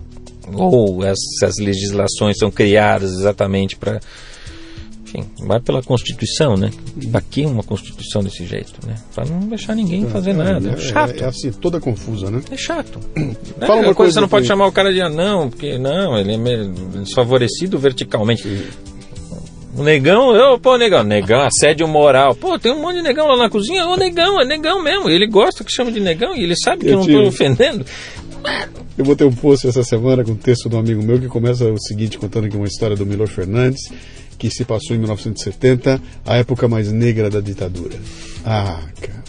ou 0.52 1.04
essas 1.04 1.58
legislações 1.58 2.38
são 2.38 2.50
criadas 2.50 3.12
exatamente 3.12 3.76
para 3.76 4.00
enfim, 5.08 5.24
vai 5.40 5.58
pela 5.58 5.82
Constituição, 5.82 6.54
né? 6.54 6.70
Para 7.10 7.22
que 7.22 7.46
uma 7.46 7.62
Constituição 7.62 8.22
desse 8.22 8.44
jeito, 8.44 8.86
né? 8.86 8.94
Para 9.14 9.24
não 9.24 9.40
deixar 9.40 9.74
ninguém 9.74 10.04
é, 10.04 10.08
fazer 10.08 10.30
é, 10.30 10.34
nada. 10.34 10.68
É, 10.68 10.72
é 10.72 10.76
chato. 10.76 11.14
É, 11.14 11.20
é, 11.20 11.24
assim, 11.24 11.50
toda 11.50 11.80
confusa, 11.80 12.30
né? 12.30 12.42
É 12.50 12.56
chato. 12.56 13.00
Fala 13.66 13.80
uma 13.80 13.94
coisa, 13.94 14.12
você 14.12 14.20
não 14.20 14.28
pode 14.28 14.46
chamar 14.46 14.66
o 14.66 14.72
cara 14.72 14.92
de 14.92 15.00
anão, 15.00 15.48
porque 15.48 15.78
não, 15.78 16.18
ele 16.18 16.34
é 16.34 17.00
desfavorecido 17.00 17.78
verticalmente. 17.78 18.42
Sim. 18.42 18.62
O 19.78 19.82
negão, 19.84 20.34
eu, 20.34 20.58
pô, 20.58 20.76
negão, 20.76 21.04
negão, 21.04 21.40
assédio 21.40 21.86
moral. 21.86 22.34
Pô, 22.34 22.58
tem 22.58 22.72
um 22.72 22.80
monte 22.82 22.96
de 22.96 23.02
negão 23.02 23.28
lá 23.28 23.36
na 23.36 23.48
cozinha. 23.48 23.86
Ô, 23.86 23.96
negão, 23.96 24.40
é 24.40 24.44
negão 24.44 24.82
mesmo. 24.82 25.08
Ele 25.08 25.26
gosta 25.26 25.62
que 25.62 25.70
chama 25.72 25.92
de 25.92 26.00
negão 26.00 26.34
e 26.34 26.42
ele 26.42 26.56
sabe 26.56 26.80
que 26.84 26.88
eu, 26.88 26.94
eu 26.94 26.96
não 26.98 27.06
estou 27.06 27.26
ofendendo. 27.28 27.84
Eu 28.96 29.04
botei 29.04 29.24
um 29.24 29.32
post 29.32 29.68
essa 29.68 29.84
semana 29.84 30.24
com 30.24 30.32
um 30.32 30.36
texto 30.36 30.68
de 30.68 30.74
um 30.74 30.80
amigo 30.80 31.00
meu 31.02 31.20
que 31.20 31.28
começa 31.28 31.64
o 31.64 31.78
seguinte, 31.78 32.18
contando 32.18 32.46
aqui 32.46 32.56
uma 32.56 32.66
história 32.66 32.96
do 32.96 33.06
Milor 33.06 33.28
Fernandes, 33.28 33.80
que 34.36 34.50
se 34.50 34.64
passou 34.64 34.96
em 34.96 34.98
1970, 34.98 36.02
a 36.26 36.36
época 36.36 36.66
mais 36.66 36.90
negra 36.90 37.30
da 37.30 37.40
ditadura. 37.40 37.96
Ah, 38.44 38.80
cara. 39.00 39.24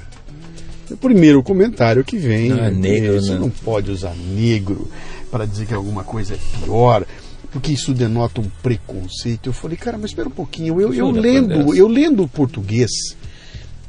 O 0.90 0.98
primeiro 0.98 1.44
comentário 1.44 2.04
que 2.04 2.18
vem. 2.18 2.52
Ah, 2.52 2.72
negro, 2.72 3.22
Você 3.22 3.34
não. 3.34 3.42
não 3.42 3.50
pode 3.52 3.92
usar 3.92 4.16
negro 4.36 4.90
para 5.30 5.46
dizer 5.46 5.68
que 5.68 5.74
alguma 5.76 6.04
coisa 6.04 6.34
é 6.34 6.38
pior 6.64 7.06
porque 7.52 7.72
isso 7.72 7.94
denota 7.94 8.42
um 8.42 8.50
preconceito. 8.62 9.48
Eu 9.48 9.54
falei, 9.54 9.78
cara, 9.78 9.98
mas 9.98 10.12
espera 10.12 10.28
um 10.28 10.32
pouquinho, 10.32 10.80
eu, 10.80 10.94
eu 10.94 11.12
lendo, 11.12 11.76
eu 11.76 11.88
lendo 11.88 12.28
português, 12.28 12.90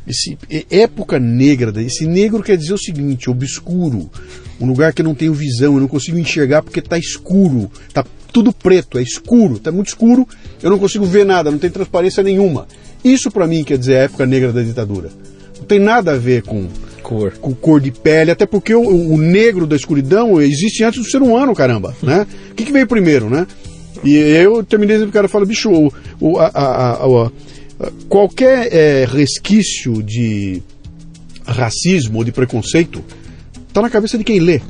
esse 0.07 0.37
época 0.70 1.19
negra, 1.19 1.73
esse 1.82 2.07
negro 2.07 2.43
quer 2.43 2.57
dizer 2.57 2.73
o 2.73 2.78
seguinte, 2.78 3.31
obscuro, 3.31 4.11
um 4.61 4.66
lugar 4.66 4.93
que 4.93 5.03
eu 5.03 5.05
não 5.05 5.15
tenho 5.15 5.32
visão, 5.35 5.74
eu 5.74 5.81
não 5.81 5.89
consigo 5.89 6.19
enxergar 6.19 6.62
porque 6.62 6.81
está 6.81 6.99
escuro, 6.99 7.70
está 7.87 8.05
tudo 8.32 8.53
preto, 8.53 8.99
é 8.99 9.03
escuro, 9.03 9.57
está 9.57 9.70
muito 9.70 9.89
escuro, 9.89 10.27
eu 10.62 10.70
não 10.70 10.78
consigo 10.78 11.05
ver 11.05 11.24
nada, 11.24 11.51
não 11.51 11.59
tem 11.59 11.70
transparência 11.70 12.23
nenhuma. 12.23 12.66
Isso 13.05 13.31
para 13.31 13.47
mim 13.47 13.65
quer 13.65 13.78
dizer 13.78 13.97
a 13.97 14.03
época 14.03 14.27
negra 14.27 14.53
da 14.53 14.62
ditadura. 14.62 15.11
Não 15.59 15.65
tem 15.65 15.78
nada 15.78 16.12
a 16.12 16.16
ver 16.16 16.43
com 16.43 16.69
cor, 17.11 17.32
com 17.41 17.53
cor 17.53 17.81
de 17.81 17.91
pele, 17.91 18.31
até 18.31 18.47
porque 18.47 18.73
o, 18.73 18.82
o 18.82 19.19
negro 19.19 19.66
da 19.66 19.74
escuridão 19.74 20.41
existe 20.41 20.85
antes 20.85 21.03
do 21.03 21.11
ser 21.11 21.20
humano, 21.20 21.53
caramba, 21.57 21.97
né? 22.01 22.24
O 22.53 22.55
que, 22.55 22.65
que 22.65 22.73
veio 22.73 22.87
primeiro, 22.87 23.28
né? 23.28 23.49
E 24.05 24.15
eu 24.15 24.62
terminei 24.62 24.95
dizendo 24.95 25.11
o 25.11 25.12
cara 25.12 25.27
fala, 25.27 25.45
bicho, 25.45 25.70
o, 25.70 25.93
o, 26.20 26.39
a, 26.39 26.47
a, 26.47 26.93
a, 27.05 27.31
qualquer 28.09 28.69
é, 28.73 29.05
resquício 29.11 30.01
de 30.03 30.62
racismo 31.45 32.19
ou 32.19 32.24
de 32.24 32.31
preconceito 32.31 33.03
está 33.66 33.82
na 33.82 33.91
cabeça 33.91 34.16
de 34.16 34.23
quem 34.23 34.39
lê. 34.39 34.61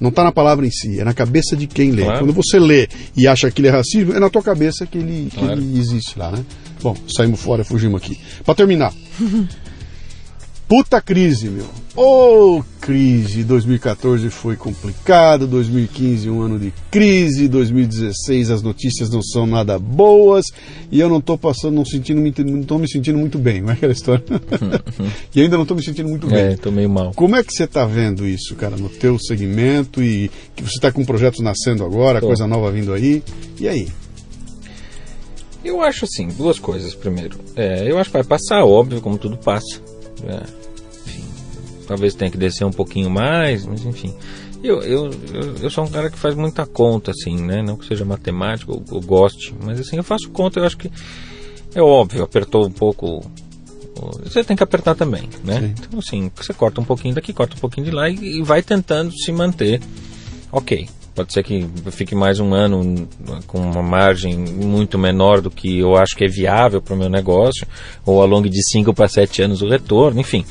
Não 0.00 0.10
está 0.10 0.22
na 0.22 0.30
palavra 0.30 0.64
em 0.64 0.70
si, 0.70 1.00
é 1.00 1.04
na 1.04 1.14
cabeça 1.14 1.56
de 1.56 1.66
quem 1.66 1.90
lê. 1.90 2.04
Claro. 2.04 2.20
Quando 2.20 2.32
você 2.32 2.60
lê 2.60 2.86
e 3.16 3.26
acha 3.26 3.50
que 3.50 3.60
ele 3.60 3.68
é 3.68 3.72
racismo, 3.72 4.12
é 4.12 4.20
na 4.20 4.30
tua 4.30 4.42
cabeça 4.42 4.86
que 4.86 4.98
ele, 4.98 5.28
que 5.30 5.38
claro. 5.38 5.60
ele 5.60 5.78
existe 5.78 6.16
lá, 6.16 6.30
né? 6.30 6.44
Bom, 6.80 6.96
saímos 7.08 7.40
fora, 7.40 7.64
fugimos 7.64 8.00
aqui. 8.00 8.16
Para 8.44 8.54
terminar. 8.54 8.92
Puta 10.68 11.00
crise, 11.00 11.48
meu. 11.48 11.66
Ô, 11.94 12.58
oh, 12.58 12.64
crise. 12.80 13.44
2014 13.44 14.28
foi 14.30 14.56
complicado, 14.56 15.46
2015 15.46 16.28
um 16.28 16.42
ano 16.42 16.58
de 16.58 16.72
crise, 16.90 17.46
2016 17.46 18.50
as 18.50 18.62
notícias 18.62 19.08
não 19.08 19.22
são 19.22 19.46
nada 19.46 19.78
boas 19.78 20.46
e 20.90 20.98
eu 20.98 21.08
não 21.08 21.20
tô 21.20 21.38
passando, 21.38 21.76
não 21.76 21.84
sentindo, 21.84 22.20
não 22.44 22.62
tô 22.64 22.78
me 22.78 22.88
sentindo 22.88 23.16
muito 23.16 23.38
bem, 23.38 23.62
não 23.62 23.70
é 23.70 23.72
aquela 23.74 23.92
história? 23.92 24.24
e 25.32 25.40
ainda 25.40 25.56
não 25.56 25.64
tô 25.64 25.76
me 25.76 25.84
sentindo 25.84 26.08
muito 26.08 26.26
bem. 26.26 26.38
É, 26.38 26.56
tô 26.56 26.72
meio 26.72 26.90
mal. 26.90 27.12
Como 27.14 27.36
é 27.36 27.44
que 27.44 27.52
você 27.52 27.66
tá 27.66 27.86
vendo 27.86 28.26
isso, 28.26 28.56
cara, 28.56 28.76
no 28.76 28.88
teu 28.88 29.18
segmento 29.20 30.02
e 30.02 30.28
que 30.56 30.64
você 30.64 30.80
tá 30.80 30.90
com 30.90 31.04
projetos 31.04 31.40
nascendo 31.40 31.84
agora, 31.84 32.20
tô. 32.20 32.26
coisa 32.26 32.44
nova 32.44 32.72
vindo 32.72 32.92
aí? 32.92 33.22
E 33.60 33.68
aí? 33.68 33.88
Eu 35.64 35.80
acho 35.80 36.06
assim, 36.06 36.26
duas 36.28 36.58
coisas. 36.58 36.92
Primeiro, 36.92 37.38
é, 37.54 37.88
eu 37.88 37.98
acho 37.98 38.10
que 38.10 38.16
vai 38.16 38.24
passar, 38.24 38.64
óbvio, 38.64 39.00
como 39.00 39.16
tudo 39.16 39.36
passa. 39.36 39.95
É, 40.26 40.42
enfim, 41.06 41.24
talvez 41.86 42.14
tenha 42.14 42.30
que 42.30 42.36
descer 42.36 42.64
um 42.64 42.72
pouquinho 42.72 43.10
mais, 43.10 43.64
mas 43.64 43.84
enfim. 43.84 44.14
Eu, 44.62 44.82
eu, 44.82 45.10
eu, 45.32 45.56
eu, 45.62 45.70
sou 45.70 45.84
um 45.84 45.88
cara 45.88 46.10
que 46.10 46.18
faz 46.18 46.34
muita 46.34 46.66
conta, 46.66 47.12
assim, 47.12 47.36
né? 47.36 47.62
Não 47.62 47.76
que 47.76 47.86
seja 47.86 48.04
matemático 48.04 48.72
ou, 48.72 48.84
ou 48.90 49.00
goste, 49.00 49.54
mas 49.62 49.78
assim, 49.78 49.96
eu 49.96 50.02
faço 50.02 50.28
conta, 50.30 50.58
eu 50.58 50.64
acho 50.64 50.76
que 50.76 50.90
é 51.74 51.82
óbvio, 51.82 52.22
apertou 52.22 52.66
um 52.66 52.70
pouco. 52.70 53.20
Você 54.24 54.44
tem 54.44 54.56
que 54.56 54.62
apertar 54.62 54.94
também, 54.94 55.28
né? 55.44 55.60
Sim. 55.60 55.74
Então, 55.78 55.98
assim, 55.98 56.30
você 56.34 56.52
corta 56.52 56.80
um 56.80 56.84
pouquinho 56.84 57.14
daqui, 57.14 57.32
corta 57.32 57.56
um 57.56 57.58
pouquinho 57.58 57.86
de 57.86 57.92
lá 57.92 58.08
e, 58.08 58.38
e 58.38 58.42
vai 58.42 58.62
tentando 58.62 59.12
se 59.12 59.30
manter. 59.32 59.80
Ok, 60.52 60.88
pode 61.16 61.32
ser 61.32 61.42
que 61.42 61.66
fique 61.90 62.14
mais 62.14 62.38
um 62.38 62.52
ano 62.52 63.08
com 63.46 63.58
uma 63.58 63.82
margem 63.82 64.36
muito 64.36 64.98
menor 64.98 65.40
do 65.40 65.50
que 65.50 65.78
eu 65.78 65.96
acho 65.96 66.14
que 66.14 66.24
é 66.24 66.28
viável 66.28 66.82
para 66.82 66.94
o 66.94 66.96
meu 66.96 67.08
negócio, 67.08 67.66
ou 68.04 68.20
ao 68.20 68.26
longo 68.26 68.50
de 68.50 68.62
5 68.70 68.92
para 68.92 69.08
7 69.08 69.42
anos 69.42 69.62
o 69.62 69.68
retorno, 69.68 70.20
enfim. 70.20 70.44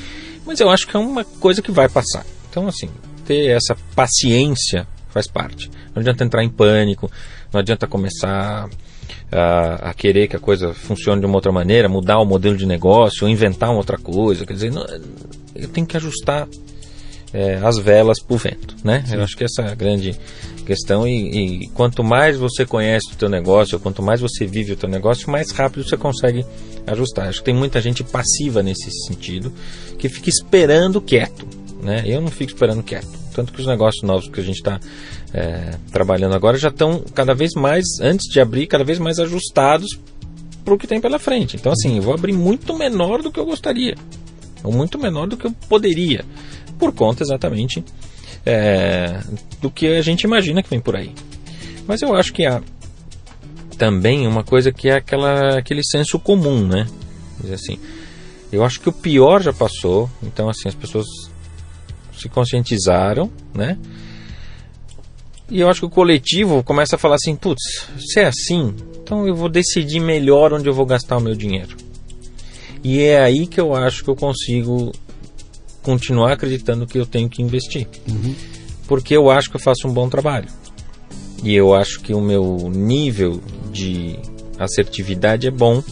Mas 0.44 0.60
eu 0.60 0.70
acho 0.70 0.88
que 0.88 0.98
é 0.98 1.00
uma 1.00 1.24
coisa 1.24 1.62
que 1.62 1.72
vai 1.72 1.88
passar. 1.88 2.26
Então, 2.50 2.68
assim, 2.68 2.90
ter 3.26 3.52
essa 3.52 3.78
paciência 3.96 4.88
faz 5.10 5.28
parte. 5.28 5.70
Não 5.94 6.02
adianta 6.02 6.24
entrar 6.24 6.44
em 6.44 6.50
pânico, 6.50 7.12
não 7.54 7.60
adianta 7.60 7.86
começar 7.86 8.68
a, 9.32 9.90
a, 9.90 9.94
querer 9.94 10.28
que 10.28 10.36
a 10.36 10.40
coisa 10.40 10.74
funcione 10.74 11.20
de 11.20 11.28
uma 11.28 11.36
outra 11.36 11.52
maneira, 11.52 11.88
mudar 11.88 12.20
o 12.20 12.26
modelo 12.26 12.58
de 12.58 12.66
negócio, 12.66 13.24
ou 13.24 13.30
inventar 13.30 13.70
uma 13.70 13.78
outra 13.78 14.00
coisa. 14.00 14.48
Quer 14.48 14.54
dizer, 14.54 14.72
não, 14.72 14.84
eu 15.56 15.68
tenho 15.68 15.86
que 15.86 15.96
ajustar 15.96 16.48
é, 17.36 17.56
as 17.62 17.78
velas 17.78 18.22
para 18.22 18.34
o 18.34 18.38
vento, 18.38 18.76
né? 18.82 19.04
Sim. 19.06 19.16
Eu 19.16 19.24
acho 19.24 19.36
que 19.36 19.44
essa 19.44 19.62
é 19.62 19.72
a 19.72 19.76
grande 19.76 20.16
questão 20.66 21.08
e, 21.08 21.64
e, 21.64 21.68
quanto 21.70 22.04
mais 22.04 22.38
você 22.38 22.66
conhece 22.66 23.14
o 23.14 23.16
teu 23.16 23.30
negócio, 23.30 23.80
quanto 23.80 24.02
mais 24.02 24.20
você 24.20 24.46
vive 24.46 24.74
o 24.74 24.76
teu 24.76 24.90
negócio, 24.90 25.30
mais 25.30 25.52
rápido 25.52 25.88
você 25.88 25.96
consegue 25.96 26.46
ajustar. 26.88 27.28
Acho 27.28 27.40
que 27.40 27.46
tem 27.46 27.56
muita 27.56 27.80
gente 27.80 28.04
passiva 28.04 28.62
nesse 28.62 28.92
sentido, 29.08 29.54
que 29.98 30.10
fica 30.10 30.30
esperando 30.30 31.00
quieto, 31.00 31.48
né? 31.82 32.04
Eu 32.06 32.20
não 32.20 32.30
fico 32.30 32.52
esperando 32.52 32.84
quieto. 32.84 33.08
Tanto 33.34 33.54
que 33.54 33.60
os 33.60 33.68
negócios 33.68 34.04
novos 34.04 34.30
que 34.30 34.40
a 34.40 34.44
gente 34.44 34.58
está 34.58 34.80
é, 35.34 35.72
trabalhando 35.92 36.36
agora 36.36 36.58
já 36.58 36.70
estão 36.70 37.04
cada 37.14 37.34
vez 37.34 37.54
mais, 37.54 37.86
antes 38.02 38.32
de 38.32 38.40
abrir, 38.40 38.68
cada 38.68 38.84
vez 38.84 38.98
mais 38.98 39.20
ajustados 39.20 40.00
para 40.64 40.74
o 40.74 40.78
que 40.78 40.88
tem 40.88 41.00
pela 41.00 41.20
frente. 41.20 41.58
Então, 41.58 41.72
assim, 41.72 41.98
eu 41.98 42.02
vou 42.02 42.14
abrir 42.14 42.34
muito 42.34 42.76
menor 42.76 43.22
do 43.22 43.32
que 43.32 43.40
eu 43.40 43.46
gostaria, 43.46 43.96
ou 44.64 44.72
muito 44.72 44.98
menor 44.98 45.28
do 45.28 45.38
que 45.38 45.46
eu 45.46 45.52
poderia 45.70 46.26
por 46.80 46.94
conta 46.94 47.24
exatamente 47.24 47.84
é, 48.46 49.20
do 49.62 49.72
que 49.72 49.88
a 49.88 50.02
gente 50.02 50.24
imagina 50.24 50.62
que 50.62 50.70
vem 50.70 50.80
por 50.80 50.96
aí. 50.96 51.14
Mas 51.88 52.02
eu 52.02 52.16
acho 52.16 52.32
que 52.32 52.46
há 52.46 52.62
também 53.78 54.28
uma 54.28 54.44
coisa 54.44 54.72
que 54.72 54.90
é 54.90 54.96
aquela, 54.96 55.58
aquele 55.58 55.82
senso 55.84 56.20
comum, 56.20 56.66
né? 56.66 56.88
Dizer 57.42 57.56
assim, 57.56 57.80
eu 58.52 58.64
acho 58.64 58.80
que 58.80 58.90
o 58.90 58.94
pior 58.94 59.42
já 59.42 59.52
passou, 59.52 60.10
então 60.24 60.50
assim, 60.50 60.68
as 60.68 60.76
pessoas 60.76 61.06
se 62.18 62.30
conscientizaram, 62.30 63.30
né? 63.54 63.78
E 65.50 65.60
eu 65.60 65.70
acho 65.70 65.82
que 65.82 65.86
o 65.86 65.90
coletivo 65.90 66.64
começa 66.64 66.96
a 66.96 67.00
falar 67.00 67.16
assim, 67.16 67.36
putz, 67.36 67.88
se 68.00 68.20
é 68.20 68.26
assim, 68.26 68.74
então 69.02 69.28
eu 69.28 69.36
vou 69.36 69.50
decidir 69.50 70.00
melhor 70.00 70.54
onde 70.54 70.68
eu 70.68 70.74
vou 70.74 70.86
gastar 70.86 71.18
o 71.18 71.22
meu 71.22 71.36
dinheiro. 71.36 71.76
E 72.84 73.02
é 73.02 73.22
aí 73.22 73.46
que 73.46 73.60
eu 73.60 73.76
acho 73.76 74.04
que 74.04 74.10
eu 74.10 74.16
consigo 74.16 74.92
continuar 75.86 76.34
acreditando 76.34 76.88
que 76.88 76.98
eu 76.98 77.06
tenho 77.06 77.30
que 77.30 77.44
investir. 77.44 77.88
Uhum. 78.10 78.34
Porque 78.88 79.16
eu 79.16 79.30
acho 79.30 79.52
que 79.52 79.56
eu 79.56 79.62
faço 79.62 79.88
um 79.88 79.94
bom 79.94 80.10
trabalho. 80.10 80.48
E 81.44 81.54
eu 81.54 81.76
acho 81.76 82.02
que 82.02 82.12
o 82.12 82.20
meu 82.20 82.72
nível 82.74 83.40
de 83.72 84.18
assertividade 84.58 85.48
é 85.48 85.52
bom. 85.52 85.84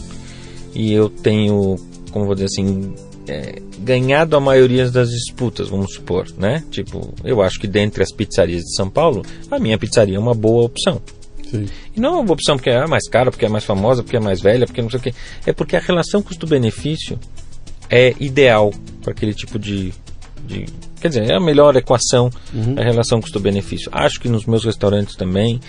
E 0.74 0.92
eu 0.92 1.08
tenho, 1.08 1.76
como 2.10 2.26
vou 2.26 2.34
dizer 2.34 2.46
assim, 2.46 2.92
é, 3.28 3.62
ganhado 3.78 4.36
a 4.36 4.40
maioria 4.40 4.90
das 4.90 5.10
disputas, 5.10 5.68
vamos 5.68 5.94
supor, 5.94 6.26
né? 6.36 6.64
Tipo, 6.72 7.14
eu 7.22 7.40
acho 7.40 7.60
que 7.60 7.68
dentre 7.68 8.02
as 8.02 8.10
pizzarias 8.10 8.62
de 8.62 8.74
São 8.74 8.90
Paulo, 8.90 9.22
a 9.48 9.60
minha 9.60 9.78
pizzaria 9.78 10.16
é 10.16 10.18
uma 10.18 10.34
boa 10.34 10.64
opção. 10.64 11.00
Sim. 11.48 11.66
E 11.94 12.00
não 12.00 12.16
é 12.16 12.20
uma 12.22 12.32
opção 12.32 12.56
porque 12.56 12.70
é 12.70 12.84
mais 12.88 13.08
cara, 13.08 13.30
porque 13.30 13.44
é 13.44 13.48
mais 13.48 13.62
famosa, 13.62 14.02
porque 14.02 14.16
é 14.16 14.20
mais 14.20 14.40
velha, 14.40 14.66
porque 14.66 14.82
não 14.82 14.90
sei 14.90 14.98
o 14.98 15.02
quê. 15.02 15.14
É 15.46 15.52
porque 15.52 15.76
a 15.76 15.80
relação 15.80 16.20
custo-benefício 16.20 17.16
é 17.90 18.14
ideal 18.18 18.72
para 19.02 19.12
aquele 19.12 19.34
tipo 19.34 19.58
de, 19.58 19.92
de, 20.46 20.66
Quer 21.04 21.08
dizer, 21.08 21.30
é 21.30 21.36
a 21.36 21.40
melhor 21.40 21.76
equação 21.76 22.30
uhum. 22.54 22.76
a 22.78 22.82
relação 22.82 23.20
custo-benefício. 23.20 23.90
Acho 23.92 24.18
que 24.18 24.26
nos 24.26 24.46
meus 24.46 24.64
restaurantes 24.64 25.16
também, 25.16 25.60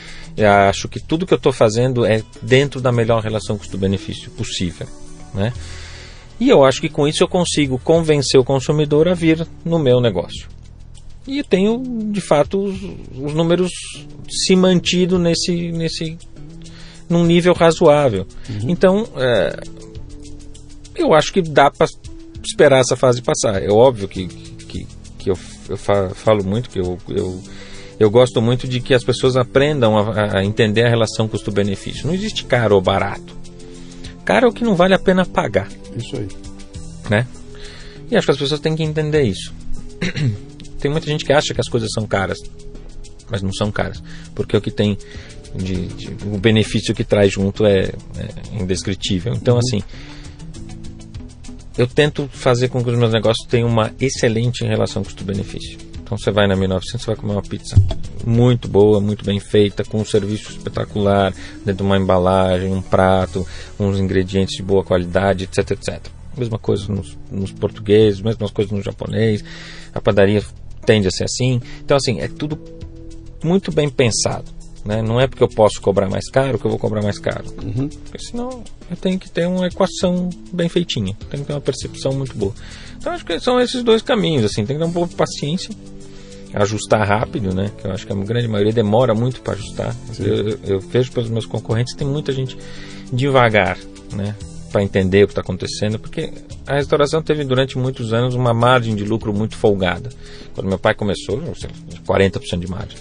acho 0.69 0.87
que 0.87 0.97
tudo 0.97 1.25
que 1.25 1.33
eu 1.33 1.37
estou 1.37 1.51
fazendo 1.51 2.05
é 2.05 2.23
dentro 2.41 2.79
da 2.79 2.89
melhor 2.89 3.21
relação 3.21 3.57
custo-benefício 3.57 4.31
possível. 4.31 4.87
Né? 5.33 5.51
E 6.39 6.49
eu 6.49 6.63
acho 6.63 6.79
que 6.79 6.87
com 6.87 7.05
isso 7.05 7.21
eu 7.21 7.27
consigo 7.27 7.77
convencer 7.79 8.39
o 8.39 8.45
consumidor 8.45 9.09
a 9.09 9.13
vir 9.13 9.45
no 9.65 9.77
meu 9.77 9.99
negócio. 9.99 10.47
E 11.27 11.43
tenho, 11.43 11.83
de 12.11 12.21
fato, 12.21 12.63
os, 12.63 12.81
os 13.21 13.33
números 13.33 13.71
se 14.29 14.55
mantido 14.55 15.19
nesse, 15.19 15.69
nesse 15.73 16.17
num 17.09 17.25
nível 17.25 17.53
razoável. 17.53 18.25
Uhum. 18.49 18.69
Então, 18.69 19.05
é, 19.17 19.59
eu 20.95 21.13
acho 21.13 21.33
que 21.33 21.41
dá 21.41 21.69
para 21.69 21.87
esperar 22.47 22.79
essa 22.79 22.95
fase 22.95 23.21
passar. 23.21 23.61
É 23.61 23.69
óbvio 23.69 24.07
que, 24.07 24.27
que, 24.27 24.87
que 25.17 25.29
eu, 25.29 25.37
eu 25.69 25.77
falo 25.77 26.43
muito, 26.43 26.69
que 26.69 26.79
eu, 26.79 26.97
eu, 27.09 27.43
eu 27.99 28.09
gosto 28.09 28.41
muito 28.41 28.67
de 28.67 28.79
que 28.79 28.93
as 28.93 29.03
pessoas 29.03 29.35
aprendam 29.35 29.97
a, 29.97 30.39
a 30.39 30.45
entender 30.45 30.83
a 30.83 30.89
relação 30.89 31.27
custo-benefício. 31.27 32.07
Não 32.07 32.13
existe 32.13 32.45
caro 32.45 32.75
ou 32.75 32.81
barato. 32.81 33.35
Caro 34.23 34.47
é 34.47 34.49
o 34.49 34.53
que 34.53 34.63
não 34.63 34.75
vale 34.75 34.93
a 34.93 34.99
pena 34.99 35.25
pagar. 35.25 35.67
Isso 35.95 36.15
aí. 36.15 36.27
Né? 37.09 37.27
E 38.09 38.15
acho 38.15 38.25
que 38.25 38.31
as 38.31 38.37
pessoas 38.37 38.59
têm 38.59 38.75
que 38.75 38.83
entender 38.83 39.23
isso. 39.23 39.53
tem 40.79 40.91
muita 40.91 41.07
gente 41.07 41.23
que 41.23 41.33
acha 41.33 41.53
que 41.53 41.61
as 41.61 41.69
coisas 41.69 41.89
são 41.93 42.05
caras, 42.05 42.39
mas 43.29 43.41
não 43.41 43.53
são 43.53 43.71
caras. 43.71 44.01
Porque 44.33 44.55
o 44.57 44.61
que 44.61 44.71
tem 44.71 44.97
de, 45.55 45.87
de, 45.87 46.07
o 46.25 46.37
benefício 46.37 46.93
que 46.93 47.03
traz 47.03 47.31
junto 47.31 47.65
é, 47.65 47.85
é 48.17 48.61
indescritível. 48.61 49.33
Então, 49.33 49.55
uhum. 49.55 49.59
assim, 49.59 49.81
eu 51.77 51.87
tento 51.87 52.29
fazer 52.31 52.69
com 52.69 52.83
que 52.83 52.89
os 52.89 52.97
meus 52.97 53.11
negócios 53.11 53.47
tenham 53.47 53.67
uma 53.67 53.91
excelente 53.99 54.63
relação 54.63 55.03
custo-benefício. 55.03 55.77
Então 56.01 56.17
você 56.17 56.31
vai 56.31 56.47
na 56.47 56.55
1900, 56.55 57.01
você 57.01 57.07
vai 57.07 57.15
comer 57.15 57.33
uma 57.33 57.41
pizza 57.41 57.75
muito 58.25 58.67
boa, 58.67 59.01
muito 59.01 59.25
bem 59.25 59.39
feita, 59.39 59.83
com 59.83 59.99
um 59.99 60.05
serviço 60.05 60.51
espetacular, 60.51 61.33
dentro 61.65 61.77
de 61.77 61.83
uma 61.83 61.97
embalagem, 61.97 62.71
um 62.71 62.81
prato, 62.81 63.45
uns 63.79 63.99
ingredientes 63.99 64.55
de 64.55 64.63
boa 64.63 64.83
qualidade, 64.83 65.45
etc, 65.45 65.71
etc. 65.71 65.99
Mesma 66.37 66.59
coisa 66.59 66.91
nos, 66.93 67.17
nos 67.31 67.51
portugueses, 67.51 68.21
mesmas 68.21 68.51
coisas 68.51 68.71
no 68.71 68.83
japonês. 68.83 69.43
A 69.93 69.99
padaria 69.99 70.43
tende 70.85 71.07
a 71.07 71.11
ser 71.11 71.23
assim. 71.23 71.59
Então 71.83 71.97
assim, 71.97 72.19
é 72.19 72.27
tudo 72.27 72.59
muito 73.43 73.71
bem 73.71 73.89
pensado. 73.89 74.54
Né? 74.85 75.01
Não 75.01 75.19
é 75.19 75.25
porque 75.25 75.43
eu 75.43 75.47
posso 75.47 75.81
cobrar 75.81 76.07
mais 76.07 76.29
caro 76.29 76.59
que 76.59 76.65
eu 76.65 76.69
vou 76.69 76.79
cobrar 76.79 77.01
mais 77.01 77.17
caro. 77.17 77.45
Uhum. 77.63 77.89
Porque 77.89 78.19
senão 78.19 78.63
eu 78.89 78.95
tenho 78.95 79.17
que 79.17 79.29
ter 79.29 79.47
uma 79.47 79.65
equação 79.65 80.29
bem 80.53 80.69
feitinha. 80.69 81.17
Tenho 81.31 81.41
que 81.41 81.47
ter 81.47 81.53
uma 81.53 81.61
percepção 81.61 82.13
muito 82.13 82.37
boa. 82.37 82.53
Então 82.95 83.11
acho 83.11 83.25
que 83.25 83.39
são 83.39 83.59
esses 83.59 83.81
dois 83.81 84.03
caminhos. 84.03 84.45
Assim, 84.45 84.63
tem 84.63 84.77
que 84.77 84.83
ter 84.83 84.87
um 84.87 84.93
pouco 84.93 85.09
de 85.09 85.15
paciência. 85.15 85.75
Ajustar 86.53 87.05
rápido, 87.05 87.53
né? 87.53 87.71
Que 87.77 87.87
eu 87.87 87.91
acho 87.91 88.05
que 88.05 88.13
a 88.13 88.15
grande 88.15 88.47
maioria 88.47 88.71
demora 88.71 89.15
muito 89.15 89.41
para 89.41 89.53
ajustar. 89.53 89.95
Eu, 90.19 90.49
eu, 90.49 90.59
eu, 90.65 90.79
vejo 90.79 91.11
pelos 91.11 91.29
meus 91.29 91.47
concorrentes 91.47 91.95
tem 91.95 92.07
muita 92.07 92.31
gente 92.31 92.55
devagar, 93.11 93.77
né? 94.13 94.35
Para 94.71 94.83
entender 94.83 95.23
o 95.23 95.27
que 95.27 95.31
está 95.31 95.41
acontecendo, 95.41 95.97
porque 95.97 96.31
a 96.67 96.75
restauração 96.75 97.21
teve 97.21 97.43
durante 97.43 97.77
muitos 97.77 98.13
anos 98.13 98.35
uma 98.35 98.53
margem 98.53 98.95
de 98.95 99.03
lucro 99.03 99.33
muito 99.33 99.57
folgada. 99.57 100.09
Quando 100.53 100.67
meu 100.67 100.77
pai 100.77 100.93
começou, 100.93 101.41
40% 101.41 102.59
de 102.59 102.67
margem. 102.67 102.97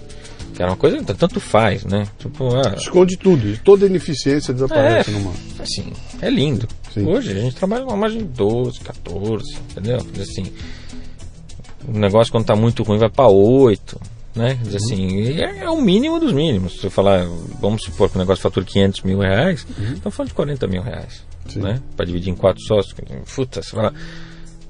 Que 0.55 0.63
era 0.63 0.71
uma 0.71 0.77
coisa 0.77 0.99
que 0.99 1.15
tanto 1.15 1.41
faz, 1.41 1.85
né? 1.85 2.07
Tipo, 2.17 2.55
ah, 2.55 2.75
Esconde 2.77 3.17
tudo, 3.17 3.59
toda 3.65 3.87
ineficiência 3.87 4.55
desaparece 4.55 5.11
é, 5.11 5.13
numa. 5.13 5.33
Assim, 5.59 5.93
é 6.23 6.31
lindo. 6.31 6.69
Sim. 6.93 7.07
Hoje 7.07 7.33
a 7.33 7.41
gente 7.41 7.57
trabalha 7.57 7.85
uma 7.85 7.97
margem 7.97 8.21
de 8.21 8.29
12, 8.29 8.81
14, 8.81 9.45
entendeu? 9.71 9.99
Assim, 10.21 10.53
o 11.89 11.99
negócio 11.99 12.33
quando 12.33 12.43
está 12.43 12.55
muito 12.55 12.85
ruim 12.85 12.99
vai 12.99 13.11
para 13.11 13.27
8, 13.27 14.01
né? 14.37 14.57
Diz 14.63 14.75
uhum. 14.75 14.77
assim, 14.77 15.41
é, 15.41 15.65
é, 15.65 15.71
o 15.71 15.81
mínimo 15.81 16.21
dos 16.21 16.33
mínimos. 16.33 16.81
Se 16.81 16.87
eu 16.87 16.91
falar, 16.91 17.27
vamos 17.61 17.83
supor 17.83 18.09
que 18.09 18.17
o 18.17 18.21
negócio 18.21 18.41
fatura 18.41 18.65
500 18.65 19.03
mil 19.03 19.19
reais, 19.19 19.67
uhum. 19.77 19.95
estamos 19.95 20.15
falando 20.15 20.29
de 20.29 20.35
40 20.35 20.67
mil 20.69 20.83
reais, 20.83 21.25
Sim. 21.49 21.61
né? 21.63 21.81
Para 21.97 22.07
dividir 22.07 22.31
em 22.31 22.37
quatro 22.37 22.63
sócios. 22.63 22.95
Puta, 23.35 23.61
você 23.61 23.71
fala 23.71 23.93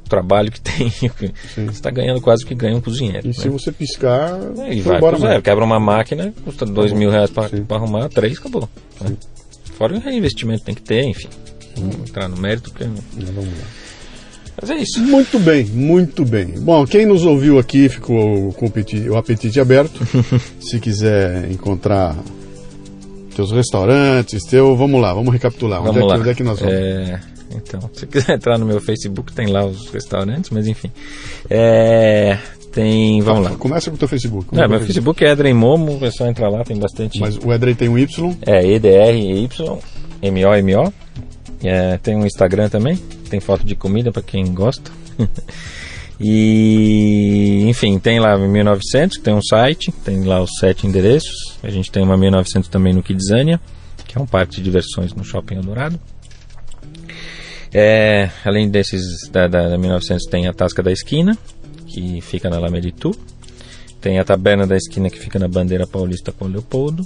trabalho 0.08 0.50
que 0.50 0.60
tem. 0.60 0.90
você 0.90 1.60
está 1.70 1.90
ganhando 1.90 2.20
quase 2.20 2.44
o 2.44 2.46
que 2.46 2.54
ganha 2.54 2.76
um 2.76 2.80
cozinheiro. 2.80 3.24
E 3.24 3.28
né? 3.28 3.32
se 3.32 3.48
você 3.48 3.72
piscar, 3.72 4.38
é, 4.58 4.74
e 4.74 4.80
vai 4.80 4.98
embora 4.98 5.18
zero. 5.18 5.42
Quebra 5.42 5.64
uma 5.64 5.80
máquina, 5.80 6.32
custa 6.44 6.64
dois 6.64 6.92
mil 6.92 7.10
reais 7.10 7.30
para 7.30 7.48
arrumar, 7.70 8.08
três, 8.08 8.38
acabou. 8.38 8.68
Né? 9.00 9.16
Fora 9.76 9.94
o 9.96 10.00
reinvestimento 10.00 10.64
tem 10.64 10.74
que 10.74 10.82
ter, 10.82 11.04
enfim. 11.04 11.28
Vamos 11.76 11.96
entrar 12.08 12.28
no 12.28 12.36
mérito. 12.36 12.70
Porque... 12.70 12.84
Vamos 12.84 13.46
lá. 13.46 13.84
Mas 14.60 14.70
é 14.70 14.76
isso. 14.76 15.00
Muito 15.00 15.38
bem, 15.38 15.64
muito 15.64 16.24
bem. 16.24 16.46
Bom, 16.58 16.86
quem 16.86 17.06
nos 17.06 17.24
ouviu 17.24 17.58
aqui 17.58 17.88
ficou 17.88 18.52
com 18.52 18.66
o 18.66 18.68
apetite, 18.68 19.08
o 19.08 19.16
apetite 19.16 19.60
aberto. 19.60 20.00
Se 20.60 20.78
quiser 20.78 21.50
encontrar 21.50 22.16
teus 23.34 23.50
restaurantes, 23.50 24.44
teu, 24.44 24.76
vamos 24.76 25.00
lá, 25.00 25.12
vamos 25.12 25.32
recapitular. 25.32 25.82
Vamos 25.82 26.02
onde, 26.02 26.12
é. 26.12 26.14
Que, 26.14 26.20
onde 26.20 26.30
é 26.30 26.34
que 26.34 26.42
nós 26.44 26.60
vamos? 26.60 26.74
É... 26.74 27.20
Então, 27.50 27.88
se 27.92 28.06
quiser 28.06 28.34
entrar 28.34 28.58
no 28.58 28.66
meu 28.66 28.80
Facebook, 28.80 29.32
tem 29.32 29.46
lá 29.46 29.64
os 29.64 29.90
restaurantes, 29.90 30.50
mas 30.50 30.66
enfim. 30.66 30.90
É, 31.48 32.38
tem. 32.72 33.20
Vamos 33.22 33.44
lá. 33.44 33.56
Começa 33.56 33.90
com 33.90 33.96
o 33.96 33.98
teu 33.98 34.08
Facebook. 34.08 34.58
É, 34.58 34.66
meu 34.66 34.80
Facebook 34.80 35.24
é 35.24 35.30
Edrem 35.30 35.54
Momo, 35.54 35.98
é 36.04 36.10
só 36.10 36.26
entrar 36.26 36.48
lá, 36.48 36.64
tem 36.64 36.76
bastante. 36.76 37.20
Mas 37.20 37.36
o 37.36 37.52
Edrem 37.52 37.74
tem 37.74 37.88
um 37.88 37.96
Y? 37.96 38.36
É, 38.46 38.66
EDRY, 38.66 39.48
M-O-M-O. 40.22 40.92
É, 41.62 41.96
tem 41.98 42.16
um 42.16 42.26
Instagram 42.26 42.68
também, 42.68 42.96
tem 43.30 43.40
foto 43.40 43.64
de 43.64 43.74
comida 43.74 44.12
para 44.12 44.22
quem 44.22 44.52
gosta. 44.52 44.90
e, 46.20 47.64
enfim, 47.68 47.98
tem 47.98 48.20
lá 48.20 48.36
1900, 48.36 49.18
tem 49.18 49.32
um 49.32 49.42
site, 49.42 49.90
tem 50.04 50.24
lá 50.24 50.42
os 50.42 50.50
sete 50.58 50.86
endereços. 50.86 51.56
A 51.62 51.70
gente 51.70 51.90
tem 51.90 52.02
uma 52.02 52.16
1900 52.16 52.68
também 52.68 52.92
no 52.92 53.02
Kidzania, 53.02 53.58
que 54.06 54.18
é 54.18 54.20
um 54.20 54.26
parque 54.26 54.56
de 54.56 54.62
diversões 54.62 55.14
no 55.14 55.24
Shopping 55.24 55.54
Eldorado. 55.54 55.98
É, 57.76 58.30
além 58.44 58.68
desses 58.68 59.28
da, 59.28 59.48
da, 59.48 59.68
da 59.68 59.76
1900 59.76 60.26
tem 60.26 60.46
a 60.46 60.52
Tasca 60.52 60.80
da 60.80 60.92
Esquina, 60.92 61.36
que 61.88 62.20
fica 62.20 62.48
na 62.48 62.56
Alameda 62.56 62.86
Itu. 62.86 63.10
Tem 64.00 64.20
a 64.20 64.24
Taberna 64.24 64.64
da 64.64 64.76
Esquina, 64.76 65.10
que 65.10 65.18
fica 65.18 65.40
na 65.40 65.48
Bandeira 65.48 65.84
Paulista 65.84 66.30
com 66.30 66.46
Leopoldo. 66.46 67.04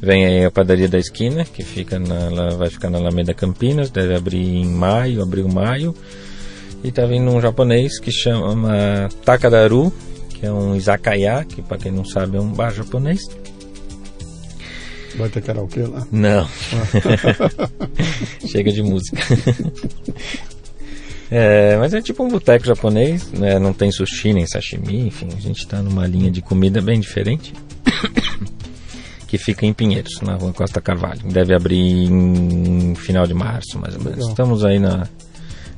Vem 0.00 0.24
aí 0.24 0.44
a 0.44 0.50
Padaria 0.50 0.88
da 0.88 0.98
Esquina, 0.98 1.44
que 1.44 1.62
fica 1.62 1.98
na, 1.98 2.50
vai 2.56 2.70
ficar 2.70 2.88
na 2.88 2.98
Alameda 2.98 3.34
Campinas, 3.34 3.90
deve 3.90 4.14
abrir 4.14 4.42
em 4.42 4.64
maio, 4.66 5.22
abril, 5.22 5.46
maio. 5.48 5.94
E 6.82 6.90
tá 6.90 7.04
vindo 7.04 7.30
um 7.30 7.40
japonês 7.40 8.00
que 8.00 8.10
chama 8.10 9.08
Takadaru, 9.24 9.92
que 10.30 10.46
é 10.46 10.52
um 10.52 10.74
izakaya, 10.74 11.44
que 11.44 11.60
para 11.60 11.76
quem 11.76 11.92
não 11.92 12.04
sabe 12.04 12.36
é 12.38 12.40
um 12.40 12.50
bar 12.52 12.72
japonês. 12.72 13.20
Vai 15.16 15.28
ter 15.28 15.42
karaokê 15.42 15.82
lá? 15.82 16.06
Não. 16.10 16.48
Chega 18.46 18.72
de 18.72 18.82
música. 18.82 19.18
é, 21.30 21.76
mas 21.76 21.94
é 21.94 22.00
tipo 22.00 22.22
um 22.22 22.28
boteco 22.28 22.64
japonês, 22.64 23.30
né? 23.32 23.58
não 23.58 23.72
tem 23.72 23.90
sushi 23.90 24.32
nem 24.32 24.46
sashimi, 24.46 25.06
enfim, 25.06 25.28
a 25.36 25.40
gente 25.40 25.58
está 25.58 25.82
numa 25.82 26.06
linha 26.06 26.30
de 26.30 26.40
comida 26.40 26.80
bem 26.80 27.00
diferente. 27.00 27.52
que 29.26 29.38
fica 29.38 29.64
em 29.64 29.72
Pinheiros, 29.72 30.20
na 30.20 30.34
rua 30.34 30.52
Costa 30.52 30.80
Carvalho. 30.80 31.20
Deve 31.24 31.54
abrir 31.54 31.78
em 31.78 32.94
final 32.94 33.26
de 33.26 33.32
março, 33.32 33.78
mais 33.78 33.94
ou 33.94 34.00
menos. 34.00 34.18
Legal. 34.18 34.30
Estamos 34.30 34.62
aí 34.62 34.78
na, 34.78 35.08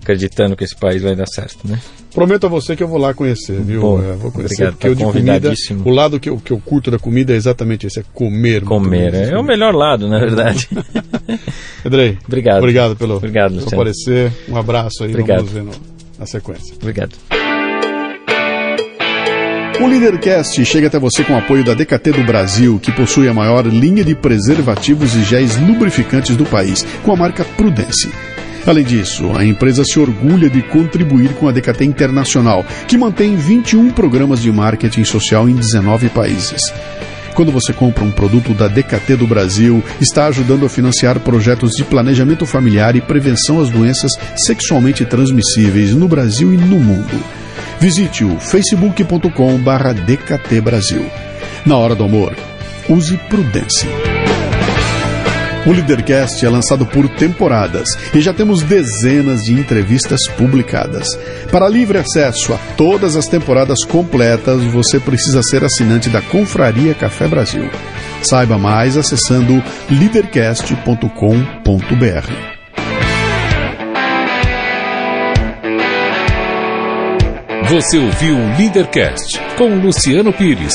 acreditando 0.04 0.54
que 0.54 0.62
esse 0.64 0.76
país 0.76 1.02
vai 1.02 1.16
dar 1.16 1.26
certo, 1.26 1.66
né? 1.66 1.80
Prometo 2.14 2.46
a 2.46 2.48
você 2.48 2.76
que 2.76 2.82
eu 2.82 2.86
vou 2.86 2.98
lá 2.98 3.12
conhecer, 3.12 3.60
viu? 3.60 3.80
Bom, 3.80 3.98
É, 4.00 4.12
vou 4.12 4.30
conhecer, 4.30 4.54
obrigado, 4.68 4.72
porque 4.74 4.86
eu 4.86 4.94
tá 4.96 4.98
de 4.98 5.12
comida, 5.12 5.54
o 5.84 5.90
lado 5.90 6.20
que 6.20 6.28
eu, 6.30 6.36
que 6.38 6.52
eu 6.52 6.58
curto 6.58 6.90
da 6.90 6.98
comida 6.98 7.32
é 7.32 7.36
exatamente 7.36 7.86
esse, 7.88 7.98
é 7.98 8.04
comer. 8.14 8.62
Comer 8.62 9.10
mesmo. 9.10 9.34
é 9.34 9.38
o 9.38 9.42
melhor 9.42 9.74
lado, 9.74 10.06
na 10.08 10.18
verdade. 10.20 10.68
Andrei, 11.84 12.16
Obrigado. 12.26 12.58
obrigado 12.58 12.96
pelo, 12.96 13.16
Obrigado, 13.16 13.54
Luciano. 13.54 13.74
aparecer. 13.74 14.32
Um 14.48 14.56
abraço 14.56 15.02
aí, 15.02 15.10
Obrigado. 15.10 15.38
vamos 15.38 15.52
ver 15.52 15.62
no- 15.64 15.72
na 16.18 16.26
sequência. 16.26 16.74
Obrigado. 16.80 17.14
O 19.80 19.86
Leadercast 19.88 20.64
chega 20.64 20.86
até 20.86 21.00
você 21.00 21.24
com 21.24 21.32
o 21.34 21.36
apoio 21.36 21.64
da 21.64 21.74
DKT 21.74 22.12
do 22.12 22.22
Brasil, 22.24 22.78
que 22.80 22.92
possui 22.92 23.28
a 23.28 23.34
maior 23.34 23.66
linha 23.66 24.04
de 24.04 24.14
preservativos 24.14 25.16
e 25.16 25.24
géis 25.24 25.56
lubrificantes 25.58 26.36
do 26.36 26.44
país, 26.44 26.86
com 27.04 27.12
a 27.12 27.16
marca 27.16 27.44
Prudence. 27.44 28.08
Além 28.66 28.84
disso, 28.84 29.30
a 29.36 29.44
empresa 29.44 29.84
se 29.84 29.98
orgulha 29.98 30.48
de 30.48 30.62
contribuir 30.62 31.34
com 31.34 31.48
a 31.48 31.52
DKT 31.52 31.84
Internacional, 31.84 32.64
que 32.88 32.96
mantém 32.96 33.36
21 33.36 33.90
programas 33.90 34.40
de 34.40 34.50
marketing 34.50 35.04
social 35.04 35.48
em 35.48 35.54
19 35.54 36.08
países. 36.08 36.62
Quando 37.34 37.52
você 37.52 37.72
compra 37.72 38.04
um 38.04 38.10
produto 38.10 38.54
da 38.54 38.68
DKT 38.68 39.16
do 39.16 39.26
Brasil, 39.26 39.82
está 40.00 40.26
ajudando 40.26 40.64
a 40.64 40.68
financiar 40.68 41.18
projetos 41.20 41.72
de 41.72 41.84
planejamento 41.84 42.46
familiar 42.46 42.96
e 42.96 43.00
prevenção 43.00 43.60
às 43.60 43.68
doenças 43.68 44.12
sexualmente 44.36 45.04
transmissíveis 45.04 45.92
no 45.94 46.08
Brasil 46.08 46.54
e 46.54 46.56
no 46.56 46.78
mundo. 46.78 47.22
Visite 47.80 48.24
o 48.24 48.38
facebook.com 48.38 49.58
barra 49.58 49.92
DKT 49.92 50.60
Brasil. 50.60 51.04
Na 51.66 51.76
hora 51.76 51.94
do 51.94 52.04
amor, 52.04 52.34
use 52.88 53.16
prudência. 53.28 54.13
O 55.66 55.72
Leadercast 55.72 56.44
é 56.44 56.48
lançado 56.48 56.84
por 56.84 57.08
temporadas 57.08 57.88
e 58.14 58.20
já 58.20 58.34
temos 58.34 58.62
dezenas 58.62 59.42
de 59.42 59.54
entrevistas 59.54 60.28
publicadas. 60.36 61.18
Para 61.50 61.68
livre 61.68 61.96
acesso 61.96 62.52
a 62.52 62.58
todas 62.76 63.16
as 63.16 63.26
temporadas 63.26 63.82
completas, 63.84 64.62
você 64.64 65.00
precisa 65.00 65.42
ser 65.42 65.64
assinante 65.64 66.10
da 66.10 66.20
Confraria 66.20 66.94
Café 66.94 67.26
Brasil. 67.26 67.70
Saiba 68.22 68.58
mais 68.58 68.96
acessando 68.96 69.62
leadercast.com.br. 69.90 72.54
Você 77.70 77.98
ouviu 77.98 78.36
o 78.36 78.58
Leadercast 78.58 79.40
com 79.56 79.74
Luciano 79.76 80.32
Pires. 80.32 80.74